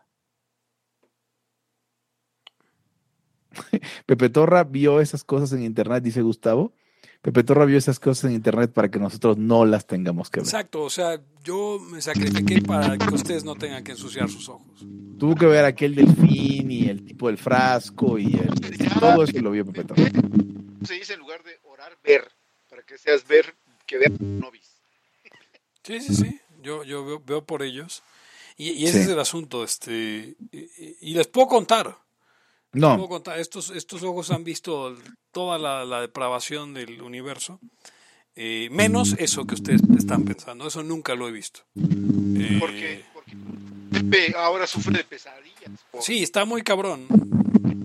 Pepe 4.06 4.30
Torra 4.30 4.64
vio 4.64 5.02
esas 5.02 5.24
cosas 5.26 5.52
en 5.54 5.64
internet, 5.64 6.02
dice 6.02 6.22
Gustavo. 6.22 6.74
Pepe 7.22 7.44
Torra 7.44 7.66
vio 7.66 7.78
esas 7.78 8.00
cosas 8.00 8.30
en 8.30 8.36
internet 8.36 8.72
para 8.72 8.90
que 8.90 9.00
nosotros 9.00 9.38
no 9.38 9.66
las 9.66 9.86
tengamos 9.86 10.30
que 10.30 10.40
ver. 10.40 10.48
Exacto. 10.48 10.84
O 10.84 10.90
sea, 10.90 11.20
yo 11.44 11.78
me 11.92 12.00
sacrifiqué 12.02 12.62
para 12.62 12.98
que 12.98 13.14
ustedes 13.14 13.44
no 13.44 13.56
tengan 13.56 13.84
que 13.84 13.92
ensuciar 13.92 14.30
sus 14.30 14.48
ojos. 14.48 14.86
Tuvo 15.18 15.36
que 15.36 15.46
ver 15.46 15.66
aquel 15.66 15.96
delfín 15.96 16.72
y 16.72 16.88
el 16.88 17.04
tipo 17.04 17.28
del 17.28 17.38
frasco 17.38 18.18
y 18.18 18.28
el, 18.28 18.78
todo 19.00 19.24
eso 19.24 19.42
lo 19.42 19.52
vio 19.52 19.66
Pepe 19.66 19.84
Torra. 19.84 20.04
Se 20.84 20.94
dice 20.94 21.16
en 21.16 21.20
lugar 21.20 21.44
de 21.44 21.60
orar, 21.64 21.98
ver, 22.02 22.32
para 22.70 22.84
que 22.84 22.98
seas 22.98 23.28
ver, 23.28 23.54
que 23.88 23.98
nobis. 24.20 24.74
Sí, 25.84 26.00
sí, 26.02 26.14
sí. 26.16 26.40
Yo, 26.62 26.84
yo 26.84 27.06
veo, 27.06 27.20
veo 27.26 27.44
por 27.46 27.64
ellos. 27.64 28.04
Y, 28.58 28.72
y 28.72 28.84
ese 28.86 28.98
Sí. 28.98 29.04
es 29.06 29.08
el 29.10 29.20
asunto. 29.20 29.64
Este, 29.64 30.36
y, 30.52 31.14
les 31.14 31.28
puedo 31.28 31.48
contar. 31.48 31.98
puedo 32.72 32.98
No, 32.98 33.08
contar. 33.08 33.40
Estos, 33.40 33.70
estos 33.70 34.04
ojos 34.04 34.30
han 34.32 34.44
visto 34.44 34.96
toda 35.32 35.58
la, 35.58 35.86
la 35.86 36.02
depravación 36.02 36.74
del 36.74 37.02
universo. 37.02 37.60
eh, 38.40 38.68
menos 38.72 39.16
eso 39.18 39.48
que 39.48 39.56
ustedes 39.56 39.82
están 39.98 40.24
pensando. 40.26 40.68
Eso 40.68 40.84
nunca 40.84 41.16
lo 41.16 41.28
he 41.28 41.32
visto. 41.32 41.62
Eh, 41.76 42.58
Porque, 42.60 43.04
porque 43.14 43.32
Pepe 43.92 44.36
ahora 44.38 44.68
sufre 44.68 44.98
de 45.00 45.04
pesadillas. 45.06 45.72
por- 45.90 46.04
Sí, 46.04 46.22
está 46.22 46.46
muy 46.46 46.62
cabrón. 46.62 47.08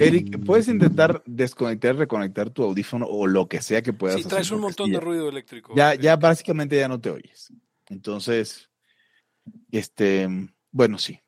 Eric, 0.07 0.45
puedes 0.45 0.69
intentar 0.69 1.23
desconectar, 1.27 1.97
reconectar 1.97 2.51
tu 2.51 2.63
audífono 2.63 3.07
o 3.07 3.27
lo 3.27 3.49
que 3.49 3.61
sea 3.63 3.83
que 3.83 3.93
puedas 3.93 4.17
Sí, 4.17 4.21
hacer, 4.23 4.31
traes 4.31 4.51
un 4.51 4.57
porque 4.61 4.63
montón 4.71 4.87
de 4.91 4.95
ya- 4.95 5.01
ruido 5.01 5.29
eléctrico. 5.29 5.73
Ya, 5.77 5.95
ya 5.95 6.17
básicamente 6.17 6.77
ya 6.77 6.89
no 6.89 7.01
te 7.01 7.11
oyes. 7.11 7.53
Entonces, 7.89 8.71
este, 9.71 10.29
bueno, 10.71 10.99
sí. 10.99 11.21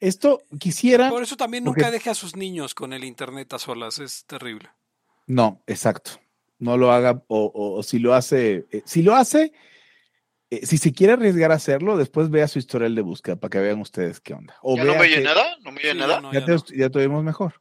Esto 0.00 0.42
quisiera. 0.60 1.10
Por 1.10 1.22
eso 1.22 1.36
también 1.36 1.64
porque- 1.64 1.80
nunca 1.82 1.90
deje 1.90 2.10
a 2.10 2.14
sus 2.14 2.36
niños 2.36 2.74
con 2.74 2.92
el 2.92 3.04
internet 3.04 3.52
a 3.54 3.58
solas. 3.58 3.98
Es 3.98 4.24
terrible. 4.26 4.68
No, 5.26 5.62
exacto. 5.66 6.12
No 6.60 6.76
lo 6.76 6.92
haga, 6.92 7.22
o, 7.28 7.44
o- 7.46 7.78
o 7.78 7.82
si 7.82 7.98
lo 7.98 8.14
hace, 8.14 8.66
eh, 8.70 8.82
si 8.84 9.02
lo 9.02 9.14
hace, 9.14 9.52
eh, 10.50 10.64
si 10.66 10.78
se 10.78 10.92
quiere 10.92 11.12
arriesgar 11.14 11.52
a 11.52 11.56
hacerlo, 11.56 11.96
después 11.96 12.30
vea 12.30 12.48
su 12.48 12.58
historial 12.58 12.94
de 12.94 13.02
búsqueda 13.02 13.36
para 13.36 13.50
que 13.50 13.58
vean 13.60 13.80
ustedes 13.80 14.20
qué 14.20 14.34
onda. 14.34 14.56
O 14.62 14.76
¿Ya 14.76 14.84
no 14.84 14.94
me 14.94 15.00
oye 15.00 15.20
nada? 15.20 15.56
¿No 15.62 15.70
me 15.72 15.78
oye 15.80 15.92
Sí, 15.92 15.98
nada? 15.98 16.14
ya 16.16 16.20
no, 16.20 16.32
ya, 16.32 16.40
ya 16.40 16.46
te, 16.46 16.52
no. 16.52 16.64
ya 16.76 16.90
te 16.90 16.98
oímos 16.98 17.22
mejor. 17.24 17.60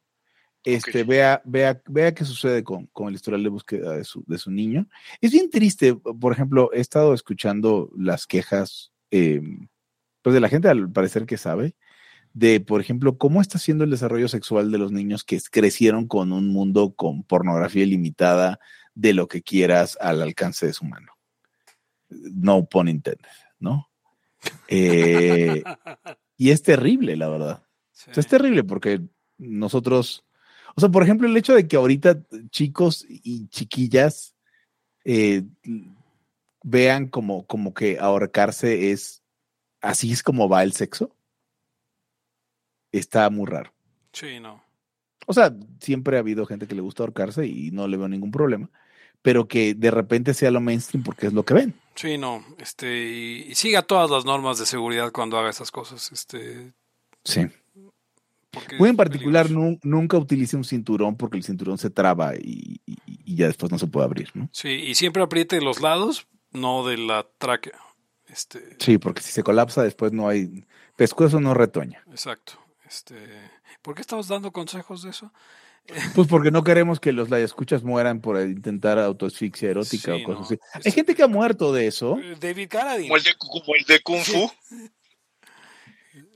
Este, 0.68 1.06
vea, 1.06 1.42
vea, 1.46 1.82
vea 1.88 2.14
qué 2.14 2.26
sucede 2.26 2.62
con, 2.62 2.88
con 2.88 3.08
el 3.08 3.16
historial 3.16 3.42
de 3.42 3.48
búsqueda 3.48 3.94
de 3.94 4.04
su, 4.04 4.26
de 4.28 4.38
su 4.38 4.52
niño. 4.52 4.86
Es 5.22 5.32
bien 5.32 5.50
triste, 5.50 5.96
por 5.96 6.34
ejemplo, 6.34 6.72
he 6.74 6.82
estado 6.82 7.14
escuchando 7.14 7.90
las 7.96 8.28
quejas, 8.28 8.92
eh, 9.10 9.42
pues 10.22 10.34
de 10.34 10.42
la 10.42 10.50
gente 10.50 10.68
al 10.68 10.92
parecer 10.92 11.26
que 11.26 11.38
sabe, 11.38 11.74
de, 12.34 12.60
por 12.60 12.82
ejemplo, 12.82 13.18
cómo 13.18 13.40
está 13.40 13.60
siendo 13.60 13.86
el 13.86 13.92
desarrollo 13.92 14.28
sexual 14.28 14.70
de 14.70 14.78
los 14.78 14.92
niños 14.92 15.24
que 15.24 15.40
crecieron 15.50 16.06
con 16.06 16.34
un 16.34 16.50
mundo 16.50 16.94
con 16.94 17.24
pornografía 17.24 17.84
ilimitada 17.84 18.60
de 18.94 19.14
lo 19.14 19.30
que 19.30 19.42
quieras 19.42 19.98
al 20.02 20.22
alcance 20.22 20.66
de 20.66 20.74
su 20.74 20.84
mano. 20.84 21.14
No 22.10 22.66
pun 22.66 22.90
intended, 22.90 23.26
¿no? 23.58 23.90
Eh, 24.68 25.64
y 26.36 26.50
es 26.50 26.62
terrible, 26.62 27.16
la 27.16 27.30
verdad. 27.30 27.64
Sí. 27.94 28.12
O 28.12 28.14
sea, 28.16 28.20
es 28.22 28.28
terrible 28.28 28.66
porque 28.66 29.00
nosotros, 29.38 30.27
o 30.78 30.80
sea, 30.80 30.90
por 30.90 31.02
ejemplo, 31.02 31.28
el 31.28 31.36
hecho 31.36 31.56
de 31.56 31.68
que 31.68 31.76
ahorita 31.76 32.20
chicos 32.52 33.04
y 33.10 33.48
chiquillas 33.48 34.36
eh, 35.06 35.42
vean 36.62 37.08
como, 37.08 37.48
como 37.48 37.74
que 37.74 37.98
ahorcarse 38.00 38.92
es, 38.92 39.24
así 39.82 40.12
es 40.12 40.22
como 40.22 40.48
va 40.48 40.62
el 40.62 40.74
sexo, 40.74 41.16
está 42.92 43.28
muy 43.32 43.48
raro. 43.48 43.74
Sí, 44.14 44.40
no. 44.40 44.64
O 45.26 45.34
sea, 45.34 45.52
siempre 45.80 46.18
ha 46.18 46.20
habido 46.20 46.46
gente 46.46 46.68
que 46.68 46.76
le 46.76 46.82
gusta 46.82 47.02
ahorcarse 47.02 47.48
y 47.48 47.72
no 47.72 47.88
le 47.88 47.98
veo 47.98 48.08
ningún 48.08 48.30
problema, 48.30 48.70
pero 49.24 49.48
que 49.48 49.74
de 49.74 49.90
repente 49.90 50.36
sea 50.36 50.52
lo 50.52 50.62
mainstream 50.62 51.04
porque 51.04 51.26
es 51.26 51.34
lo 51.34 51.44
que 51.44 51.56
ven. 51.56 51.74
Sí, 51.96 52.20
no. 52.20 52.46
Este, 52.60 52.88
y, 52.88 53.48
y 53.50 53.56
siga 53.56 53.82
todas 53.82 54.12
las 54.12 54.26
normas 54.26 54.60
de 54.60 54.68
seguridad 54.68 55.12
cuando 55.12 55.40
haga 55.40 55.50
esas 55.50 55.72
cosas. 55.72 56.12
Este, 56.12 56.72
Sí. 57.24 57.42
Porque 58.60 58.78
Muy 58.78 58.90
en 58.90 58.96
particular, 58.98 59.50
nu- 59.50 59.80
nunca 59.84 60.18
utilice 60.18 60.56
un 60.58 60.64
cinturón 60.64 61.16
porque 61.16 61.38
el 61.38 61.44
cinturón 61.44 61.78
se 61.78 61.90
traba 61.90 62.36
y, 62.36 62.82
y- 62.86 62.98
y 63.06 63.36
ya 63.36 63.48
después 63.48 63.72
no 63.72 63.78
se 63.80 63.88
puede 63.88 64.06
abrir, 64.06 64.30
¿no? 64.34 64.50
Sí, 64.52 64.70
y 64.70 64.96
siempre 64.96 65.22
apriete 65.24 65.62
los 65.62 65.82
lados, 65.82 66.28
no 66.52 66.86
de 66.88 66.98
la 66.98 67.26
tráquea. 67.38 67.78
Este, 68.28 68.76
Sí, 68.80 68.98
porque 68.98 69.22
si 69.22 69.32
se 69.32 69.44
colapsa 69.44 69.84
después 69.84 70.12
no 70.12 70.28
hay 70.28 70.66
pescuezo 70.96 71.40
no 71.40 71.54
retoña. 71.54 72.04
exacto. 72.10 72.54
Este, 72.88 73.16
¿por 73.82 73.96
qué 73.96 74.02
estamos 74.02 74.28
dando 74.28 74.52
consejos 74.52 75.04
de 75.04 75.10
eso? 75.12 75.32
Pues 76.16 76.28
porque 76.28 76.52
no 76.52 76.66
queremos 76.66 77.00
que 77.00 77.14
los 77.14 77.32
escuchas 77.32 77.82
mueran 77.84 78.20
por 78.20 78.42
intentar 78.42 79.00
autoasfixia 79.00 79.70
erótica 79.70 80.16
Sí, 80.16 80.22
o 80.22 80.26
cosas 80.26 80.52
no, 80.52 80.58
así. 80.74 80.82
Hay 80.86 80.92
gente 80.92 81.16
que 81.16 81.24
ha 81.24 81.28
muerto 81.28 81.72
de 81.72 81.88
eso. 81.88 82.18
Eh, 82.20 82.36
David 82.40 82.68
Carradine. 82.70 83.08
Como 83.08 83.16
el 83.18 83.24
de, 83.24 83.34
como 83.38 83.76
el 83.76 83.86
de 83.86 84.00
Kung 84.02 84.20
Fu. 84.20 84.52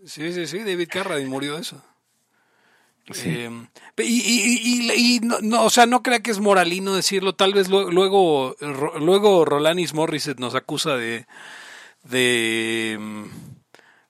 Sí, 0.05 0.31
sí, 0.33 0.47
sí, 0.47 0.59
David 0.59 0.87
Carradine 0.89 1.29
murió 1.29 1.55
de 1.55 1.61
eso. 1.61 1.83
Sí. 3.11 3.29
Eh, 3.29 3.49
y, 3.97 4.03
y- 4.03 4.91
y- 4.91 5.15
y 5.15 5.19
no, 5.21 5.39
no, 5.41 5.65
o 5.65 5.69
sea, 5.69 5.85
no 5.85 6.01
crea 6.03 6.21
que 6.21 6.31
es 6.31 6.39
moralino 6.39 6.95
decirlo. 6.95 7.33
Tal 7.35 7.53
vez 7.53 7.67
luego, 7.69 7.91
luego, 7.91 8.55
luego 8.99 9.43
Rolanis 9.45 9.93
Morissette 9.93 10.39
nos 10.39 10.55
acusa 10.55 10.95
de, 10.95 11.25
de, 12.03 12.97
mm, 12.99 13.23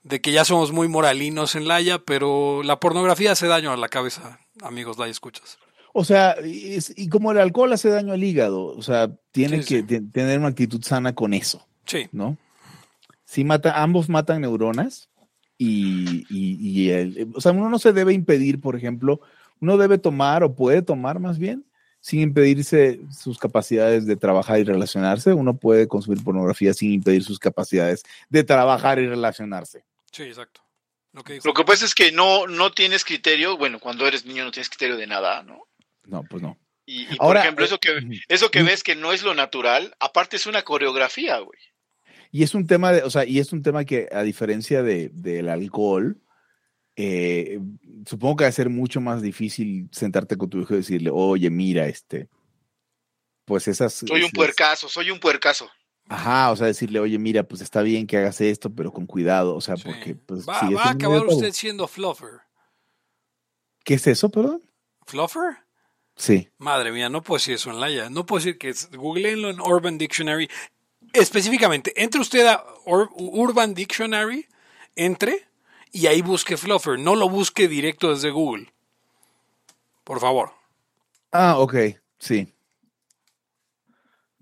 de 0.03 0.21
que 0.21 0.31
ya 0.31 0.45
somos 0.45 0.71
muy 0.71 0.87
moralinos 0.87 1.55
en 1.55 1.67
Laia, 1.67 1.99
pero 1.99 2.63
la 2.63 2.79
pornografía 2.79 3.31
hace 3.31 3.47
daño 3.47 3.71
a 3.71 3.77
la 3.77 3.89
cabeza, 3.89 4.39
amigos 4.61 4.97
Laia 4.97 5.11
escuchas. 5.11 5.57
O 5.93 6.05
sea, 6.05 6.35
y, 6.43 6.75
es- 6.75 6.93
y 6.95 7.09
como 7.09 7.31
el 7.31 7.37
alcohol 7.39 7.73
hace 7.73 7.89
daño 7.89 8.13
al 8.13 8.23
hígado, 8.23 8.65
o 8.65 8.81
sea, 8.81 9.09
tiene 9.31 9.61
Sí, 9.63 9.83
que 9.85 9.97
sí. 9.99 10.07
tener 10.11 10.39
una 10.39 10.47
actitud 10.49 10.81
sana 10.83 11.13
con 11.13 11.33
eso, 11.33 11.65
Sí, 11.85 12.07
¿no? 12.11 12.37
Sí 13.25 13.43
mata, 13.43 13.81
ambos 13.81 14.09
matan 14.09 14.41
neuronas 14.41 15.09
y, 15.63 16.25
y- 16.29 16.57
y 16.59 16.89
el- 16.89 17.27
o 17.35 17.41
sea, 17.41 17.51
uno 17.51 17.69
no 17.69 17.77
se 17.79 17.93
debe 17.93 18.13
impedir, 18.13 18.59
por 18.59 18.75
ejemplo, 18.75 19.21
uno 19.59 19.77
debe 19.77 19.97
tomar 19.99 20.43
o 20.43 20.55
puede 20.55 20.81
tomar 20.81 21.19
más 21.19 21.37
bien 21.37 21.65
sin 21.99 22.21
impedirse 22.21 22.99
sus 23.15 23.37
capacidades 23.37 24.07
de 24.07 24.15
trabajar 24.15 24.59
y 24.59 24.63
relacionarse. 24.63 25.33
Uno 25.33 25.57
puede 25.57 25.87
consumir 25.87 26.23
pornografía 26.23 26.73
sin 26.73 26.91
impedir 26.93 27.23
sus 27.23 27.37
capacidades 27.37 28.01
de 28.29 28.43
trabajar 28.43 28.97
y 28.97 29.07
relacionarse. 29.07 29.83
sí, 30.11 30.23
exacto. 30.23 30.61
Lo 31.13 31.23
que 31.23 31.33
dijo. 31.33 31.47
Lo 31.47 31.53
que 31.53 31.63
pasa 31.65 31.85
es 31.85 31.93
que 31.93 32.11
no, 32.11 32.47
no 32.47 32.71
tienes 32.71 33.03
criterio, 33.05 33.57
bueno, 33.57 33.79
cuando 33.79 34.07
eres 34.07 34.25
niño 34.25 34.45
no 34.45 34.51
tienes 34.51 34.69
criterio 34.69 34.95
de 34.97 35.05
nada, 35.07 35.43
¿no? 35.43 35.67
No, 36.05 36.23
pues 36.23 36.41
no. 36.41 36.57
Y, 36.85 37.01
y, 37.03 37.07
Ahora, 37.19 37.41
por 37.41 37.45
ejemplo, 37.45 37.65
eso 37.65 37.77
que, 37.79 37.97
eh, 37.97 38.21
eso 38.29 38.49
que 38.49 38.63
ves 38.63 38.81
que 38.81 38.95
no 38.95 39.11
es 39.13 39.21
lo 39.21 39.35
natural, 39.35 39.93
aparte 39.99 40.37
es 40.37 40.47
una 40.47 40.63
coreografía, 40.63 41.37
güey. 41.39 41.59
Y 42.31 42.43
es 42.43 42.55
un 42.55 42.65
tema 42.65 42.91
de, 42.91 43.03
o 43.03 43.09
sea, 43.09 43.25
y 43.25 43.39
es 43.39 43.51
un 43.53 43.61
tema 43.61 43.83
que 43.85 44.07
a 44.11 44.23
diferencia 44.23 44.83
de, 44.83 45.09
del 45.09 45.49
alcohol, 45.49 46.21
eh, 46.95 47.59
supongo 48.05 48.37
que 48.37 48.43
va 48.45 48.49
a 48.49 48.53
ser 48.53 48.69
mucho 48.69 49.01
más 49.01 49.21
difícil 49.21 49.89
sentarte 49.91 50.37
con 50.37 50.49
tu 50.49 50.59
hijo 50.61 50.73
y 50.73 50.77
decirle, 50.77 51.09
oye, 51.13 51.49
mira, 51.49 51.87
este, 51.87 52.29
pues 53.45 53.67
esas... 53.67 53.93
Soy 53.93 54.09
un 54.11 54.17
esas- 54.19 54.31
puercazo, 54.33 54.87
soy 54.89 55.11
un 55.11 55.19
puercazo. 55.19 55.69
Ajá, 56.07 56.51
o 56.51 56.55
sea, 56.55 56.67
decirle, 56.67 56.99
oye, 56.99 57.17
mira, 57.19 57.43
pues 57.43 57.61
está 57.61 57.81
bien 57.81 58.05
que 58.07 58.17
hagas 58.17 58.41
esto, 58.41 58.73
pero 58.73 58.91
con 58.91 59.05
cuidado, 59.05 59.55
o 59.55 59.61
sea, 59.61 59.77
Sí. 59.77 59.83
porque 59.85 60.15
pues 60.15 60.47
va, 60.47 60.69
va 60.69 60.83
a 60.83 60.91
acabar 60.91 61.25
usted 61.25 61.51
siendo 61.53 61.87
fluffer. 61.87 62.41
¿Qué 63.83 63.93
es 63.95 64.07
eso, 64.07 64.29
perdón? 64.29 64.61
¿Fluffer? 65.05 65.57
Sí. 66.17 66.49
Madre 66.57 66.91
mía, 66.91 67.09
no 67.09 67.21
puedo 67.23 67.37
decir 67.37 67.55
eso 67.55 67.71
en 67.71 67.79
Laia. 67.79 68.09
No 68.09 68.25
puedo 68.25 68.39
decir 68.43 68.57
que 68.57 68.69
es. 68.69 68.89
Googleenlo 68.91 69.49
en 69.49 69.59
Urban 69.61 69.97
Dictionary. 69.97 70.49
Específicamente, 71.13 71.93
entre 72.01 72.21
usted 72.21 72.45
a 72.47 72.63
Ur- 72.85 73.09
Urban 73.15 73.73
Dictionary, 73.73 74.47
entre 74.95 75.45
y 75.91 76.07
ahí 76.07 76.21
busque 76.21 76.57
Fluffer. 76.57 76.97
No 76.99 77.15
lo 77.15 77.29
busque 77.29 77.67
directo 77.67 78.13
desde 78.13 78.29
Google. 78.31 78.71
Por 80.03 80.19
favor. 80.19 80.51
Ah, 81.31 81.57
ok, 81.59 81.75
sí. 82.19 82.53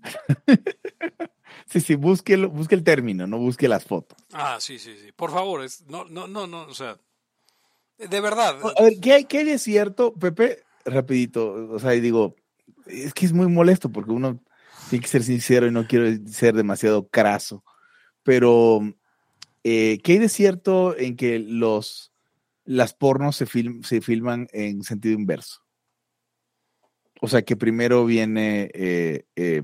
sí, 1.66 1.80
sí, 1.80 1.94
búsquelo, 1.94 2.48
busque 2.50 2.74
el 2.74 2.84
término, 2.84 3.26
no 3.26 3.38
busque 3.38 3.68
las 3.68 3.84
fotos. 3.84 4.18
Ah, 4.32 4.58
sí, 4.60 4.78
sí, 4.78 4.96
sí. 4.98 5.12
Por 5.12 5.30
favor. 5.30 5.62
Es, 5.64 5.82
no, 5.86 6.04
no, 6.04 6.26
no, 6.26 6.46
no. 6.46 6.62
O 6.62 6.74
sea. 6.74 6.98
De 7.98 8.20
verdad. 8.20 8.58
A 8.76 8.82
ver, 8.82 8.94
¿qué 9.00 9.12
hay, 9.12 9.24
qué 9.24 9.38
hay 9.38 9.44
de 9.44 9.58
cierto, 9.58 10.14
Pepe? 10.14 10.62
Rapidito, 10.86 11.68
o 11.70 11.78
sea, 11.78 11.90
digo, 11.90 12.34
es 12.86 13.12
que 13.12 13.26
es 13.26 13.32
muy 13.34 13.48
molesto 13.48 13.90
porque 13.90 14.10
uno 14.12 14.40
tiene 14.90 15.02
que 15.02 15.08
ser 15.08 15.22
sincero 15.22 15.66
y 15.66 15.70
no 15.70 15.86
quiero 15.86 16.06
ser 16.26 16.54
demasiado 16.54 17.08
craso, 17.08 17.64
pero 18.22 18.80
eh, 19.64 19.98
¿qué 20.02 20.12
hay 20.12 20.18
de 20.18 20.28
cierto 20.28 20.96
en 20.96 21.16
que 21.16 21.38
los 21.38 22.12
las 22.64 22.92
pornos 22.94 23.36
se, 23.36 23.46
film- 23.46 23.82
se 23.84 24.00
filman 24.00 24.48
en 24.52 24.82
sentido 24.82 25.14
inverso? 25.14 25.62
O 27.20 27.28
sea, 27.28 27.42
que 27.42 27.56
primero 27.56 28.04
viene 28.04 28.70
eh, 28.74 29.26
eh, 29.36 29.62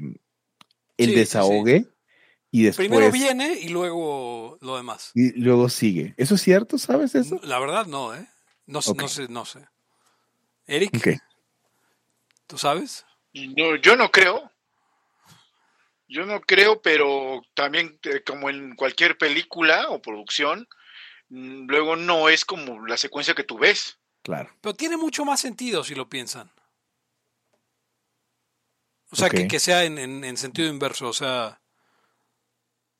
el 0.98 1.06
Sí, 1.06 1.10
sí, 1.12 1.14
desahogue 1.18 1.86
y 2.50 2.62
después 2.64 2.88
Primero 2.88 3.10
viene 3.10 3.58
y 3.60 3.68
luego 3.68 4.58
lo 4.60 4.76
demás. 4.76 5.10
y 5.14 5.32
luego 5.40 5.68
sigue. 5.68 6.14
¿Eso 6.16 6.34
es 6.36 6.42
cierto? 6.42 6.78
¿Sabes 6.78 7.14
eso? 7.14 7.40
La 7.42 7.58
verdad, 7.58 7.86
no, 7.86 8.14
¿eh? 8.14 8.26
No, 8.66 8.80
no 8.96 9.08
sé, 9.08 9.28
no 9.28 9.44
sé. 9.44 9.66
Eric. 10.66 11.20
¿tú 12.46 12.58
sabes? 12.58 13.04
No, 13.32 13.76
yo 13.76 13.96
no 13.96 14.10
creo. 14.10 14.50
Yo 16.08 16.24
no 16.24 16.40
creo, 16.40 16.80
pero 16.82 17.42
también 17.54 17.98
eh, 18.04 18.22
como 18.24 18.48
en 18.50 18.74
cualquier 18.76 19.18
película 19.18 19.88
o 19.88 20.00
producción, 20.00 20.68
mm, 21.28 21.66
luego 21.68 21.96
no 21.96 22.28
es 22.28 22.44
como 22.44 22.86
la 22.86 22.96
secuencia 22.96 23.34
que 23.34 23.42
tú 23.44 23.58
ves. 23.58 23.98
Claro. 24.22 24.50
Pero 24.60 24.74
tiene 24.74 24.96
mucho 24.96 25.24
más 25.24 25.40
sentido 25.40 25.82
si 25.84 25.94
lo 25.94 26.08
piensan. 26.08 26.50
O 29.10 29.16
sea, 29.16 29.30
que, 29.30 29.46
que 29.48 29.60
sea 29.60 29.84
en, 29.84 29.98
en- 29.98 30.24
en 30.24 30.36
sentido 30.36 30.68
inverso. 30.68 31.08
O 31.08 31.12
sea, 31.12 31.60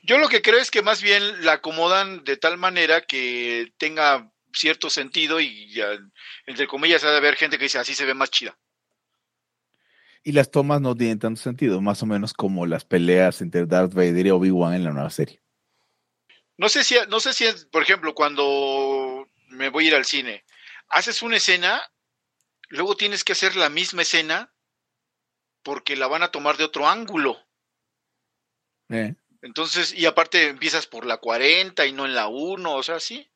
Yo 0.03 0.19
lo 0.19 0.29
que 0.29 0.41
creo 0.43 0.59
es 0.61 0.71
que 0.71 0.83
más 0.83 1.03
bien 1.03 1.45
la 1.45 1.55
acomodan 1.55 2.23
de 2.25 2.37
tal 2.37 2.57
manera 2.59 3.03
que 3.03 3.73
tenga 3.77 4.31
cierto 4.53 4.89
sentido 4.89 5.41
y 5.41 5.73
ya, 5.75 5.89
entre 6.47 6.67
comillas 6.69 7.05
ha 7.05 7.11
de 7.11 7.17
haber 7.19 7.37
gente 7.37 7.59
que 7.59 7.65
dice 7.65 7.79
así 7.79 7.95
se 7.95 8.05
ve 8.07 8.15
más 8.15 8.31
chida. 8.31 8.57
Y 10.27 10.33
las 10.33 10.51
tomas 10.51 10.81
no 10.81 10.97
tienen 10.97 11.21
tanto 11.21 11.41
sentido, 11.41 11.81
más 11.81 12.03
o 12.03 12.07
menos 12.07 12.35
como 12.35 12.67
las 12.67 12.85
peleas 12.85 13.41
entre 13.43 13.65
Darth 13.65 13.95
Vader 13.95 14.27
y 14.27 14.31
Obi-Wan 14.31 14.75
en 14.75 14.83
la 14.83 14.91
nueva 14.91 15.09
serie. 15.09 15.41
No 16.57 16.69
sé 16.69 16.83
si, 16.83 16.97
no 17.09 17.21
sé 17.21 17.33
si 17.33 17.45
es, 17.45 17.67
por 17.67 17.81
ejemplo, 17.81 18.13
cuando 18.13 19.29
me 19.51 19.69
voy 19.69 19.85
a 19.85 19.87
ir 19.87 19.95
al 19.95 20.05
cine, 20.05 20.45
haces 20.89 21.23
una 21.23 21.37
escena, 21.37 21.81
luego 22.71 22.97
tienes 22.97 23.23
que 23.23 23.35
hacer 23.35 23.55
la 23.55 23.71
misma 23.71 24.03
escena 24.03 24.53
porque 25.63 25.95
la 25.95 26.09
van 26.09 26.25
a 26.25 26.33
tomar 26.33 26.57
de 26.57 26.65
otro 26.65 26.89
ángulo. 26.89 27.39
Eh, 28.89 29.15
Entonces, 29.43 29.95
y 29.95 30.07
aparte 30.07 30.49
empiezas 30.49 30.89
por 30.89 31.07
la 31.07 31.19
40 31.19 31.87
y 31.87 31.93
no 31.93 32.05
en 32.05 32.17
la 32.17 32.27
1, 32.27 32.75
o 32.75 32.83
sea, 32.83 32.99
sí. 32.99 33.31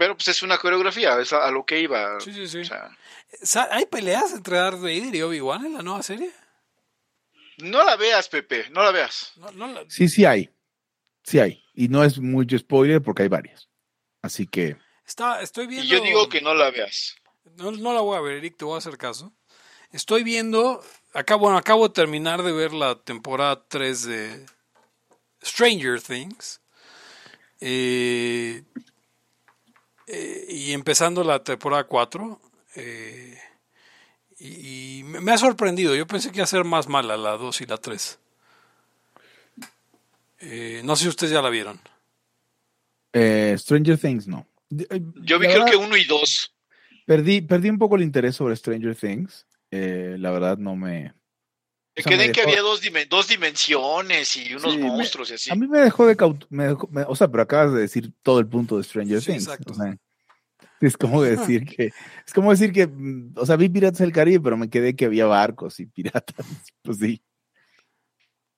Pero 0.00 0.16
pues 0.16 0.28
es 0.28 0.42
una 0.42 0.56
coreografía, 0.56 1.20
es 1.20 1.30
a, 1.34 1.46
a 1.46 1.50
lo 1.50 1.66
que 1.66 1.78
iba. 1.78 2.18
sí, 2.20 2.32
sí, 2.32 2.48
sí. 2.48 2.60
O 2.60 2.64
sea, 2.64 2.88
Sa- 3.42 3.68
¿Hay 3.70 3.84
peleas 3.84 4.32
entre 4.32 4.56
Darth 4.56 4.80
Vader 4.80 5.14
y 5.14 5.20
Obi-Wan 5.20 5.66
en 5.66 5.74
la 5.74 5.82
nueva 5.82 6.02
serie? 6.02 6.30
no 7.58 7.84
la 7.84 7.96
veas, 7.96 8.26
Pepe, 8.30 8.70
no 8.70 8.82
la 8.82 8.92
veas. 8.92 9.32
No, 9.36 9.50
no 9.52 9.66
la- 9.66 9.84
Sí, 9.90 10.08
sí 10.08 10.24
hay. 10.24 10.48
Sí 11.22 11.38
hay. 11.38 11.62
Y 11.74 11.88
no 11.88 12.02
es 12.02 12.18
mucho 12.18 12.56
spoiler 12.56 13.02
porque 13.02 13.24
hay 13.24 13.28
varias. 13.28 13.68
Así 14.22 14.46
que, 14.46 14.78
Está, 15.06 15.42
estoy 15.42 15.66
viendo... 15.66 15.84
Y 15.84 15.88
yo 15.88 16.00
digo 16.00 16.28
que 16.30 16.40
no 16.40 16.54
la 16.54 16.70
veas. 16.70 17.16
No, 17.56 17.70
no 17.70 17.92
la 17.92 18.00
voy 18.00 18.16
a 18.16 18.20
ver, 18.22 18.38
Eric, 18.38 18.56
te 18.56 18.64
voy 18.64 18.76
a 18.76 18.78
hacer 18.78 18.96
caso. 18.96 19.34
Estoy 19.92 20.22
viendo, 20.22 20.82
acabo, 21.12 21.40
bueno, 21.42 21.58
acabo 21.58 21.88
de 21.88 21.92
terminar 21.94 22.42
de 22.42 22.52
ver 22.52 22.72
la 22.72 22.94
temporada 22.94 23.66
3 23.68 24.04
de 24.06 24.46
Stranger 25.44 26.00
Things. 26.00 26.62
Eh, 27.60 28.62
eh, 30.12 30.46
y 30.48 30.72
empezando 30.72 31.22
la 31.24 31.42
temporada 31.42 31.84
4. 31.84 32.40
eh, 32.76 33.38
y, 34.38 34.98
y 35.00 35.02
me 35.04 35.32
ha 35.32 35.38
sorprendido. 35.38 35.94
Yo 35.94 36.06
pensé 36.06 36.30
que 36.30 36.36
iba 36.38 36.44
a 36.44 36.46
ser 36.46 36.64
más 36.64 36.88
mala 36.88 37.16
la 37.16 37.32
2 37.36 37.60
y 37.60 37.66
la 37.66 37.76
3. 37.76 38.18
Eh, 40.40 40.80
no 40.84 40.96
sé 40.96 41.02
si 41.04 41.08
ustedes 41.10 41.32
ya 41.32 41.42
la 41.42 41.50
vieron. 41.50 41.78
eh, 43.12 43.54
Stranger 43.58 43.98
Things 43.98 44.26
no. 44.26 44.46
Yo 44.70 45.38
vi 45.38 45.46
creo 45.48 45.64
que 45.66 45.76
uno 45.76 45.96
y 45.96 46.04
dos. 46.04 46.54
Perdí, 47.06 47.40
perdí 47.40 47.68
un 47.68 47.78
poco 47.78 47.96
el 47.96 48.02
interés 48.02 48.36
sobre 48.36 48.56
Stranger 48.56 48.94
Things. 48.94 49.46
Eh, 49.70 50.16
la 50.18 50.30
verdad 50.30 50.58
no 50.58 50.76
me... 50.76 51.12
Me 51.96 52.02
quedé 52.04 52.24
en 52.26 52.32
que 52.32 52.42
había 52.42 52.60
dos, 52.62 52.82
dimen- 52.82 53.08
dos 53.08 53.28
dimensiones 53.28 54.36
y 54.36 54.54
unos 54.54 54.72
Sí, 54.72 54.78
me- 54.78 54.86
monstruos 54.88 55.30
y 55.30 55.34
así. 55.34 55.50
A 55.50 55.54
mí 55.56 55.66
me 55.66 55.80
dejó 55.80 56.06
de 56.06 56.16
me 56.48 56.68
dejó- 56.68 56.88
me- 56.90 57.02
o 57.02 57.14
sea, 57.16 57.28
pero 57.28 57.42
acabas 57.42 57.72
de 57.74 57.80
decir 57.80 58.12
todo 58.22 58.38
el 58.38 58.46
punto 58.46 58.76
de 58.78 58.84
Stranger 58.84 59.20
Sí, 59.20 59.32
Things. 59.32 59.44
exacto. 59.44 59.72
o 59.72 59.74
sea, 59.76 59.96
es 60.80 60.96
como 60.96 61.20
decir 61.58 61.66
que, 61.66 61.90
es 62.26 62.32
como 62.32 62.50
decir 62.52 62.72
que, 62.72 62.86
mm, 62.86 63.32
o 63.36 63.44
sea, 63.44 63.56
vi 63.56 63.68
Piratas 63.68 63.98
del 63.98 64.12
Caribe, 64.12 64.40
pero 64.40 64.56
me 64.56 64.70
quedé 64.70 64.94
que 64.96 65.06
había 65.06 65.26
barcos 65.26 65.80
y 65.80 65.86
piratas. 65.86 66.36
Pues 66.82 66.98
sí. 66.98 67.22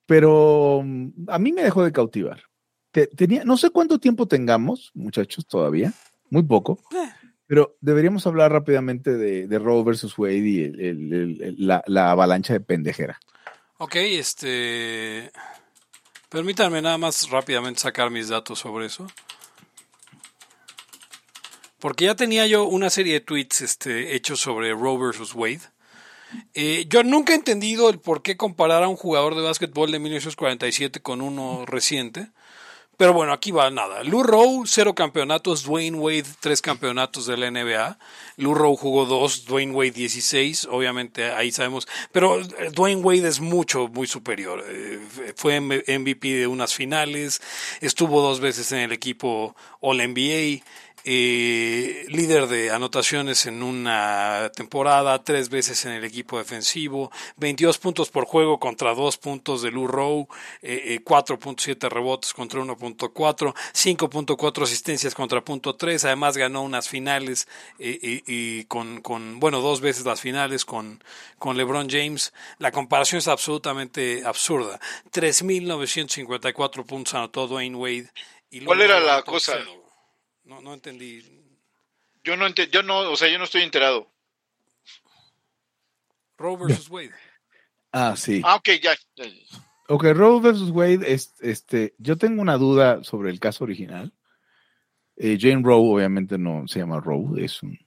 Pero 0.07 0.83
mm, 0.85 1.09
a 1.29 1.39
mí 1.39 1.53
me 1.53 1.63
dejó 1.63 1.85
de 1.85 1.93
cautivar. 1.93 2.43
Te- 2.91 3.07
tenía, 3.07 3.45
no 3.45 3.57
sé 3.57 3.71
cuánto 3.71 3.99
tiempo 3.99 4.27
tengamos, 4.29 4.91
muchachos, 4.95 5.47
todavía. 5.47 5.93
Muy 6.29 6.43
poco. 6.43 6.79
Pero 7.47 7.77
deberíamos 7.81 8.27
hablar 8.27 8.53
rápidamente 8.53 9.17
de, 9.17 9.47
de 9.47 9.59
Roe 9.59 9.85
versus 9.85 10.17
Wade 10.17 10.37
y 10.37 10.73
la 11.57 12.11
avalancha 12.11 12.53
de 12.53 12.61
pendejera. 12.61 13.21
Ok, 13.85 13.97
este. 13.97 15.33
Permítanme 16.29 16.81
nada 16.81 16.99
más 16.99 17.29
rápidamente 17.31 17.81
sacar 17.81 18.11
mis 18.11 18.29
datos 18.29 18.61
sobre 18.61 18.87
eso. 18.87 19.09
Porque 21.81 22.05
ya 22.05 22.15
tenía 22.15 22.47
yo 22.47 22.65
una 22.65 22.91
serie 22.91 23.15
de 23.15 23.21
tweets 23.21 23.61
este, 23.61 24.15
hechos 24.15 24.39
sobre 24.39 24.73
Roe 24.73 25.05
versus 25.05 25.35
Wade. 25.35 25.63
Eh, 26.55 26.87
yo 26.89 27.03
nunca 27.03 27.33
he 27.33 27.37
entendido 27.37 27.91
el 27.91 27.99
por 27.99 28.23
qué 28.23 28.37
comparar 28.37 28.85
a 28.85 28.89
un 28.89 28.95
jugador 28.95 29.35
de 29.35 29.43
básquetbol 29.43 29.91
de 29.91 29.99
1947 29.99 31.03
con 31.03 31.21
uno 31.21 31.67
reciente. 31.67 32.29
Pero 32.97 33.15
bueno, 33.15 33.33
aquí 33.33 33.51
va 33.51 33.71
nada. 33.71 34.05
Lou 34.05 34.23
Rowe, 34.23 34.65
cero 34.67 34.95
campeonatos. 34.95 35.65
Dwayne 35.65 35.97
Wade, 35.97 36.27
tres 36.41 36.61
campeonatos 36.61 37.27
de 37.27 37.37
la 37.37 37.51
NBA. 37.51 37.99
Lou 38.37 38.55
Rowe 38.55 38.77
jugó 38.77 39.07
dos, 39.07 39.45
Dwayne 39.45 39.73
Wade 39.73 39.93
16. 39.93 40.69
Obviamente 40.71 41.33
ahí 41.33 41.51
sabemos. 41.51 41.89
Pero 42.13 42.41
eh, 42.41 42.71
Dwayne 42.73 43.03
Wade 43.03 43.27
es 43.27 43.41
mucho, 43.41 43.89
muy 43.89 44.07
superior. 44.07 44.65
Eh, 44.69 45.01
fue 45.37 45.61
MVP 45.61 46.29
de 46.29 46.47
unas 46.47 46.75
finales. 46.75 47.41
Estuvo 47.81 48.21
dos 48.21 48.41
veces 48.41 48.71
en 48.73 48.79
el 48.79 48.93
equipo 48.93 49.57
All 49.81 49.99
NBA 49.99 50.63
eh, 51.05 52.05
líder 52.09 52.47
de 52.47 52.71
anotaciones 52.71 53.47
en 53.47 53.63
una 53.63 54.51
temporada, 54.55 55.23
tres 55.25 55.49
veces 55.49 55.85
en 55.85 55.93
el 55.93 56.05
equipo 56.05 56.39
defensivo, 56.39 57.11
22 57.37 57.79
puntos 57.79 58.11
por 58.11 58.25
juego 58.25 58.59
contra 58.59 58.95
2 58.95 59.17
puntos 59.19 59.63
de 59.63 59.71
Lou 59.71 59.87
Rowe, 59.87 60.29
eh, 60.63 61.01
4.7 61.05 61.87
eh, 61.87 61.89
rebotes 61.89 62.33
contra 62.33 62.61
1.4, 62.61 63.55
5.4 63.55 64.63
asistencias 64.63 65.15
contra 65.15 65.45
punto 65.45 65.75
3, 65.75 66.05
además 66.05 66.37
ganó 66.37 66.63
unas 66.63 66.89
finales 66.89 67.49
eh, 67.79 68.23
y 68.27 68.65
con, 68.65 69.01
con, 69.01 69.41
bueno, 69.41 69.61
dos 69.61 69.81
veces 69.81 70.05
las 70.05 70.21
finales 70.21 70.65
con, 70.65 71.03
con 71.39 71.57
LeBron 71.57 71.89
James. 71.89 72.33
La 72.59 72.71
comparación 72.71 73.19
es 73.19 73.29
absolutamente 73.29 74.23
absurda. 74.25 74.81
3.954 75.13 76.85
puntos 76.85 77.15
anotó 77.15 77.47
Dwayne 77.47 77.77
Wade. 77.77 78.11
Y 78.51 78.65
¿Cuál 78.65 78.83
era 78.83 79.01
la 79.01 79.23
cosa? 79.23 79.59
No, 80.45 80.61
no 80.61 80.75
entendí. 80.75 81.23
Yo 82.25 82.37
no, 82.37 82.47
ent 82.47 82.59
yo 82.71 82.83
no, 82.83 83.11
o 83.11 83.17
sea, 83.17 83.29
yo 83.29 83.39
no 83.39 83.45
estoy 83.45 83.63
enterado. 83.63 84.09
Roe 86.39 86.57
versus 86.57 86.89
Wade. 86.91 87.13
Ah, 87.93 88.15
sí. 88.17 88.41
Ah, 88.45 88.57
ok, 88.57 88.69
ya. 88.83 88.93
Ok, 89.89 90.05
Roe 90.15 90.41
versus 90.41 90.71
Wade, 90.71 91.13
es, 91.13 91.35
este, 91.41 91.95
yo 91.99 92.17
tengo 92.17 92.43
una 92.43 92.57
duda 92.57 93.05
sobre 93.05 93.31
el 93.31 93.39
caso 93.39 93.65
original. 93.65 94.13
Eh, 95.17 95.37
Jane 95.41 95.63
Roe 95.63 95.95
obviamente 95.95 96.39
no 96.39 96.67
se 96.67 96.81
llama 96.81 97.01
Roe, 97.01 97.45
es, 97.45 97.63
un, 97.63 97.79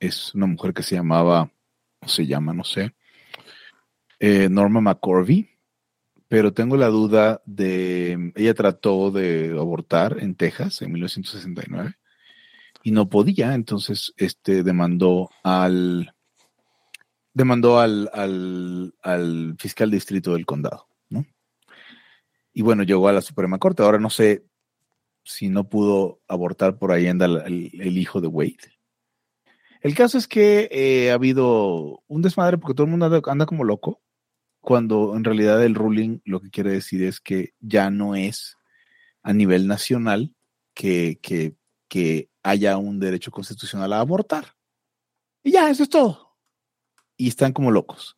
es 0.00 0.34
una 0.34 0.46
mujer 0.46 0.72
que 0.72 0.82
se 0.82 0.94
llamaba, 0.94 1.52
o 2.00 2.08
se 2.08 2.26
llama, 2.26 2.54
no 2.54 2.64
sé, 2.64 2.94
eh, 4.18 4.48
Norma 4.48 4.80
McCorvey 4.80 5.53
pero 6.34 6.52
tengo 6.52 6.76
la 6.76 6.88
duda 6.88 7.42
de, 7.46 8.32
ella 8.34 8.54
trató 8.54 9.12
de 9.12 9.50
abortar 9.56 10.16
en 10.18 10.34
Texas 10.34 10.82
en 10.82 10.90
1969 10.90 11.94
y 12.82 12.90
no 12.90 13.08
podía, 13.08 13.54
entonces 13.54 14.12
este 14.16 14.64
demandó 14.64 15.30
al 15.44 16.12
demandó 17.32 17.78
al, 17.78 18.10
al, 18.12 19.54
fiscal 19.60 19.92
distrito 19.92 20.32
del 20.32 20.44
condado, 20.44 20.88
¿no? 21.08 21.24
Y 22.52 22.62
bueno, 22.62 22.82
llegó 22.82 23.06
a 23.06 23.12
la 23.12 23.22
Suprema 23.22 23.58
Corte. 23.58 23.84
Ahora 23.84 24.00
no 24.00 24.10
sé 24.10 24.44
si 25.22 25.48
no 25.48 25.68
pudo 25.68 26.20
abortar 26.26 26.78
por 26.80 26.90
ahí 26.90 27.06
anda 27.06 27.26
el, 27.26 27.96
hijo 27.96 28.20
de 28.20 28.26
Wade. 28.26 28.74
El 29.82 29.94
caso 29.94 30.18
es 30.18 30.26
que 30.26 30.68
eh, 30.72 31.12
ha 31.12 31.14
habido 31.14 32.02
un 32.08 32.22
desmadre 32.22 32.58
porque 32.58 32.74
todo 32.74 32.86
el 32.86 32.90
mundo 32.90 33.22
anda 33.24 33.46
como 33.46 33.62
loco 33.62 34.00
cuando 34.64 35.14
en 35.14 35.24
realidad 35.24 35.62
el 35.62 35.74
ruling 35.74 36.20
lo 36.24 36.40
que 36.40 36.50
quiere 36.50 36.70
decir 36.70 37.02
es 37.04 37.20
que 37.20 37.52
ya 37.60 37.90
no 37.90 38.16
es 38.16 38.56
a 39.22 39.34
nivel 39.34 39.66
nacional 39.66 40.34
que, 40.72 41.18
que, 41.22 41.54
que 41.86 42.30
haya 42.42 42.78
un 42.78 42.98
derecho 42.98 43.30
constitucional 43.30 43.92
a 43.92 44.00
abortar. 44.00 44.54
Y 45.42 45.52
ya, 45.52 45.68
eso 45.68 45.82
es 45.82 45.90
todo. 45.90 46.38
Y 47.18 47.28
están 47.28 47.52
como 47.52 47.70
locos. 47.70 48.16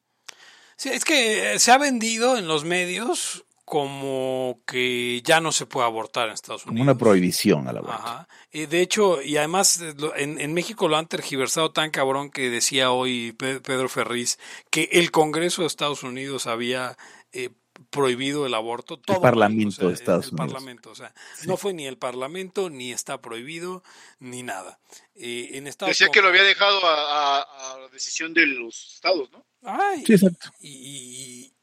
Sí, 0.76 0.90
es 0.90 1.04
que 1.04 1.58
se 1.58 1.72
ha 1.72 1.78
vendido 1.78 2.36
en 2.36 2.46
los 2.46 2.64
medios 2.64 3.44
como 3.66 4.60
que 4.64 5.20
ya 5.22 5.40
no 5.40 5.50
se 5.50 5.66
puede 5.66 5.86
abortar 5.86 6.28
en 6.28 6.34
Estados 6.34 6.64
Unidos. 6.64 6.78
Como 6.78 6.82
una 6.82 6.96
prohibición 6.96 7.66
a 7.66 7.72
la 7.72 7.80
aborto. 7.80 7.96
Ajá. 7.96 8.28
de 8.52 8.80
hecho, 8.80 9.20
y 9.20 9.36
además 9.38 9.82
en, 10.14 10.40
en, 10.40 10.54
México 10.54 10.86
lo 10.86 10.96
han 10.96 11.08
tergiversado 11.08 11.72
tan 11.72 11.90
cabrón 11.90 12.30
que 12.30 12.48
decía 12.48 12.92
hoy 12.92 13.32
Pedro 13.32 13.88
Ferriz 13.88 14.38
que 14.70 14.88
el 14.92 15.10
Congreso 15.10 15.62
de 15.62 15.66
Estados 15.66 16.04
Unidos 16.04 16.46
había 16.46 16.96
eh, 17.32 17.50
prohibido 17.90 18.46
el 18.46 18.54
aborto. 18.54 19.00
Todo 19.00 19.16
el 19.16 19.22
Parlamento 19.22 19.88
de 19.88 19.94
Estados 19.94 20.28
Unidos. 20.28 20.52
Parlamento, 20.52 20.90
o 20.92 20.94
sea, 20.94 21.12
no 21.46 21.56
fue 21.56 21.74
ni 21.74 21.86
el 21.86 21.98
Parlamento, 21.98 22.70
ni 22.70 22.92
está 22.92 23.20
prohibido, 23.20 23.82
ni 24.20 24.44
nada. 24.44 24.78
Eh, 25.16 25.50
en 25.54 25.66
Estados 25.66 25.90
Decía 25.98 26.12
que 26.12 26.22
lo 26.22 26.28
había 26.28 26.44
dejado 26.44 26.78
a, 26.86 27.40
a, 27.40 27.78
la 27.80 27.88
decisión 27.88 28.32
de 28.32 28.46
los 28.46 28.94
estados, 28.94 29.28
¿no? 29.32 29.44
Ay, 29.64 30.04
sí, 30.06 30.12
exacto. 30.12 30.52
y, 30.60 30.68
y 30.68 31.55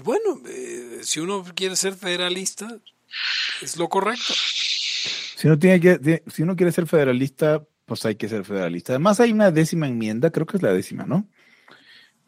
bueno, 0.00 0.40
eh, 0.46 1.00
si 1.02 1.20
uno 1.20 1.44
quiere 1.54 1.76
ser 1.76 1.94
federalista, 1.94 2.78
es 3.62 3.76
lo 3.76 3.88
correcto. 3.88 4.34
Si 5.36 5.46
uno, 5.46 5.58
tiene 5.58 5.80
que, 5.80 6.22
si 6.26 6.42
uno 6.42 6.56
quiere 6.56 6.72
ser 6.72 6.86
federalista, 6.86 7.62
pues 7.84 8.04
hay 8.06 8.16
que 8.16 8.28
ser 8.28 8.44
federalista. 8.44 8.92
Además 8.92 9.20
hay 9.20 9.32
una 9.32 9.50
décima 9.50 9.86
enmienda, 9.86 10.30
creo 10.30 10.46
que 10.46 10.56
es 10.56 10.62
la 10.62 10.72
décima, 10.72 11.04
¿no? 11.04 11.28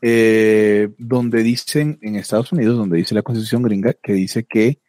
Eh, 0.02 0.90
donde 0.98 1.42
dicen, 1.42 1.98
en 2.02 2.16
Estados 2.16 2.52
Unidos, 2.52 2.76
donde 2.76 2.98
dice 2.98 3.14
la 3.14 3.22
constitución 3.22 3.62
gringa, 3.62 3.94
que 3.94 4.12
dice 4.12 4.44
que, 4.44 4.80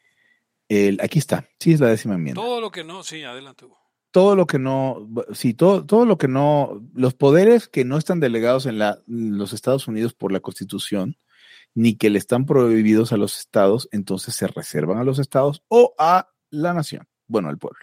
el, 0.67 0.99
aquí 1.01 1.19
está, 1.19 1.47
sí 1.59 1.71
es 1.73 1.79
la 1.79 1.87
décima 1.87 2.15
enmienda. 2.15 2.41
Todo 2.41 2.59
lo 2.59 2.71
que 2.71 2.83
no, 2.83 3.03
sí, 3.03 3.23
adelante. 3.23 3.65
Todo 4.11 4.35
lo 4.35 4.47
que 4.47 4.59
no, 4.59 5.07
sí, 5.33 5.53
todo, 5.53 5.85
todo 5.85 6.05
lo 6.05 6.17
que 6.17 6.27
no, 6.27 6.81
los 6.93 7.13
poderes 7.13 7.67
que 7.67 7.85
no 7.85 7.97
están 7.97 8.19
delegados 8.19 8.65
en, 8.65 8.79
la, 8.79 8.99
los 9.05 9.53
Estados 9.53 9.87
Unidos 9.87 10.13
por 10.13 10.31
la 10.31 10.39
constitución, 10.39 11.17
ni 11.75 11.95
que 11.95 12.09
le 12.09 12.17
están 12.17 12.45
prohibidos 12.45 13.13
a 13.13 13.17
los 13.17 13.39
estados, 13.39 13.87
entonces 13.91 14.35
se 14.35 14.47
reservan 14.47 14.97
a 14.97 15.03
los 15.03 15.19
estados 15.19 15.63
o 15.67 15.93
a 15.97 16.29
la 16.49 16.73
nación, 16.73 17.07
bueno, 17.27 17.49
al 17.49 17.57
pueblo. 17.57 17.79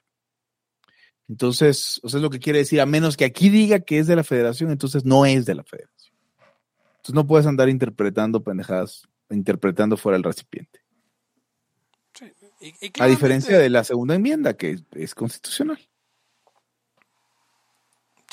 Entonces, 1.29 2.01
o 2.03 2.09
sea, 2.09 2.19
es 2.19 2.23
lo 2.23 2.31
que 2.31 2.41
quiere 2.41 2.59
decir, 2.59 2.81
a 2.81 2.87
menos 2.87 3.17
que 3.17 3.25
aquí 3.25 3.49
diga 3.49 3.81
que 3.81 3.99
es 3.99 4.07
de 4.07 4.17
la 4.17 4.25
federación, 4.25 4.71
entonces 4.71 5.05
no 5.05 5.25
es 5.25 5.47
de 5.47 5.55
la 5.55 5.65
federación. 5.65 6.15
Entonces 6.97 7.15
no 7.15 7.27
puedes 7.27 7.47
andar 7.47 7.69
interpretando 7.69 8.43
pendejadas, 8.43 9.09
interpretando 9.31 9.97
fuera 9.97 10.17
el 10.17 10.23
recipiente. 10.23 10.81
a 12.99 13.07
diferencia 13.07 13.59
de 13.59 13.71
la 13.71 13.85
segunda 13.85 14.15
enmienda, 14.15 14.55
que 14.55 14.79
es 14.93 15.15
constitucional. 15.15 15.79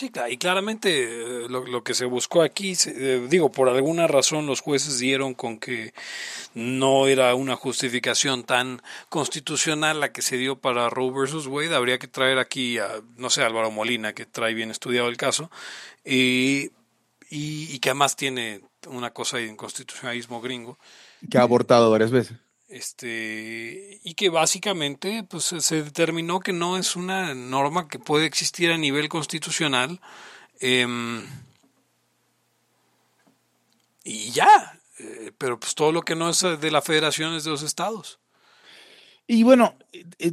Sí, 0.02 0.12
y 0.32 0.38
claramente 0.38 1.44
eh, 1.44 1.48
lo, 1.48 1.84
que 1.84 1.94
se 1.94 2.06
buscó 2.06 2.42
aquí, 2.42 2.76
eh, 2.88 3.28
digo, 3.30 3.52
por 3.52 3.70
alguna 3.70 4.08
razón 4.08 4.48
los 4.48 4.60
jueces 4.60 4.98
dieron 4.98 5.36
con 5.36 5.60
que 5.60 5.94
no 6.56 7.06
era 7.06 7.36
una 7.36 7.56
justificación 7.56 8.44
tan 8.44 8.82
constitucional 9.10 10.00
la 10.00 10.12
que 10.12 10.24
se 10.24 10.38
dio 10.38 10.58
para 10.58 10.90
Roe 10.90 11.12
versus 11.12 11.46
Wade. 11.46 11.76
Habría 11.76 12.00
que 12.00 12.08
traer 12.08 12.40
aquí 12.40 12.80
a, 12.80 12.90
no 13.18 13.30
sé, 13.30 13.44
Álvaro 13.44 13.70
Molina, 13.70 14.14
que 14.14 14.26
trae 14.26 14.56
bien 14.56 14.72
estudiado 14.72 15.08
el 15.08 15.18
caso, 15.18 15.52
y, 16.04 16.72
y, 17.30 17.78
que 17.78 17.92
además 17.92 18.16
tiene 18.16 18.62
una 18.88 19.12
cosa 19.12 19.38
de 19.38 19.46
inconstitucionalismo 19.46 20.42
gringo. 20.42 20.80
Que 21.30 21.38
ha 21.38 21.44
abortado 21.44 21.92
varias 21.92 22.10
veces 22.10 22.40
este 22.72 24.00
y 24.04 24.14
que 24.14 24.30
básicamente 24.30 25.26
pues 25.30 25.54
se 25.60 25.84
determinó 25.84 26.40
que 26.40 26.54
no 26.54 26.78
es 26.78 26.96
una 26.96 27.36
norma 27.36 27.88
que 27.88 28.00
puede 28.00 28.26
existir 28.26 28.72
a 28.72 28.78
nivel 28.78 29.10
constitucional 29.10 30.00
em, 30.60 31.24
y 34.04 34.32
ya 34.32 34.80
eh, 35.00 35.32
pero 35.38 35.60
pues 35.60 35.76
todo 35.76 35.92
lo 35.92 36.02
que 36.04 36.16
no 36.16 36.30
es 36.30 36.42
de 36.42 36.72
la 36.72 36.82
federación 36.82 37.34
es 37.34 37.44
de 37.44 37.52
los 37.52 37.64
estados. 37.64 38.20
Y 39.28 39.44
bueno 39.44 39.76
eh, 39.92 40.32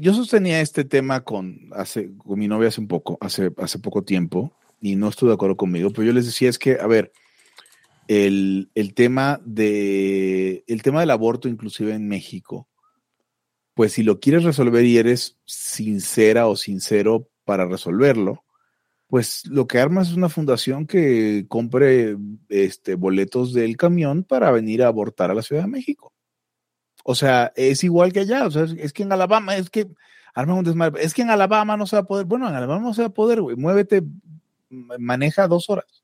yo 0.00 0.14
sostenía 0.14 0.60
este 0.60 0.84
tema 0.84 1.22
con 1.22 1.70
hace 1.72 2.10
con 2.18 2.38
mi 2.38 2.46
novia 2.46 2.68
hace 2.68 2.80
un 2.80 2.88
poco 2.88 3.18
hace 3.20 3.50
hace 3.58 3.78
poco 3.78 4.02
tiempo 4.02 4.52
y 4.80 4.96
no 4.96 5.08
estuve 5.08 5.30
de 5.30 5.34
acuerdo 5.34 5.56
conmigo 5.56 5.90
pero 5.90 6.04
yo 6.04 6.12
les 6.12 6.26
decía 6.26 6.48
es 6.48 6.58
que 6.58 6.78
a 6.80 6.86
ver 6.86 7.12
el, 8.10 8.92
tema 8.96 9.40
de 9.44 10.64
el 10.66 10.82
tema 10.82 11.00
del 11.00 11.12
aborto, 11.12 11.48
inclusive 11.48 11.94
en 11.94 12.08
México, 12.08 12.68
pues 13.74 13.92
si 13.92 14.02
lo 14.02 14.18
quieres 14.18 14.42
resolver 14.42 14.84
y 14.84 14.98
eres 14.98 15.38
sincera 15.46 16.48
o 16.48 16.56
sincero 16.56 17.28
para 17.44 17.66
resolverlo, 17.66 18.44
pues 19.06 19.46
lo 19.46 19.68
que 19.68 19.78
armas 19.78 20.08
es 20.08 20.16
una 20.16 20.28
fundación 20.28 20.88
que 20.88 21.46
compre 21.48 22.16
este, 22.48 22.96
boletos 22.96 23.52
del 23.52 23.76
camión 23.76 24.24
para 24.24 24.50
venir 24.50 24.82
a 24.82 24.88
abortar 24.88 25.30
a 25.30 25.34
la 25.34 25.42
Ciudad 25.42 25.62
de 25.62 25.68
México. 25.68 26.12
O 27.04 27.14
sea, 27.14 27.52
es 27.54 27.84
igual 27.84 28.12
que 28.12 28.20
allá. 28.20 28.44
O 28.44 28.50
sea, 28.50 28.64
es, 28.64 28.92
que 28.92 29.04
en 29.04 29.12
Alabama, 29.12 29.56
es 29.56 29.70
que 29.70 29.88
arma 30.34 30.54
un 30.54 30.64
desmadre. 30.64 31.04
Es 31.04 31.14
que 31.14 31.22
en 31.22 31.30
Alabama 31.30 31.76
no 31.76 31.86
se 31.86 31.96
va 31.96 32.02
a 32.02 32.06
poder. 32.06 32.26
Bueno, 32.26 32.48
en 32.48 32.56
Alabama 32.56 32.82
no 32.82 32.94
se 32.94 33.02
va 33.02 33.08
a 33.08 33.14
poder, 33.14 33.40
güey. 33.40 33.56
Muévete, 33.56 34.02
maneja 34.68 35.46
dos 35.46 35.70
horas 35.70 35.99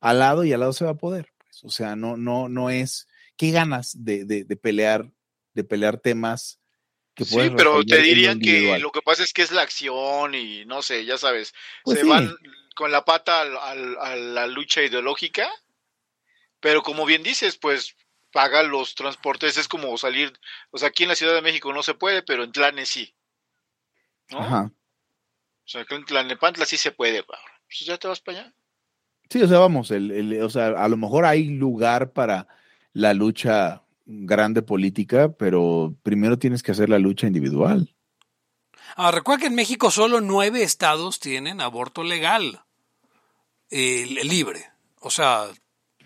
al 0.00 0.18
lado 0.18 0.44
y 0.44 0.52
al 0.52 0.60
lado 0.60 0.72
se 0.72 0.84
va 0.84 0.92
a 0.92 0.98
poder. 0.98 1.32
Pues. 1.38 1.64
O 1.64 1.70
sea, 1.70 1.96
no, 1.96 2.16
no, 2.16 2.48
no 2.48 2.70
es. 2.70 3.08
¿Qué 3.36 3.50
ganas 3.50 4.04
de, 4.04 4.24
de, 4.24 4.56
pelear, 4.56 5.10
de 5.54 5.64
pelear 5.64 5.98
temas 5.98 6.60
que 7.14 7.24
Sí, 7.24 7.50
pero 7.56 7.82
te 7.84 7.98
dirían 8.02 8.38
que 8.38 8.78
lo 8.78 8.92
que 8.92 9.02
pasa 9.02 9.22
es 9.22 9.32
que 9.32 9.42
es 9.42 9.50
la 9.50 9.62
acción 9.62 10.34
y 10.34 10.64
no 10.66 10.82
sé, 10.82 11.06
ya 11.06 11.16
sabes, 11.16 11.54
pues 11.82 12.00
se 12.00 12.04
van 12.04 12.36
con 12.76 12.92
la 12.92 13.04
pata 13.04 13.40
a 13.40 14.16
la 14.16 14.46
lucha 14.46 14.82
ideológica, 14.82 15.50
pero 16.60 16.82
como 16.82 17.06
bien 17.06 17.22
dices, 17.22 17.56
pues 17.56 17.96
paga 18.30 18.62
los 18.62 18.94
transportes, 18.94 19.56
es 19.56 19.68
como 19.68 19.96
salir, 19.96 20.38
o 20.70 20.78
sea, 20.78 20.88
aquí 20.88 21.02
en 21.02 21.08
la 21.08 21.16
Ciudad 21.16 21.34
de 21.34 21.42
México 21.42 21.72
no 21.72 21.82
se 21.82 21.94
puede, 21.94 22.22
pero 22.22 22.44
en 22.44 22.52
Tlanes 22.52 22.90
sí. 22.90 23.14
¿no? 24.30 24.40
Ajá. 24.40 24.70
O 25.64 25.68
sea, 25.68 25.84
que 25.84 25.94
en 25.94 26.04
Tlanepantla 26.04 26.66
sí 26.66 26.76
se 26.76 26.92
puede, 26.92 27.22
pues 27.22 27.40
ya 27.80 27.96
te 27.98 28.08
vas 28.08 28.20
para 28.20 28.40
allá. 28.40 28.54
Sí, 29.30 29.40
o 29.42 29.48
sea, 29.48 29.58
vamos, 29.60 29.90
el, 29.92 30.10
el- 30.10 30.42
o 30.42 30.50
sea, 30.50 30.68
a 30.68 30.88
lo 30.88 30.96
mejor 30.96 31.24
hay 31.24 31.44
lugar 31.44 32.12
para 32.12 32.48
la 32.92 33.14
lucha 33.14 33.82
grande 34.04 34.60
política, 34.62 35.32
pero 35.32 35.94
primero 36.02 36.38
tienes 36.38 36.62
que 36.62 36.72
hacer 36.72 36.88
la 36.88 36.98
lucha 36.98 37.26
individual. 37.28 37.94
Ah, 38.96 39.12
recuerda 39.12 39.42
que 39.42 39.46
en 39.46 39.54
México 39.54 39.90
solo 39.92 40.20
nueve 40.20 40.62
estados 40.64 41.20
tienen 41.20 41.60
aborto 41.60 42.02
legal, 42.02 42.60
eh, 43.70 44.04
libre. 44.24 44.64
O 45.00 45.10
sea, 45.10 45.44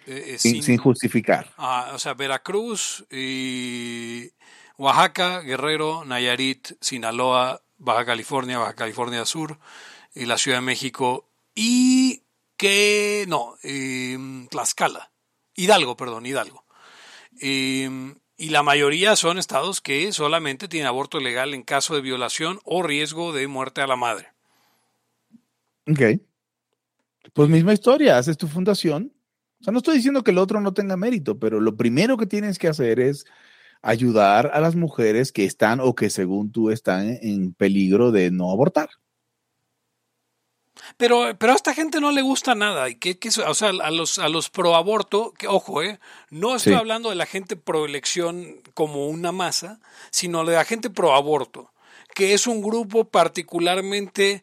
eh, 0.06 0.36
Sin, 0.38 0.56
sin- 0.56 0.62
sin 0.62 0.76
justificar. 0.76 1.50
Ah, 1.56 1.92
o 1.94 1.98
sea, 1.98 2.12
Veracruz, 2.14 3.06
y 3.10 4.28
Oaxaca, 4.76 5.40
Guerrero, 5.40 6.04
Nayarit, 6.04 6.72
Sinaloa, 6.80 7.62
Baja 7.78 8.04
California, 8.04 8.58
Baja 8.58 8.74
California 8.74 9.24
Sur, 9.24 9.58
y 10.14 10.26
la 10.26 10.36
Ciudad 10.36 10.58
de 10.58 10.62
México, 10.66 11.26
y 11.54 12.20
que, 12.56 13.24
no, 13.28 13.54
eh, 13.62 14.18
Tlaxcala, 14.50 15.12
Hidalgo, 15.54 15.96
perdón, 15.96 16.26
Hidalgo. 16.26 16.64
Eh, 17.40 18.14
y 18.36 18.48
la 18.50 18.62
mayoría 18.62 19.16
son 19.16 19.38
estados 19.38 19.80
que 19.80 20.12
solamente 20.12 20.68
tienen 20.68 20.88
aborto 20.88 21.20
legal 21.20 21.54
en 21.54 21.62
caso 21.62 21.94
de 21.94 22.00
violación 22.00 22.58
o 22.64 22.82
riesgo 22.82 23.32
de 23.32 23.46
muerte 23.46 23.80
a 23.80 23.86
la 23.86 23.96
madre. 23.96 24.28
Ok. 25.86 26.20
Pues 27.32 27.48
misma 27.48 27.72
historia, 27.72 28.18
haces 28.18 28.36
tu 28.36 28.48
fundación. 28.48 29.12
O 29.60 29.64
sea, 29.64 29.72
no 29.72 29.78
estoy 29.78 29.96
diciendo 29.96 30.24
que 30.24 30.32
el 30.32 30.38
otro 30.38 30.60
no 30.60 30.74
tenga 30.74 30.96
mérito, 30.96 31.38
pero 31.38 31.60
lo 31.60 31.76
primero 31.76 32.16
que 32.16 32.26
tienes 32.26 32.58
que 32.58 32.68
hacer 32.68 33.00
es 33.00 33.24
ayudar 33.82 34.50
a 34.52 34.60
las 34.60 34.76
mujeres 34.76 35.30
que 35.30 35.44
están 35.44 35.78
o 35.80 35.94
que 35.94 36.10
según 36.10 36.50
tú 36.50 36.70
están 36.70 37.18
en 37.22 37.54
peligro 37.54 38.10
de 38.10 38.30
no 38.30 38.50
abortar. 38.50 38.88
Pero, 40.96 41.36
pero 41.38 41.52
a 41.52 41.56
esta 41.56 41.74
gente 41.74 42.00
no 42.00 42.12
le 42.12 42.22
gusta 42.22 42.54
nada. 42.54 42.88
Y 42.88 42.96
que, 42.96 43.18
o 43.46 43.54
sea, 43.54 43.68
a 43.68 43.90
los, 43.90 44.18
a 44.18 44.28
los 44.28 44.50
pro 44.50 44.74
aborto, 44.76 45.32
que, 45.32 45.48
ojo, 45.48 45.82
eh, 45.82 45.98
no 46.30 46.56
estoy 46.56 46.74
Sí. 46.74 46.78
hablando 46.78 47.10
de 47.10 47.16
la 47.16 47.26
gente 47.26 47.56
pro 47.56 47.84
elección 47.84 48.60
como 48.74 49.06
una 49.08 49.32
masa, 49.32 49.80
sino 50.10 50.44
de 50.44 50.54
la 50.54 50.64
gente 50.64 50.90
pro 50.90 51.14
aborto, 51.14 51.72
que 52.14 52.34
es 52.34 52.46
un 52.46 52.62
grupo 52.62 53.04
particularmente, 53.04 54.42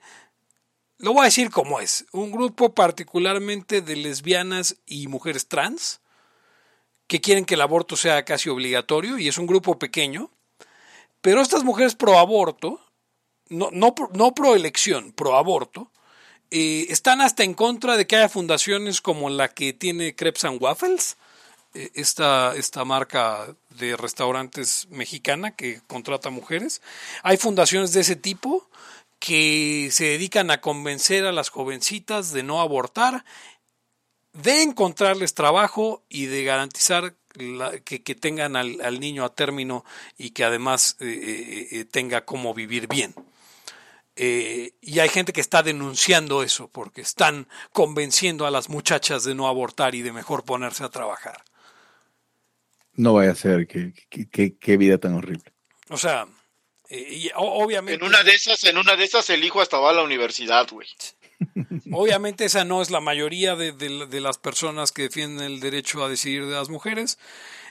lo 0.97 1.13
voy 1.13 1.22
a 1.22 1.26
decir 1.26 1.49
como 1.49 1.80
es, 1.80 2.05
un 2.11 2.31
grupo 2.31 2.73
particularmente 2.73 3.81
de 3.81 3.95
lesbianas 3.95 4.77
y 4.85 5.07
mujeres 5.07 5.47
trans 5.47 6.01
que 7.07 7.19
quieren 7.22 7.45
que 7.45 7.55
el 7.55 7.61
aborto 7.61 7.95
sea 7.97 8.23
casi 8.23 8.49
obligatorio 8.49 9.18
y 9.18 9.27
es 9.27 9.38
un 9.38 9.45
grupo 9.47 9.77
pequeño. 9.77 10.31
Pero 11.22 11.41
estas 11.41 11.63
mujeres 11.63 11.93
pro 11.93 12.18
aborto, 12.18 12.80
no, 13.49 13.69
no, 13.72 13.93
no 14.13 14.34
pro 14.34 14.55
elección, 14.55 15.11
pro 15.11 15.35
aborto, 15.35 15.91
eh, 16.52 16.86
están 16.90 17.22
hasta 17.22 17.44
en 17.44 17.53
contra 17.53 17.98
de 17.98 18.06
que 18.06 18.18
haya 18.18 18.30
fundaciones 18.30 19.02
como 19.02 19.30
la 19.30 19.48
que 19.49 19.73
tiene 19.73 20.15
Crepes 20.15 20.44
and 20.45 20.61
Waffles, 20.61 21.18
eh, 21.73 21.90
esta, 21.95 22.53
esta 22.56 22.84
marca 22.86 23.56
de 23.69 23.95
restaurantes 23.98 24.88
mexicana 24.90 25.56
que 25.56 25.82
contrata 25.88 26.30
mujeres. 26.30 26.82
Hay 27.23 27.38
fundaciones 27.38 27.94
de 27.94 28.02
ese 28.02 28.15
tipo 28.15 28.69
que 29.19 29.90
se 29.91 30.06
dedican 30.06 30.52
a 30.52 30.61
convencer 30.61 31.26
a 31.26 31.32
las 31.32 31.49
jovencitas 31.49 32.34
de 32.34 32.44
no 32.44 32.60
abortar, 32.60 33.23
de 34.34 34.64
encontrarles 34.64 35.34
trabajo 35.34 36.03
y 36.10 36.26
de 36.26 36.44
garantizar 36.44 37.15
la- 37.36 37.80
que, 37.80 38.02
que 38.02 38.15
tengan 38.15 38.56
al, 38.56 38.82
al 38.82 38.99
niño 38.99 39.23
a 39.23 39.34
término 39.34 39.86
y 40.18 40.32
que 40.32 40.44
además 40.44 40.98
eh, 40.99 41.68
eh, 41.72 41.86
tenga 41.86 42.26
cómo 42.26 42.53
vivir 42.53 42.88
bien. 42.88 43.14
Eh, 44.23 44.73
y 44.81 44.99
hay 44.99 45.10
gente 45.10 45.34
que 45.34 45.41
está 45.41 45.64
denunciando 45.64 46.43
eso 46.43 46.69
porque 46.69 47.02
están 47.02 47.48
convenciendo 47.73 48.45
a 48.45 48.52
las 48.52 48.69
muchachas 48.69 49.23
de 49.23 49.34
no 49.34 49.48
abortar 49.48 49.95
y 49.95 50.03
de 50.03 50.11
mejor 50.11 50.43
ponerse 50.45 50.84
a 50.84 50.89
trabajar. 50.89 51.43
No 52.93 53.14
vaya 53.14 53.31
a 53.31 53.35
ser, 53.35 53.65
qué, 53.65 53.93
qué- 54.30 54.56
qué- 54.60 54.77
vida 54.77 54.99
tan 54.99 55.15
horrible. 55.15 55.52
O 55.89 55.98
sea, 55.98 56.27
eh, 56.89 57.07
y 57.10 57.30
o- 57.35 57.64
obviamente, 57.64 57.95
En 58.03 58.07
una 58.07 58.22
de 58.22 58.31
esas, 58.35 58.64
en 58.65 58.77
una 58.77 58.95
de 58.95 59.06
esas 59.06 59.27
el 59.31 59.43
hijo 59.43 59.60
hasta 59.60 59.80
va 59.80 59.89
a 59.89 59.93
la 59.93 60.03
universidad, 60.03 60.68
güey. 60.69 60.88
obviamente 61.91 62.45
esa 62.45 62.64
no 62.64 62.84
es 62.84 62.91
la 62.91 62.99
mayoría 63.02 63.56
de, 63.56 63.72
de- 63.72 64.06
de 64.06 64.22
las 64.22 64.38
personas 64.38 64.91
que 64.91 65.02
defienden 65.03 65.48
el 65.48 65.60
derecho 65.61 66.03
a 66.03 66.10
decidir 66.10 66.45
de 66.45 66.53
las 66.53 66.69
mujeres. 66.69 67.18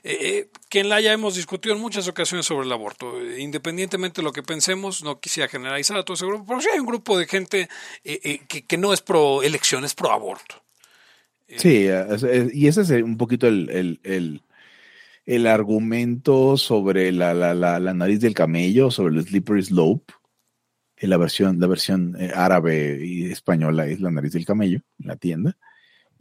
Eh, 0.03 0.19
eh, 0.21 0.49
que 0.69 0.81
en 0.81 0.89
la 0.89 1.01
ya 1.01 1.13
hemos 1.13 1.37
discutido 1.37 1.75
en 1.75 1.81
muchas 1.81 2.09
ocasiones 2.09 2.47
sobre 2.47 2.67
el 2.67 2.73
aborto. 2.73 3.21
Eh, 3.21 3.41
Independientemente 3.41 4.21
de 4.21 4.25
lo 4.25 4.33
que 4.33 4.43
pensemos, 4.43 5.03
no 5.03 5.21
quisiera 5.21 5.49
generalizar 5.49 5.97
a 5.97 6.05
todo 6.05 6.15
ese 6.15 6.27
grupo, 6.27 6.47
pero 6.47 6.61
sí 6.61 6.69
hay 6.73 6.81
un 6.81 6.87
grupo 6.87 7.19
de 7.19 7.27
gente 7.27 7.69
eh, 8.05 8.41
que, 8.47 8.79
no 8.79 8.93
es 8.93 9.03
pro 9.03 9.43
elección, 9.43 9.85
es 9.85 9.95
pro 9.95 10.11
aborto. 10.11 10.63
Sí, 11.57 11.89
y 12.53 12.67
ese 12.69 12.83
es 12.83 12.91
un 12.91 13.17
poquito 13.17 13.49
el, 13.49 13.69
el, 13.71 14.01
el, 14.05 14.43
el 15.27 15.47
argumento 15.49 16.57
sobre 16.57 17.11
la, 17.11 17.35
la, 17.35 17.55
la, 17.55 17.81
la 17.81 17.93
nariz 17.93 18.21
del 18.21 18.35
camello, 18.35 18.93
sobre 18.93 19.17
el 19.17 19.27
slippery 19.27 19.63
slope. 19.65 20.15
La 21.01 21.17
versión, 21.17 21.59
la 21.59 21.67
versión 21.67 22.17
árabe 22.35 23.01
y 23.03 23.33
española 23.33 23.87
es 23.87 24.01
la 24.01 24.11
nariz 24.11 24.33
del 24.33 24.45
camello 24.45 24.83
en 25.01 25.07
la 25.09 25.17
tienda. 25.17 25.57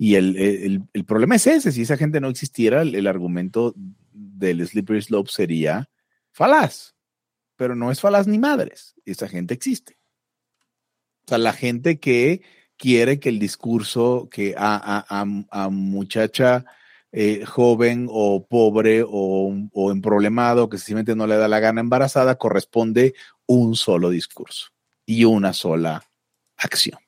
Y 0.01 0.15
el, 0.15 0.37
el, 0.37 0.83
el 0.93 1.03
problema 1.03 1.35
es 1.35 1.45
ese, 1.45 1.73
si 1.73 1.81
esa 1.81 1.97
gente 1.97 2.21
no 2.21 2.29
existiera, 2.29 2.83
el, 2.83 3.05
argumento 3.05 3.73
del 4.13 4.65
slippery 4.65 5.01
slope 5.01 5.29
sería 5.29 5.89
falaz, 6.31 6.95
pero 7.57 7.75
no 7.75 7.91
es 7.91 7.99
falaz 7.99 8.25
ni 8.25 8.39
madres, 8.39 8.95
esa 9.03 9.27
gente 9.27 9.53
existe. 9.53 9.99
O 11.25 11.27
sea, 11.27 11.37
la 11.37 11.51
gente 11.51 11.99
que 11.99 12.41
quiere 12.77 13.19
que 13.19 13.27
el 13.27 13.39
discurso 13.39 14.29
que 14.31 14.55
a, 14.57 14.77
a, 14.77 15.05
a, 15.09 15.25
a 15.65 15.69
muchacha 15.69 16.63
eh, 17.11 17.43
joven 17.45 18.07
o 18.09 18.47
pobre 18.47 19.03
o, 19.05 19.53
o 19.73 19.91
emproblemado 19.91 20.69
que 20.69 20.77
sencillamente 20.77 21.17
no 21.17 21.27
le 21.27 21.35
da 21.35 21.49
la 21.49 21.59
gana 21.59 21.81
embarazada 21.81 22.37
corresponde 22.37 23.15
un 23.47 23.75
solo 23.75 24.09
discurso 24.09 24.69
y 25.05 25.25
una 25.25 25.51
sola 25.51 26.09
acción. 26.55 26.99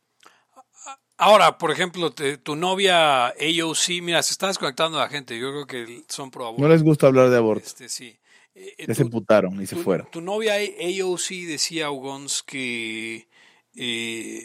Ahora, 1.24 1.58
por 1.60 1.70
ejemplo, 1.70 2.12
te- 2.12 2.38
tu 2.40 2.56
novia 2.56 3.28
AOC, 3.28 4.02
mira, 4.02 4.24
se 4.24 4.32
está 4.34 4.48
desconectando 4.48 4.98
la 4.98 5.08
gente. 5.08 5.38
Yo 5.38 5.52
creo 5.52 5.68
que 5.68 6.04
son 6.10 6.32
pro 6.32 6.48
aborto. 6.48 6.64
No 6.64 6.68
les 6.70 6.82
gusta 6.82 7.06
hablar 7.06 7.30
de 7.30 7.38
aborto, 7.38 7.64
Este, 7.68 7.90
sí. 7.90 8.18
Eh, 8.56 8.74
eh, 8.80 8.88
tu- 8.94 9.02
emputaron 9.04 9.62
y 9.62 9.68
se 9.68 9.76
tu, 9.76 9.84
fueron. 9.84 10.10
tu 10.12 10.20
novia 10.20 10.56
AOC 10.56 11.46
decía, 11.46 11.92
Ugons, 11.92 12.42
que, 12.42 13.28
eh, 13.76 14.44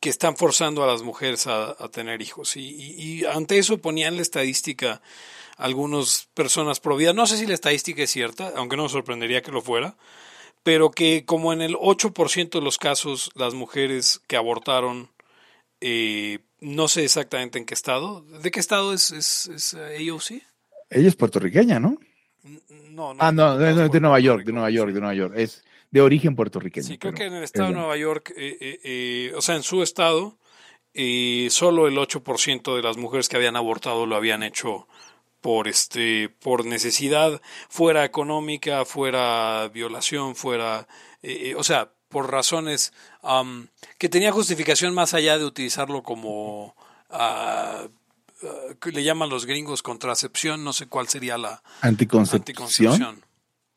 que 0.00 0.08
están 0.08 0.36
forzando 0.36 0.84
a 0.84 0.86
las 0.86 1.02
mujeres 1.02 1.46
a, 1.46 1.70
a 1.78 1.88
tener 1.90 2.22
hijos. 2.22 2.56
Y, 2.56 2.60
y- 2.60 2.94
y 3.20 3.24
ante 3.24 3.58
eso 3.58 3.78
ponían 3.78 4.16
la 4.16 4.22
estadística 4.22 5.02
algunas 5.56 6.28
personas 6.34 6.78
pro 6.80 6.96
vida. 6.96 7.12
No 7.12 7.26
sé 7.26 7.38
si 7.38 7.46
la 7.46 7.54
estadística 7.54 8.02
es 8.04 8.10
cierta, 8.10 8.52
aunque 8.56 8.76
no 8.76 8.84
me 8.84 8.88
sorprendería 8.88 9.42
que 9.42 9.50
lo 9.52 9.62
fuera, 9.62 9.96
pero 10.62 10.90
que 10.90 11.24
como 11.24 11.52
en 11.52 11.60
el 11.60 11.74
8% 11.76 12.58
de 12.58 12.64
los 12.64 12.78
casos 12.78 13.30
las 13.34 13.54
mujeres 13.54 14.20
que 14.26 14.36
abortaron, 14.36 15.10
eh, 15.86 16.38
no 16.60 16.88
sé 16.88 17.04
exactamente 17.04 17.58
en 17.58 17.66
qué 17.66 17.74
estado. 17.74 18.22
¿De 18.22 18.50
qué 18.50 18.58
estado 18.60 18.94
es, 18.94 19.10
es, 19.10 19.48
es, 19.48 19.74
eh, 19.74 20.08
AOC? 20.10 20.40
Ella 20.88 21.08
es 21.08 21.16
puertorriqueña, 21.16 21.78
¿no? 21.78 21.98
N- 22.42 22.60
No, 22.90 23.14
Ah, 23.18 23.32
no, 23.32 23.58
de, 23.58 23.74
de- 23.74 23.88
de 23.90 24.00
Nueva 24.00 24.18
York, 24.20 24.44
de 24.46 24.52
Nueva 24.52 24.70
York, 24.70 24.88
sí. 24.90 24.94
de 24.94 25.00
Nueva 25.00 25.14
York. 25.14 25.34
Es 25.36 25.62
de 25.90 26.00
origen 26.00 26.34
puertorriqueño. 26.36 26.86
Sí, 26.86 26.96
creo 26.98 27.12
pero 27.12 27.18
que 27.18 27.26
en 27.26 27.34
el 27.34 27.44
estado 27.44 27.66
es 27.66 27.70
de 27.70 27.74
de- 27.74 27.80
Nueva 27.80 27.96
York, 27.98 28.32
eh, 28.36 28.56
eh, 28.60 28.80
eh, 28.84 29.32
o 29.36 29.42
sea, 29.42 29.56
en 29.56 29.62
su 29.62 29.82
estado, 29.82 30.38
eh, 30.94 31.48
solo 31.50 31.86
el 31.88 31.98
8% 31.98 32.76
de 32.76 32.82
las 32.82 32.96
mujeres 32.96 33.28
que 33.28 33.36
habían 33.36 33.56
abortado 33.56 34.06
lo 34.06 34.16
habían 34.16 34.42
hecho 34.42 34.86
por 35.40 35.68
este 35.68 36.30
por 36.40 36.64
necesidad, 36.64 37.42
fuera 37.68 38.04
económica, 38.04 38.84
fuera 38.86 39.68
violación, 39.74 40.34
fuera, 40.36 40.86
eh, 41.22 41.50
eh, 41.50 41.54
o 41.56 41.62
sea, 41.64 41.92
por 42.08 42.30
razones 42.30 42.92
am, 43.24 43.68
que 43.98 44.08
tenía 44.08 44.32
justificación 44.32 44.94
más 44.94 45.14
allá 45.14 45.38
de 45.38 45.44
utilizarlo 45.44 46.02
como 46.02 46.74
ah, 47.10 47.86
ah, 48.42 48.88
le 48.90 49.02
llaman 49.02 49.28
los 49.30 49.46
gringos 49.46 49.82
contracepción, 49.82 50.62
no 50.64 50.72
sé 50.72 50.86
cuál 50.86 51.08
sería 51.08 51.38
la 51.38 51.62
Anticoncepción. 51.80 52.40
anticoncepción. 52.40 53.24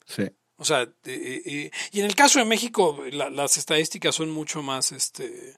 Sí. 0.06 0.24
O 0.58 0.66
sea, 0.66 0.82
eh, 0.82 0.90
eh, 1.06 1.42
eh, 1.46 1.72
y 1.92 2.00
en 2.00 2.06
el 2.08 2.16
caso 2.16 2.40
de 2.40 2.46
México, 2.46 3.04
la- 3.12 3.30
las 3.30 3.58
estadísticas 3.58 4.16
son 4.16 4.32
mucho 4.32 4.64
más 4.64 4.92
este, 4.92 5.56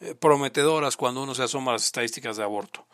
eh, 0.00 0.14
prometedoras 0.14 0.96
cuando 0.96 1.22
uno 1.22 1.34
se 1.34 1.42
asoma 1.42 1.72
a 1.72 1.74
las 1.74 1.84
estadísticas 1.84 2.36
de 2.38 2.44
aborto. 2.44 2.86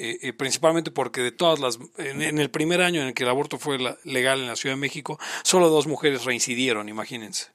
Eh, 0.00 0.18
eh, 0.22 0.32
principalmente 0.32 0.90
porque 0.92 1.22
de 1.22 1.32
todas 1.32 1.58
las. 1.58 1.78
En, 1.96 2.22
en 2.22 2.38
el 2.38 2.50
primer 2.50 2.82
año 2.82 3.00
en 3.00 3.08
el 3.08 3.14
que 3.14 3.24
el 3.24 3.30
aborto 3.30 3.58
fue 3.58 3.78
la- 3.78 3.96
legal 4.04 4.38
en 4.40 4.46
la 4.46 4.54
Ciudad 4.56 4.74
de 4.76 4.80
México, 4.80 5.18
solo 5.42 5.70
dos 5.70 5.86
mujeres 5.88 6.24
reincidieron, 6.24 6.88
imagínense. 6.88 7.46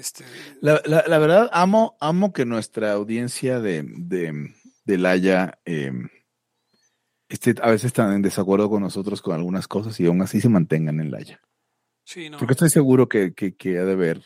Este, 0.00 0.24
La, 0.62 0.80
la- 0.86 1.04
la 1.06 1.18
verdad, 1.18 1.50
amo, 1.52 1.96
amo 2.00 2.32
que 2.32 2.46
nuestra 2.46 2.92
audiencia 2.92 3.60
de, 3.60 3.82
de, 3.84 4.54
del 4.86 5.04
Haya 5.04 5.58
eh, 5.66 5.92
este, 7.28 7.54
a 7.62 7.68
veces 7.70 7.86
están 7.86 8.14
en 8.14 8.22
desacuerdo 8.22 8.70
con 8.70 8.82
nosotros 8.82 9.20
con 9.20 9.34
algunas 9.34 9.68
cosas 9.68 10.00
y 10.00 10.06
aún 10.06 10.22
así 10.22 10.40
se 10.40 10.48
mantengan 10.48 11.00
en 11.00 11.10
la 11.10 11.20
ya. 11.20 11.40
Sí, 12.04 12.30
no. 12.30 12.38
Porque 12.38 12.52
estoy 12.54 12.70
seguro 12.70 13.08
que, 13.08 13.34
que, 13.34 13.54
que 13.54 13.78
ha 13.78 13.84
de 13.84 13.92
haber 13.92 14.24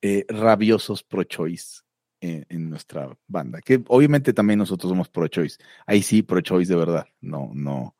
eh, 0.00 0.24
rabiosos 0.28 1.02
pro-choice 1.04 1.82
en, 2.22 2.46
en 2.48 2.70
nuestra 2.70 3.14
banda. 3.26 3.60
Que 3.60 3.82
obviamente 3.88 4.32
también 4.32 4.58
nosotros 4.58 4.88
somos 4.88 5.10
pro-choice. 5.10 5.58
Ahí 5.86 6.02
sí, 6.02 6.22
pro-choice 6.22 6.72
de 6.72 6.78
verdad, 6.78 7.06
no, 7.20 7.50
no 7.54 7.96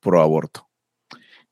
pro-aborto. 0.00 0.68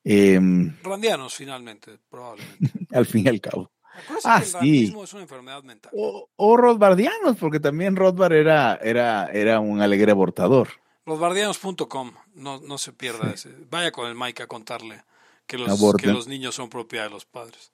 Em, 0.03 0.75
Randianos, 0.83 1.33
finalmente, 1.33 1.97
probablemente. 2.09 2.59
al 2.91 3.05
fin 3.05 3.25
y 3.25 3.29
al 3.29 3.39
cabo. 3.41 3.71
Acuérdense 3.97 4.27
Ah, 4.29 4.37
que 4.39 4.43
el 4.45 4.49
sí. 4.49 4.53
randismo 4.57 5.03
es 5.03 5.13
una 5.13 5.21
enfermedad 5.23 5.63
mental. 5.63 5.91
O, 5.95 6.29
o 6.35 6.57
Rothbardianos, 6.57 7.37
porque 7.37 7.59
también 7.59 7.95
Rothbard 7.95 8.33
era, 8.33 8.75
era, 8.81 9.27
era 9.31 9.59
un 9.59 9.81
alegre 9.81 10.11
abortador. 10.11 10.69
Losbardianos.com, 11.05 12.13
no, 12.35 12.59
no 12.61 12.77
se 12.77 12.91
pierda 12.91 13.31
ese. 13.31 13.49
Vaya 13.69 13.91
con 13.91 14.07
el 14.07 14.15
Mike 14.15 14.43
a 14.43 14.47
contarle 14.47 15.03
que 15.47 15.57
los, 15.57 15.95
que 15.97 16.07
los 16.07 16.27
niños 16.27 16.55
son 16.55 16.69
propiedad 16.69 17.05
de 17.05 17.11
los 17.11 17.25
padres. 17.25 17.71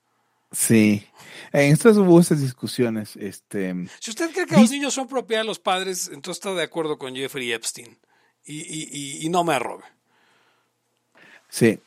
Sí. 0.51 1.07
En 1.53 1.71
estas 1.71 1.95
hubo 1.95 2.19
estas 2.19 2.41
discusiones. 2.41 3.15
Este, 3.15 3.73
Si 4.01 4.09
usted 4.11 4.31
cree 4.31 4.45
que 4.45 4.57
los 4.57 4.69
niños 4.69 4.93
son 4.93 5.07
propiedad 5.07 5.43
de 5.43 5.47
los 5.47 5.59
padres, 5.59 6.07
entonces 6.13 6.39
está 6.43 6.53
de 6.53 6.63
acuerdo 6.63 6.97
con 6.97 7.15
Jeffrey 7.15 7.53
Epstein. 7.53 7.97
Y, 8.43 8.57
y, 8.59 8.89
y, 8.91 9.25
y 9.25 9.29
no 9.29 9.43
me 9.45 9.53
arrobe. 9.53 9.83
Sí. 11.47 11.79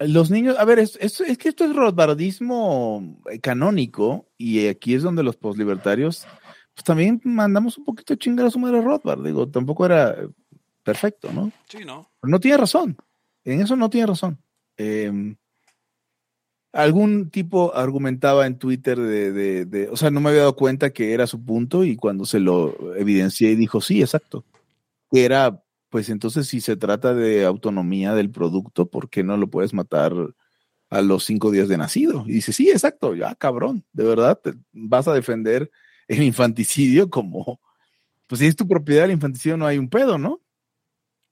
Los 0.00 0.30
niños, 0.30 0.56
a 0.58 0.64
ver, 0.64 0.78
es, 0.78 0.98
es, 1.00 1.20
es 1.20 1.38
que 1.38 1.48
esto 1.48 1.64
es 1.64 1.74
rothbardismo 1.74 3.18
eh, 3.30 3.38
canónico 3.40 4.26
y 4.36 4.66
aquí 4.66 4.94
es 4.94 5.02
donde 5.02 5.22
los 5.22 5.36
postlibertarios, 5.36 6.26
pues 6.74 6.84
también 6.84 7.20
mandamos 7.24 7.78
un 7.78 7.84
poquito 7.84 8.14
a 8.14 8.18
chingar 8.18 8.46
a 8.46 8.50
su 8.50 8.58
madre 8.58 8.78
a 8.78 8.82
Rothbard. 8.82 9.24
Digo, 9.24 9.48
tampoco 9.48 9.86
era 9.86 10.14
perfecto, 10.82 11.32
¿no? 11.32 11.50
Sí, 11.68 11.78
¿no? 11.86 12.10
Pero 12.20 12.30
no 12.30 12.40
tiene 12.40 12.58
razón. 12.58 12.96
En 13.44 13.62
eso 13.62 13.76
no 13.76 13.88
tiene 13.88 14.08
razón. 14.08 14.38
Eh, 14.76 15.34
algún 16.76 17.30
tipo 17.30 17.74
argumentaba 17.74 18.46
en 18.46 18.58
Twitter 18.58 18.98
de, 18.98 19.32
de, 19.32 19.64
de, 19.64 19.88
o 19.88 19.96
sea, 19.96 20.10
no 20.10 20.20
me 20.20 20.28
había 20.28 20.42
dado 20.42 20.56
cuenta 20.56 20.90
que 20.90 21.14
era 21.14 21.26
su 21.26 21.42
punto 21.42 21.84
y 21.84 21.96
cuando 21.96 22.26
se 22.26 22.38
lo 22.38 22.94
evidencié 22.96 23.56
dijo, 23.56 23.80
sí, 23.80 24.02
exacto. 24.02 24.44
Que 25.10 25.24
era, 25.24 25.62
pues 25.96 26.10
entonces 26.10 26.46
si 26.46 26.60
se 26.60 26.76
trata 26.76 27.14
de 27.14 27.46
autonomía 27.46 28.14
del 28.14 28.30
producto, 28.30 28.90
¿por 28.90 29.08
qué 29.08 29.24
no 29.24 29.38
lo 29.38 29.48
puedes 29.48 29.72
matar 29.72 30.12
a 30.90 31.00
los 31.00 31.24
cinco 31.24 31.50
días 31.50 31.68
de 31.68 31.78
nacido? 31.78 32.24
Y 32.26 32.32
dice, 32.32 32.52
sí, 32.52 32.68
exacto, 32.68 33.14
ya 33.14 33.34
cabrón, 33.34 33.82
de 33.94 34.04
verdad, 34.04 34.38
te 34.38 34.52
vas 34.72 35.08
a 35.08 35.14
defender 35.14 35.70
el 36.06 36.22
infanticidio 36.22 37.08
como, 37.08 37.62
pues 38.26 38.40
si 38.40 38.46
es 38.46 38.56
tu 38.56 38.68
propiedad 38.68 39.06
el 39.06 39.12
infanticidio 39.12 39.56
no 39.56 39.66
hay 39.66 39.78
un 39.78 39.88
pedo, 39.88 40.18
¿no? 40.18 40.42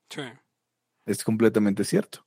Sí. 0.09 0.23
Es 1.05 1.23
completamente 1.23 1.85
cierto. 1.85 2.25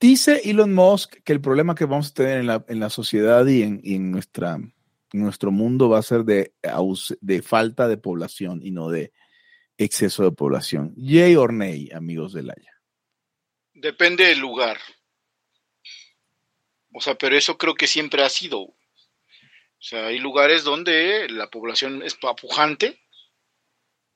Dice 0.00 0.40
Elon 0.42 0.74
Musk 0.74 1.22
que 1.22 1.32
el 1.34 1.40
problema 1.40 1.76
que 1.76 1.84
vamos 1.84 2.10
a 2.10 2.14
tener 2.14 2.38
en 2.38 2.48
la, 2.48 2.64
en 2.66 2.80
la 2.80 2.90
sociedad 2.90 3.46
y 3.46 3.62
en, 3.62 3.80
y 3.84 3.94
en 3.94 4.10
nuestra, 4.10 4.56
en 4.56 4.72
nuestro 5.12 5.52
mundo 5.52 5.88
va 5.88 6.00
a 6.00 6.02
ser 6.02 6.24
de, 6.24 6.52
de 7.20 7.42
falta 7.42 7.86
de 7.86 7.96
población 7.96 8.58
y 8.60 8.72
no 8.72 8.88
de 8.88 9.12
exceso 9.78 10.24
de 10.24 10.32
población. 10.32 10.94
Yay 10.96 11.36
or 11.36 11.52
nay, 11.52 11.90
amigos 11.92 12.32
del 12.32 12.50
Haya. 12.50 12.80
Depende 13.74 14.24
del 14.24 14.38
lugar. 14.38 14.78
O 16.92 17.00
sea, 17.00 17.16
pero 17.16 17.36
eso 17.36 17.58
creo 17.58 17.74
que 17.74 17.86
siempre 17.86 18.22
ha 18.22 18.28
sido. 18.28 18.60
O 18.60 18.76
sea, 19.78 20.06
hay 20.06 20.18
lugares 20.18 20.64
donde 20.64 21.28
la 21.28 21.50
población 21.50 22.02
es 22.02 22.14
pujante 22.40 23.02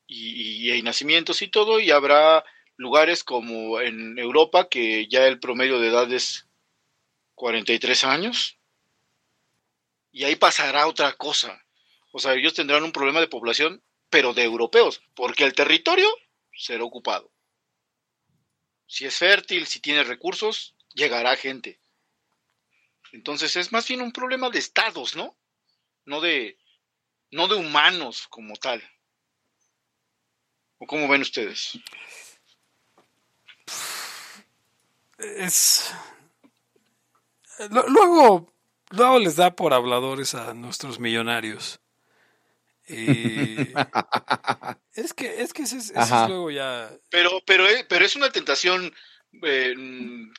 y, 0.06 0.66
y 0.66 0.70
hay 0.70 0.82
nacimientos 0.82 1.42
y 1.42 1.48
todo, 1.48 1.78
y 1.78 1.90
habrá 1.90 2.44
lugares 2.76 3.22
como 3.22 3.80
en 3.80 4.18
Europa 4.18 4.68
que 4.68 5.06
ya 5.08 5.26
el 5.26 5.38
promedio 5.38 5.78
de 5.78 5.88
edad 5.88 6.10
es 6.10 6.48
43 7.34 8.04
años. 8.04 8.58
Y 10.10 10.24
ahí 10.24 10.36
pasará 10.36 10.86
otra 10.86 11.12
cosa. 11.12 11.62
O 12.12 12.18
sea, 12.18 12.34
ellos 12.34 12.54
tendrán 12.54 12.82
un 12.82 12.92
problema 12.92 13.20
de 13.20 13.28
población, 13.28 13.82
pero 14.10 14.34
de 14.34 14.42
europeos, 14.42 15.00
porque 15.14 15.44
el 15.44 15.54
territorio 15.54 16.08
será 16.54 16.84
ocupado. 16.84 17.30
Si 18.86 19.06
es 19.06 19.16
fértil, 19.16 19.66
si 19.66 19.80
tiene 19.80 20.02
recursos, 20.04 20.74
llegará 20.94 21.36
gente. 21.36 21.80
Entonces 23.12 23.56
es 23.56 23.72
más 23.72 23.86
bien 23.88 24.02
un 24.02 24.12
problema 24.12 24.50
de 24.50 24.58
estados, 24.58 25.16
¿no? 25.16 25.36
No 26.04 26.20
de, 26.20 26.58
no 27.30 27.46
de 27.48 27.54
humanos 27.54 28.26
como 28.28 28.56
tal. 28.56 28.82
¿O 30.78 30.86
cómo 30.86 31.08
ven 31.08 31.22
ustedes? 31.22 31.72
Es. 35.18 35.92
Lo- 37.70 37.86
Luego, 37.88 38.52
luego 38.90 39.18
les 39.18 39.36
da 39.36 39.54
por 39.54 39.74
habladores 39.74 40.34
a 40.34 40.54
nuestros 40.54 40.98
millonarios. 40.98 41.80
Y- 42.88 43.56
es 44.94 45.12
que, 45.14 45.42
es 45.42 45.52
que 45.52 45.62
ese, 45.62 45.78
es- 45.78 45.90
ese 45.90 46.00
es 46.00 46.28
luego 46.28 46.50
ya. 46.50 46.90
Pero, 47.10 47.40
pero, 47.46 47.66
es- 47.68 47.84
pero 47.88 48.04
es 48.04 48.16
una 48.16 48.30
tentación 48.30 48.92
eh, 49.44 49.74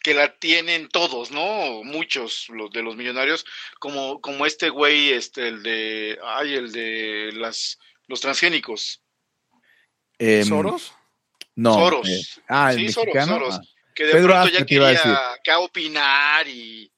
que 0.03 0.13
la 0.13 0.35
tienen 0.37 0.89
todos, 0.89 1.31
¿no? 1.31 1.83
Muchos 1.83 2.47
los 2.49 2.71
de 2.71 2.83
los 2.83 2.95
millonarios, 2.97 3.45
como, 3.79 4.19
como 4.19 4.45
este 4.45 4.69
güey, 4.69 5.13
este, 5.13 5.47
el 5.47 5.63
de, 5.63 6.19
ay, 6.23 6.55
el 6.55 6.71
de 6.73 7.31
las, 7.33 7.77
los 8.07 8.19
transgénicos, 8.21 9.01
Em, 10.19 10.45
¿Soros? 10.45 10.93
No. 11.55 11.73
Soros. 11.73 12.07
eh, 12.07 12.21
ah, 12.47 12.71
el 12.73 12.77
Sí, 12.79 12.91
Soros, 12.91 13.15
mexicano. 13.15 13.33
Soros. 13.39 13.55
Ah, 13.55 13.61
que 13.95 14.03
de 14.05 14.11
Pedro 14.11 14.27
pronto 14.27 14.43
Aspe 14.45 14.59
ya 14.59 14.65
quería 14.65 15.31
acá 15.33 15.59
opinar 15.59 16.47
y, 16.47 16.91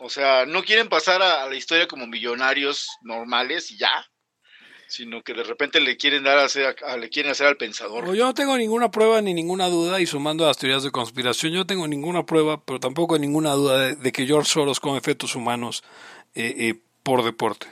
o 0.00 0.10
sea, 0.10 0.44
no 0.44 0.62
quieren 0.62 0.88
pasar 0.88 1.22
a, 1.22 1.44
a 1.44 1.48
la 1.48 1.56
historia 1.56 1.88
como 1.88 2.06
millonarios 2.06 2.86
normales 3.00 3.70
y 3.70 3.78
ya, 3.78 4.06
sino 4.88 5.22
que 5.22 5.34
de 5.34 5.42
repente 5.42 5.80
le 5.80 5.96
quieren 5.96 6.24
dar 6.24 6.38
a 6.38 6.44
hacer, 6.44 6.76
a- 6.86 6.96
le 6.96 7.08
quieren 7.08 7.32
hacer 7.32 7.46
al 7.46 7.56
pensador. 7.56 8.04
O 8.08 8.14
yo 8.14 8.24
no 8.24 8.34
tengo 8.34 8.56
ninguna 8.56 8.90
prueba 8.90 9.20
ni 9.22 9.34
ninguna 9.34 9.68
duda, 9.68 10.00
y 10.00 10.06
sumando 10.06 10.44
a 10.44 10.48
las 10.48 10.58
teorías 10.58 10.82
de 10.82 10.90
conspiración, 10.90 11.52
yo 11.52 11.58
no 11.60 11.66
tengo 11.66 11.86
ninguna 11.88 12.24
prueba, 12.26 12.62
pero 12.64 12.78
tampoco 12.80 13.18
ninguna 13.18 13.52
duda 13.52 13.78
de, 13.80 13.96
de 13.96 14.12
que 14.12 14.26
George 14.26 14.50
Soros 14.50 14.80
come 14.80 15.00
fetos 15.00 15.34
humanos 15.34 15.82
eh, 16.34 16.54
eh, 16.58 16.80
por 17.02 17.24
deporte. 17.24 17.66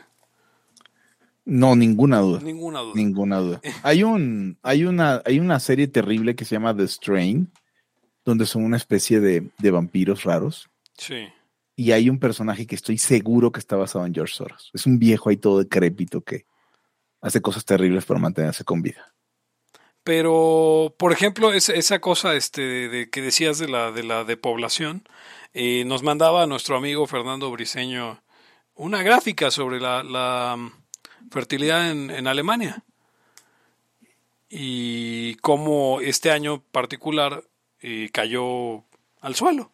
no, 1.45 1.77
ninguna 1.77 2.21
duda. 2.21 2.41
Ninguna 2.41 2.81
duda. 2.81 2.93
Ninguna 2.95 3.39
duda. 3.39 3.61
Hay 3.83 4.03
un, 4.03 4.57
hay 4.63 4.85
una, 4.85 5.23
hay 5.27 5.39
una 5.41 5.61
serie 5.61 5.89
terrible 5.89 6.35
que 6.35 6.45
se 6.45 6.55
llama 6.55 6.75
The 6.77 6.89
Strain, 6.89 7.51
donde 8.25 8.47
son 8.47 8.65
una 8.65 8.77
especie 8.79 9.21
de, 9.21 9.51
de 9.59 9.71
vampiros 9.71 10.25
raros. 10.25 10.69
Sí. 10.97 11.27
Y 11.77 11.91
hay 11.91 12.09
un 12.09 12.19
personaje 12.21 12.67
que 12.67 12.77
estoy 12.77 12.97
seguro 12.99 13.51
que 13.53 13.59
está 13.61 13.77
basado 13.77 14.07
en 14.07 14.15
George 14.15 14.33
Soros. 14.35 14.71
Es 14.73 14.87
un 14.87 14.99
viejo 14.99 15.29
ahí 15.29 15.37
todo 15.37 15.59
decrépito 15.59 16.23
que 16.23 16.47
hace 17.25 17.41
cosas 17.41 17.65
terribles 17.65 18.05
para 18.05 18.21
mantenerse 18.21 18.65
con 18.65 18.83
vida. 18.83 19.13
Pero, 20.05 20.95
por 20.99 21.13
ejemplo, 21.13 21.53
esa, 21.53 21.73
esa 21.73 21.99
cosa 21.99 22.35
este, 22.35 22.61
de, 22.61 22.89
de 22.91 23.11
que 23.11 23.23
decías 23.23 23.59
de 23.59 23.69
la, 23.69 23.91
de 23.91 24.03
la 24.05 24.25
depoblación, 24.25 25.09
eh, 25.55 25.85
nos 25.87 26.03
mandaba 26.03 26.47
nuestro 26.47 26.77
amigo 26.77 27.07
Fernando 27.07 27.51
Briseño 27.51 28.21
una 28.75 29.03
gráfica 29.03 29.51
sobre 29.51 29.81
la, 29.81 30.03
la 30.03 30.57
mm, 30.59 30.73
fertilidad 31.31 31.91
en, 31.91 32.11
en 32.11 32.27
Alemania 32.27 32.85
y 34.51 35.37
cómo 35.37 36.01
este 36.01 36.31
año 36.31 36.63
particular 36.71 37.45
eh, 37.81 38.11
cayó 38.13 38.85
al 39.21 39.35
suelo. 39.35 39.73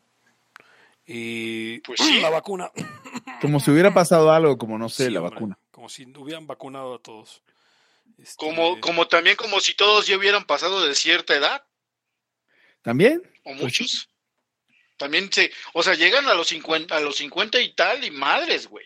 Y 1.04 1.80
Pues 1.80 1.98
sí. 2.00 2.20
la 2.20 2.30
vacuna. 2.30 2.70
Como 3.40 3.58
si 3.58 3.72
hubiera 3.72 3.92
pasado 3.92 4.30
algo, 4.30 4.56
como 4.58 4.78
no 4.78 4.88
sé, 4.88 5.06
Sí, 5.06 5.10
la 5.10 5.20
hombre, 5.20 5.34
vacuna. 5.34 5.58
Como 5.80 5.88
si 5.88 6.04
hubieran 6.14 6.46
vacunado 6.46 6.96
a 6.96 6.98
todos. 6.98 7.42
Este, 8.18 8.34
Como, 8.36 8.78
como 8.82 9.08
también 9.08 9.34
como 9.36 9.60
si 9.60 9.72
todos 9.72 10.06
ya 10.06 10.18
hubieran 10.18 10.44
pasado 10.44 10.84
de 10.86 10.94
cierta 10.94 11.34
edad, 11.34 11.64
¿También? 12.82 13.22
o 13.44 13.52
Pues 13.52 13.62
muchos. 13.62 14.10
También 14.98 15.32
se, 15.32 15.50
o 15.72 15.82
sea, 15.82 15.94
llegan 15.94 16.26
a 16.26 16.34
los 16.34 16.48
50, 16.48 16.94
a 16.94 17.00
los 17.00 17.16
50 17.16 17.62
y 17.62 17.72
tal, 17.72 18.04
y 18.04 18.10
madres, 18.10 18.66
güey. 18.66 18.84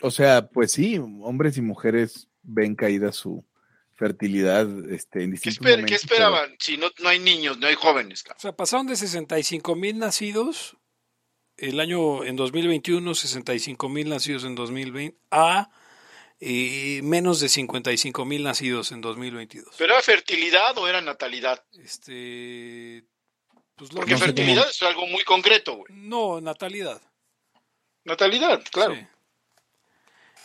O 0.00 0.10
sea, 0.10 0.48
pues 0.48 0.72
sí, 0.72 0.98
hombres 0.98 1.56
y 1.58 1.62
mujeres 1.62 2.26
ven 2.42 2.74
caída 2.74 3.12
su 3.12 3.46
fertilidad 3.92 4.66
este, 4.90 5.22
en 5.22 5.26
¿Qué, 5.30 5.32
distintos 5.34 5.60
esper- 5.64 5.70
momentos, 5.70 5.88
qué 5.90 5.94
esperaban? 5.94 6.56
Si 6.58 6.76
no, 6.76 6.90
no 6.98 7.08
hay 7.08 7.20
niños, 7.20 7.56
no 7.58 7.68
hay 7.68 7.76
jóvenes. 7.76 8.24
cabrón. 8.24 8.38
O 8.38 8.40
sea, 8.42 8.56
pasaron 8.56 8.88
de 8.88 8.96
65 8.96 9.76
mil 9.76 9.96
nacidos 10.00 10.76
el 11.56 11.78
año 11.78 12.24
en 12.24 12.34
2021, 12.34 13.14
65 13.14 13.88
mil 13.88 14.08
nacidos 14.08 14.42
en 14.42 14.56
2020, 14.56 15.16
a 15.30 15.70
eh, 16.44 17.00
menos 17.04 17.38
de 17.38 17.48
55 17.48 18.24
mil 18.24 18.42
nacidos 18.42 18.90
en 18.90 19.00
2022. 19.00 19.76
¿Pero 19.78 19.92
era 19.92 20.02
fertilidad 20.02 20.76
o 20.76 20.88
era 20.88 21.00
natalidad? 21.00 21.64
Este, 21.74 23.04
pues 23.76 23.92
lo 23.92 24.00
Porque 24.00 24.14
No 24.14 24.18
fertilidad 24.18 24.68
es 24.68 24.82
algo 24.82 25.06
muy 25.06 25.22
concreto, 25.22 25.76
güey. 25.76 25.92
No, 25.92 26.40
natalidad. 26.40 27.00
Natalidad, 28.02 28.60
claro. 28.72 28.96
Sí. 28.96 29.06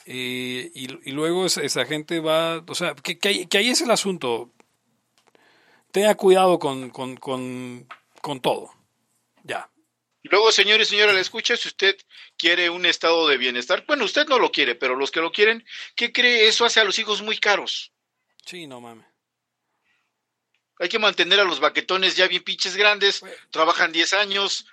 Eh, 0.05 0.71
y, 0.75 1.09
y 1.09 1.11
luego 1.13 1.47
esa, 1.47 1.63
esa 1.63 1.83
gente 1.85 2.19
va, 2.19 2.63
o 2.67 2.75
sea, 2.75 2.93
que, 2.93 3.17
que 3.17 3.29
ahí, 3.29 3.47
que 3.47 3.57
ahí 3.57 3.69
es 3.69 3.81
el 3.81 3.89
asunto. 3.89 4.51
Tenga 5.91 6.13
cuidado 6.13 6.59
con, 6.59 6.91
con, 6.91 7.17
con, 7.17 7.87
con 8.21 8.39
todo. 8.39 8.69
Ya. 9.41 9.67
Y 10.21 10.29
luego, 10.29 10.51
señores 10.51 10.89
y 10.89 10.91
señora, 10.91 11.13
le 11.13 11.21
escucha, 11.21 11.57
si 11.57 11.69
usted 11.69 11.97
quiere 12.37 12.69
un 12.69 12.85
estado 12.85 13.27
de 13.27 13.37
bienestar, 13.37 13.83
bueno, 13.87 14.05
usted 14.05 14.27
no 14.27 14.39
lo 14.39 14.51
quiere, 14.51 14.75
pero 14.75 14.95
los 14.95 15.11
que 15.11 15.21
lo 15.21 15.31
quieren, 15.31 15.65
¿qué 15.95 16.11
cree? 16.11 16.47
Eso 16.47 16.65
hace 16.65 16.79
a 16.79 16.83
los 16.83 16.99
hijos 16.99 17.21
muy 17.21 17.37
caros. 17.37 17.91
Sí, 18.45 18.67
no 18.67 18.79
mames. 18.79 19.05
Hay 20.79 20.89
que 20.89 20.99
mantener 20.99 21.39
a 21.39 21.43
los 21.43 21.59
baquetones 21.59 22.15
ya 22.15 22.27
bien 22.27 22.43
pinches 22.43 22.77
grandes, 22.77 23.23
trabajan 23.49 23.91
10 23.91 24.13
años, 24.13 24.67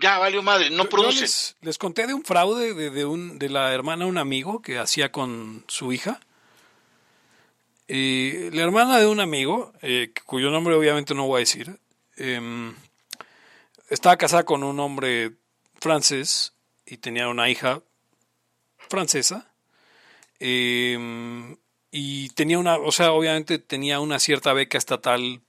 ya 0.00 0.18
valió 0.18 0.42
madre, 0.42 0.70
no 0.70 0.88
producen. 0.88 1.22
les, 1.22 1.56
les 1.60 1.78
conté 1.78 2.06
de 2.06 2.14
un 2.14 2.24
fraude 2.24 2.74
de, 2.74 2.90
de 2.90 3.04
un, 3.04 3.38
de 3.38 3.48
la 3.48 3.72
hermana 3.72 4.04
de 4.04 4.10
un 4.10 4.18
amigo 4.18 4.62
que 4.62 4.78
hacía 4.78 5.12
con 5.12 5.64
su 5.68 5.92
hija. 5.92 6.20
Eh, 7.86 8.50
la 8.52 8.62
hermana 8.62 8.98
de 8.98 9.06
un 9.06 9.20
amigo, 9.20 9.72
eh, 9.82 10.12
cuyo 10.24 10.50
nombre 10.50 10.74
obviamente 10.74 11.14
no 11.14 11.26
voy 11.26 11.38
a 11.38 11.40
decir, 11.40 11.78
em, 12.16 12.74
estaba 13.90 14.16
casada 14.16 14.44
con 14.44 14.62
un 14.62 14.80
hombre 14.80 15.32
francés 15.80 16.53
y 16.86 16.98
tenía 16.98 17.28
una 17.28 17.48
hija 17.50 17.82
francesa. 18.88 19.50
em, 20.40 21.56
y 21.90 22.28
tenía 22.30 22.58
una, 22.58 22.76
o 22.76 22.92
sea, 22.92 23.12
obviamente 23.12 23.58
tenía 23.58 24.00
una 24.00 24.18
cierta 24.18 24.52
beca 24.52 24.78
estatal 24.78 25.42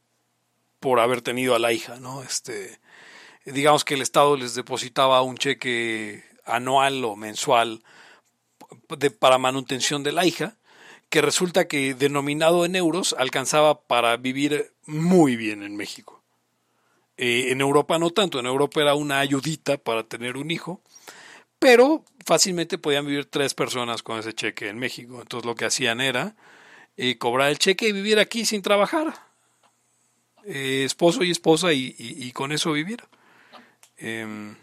por 0.80 1.00
haber 1.00 1.22
tenido 1.22 1.56
a 1.56 1.60
la 1.60 1.74
hija, 1.74 1.98
¿no? 2.00 2.22
Este, 2.24 2.80
digamos 3.46 3.84
que 3.84 3.96
el 3.96 4.02
Estado 4.02 4.38
les 4.38 4.56
depositaba 4.56 5.22
un 5.24 5.38
cheque 5.38 6.24
anual 6.46 7.04
o 7.04 7.16
mensual 7.16 7.84
de, 8.90 9.12
para 9.12 9.38
manutención 9.38 10.04
de 10.04 10.12
la 10.12 10.26
hija, 10.26 10.58
que 11.10 11.22
resulta 11.22 11.68
que 11.68 11.94
denominado 11.94 12.66
en 12.66 12.76
euros 12.76 13.16
alcanzaba 13.18 13.82
para 13.82 14.18
vivir 14.18 14.74
muy 14.86 15.36
bien 15.36 15.64
en 15.64 15.76
México. 15.76 16.24
Eh, 17.18 17.52
en 17.52 17.62
Europa 17.62 17.98
no 17.98 18.10
tanto, 18.10 18.40
en 18.40 18.46
Europa 18.46 18.82
era 18.82 18.96
una 18.96 19.20
ayudita 19.20 19.78
para 19.78 20.04
tener 20.04 20.38
un 20.38 20.52
hijo, 20.52 20.82
pero 21.66 22.06
fácilmente 22.24 22.78
podían 22.78 23.08
vivir 23.08 23.26
tres 23.26 23.56
personas 23.56 24.04
con 24.04 24.20
ese 24.20 24.34
cheque 24.34 24.70
en 24.70 24.78
México. 24.78 25.20
Entonces 25.20 25.48
lo 25.48 25.56
que 25.56 25.66
hacían 25.66 26.00
era 26.00 26.36
eh, 26.96 27.18
cobrar 27.18 27.50
el 27.50 27.58
cheque 27.58 27.88
y 27.88 27.92
vivir 27.92 28.20
aquí 28.20 28.46
sin 28.46 28.62
trabajar. 28.62 29.16
Eh, 30.46 30.84
esposo 30.86 31.24
y 31.24 31.32
esposa 31.32 31.74
y, 31.74 31.96
y- 31.98 32.28
y 32.28 32.32
con 32.34 32.52
eso 32.52 32.72
vivir. 32.72 33.00
Em, 33.98 34.56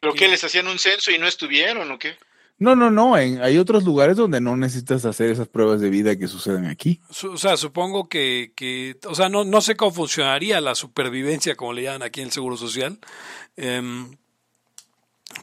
¿Pero 0.00 0.14
qué, 0.14 0.26
les 0.26 0.42
hacían 0.42 0.66
un 0.66 0.80
censo 0.80 1.12
y 1.12 1.18
no 1.18 1.28
estuvieron 1.28 1.88
o 1.92 1.98
qué? 1.98 2.16
No, 2.58 2.74
no, 2.74 2.90
no. 2.90 3.16
en- 3.16 3.40
hay 3.40 3.56
otros 3.58 3.84
lugares 3.84 4.16
donde 4.16 4.40
no 4.40 4.56
necesitas 4.56 5.04
hacer 5.04 5.30
esas 5.30 5.46
pruebas 5.46 5.80
de 5.80 5.90
vida 5.90 6.16
que 6.16 6.26
suceden 6.26 6.66
aquí. 6.66 7.00
Su- 7.10 7.30
O 7.32 7.38
sea, 7.38 7.56
supongo 7.56 8.08
que, 8.08 8.52
que 8.56 8.96
o 9.06 9.14
sea, 9.14 9.28
no, 9.28 9.44
no 9.44 9.60
sé 9.60 9.76
cómo 9.76 9.92
funcionaría 9.92 10.60
la 10.60 10.74
supervivencia, 10.74 11.54
como 11.54 11.72
le 11.72 11.82
llaman 11.84 12.02
aquí 12.02 12.20
en 12.20 12.26
el 12.26 12.32
Seguro 12.32 12.56
Social. 12.56 12.98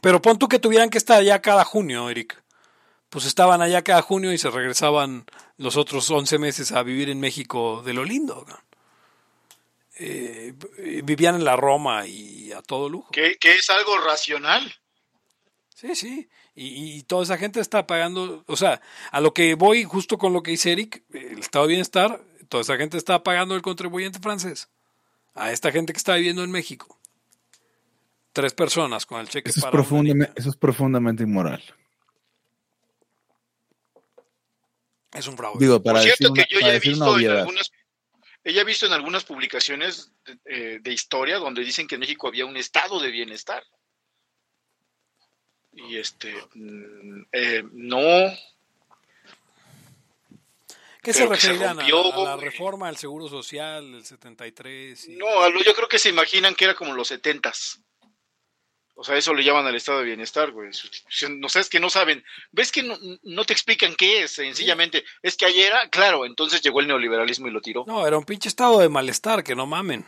Pero 0.00 0.22
pon 0.22 0.38
tú 0.38 0.48
que 0.48 0.58
tuvieran 0.58 0.90
que 0.90 0.98
estar 0.98 1.18
allá 1.18 1.40
cada 1.40 1.64
junio, 1.64 2.08
Eric. 2.08 2.42
Pues 3.08 3.24
estaban 3.24 3.60
allá 3.60 3.82
cada 3.82 4.02
junio 4.02 4.32
y 4.32 4.38
se 4.38 4.50
regresaban 4.50 5.24
los 5.56 5.76
otros 5.76 6.10
11 6.10 6.38
meses 6.38 6.72
a 6.72 6.82
vivir 6.82 7.10
en 7.10 7.20
México 7.20 7.82
de 7.84 7.92
lo 7.92 8.04
lindo. 8.04 8.44
¿no? 8.48 8.58
Eh, 9.98 10.54
vivían 11.04 11.34
en 11.34 11.44
la 11.44 11.56
Roma 11.56 12.06
y 12.06 12.52
a 12.52 12.62
todo 12.62 12.88
lujo. 12.88 13.10
Que, 13.10 13.36
que 13.36 13.56
es 13.56 13.68
algo 13.68 13.98
racional. 13.98 14.72
Sí, 15.74 15.94
sí. 15.94 16.28
Y, 16.54 16.98
y 16.98 17.02
toda 17.02 17.24
esa 17.24 17.36
gente 17.36 17.60
está 17.60 17.86
pagando, 17.86 18.44
o 18.46 18.56
sea, 18.56 18.80
a 19.10 19.20
lo 19.20 19.34
que 19.34 19.54
voy 19.54 19.84
justo 19.84 20.18
con 20.18 20.32
lo 20.32 20.42
que 20.42 20.52
dice 20.52 20.72
Eric, 20.72 21.02
el 21.12 21.38
estado 21.38 21.66
de 21.66 21.70
bienestar, 21.70 22.22
toda 22.48 22.62
esa 22.62 22.76
gente 22.76 22.96
está 22.96 23.22
pagando 23.22 23.54
el 23.54 23.62
contribuyente 23.62 24.18
francés. 24.18 24.68
A 25.34 25.52
esta 25.52 25.72
gente 25.72 25.92
que 25.92 25.98
está 25.98 26.16
viviendo 26.16 26.44
en 26.44 26.50
México. 26.50 26.99
Tres 28.32 28.54
personas 28.54 29.06
con 29.06 29.20
el 29.20 29.28
cheque 29.28 29.50
Eso 29.50 29.58
es, 29.58 29.64
para 29.64 29.72
una 29.72 29.82
profundamente, 29.82 30.32
eso 30.40 30.50
es 30.50 30.56
profundamente 30.56 31.22
inmoral. 31.24 31.62
Es 35.12 35.26
un 35.26 35.36
fraude. 35.36 35.58
Digo, 35.58 35.82
para 35.82 35.98
Por 35.98 36.04
decir 36.04 36.16
cierto, 36.18 36.32
una, 36.32 36.44
que 36.44 36.54
yo 36.54 36.60
ya 36.60 36.68
he 36.68 36.72
decir 36.74 36.90
visto 36.92 37.04
en 37.06 37.10
obviedad. 37.14 37.38
algunas, 37.40 37.70
ella 38.44 38.60
he 38.60 38.64
visto 38.64 38.86
en 38.86 38.92
algunas 38.92 39.24
publicaciones 39.24 40.12
de, 40.24 40.38
eh, 40.44 40.78
de 40.80 40.92
historia 40.92 41.38
donde 41.38 41.64
dicen 41.64 41.88
que 41.88 41.96
en 41.96 42.00
México 42.00 42.28
había 42.28 42.46
un 42.46 42.56
estado 42.56 43.00
de 43.00 43.10
bienestar. 43.10 43.64
Y 45.72 45.96
este, 45.96 46.32
mm, 46.54 47.22
eh, 47.32 47.64
no, 47.72 47.98
¿Qué 51.02 51.12
se 51.14 51.20
pero 51.20 51.30
que 51.32 51.40
se 51.40 51.48
referirán 51.48 51.80
a, 51.80 51.84
a 51.84 52.24
la 52.24 52.36
reforma 52.36 52.86
del 52.88 52.96
Seguro 52.96 53.28
Social 53.28 53.90
del 53.92 54.04
73? 54.04 55.08
y- 55.08 55.16
no, 55.16 55.48
yo 55.62 55.74
creo 55.74 55.88
que 55.88 55.98
se 55.98 56.10
imaginan 56.10 56.54
que 56.54 56.66
era 56.66 56.74
como 56.74 56.92
los 56.94 57.08
setentas. 57.08 57.80
O 59.00 59.04
sea, 59.04 59.16
eso 59.16 59.32
le 59.32 59.42
llaman 59.42 59.66
al 59.66 59.74
estado 59.74 60.00
de 60.00 60.04
bienestar, 60.04 60.50
güey. 60.50 60.74
Sustitución- 60.74 61.40
No 61.40 61.48
sé, 61.48 61.60
es 61.60 61.70
que 61.70 61.80
no 61.80 61.88
saben. 61.88 62.22
¿Ves 62.52 62.70
que 62.70 62.82
no, 62.82 62.98
no 63.22 63.44
te 63.46 63.54
explican 63.54 63.94
qué 63.96 64.24
es? 64.24 64.32
Sencillamente, 64.32 65.04
es 65.22 65.38
que 65.38 65.46
ayer 65.46 65.68
era, 65.68 65.88
claro, 65.88 66.26
entonces 66.26 66.60
llegó 66.60 66.80
el 66.80 66.86
neoliberalismo 66.86 67.48
y 67.48 67.50
lo 67.50 67.62
tiró. 67.62 67.84
No, 67.86 68.06
era 68.06 68.18
un 68.18 68.24
pinche 68.26 68.50
estado 68.50 68.78
de 68.78 68.90
malestar, 68.90 69.42
que 69.42 69.56
no 69.56 69.64
mamen. 69.64 70.04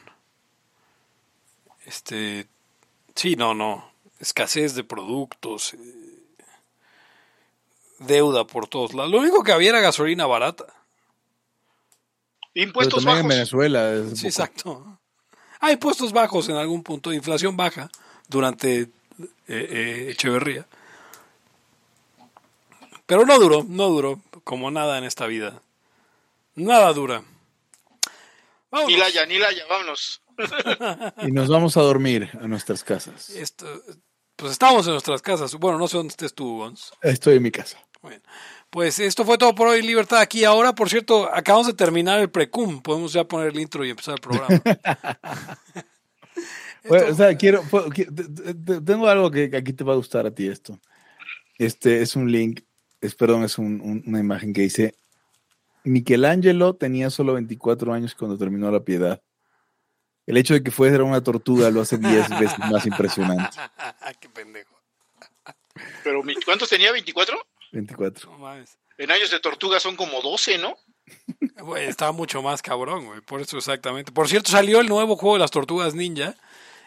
Este, 1.87 2.47
sí, 3.15 3.35
no, 3.35 3.55
no. 3.55 3.91
Escasez 4.21 4.75
de 4.75 4.85
productos, 4.85 5.73
eh, 5.73 5.79
deuda 7.99 8.47
por 8.47 8.69
todos 8.69 8.93
lados. 8.95 9.11
Lo 9.11 9.19
único 9.21 9.43
que 9.43 9.53
había 9.53 9.71
era 9.71 9.81
gasolina 9.81 10.27
barata. 10.27 10.67
Pero 12.53 12.67
Impuestos 12.67 13.03
en 13.05 13.07
bajos. 13.07 13.27
Venezuela. 13.27 13.91
es 13.95 14.11
Sí, 14.11 14.15
poco. 14.17 14.27
exacto. 14.29 14.99
Hay 15.61 15.77
puestos 15.77 16.13
bajos 16.13 16.49
en 16.51 16.57
algún 16.57 16.83
punto, 16.83 17.11
inflación 17.13 17.57
baja 17.57 17.89
durante 18.33 18.81
eh, 18.81 18.89
eh, 19.49 20.07
Echeverría. 20.11 20.67
Pero 23.07 23.27
no 23.27 23.39
duró, 23.39 23.65
no 23.69 23.89
duró, 23.89 24.21
como 24.45 24.71
nada 24.71 24.99
en 24.99 25.05
esta 25.05 25.27
vida. 25.27 25.61
Nada 26.55 26.93
dura. 26.93 27.23
Vámonos. 28.71 28.91
Ni 28.91 28.97
Laya, 28.99 29.27
ni 29.27 29.39
Laya, 29.39 29.65
vámonos. 29.69 30.23
Y 31.23 31.31
nos 31.31 31.49
vamos 31.49 31.77
a 31.77 31.83
dormir 31.83 32.31
a 32.41 32.49
nuestras 32.49 32.83
casas. 32.83 33.31
Esto, 33.31 33.67
pues 34.37 34.53
estamos 34.53 34.87
en 34.87 34.93
nuestras 34.93 35.21
casas. 35.21 35.55
Bueno, 35.57 35.79
no 35.79 35.89
sé 35.89 35.99
dónde 35.99 36.13
estés 36.13 36.35
tú, 36.35 36.59
Gons. 36.59 36.93
Estoy 37.03 37.37
en 37.37 37.43
mi 37.43 37.51
casa. 37.51 37.79
Bueno, 38.01 38.23
pues 38.71 38.99
esto 38.99 39.25
fue 39.25 39.39
todo 39.39 39.55
por 39.55 39.69
hoy, 39.69 39.83
Libertad, 39.83 40.21
aquí 40.21 40.45
ahora. 40.45 40.75
Por 40.75 40.89
cierto, 40.89 41.33
acabamos 41.33 41.67
de 41.67 41.75
terminar 41.75 42.19
el 42.19 42.31
precum. 42.31 42.81
Podemos 42.83 43.13
ya 43.13 43.25
poner 43.25 43.49
el 43.49 43.61
intro 43.61 43.85
y 43.85 43.91
empezar 43.91 44.15
el 44.15 44.21
programa. 44.21 44.49
Bueno, 46.89 47.07
o 47.11 47.15
sea, 47.15 47.37
quiero, 47.37 47.63
puedo- 47.63 47.89
qui- 47.91 48.13
te- 48.15 48.29
te- 48.29 48.55
te- 48.55 48.81
tengo 48.81 49.09
algo 49.09 49.31
que 49.31 49.51
que 49.51 49.57
aquí 49.57 49.73
te 49.73 49.85
va 49.85 49.93
a 49.93 49.97
gustar 49.97 50.27
a 50.27 50.35
ti 50.35 50.49
esto. 50.49 50.79
Este 51.59 52.03
es 52.03 52.17
un 52.17 52.31
link, 52.33 52.61
es 53.01 53.15
perdón, 53.15 53.45
es 53.45 53.59
un- 53.59 53.81
un- 53.81 54.03
una 54.07 54.19
imagen 54.19 54.53
que 54.53 54.63
dice 54.63 54.95
Michelangelo 55.85 56.75
tenía 56.75 57.11
solo 57.11 57.35
24 57.35 57.93
años 57.93 58.15
cuando 58.15 58.39
terminó 58.39 58.71
La 58.71 58.81
Piedad. 58.85 59.21
El 60.27 60.37
hecho 60.37 60.55
de 60.55 60.63
que 60.63 60.71
fuera 60.71 61.03
una 61.03 61.23
tortuga 61.23 61.71
lo 61.71 61.81
hace 61.81 61.99
10 61.99 62.29
veces 62.57 62.59
más 62.71 62.87
impresionante. 62.87 63.57
Qué 64.21 64.29
pendejo. 64.29 64.77
Pero, 66.05 66.23
¿cuántos 66.45 66.69
tenía? 66.69 66.93
¿24? 66.93 67.35
24. 67.73 68.31
No 68.31 68.39
mames. 68.39 68.79
En 68.99 69.11
años 69.11 69.31
de 69.31 69.41
tortuga 69.41 69.81
son 69.81 69.97
como 69.97 70.21
12, 70.21 70.59
¿no? 70.59 70.77
Güey, 71.61 71.87
estaba 71.89 72.13
mucho 72.13 72.41
más 72.43 72.63
cabrón, 72.63 73.07
güey. 73.07 73.21
Por 73.23 73.41
eso 73.41 73.57
exactamente. 73.59 74.13
Por 74.13 74.29
cierto, 74.29 74.51
salió 74.51 74.81
el 74.81 74.89
nuevo 74.89 75.17
juego 75.17 75.35
de 75.37 75.41
las 75.41 75.51
tortugas 75.51 75.95
ninja. 75.95 76.35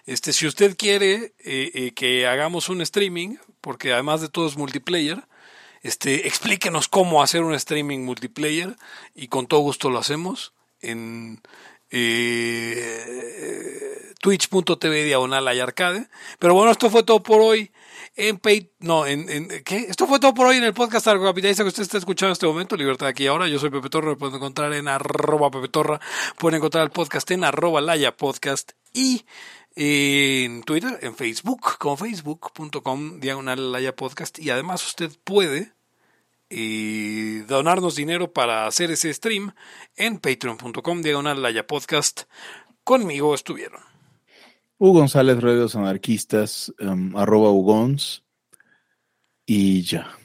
Este, 0.05 0.33
si 0.33 0.45
usted 0.47 0.75
quiere 0.77 1.33
eh, 1.39 1.71
eh, 1.73 1.93
que 1.95 2.27
hagamos 2.27 2.69
un 2.69 2.81
streaming, 2.81 3.37
porque 3.61 3.93
además 3.93 4.21
de 4.21 4.29
todo 4.29 4.47
es 4.47 4.57
multiplayer, 4.57 5.23
este, 5.81 6.27
explíquenos 6.27 6.87
cómo 6.87 7.21
hacer 7.23 7.43
un 7.43 7.53
streaming 7.53 7.99
multiplayer 7.99 8.75
y 9.13 9.27
con 9.27 9.47
todo 9.47 9.59
gusto 9.61 9.89
lo 9.89 9.99
hacemos 9.99 10.53
en 10.81 11.41
eh, 11.91 12.95
twitch.tv 14.21 15.03
diagonal. 15.03 15.45
Pero 16.39 16.53
bueno, 16.53 16.71
esto 16.71 16.89
fue 16.89 17.03
todo 17.03 17.21
por 17.21 17.41
hoy. 17.41 17.71
En 18.15 18.37
Pay, 18.37 18.71
no, 18.79 19.05
en, 19.05 19.29
en- 19.29 19.63
¿qué? 19.63 19.77
Esto 19.89 20.07
fue 20.07 20.19
todo 20.19 20.33
por 20.33 20.47
hoy 20.47 20.57
en 20.57 20.63
el 20.63 20.73
podcast 20.73 21.05
Capitalista 21.05 21.63
que 21.63 21.69
usted 21.69 21.83
está 21.83 21.97
escuchando 21.97 22.29
en 22.29 22.33
este 22.33 22.47
momento, 22.47 22.75
Libertad 22.77 23.07
aquí 23.09 23.27
ahora. 23.27 23.47
Yo 23.47 23.59
soy 23.59 23.69
Pepe 23.69 23.89
Torra, 23.89 24.09
me 24.09 24.15
pueden 24.15 24.35
encontrar 24.35 24.73
en 24.73 24.87
arroba 24.87 25.51
Pepe 25.51 25.67
Torra, 25.67 25.99
pueden 26.37 26.57
encontrar 26.57 26.83
el 26.85 26.91
podcast 26.91 27.29
en 27.31 27.43
arroba 27.43 27.81
Laya 27.81 28.15
Podcast 28.15 28.71
y 28.93 29.25
en 29.75 30.63
Twitter, 30.63 30.99
en 31.01 31.15
Facebook, 31.15 31.77
como 31.77 31.97
facebook.com 31.97 33.19
diagonal 33.19 33.71
Laya 33.71 33.95
Podcast. 33.95 34.39
Y 34.39 34.49
además 34.49 34.85
usted 34.85 35.11
puede 35.23 35.73
y 36.49 37.39
donarnos 37.41 37.95
dinero 37.95 38.31
para 38.31 38.67
hacer 38.67 38.91
ese 38.91 39.13
stream 39.13 39.51
en 39.95 40.19
patreon.com 40.19 41.01
diagonal 41.01 41.41
Laya 41.41 41.67
Podcast. 41.67 42.23
Conmigo 42.83 43.33
estuvieron. 43.35 43.81
Hugo 44.77 44.99
González, 44.99 45.41
Redes 45.41 45.75
Anarquistas, 45.75 46.73
em, 46.79 47.15
arroba 47.15 47.49
Hugons. 47.49 48.23
Y 49.45 49.83
ya. 49.83 50.15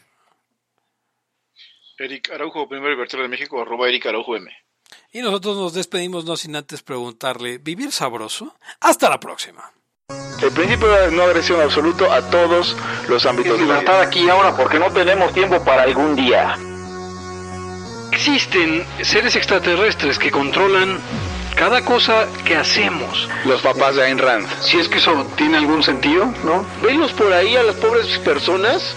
Eric 1.98 2.30
Araujo, 2.30 2.68
primer 2.68 2.90
libertario 2.90 3.24
de 3.24 3.28
México, 3.28 3.60
arroba 3.60 3.88
Eric 3.88 4.06
Araujo 4.06 4.36
M. 4.36 4.50
Y 5.12 5.20
nosotros 5.22 5.56
nos 5.56 5.74
despedimos 5.74 6.24
no 6.24 6.36
sin 6.36 6.56
antes 6.56 6.82
preguntarle, 6.82 7.58
¿vivir 7.58 7.92
sabroso? 7.92 8.54
Hasta 8.80 9.10
la 9.10 9.18
próxima. 9.18 9.72
El 10.42 10.50
principio 10.52 10.88
de 10.88 11.10
no 11.12 11.22
agresión 11.22 11.60
absoluto 11.60 12.10
a 12.10 12.22
todos 12.30 12.76
los 13.08 13.26
ámbitos. 13.26 13.54
Es 13.54 13.60
libertad 13.60 14.00
aquí 14.00 14.28
ahora 14.28 14.56
porque 14.56 14.78
no 14.78 14.90
tenemos 14.90 15.32
tiempo 15.32 15.62
para 15.64 15.82
algún 15.82 16.16
día. 16.16 16.56
Existen 18.10 18.84
seres 19.02 19.36
extraterrestres 19.36 20.18
que 20.18 20.30
controlan 20.30 20.98
cada 21.54 21.84
cosa 21.84 22.26
que 22.44 22.56
hacemos. 22.56 23.28
Los 23.44 23.60
papás 23.60 23.96
de 23.96 24.04
Ayn 24.04 24.18
Rand. 24.18 24.48
Si 24.62 24.78
es 24.78 24.88
que 24.88 24.98
eso 24.98 25.26
tiene 25.36 25.58
algún 25.58 25.82
sentido, 25.82 26.32
¿no? 26.44 26.64
Venlos 26.82 27.12
por 27.12 27.32
ahí 27.32 27.56
a 27.56 27.62
las 27.62 27.76
pobres 27.76 28.18
personas 28.20 28.94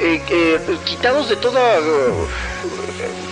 eh, 0.00 0.22
eh, 0.28 0.78
quitados 0.84 1.28
de 1.28 1.36
toda 1.36 1.80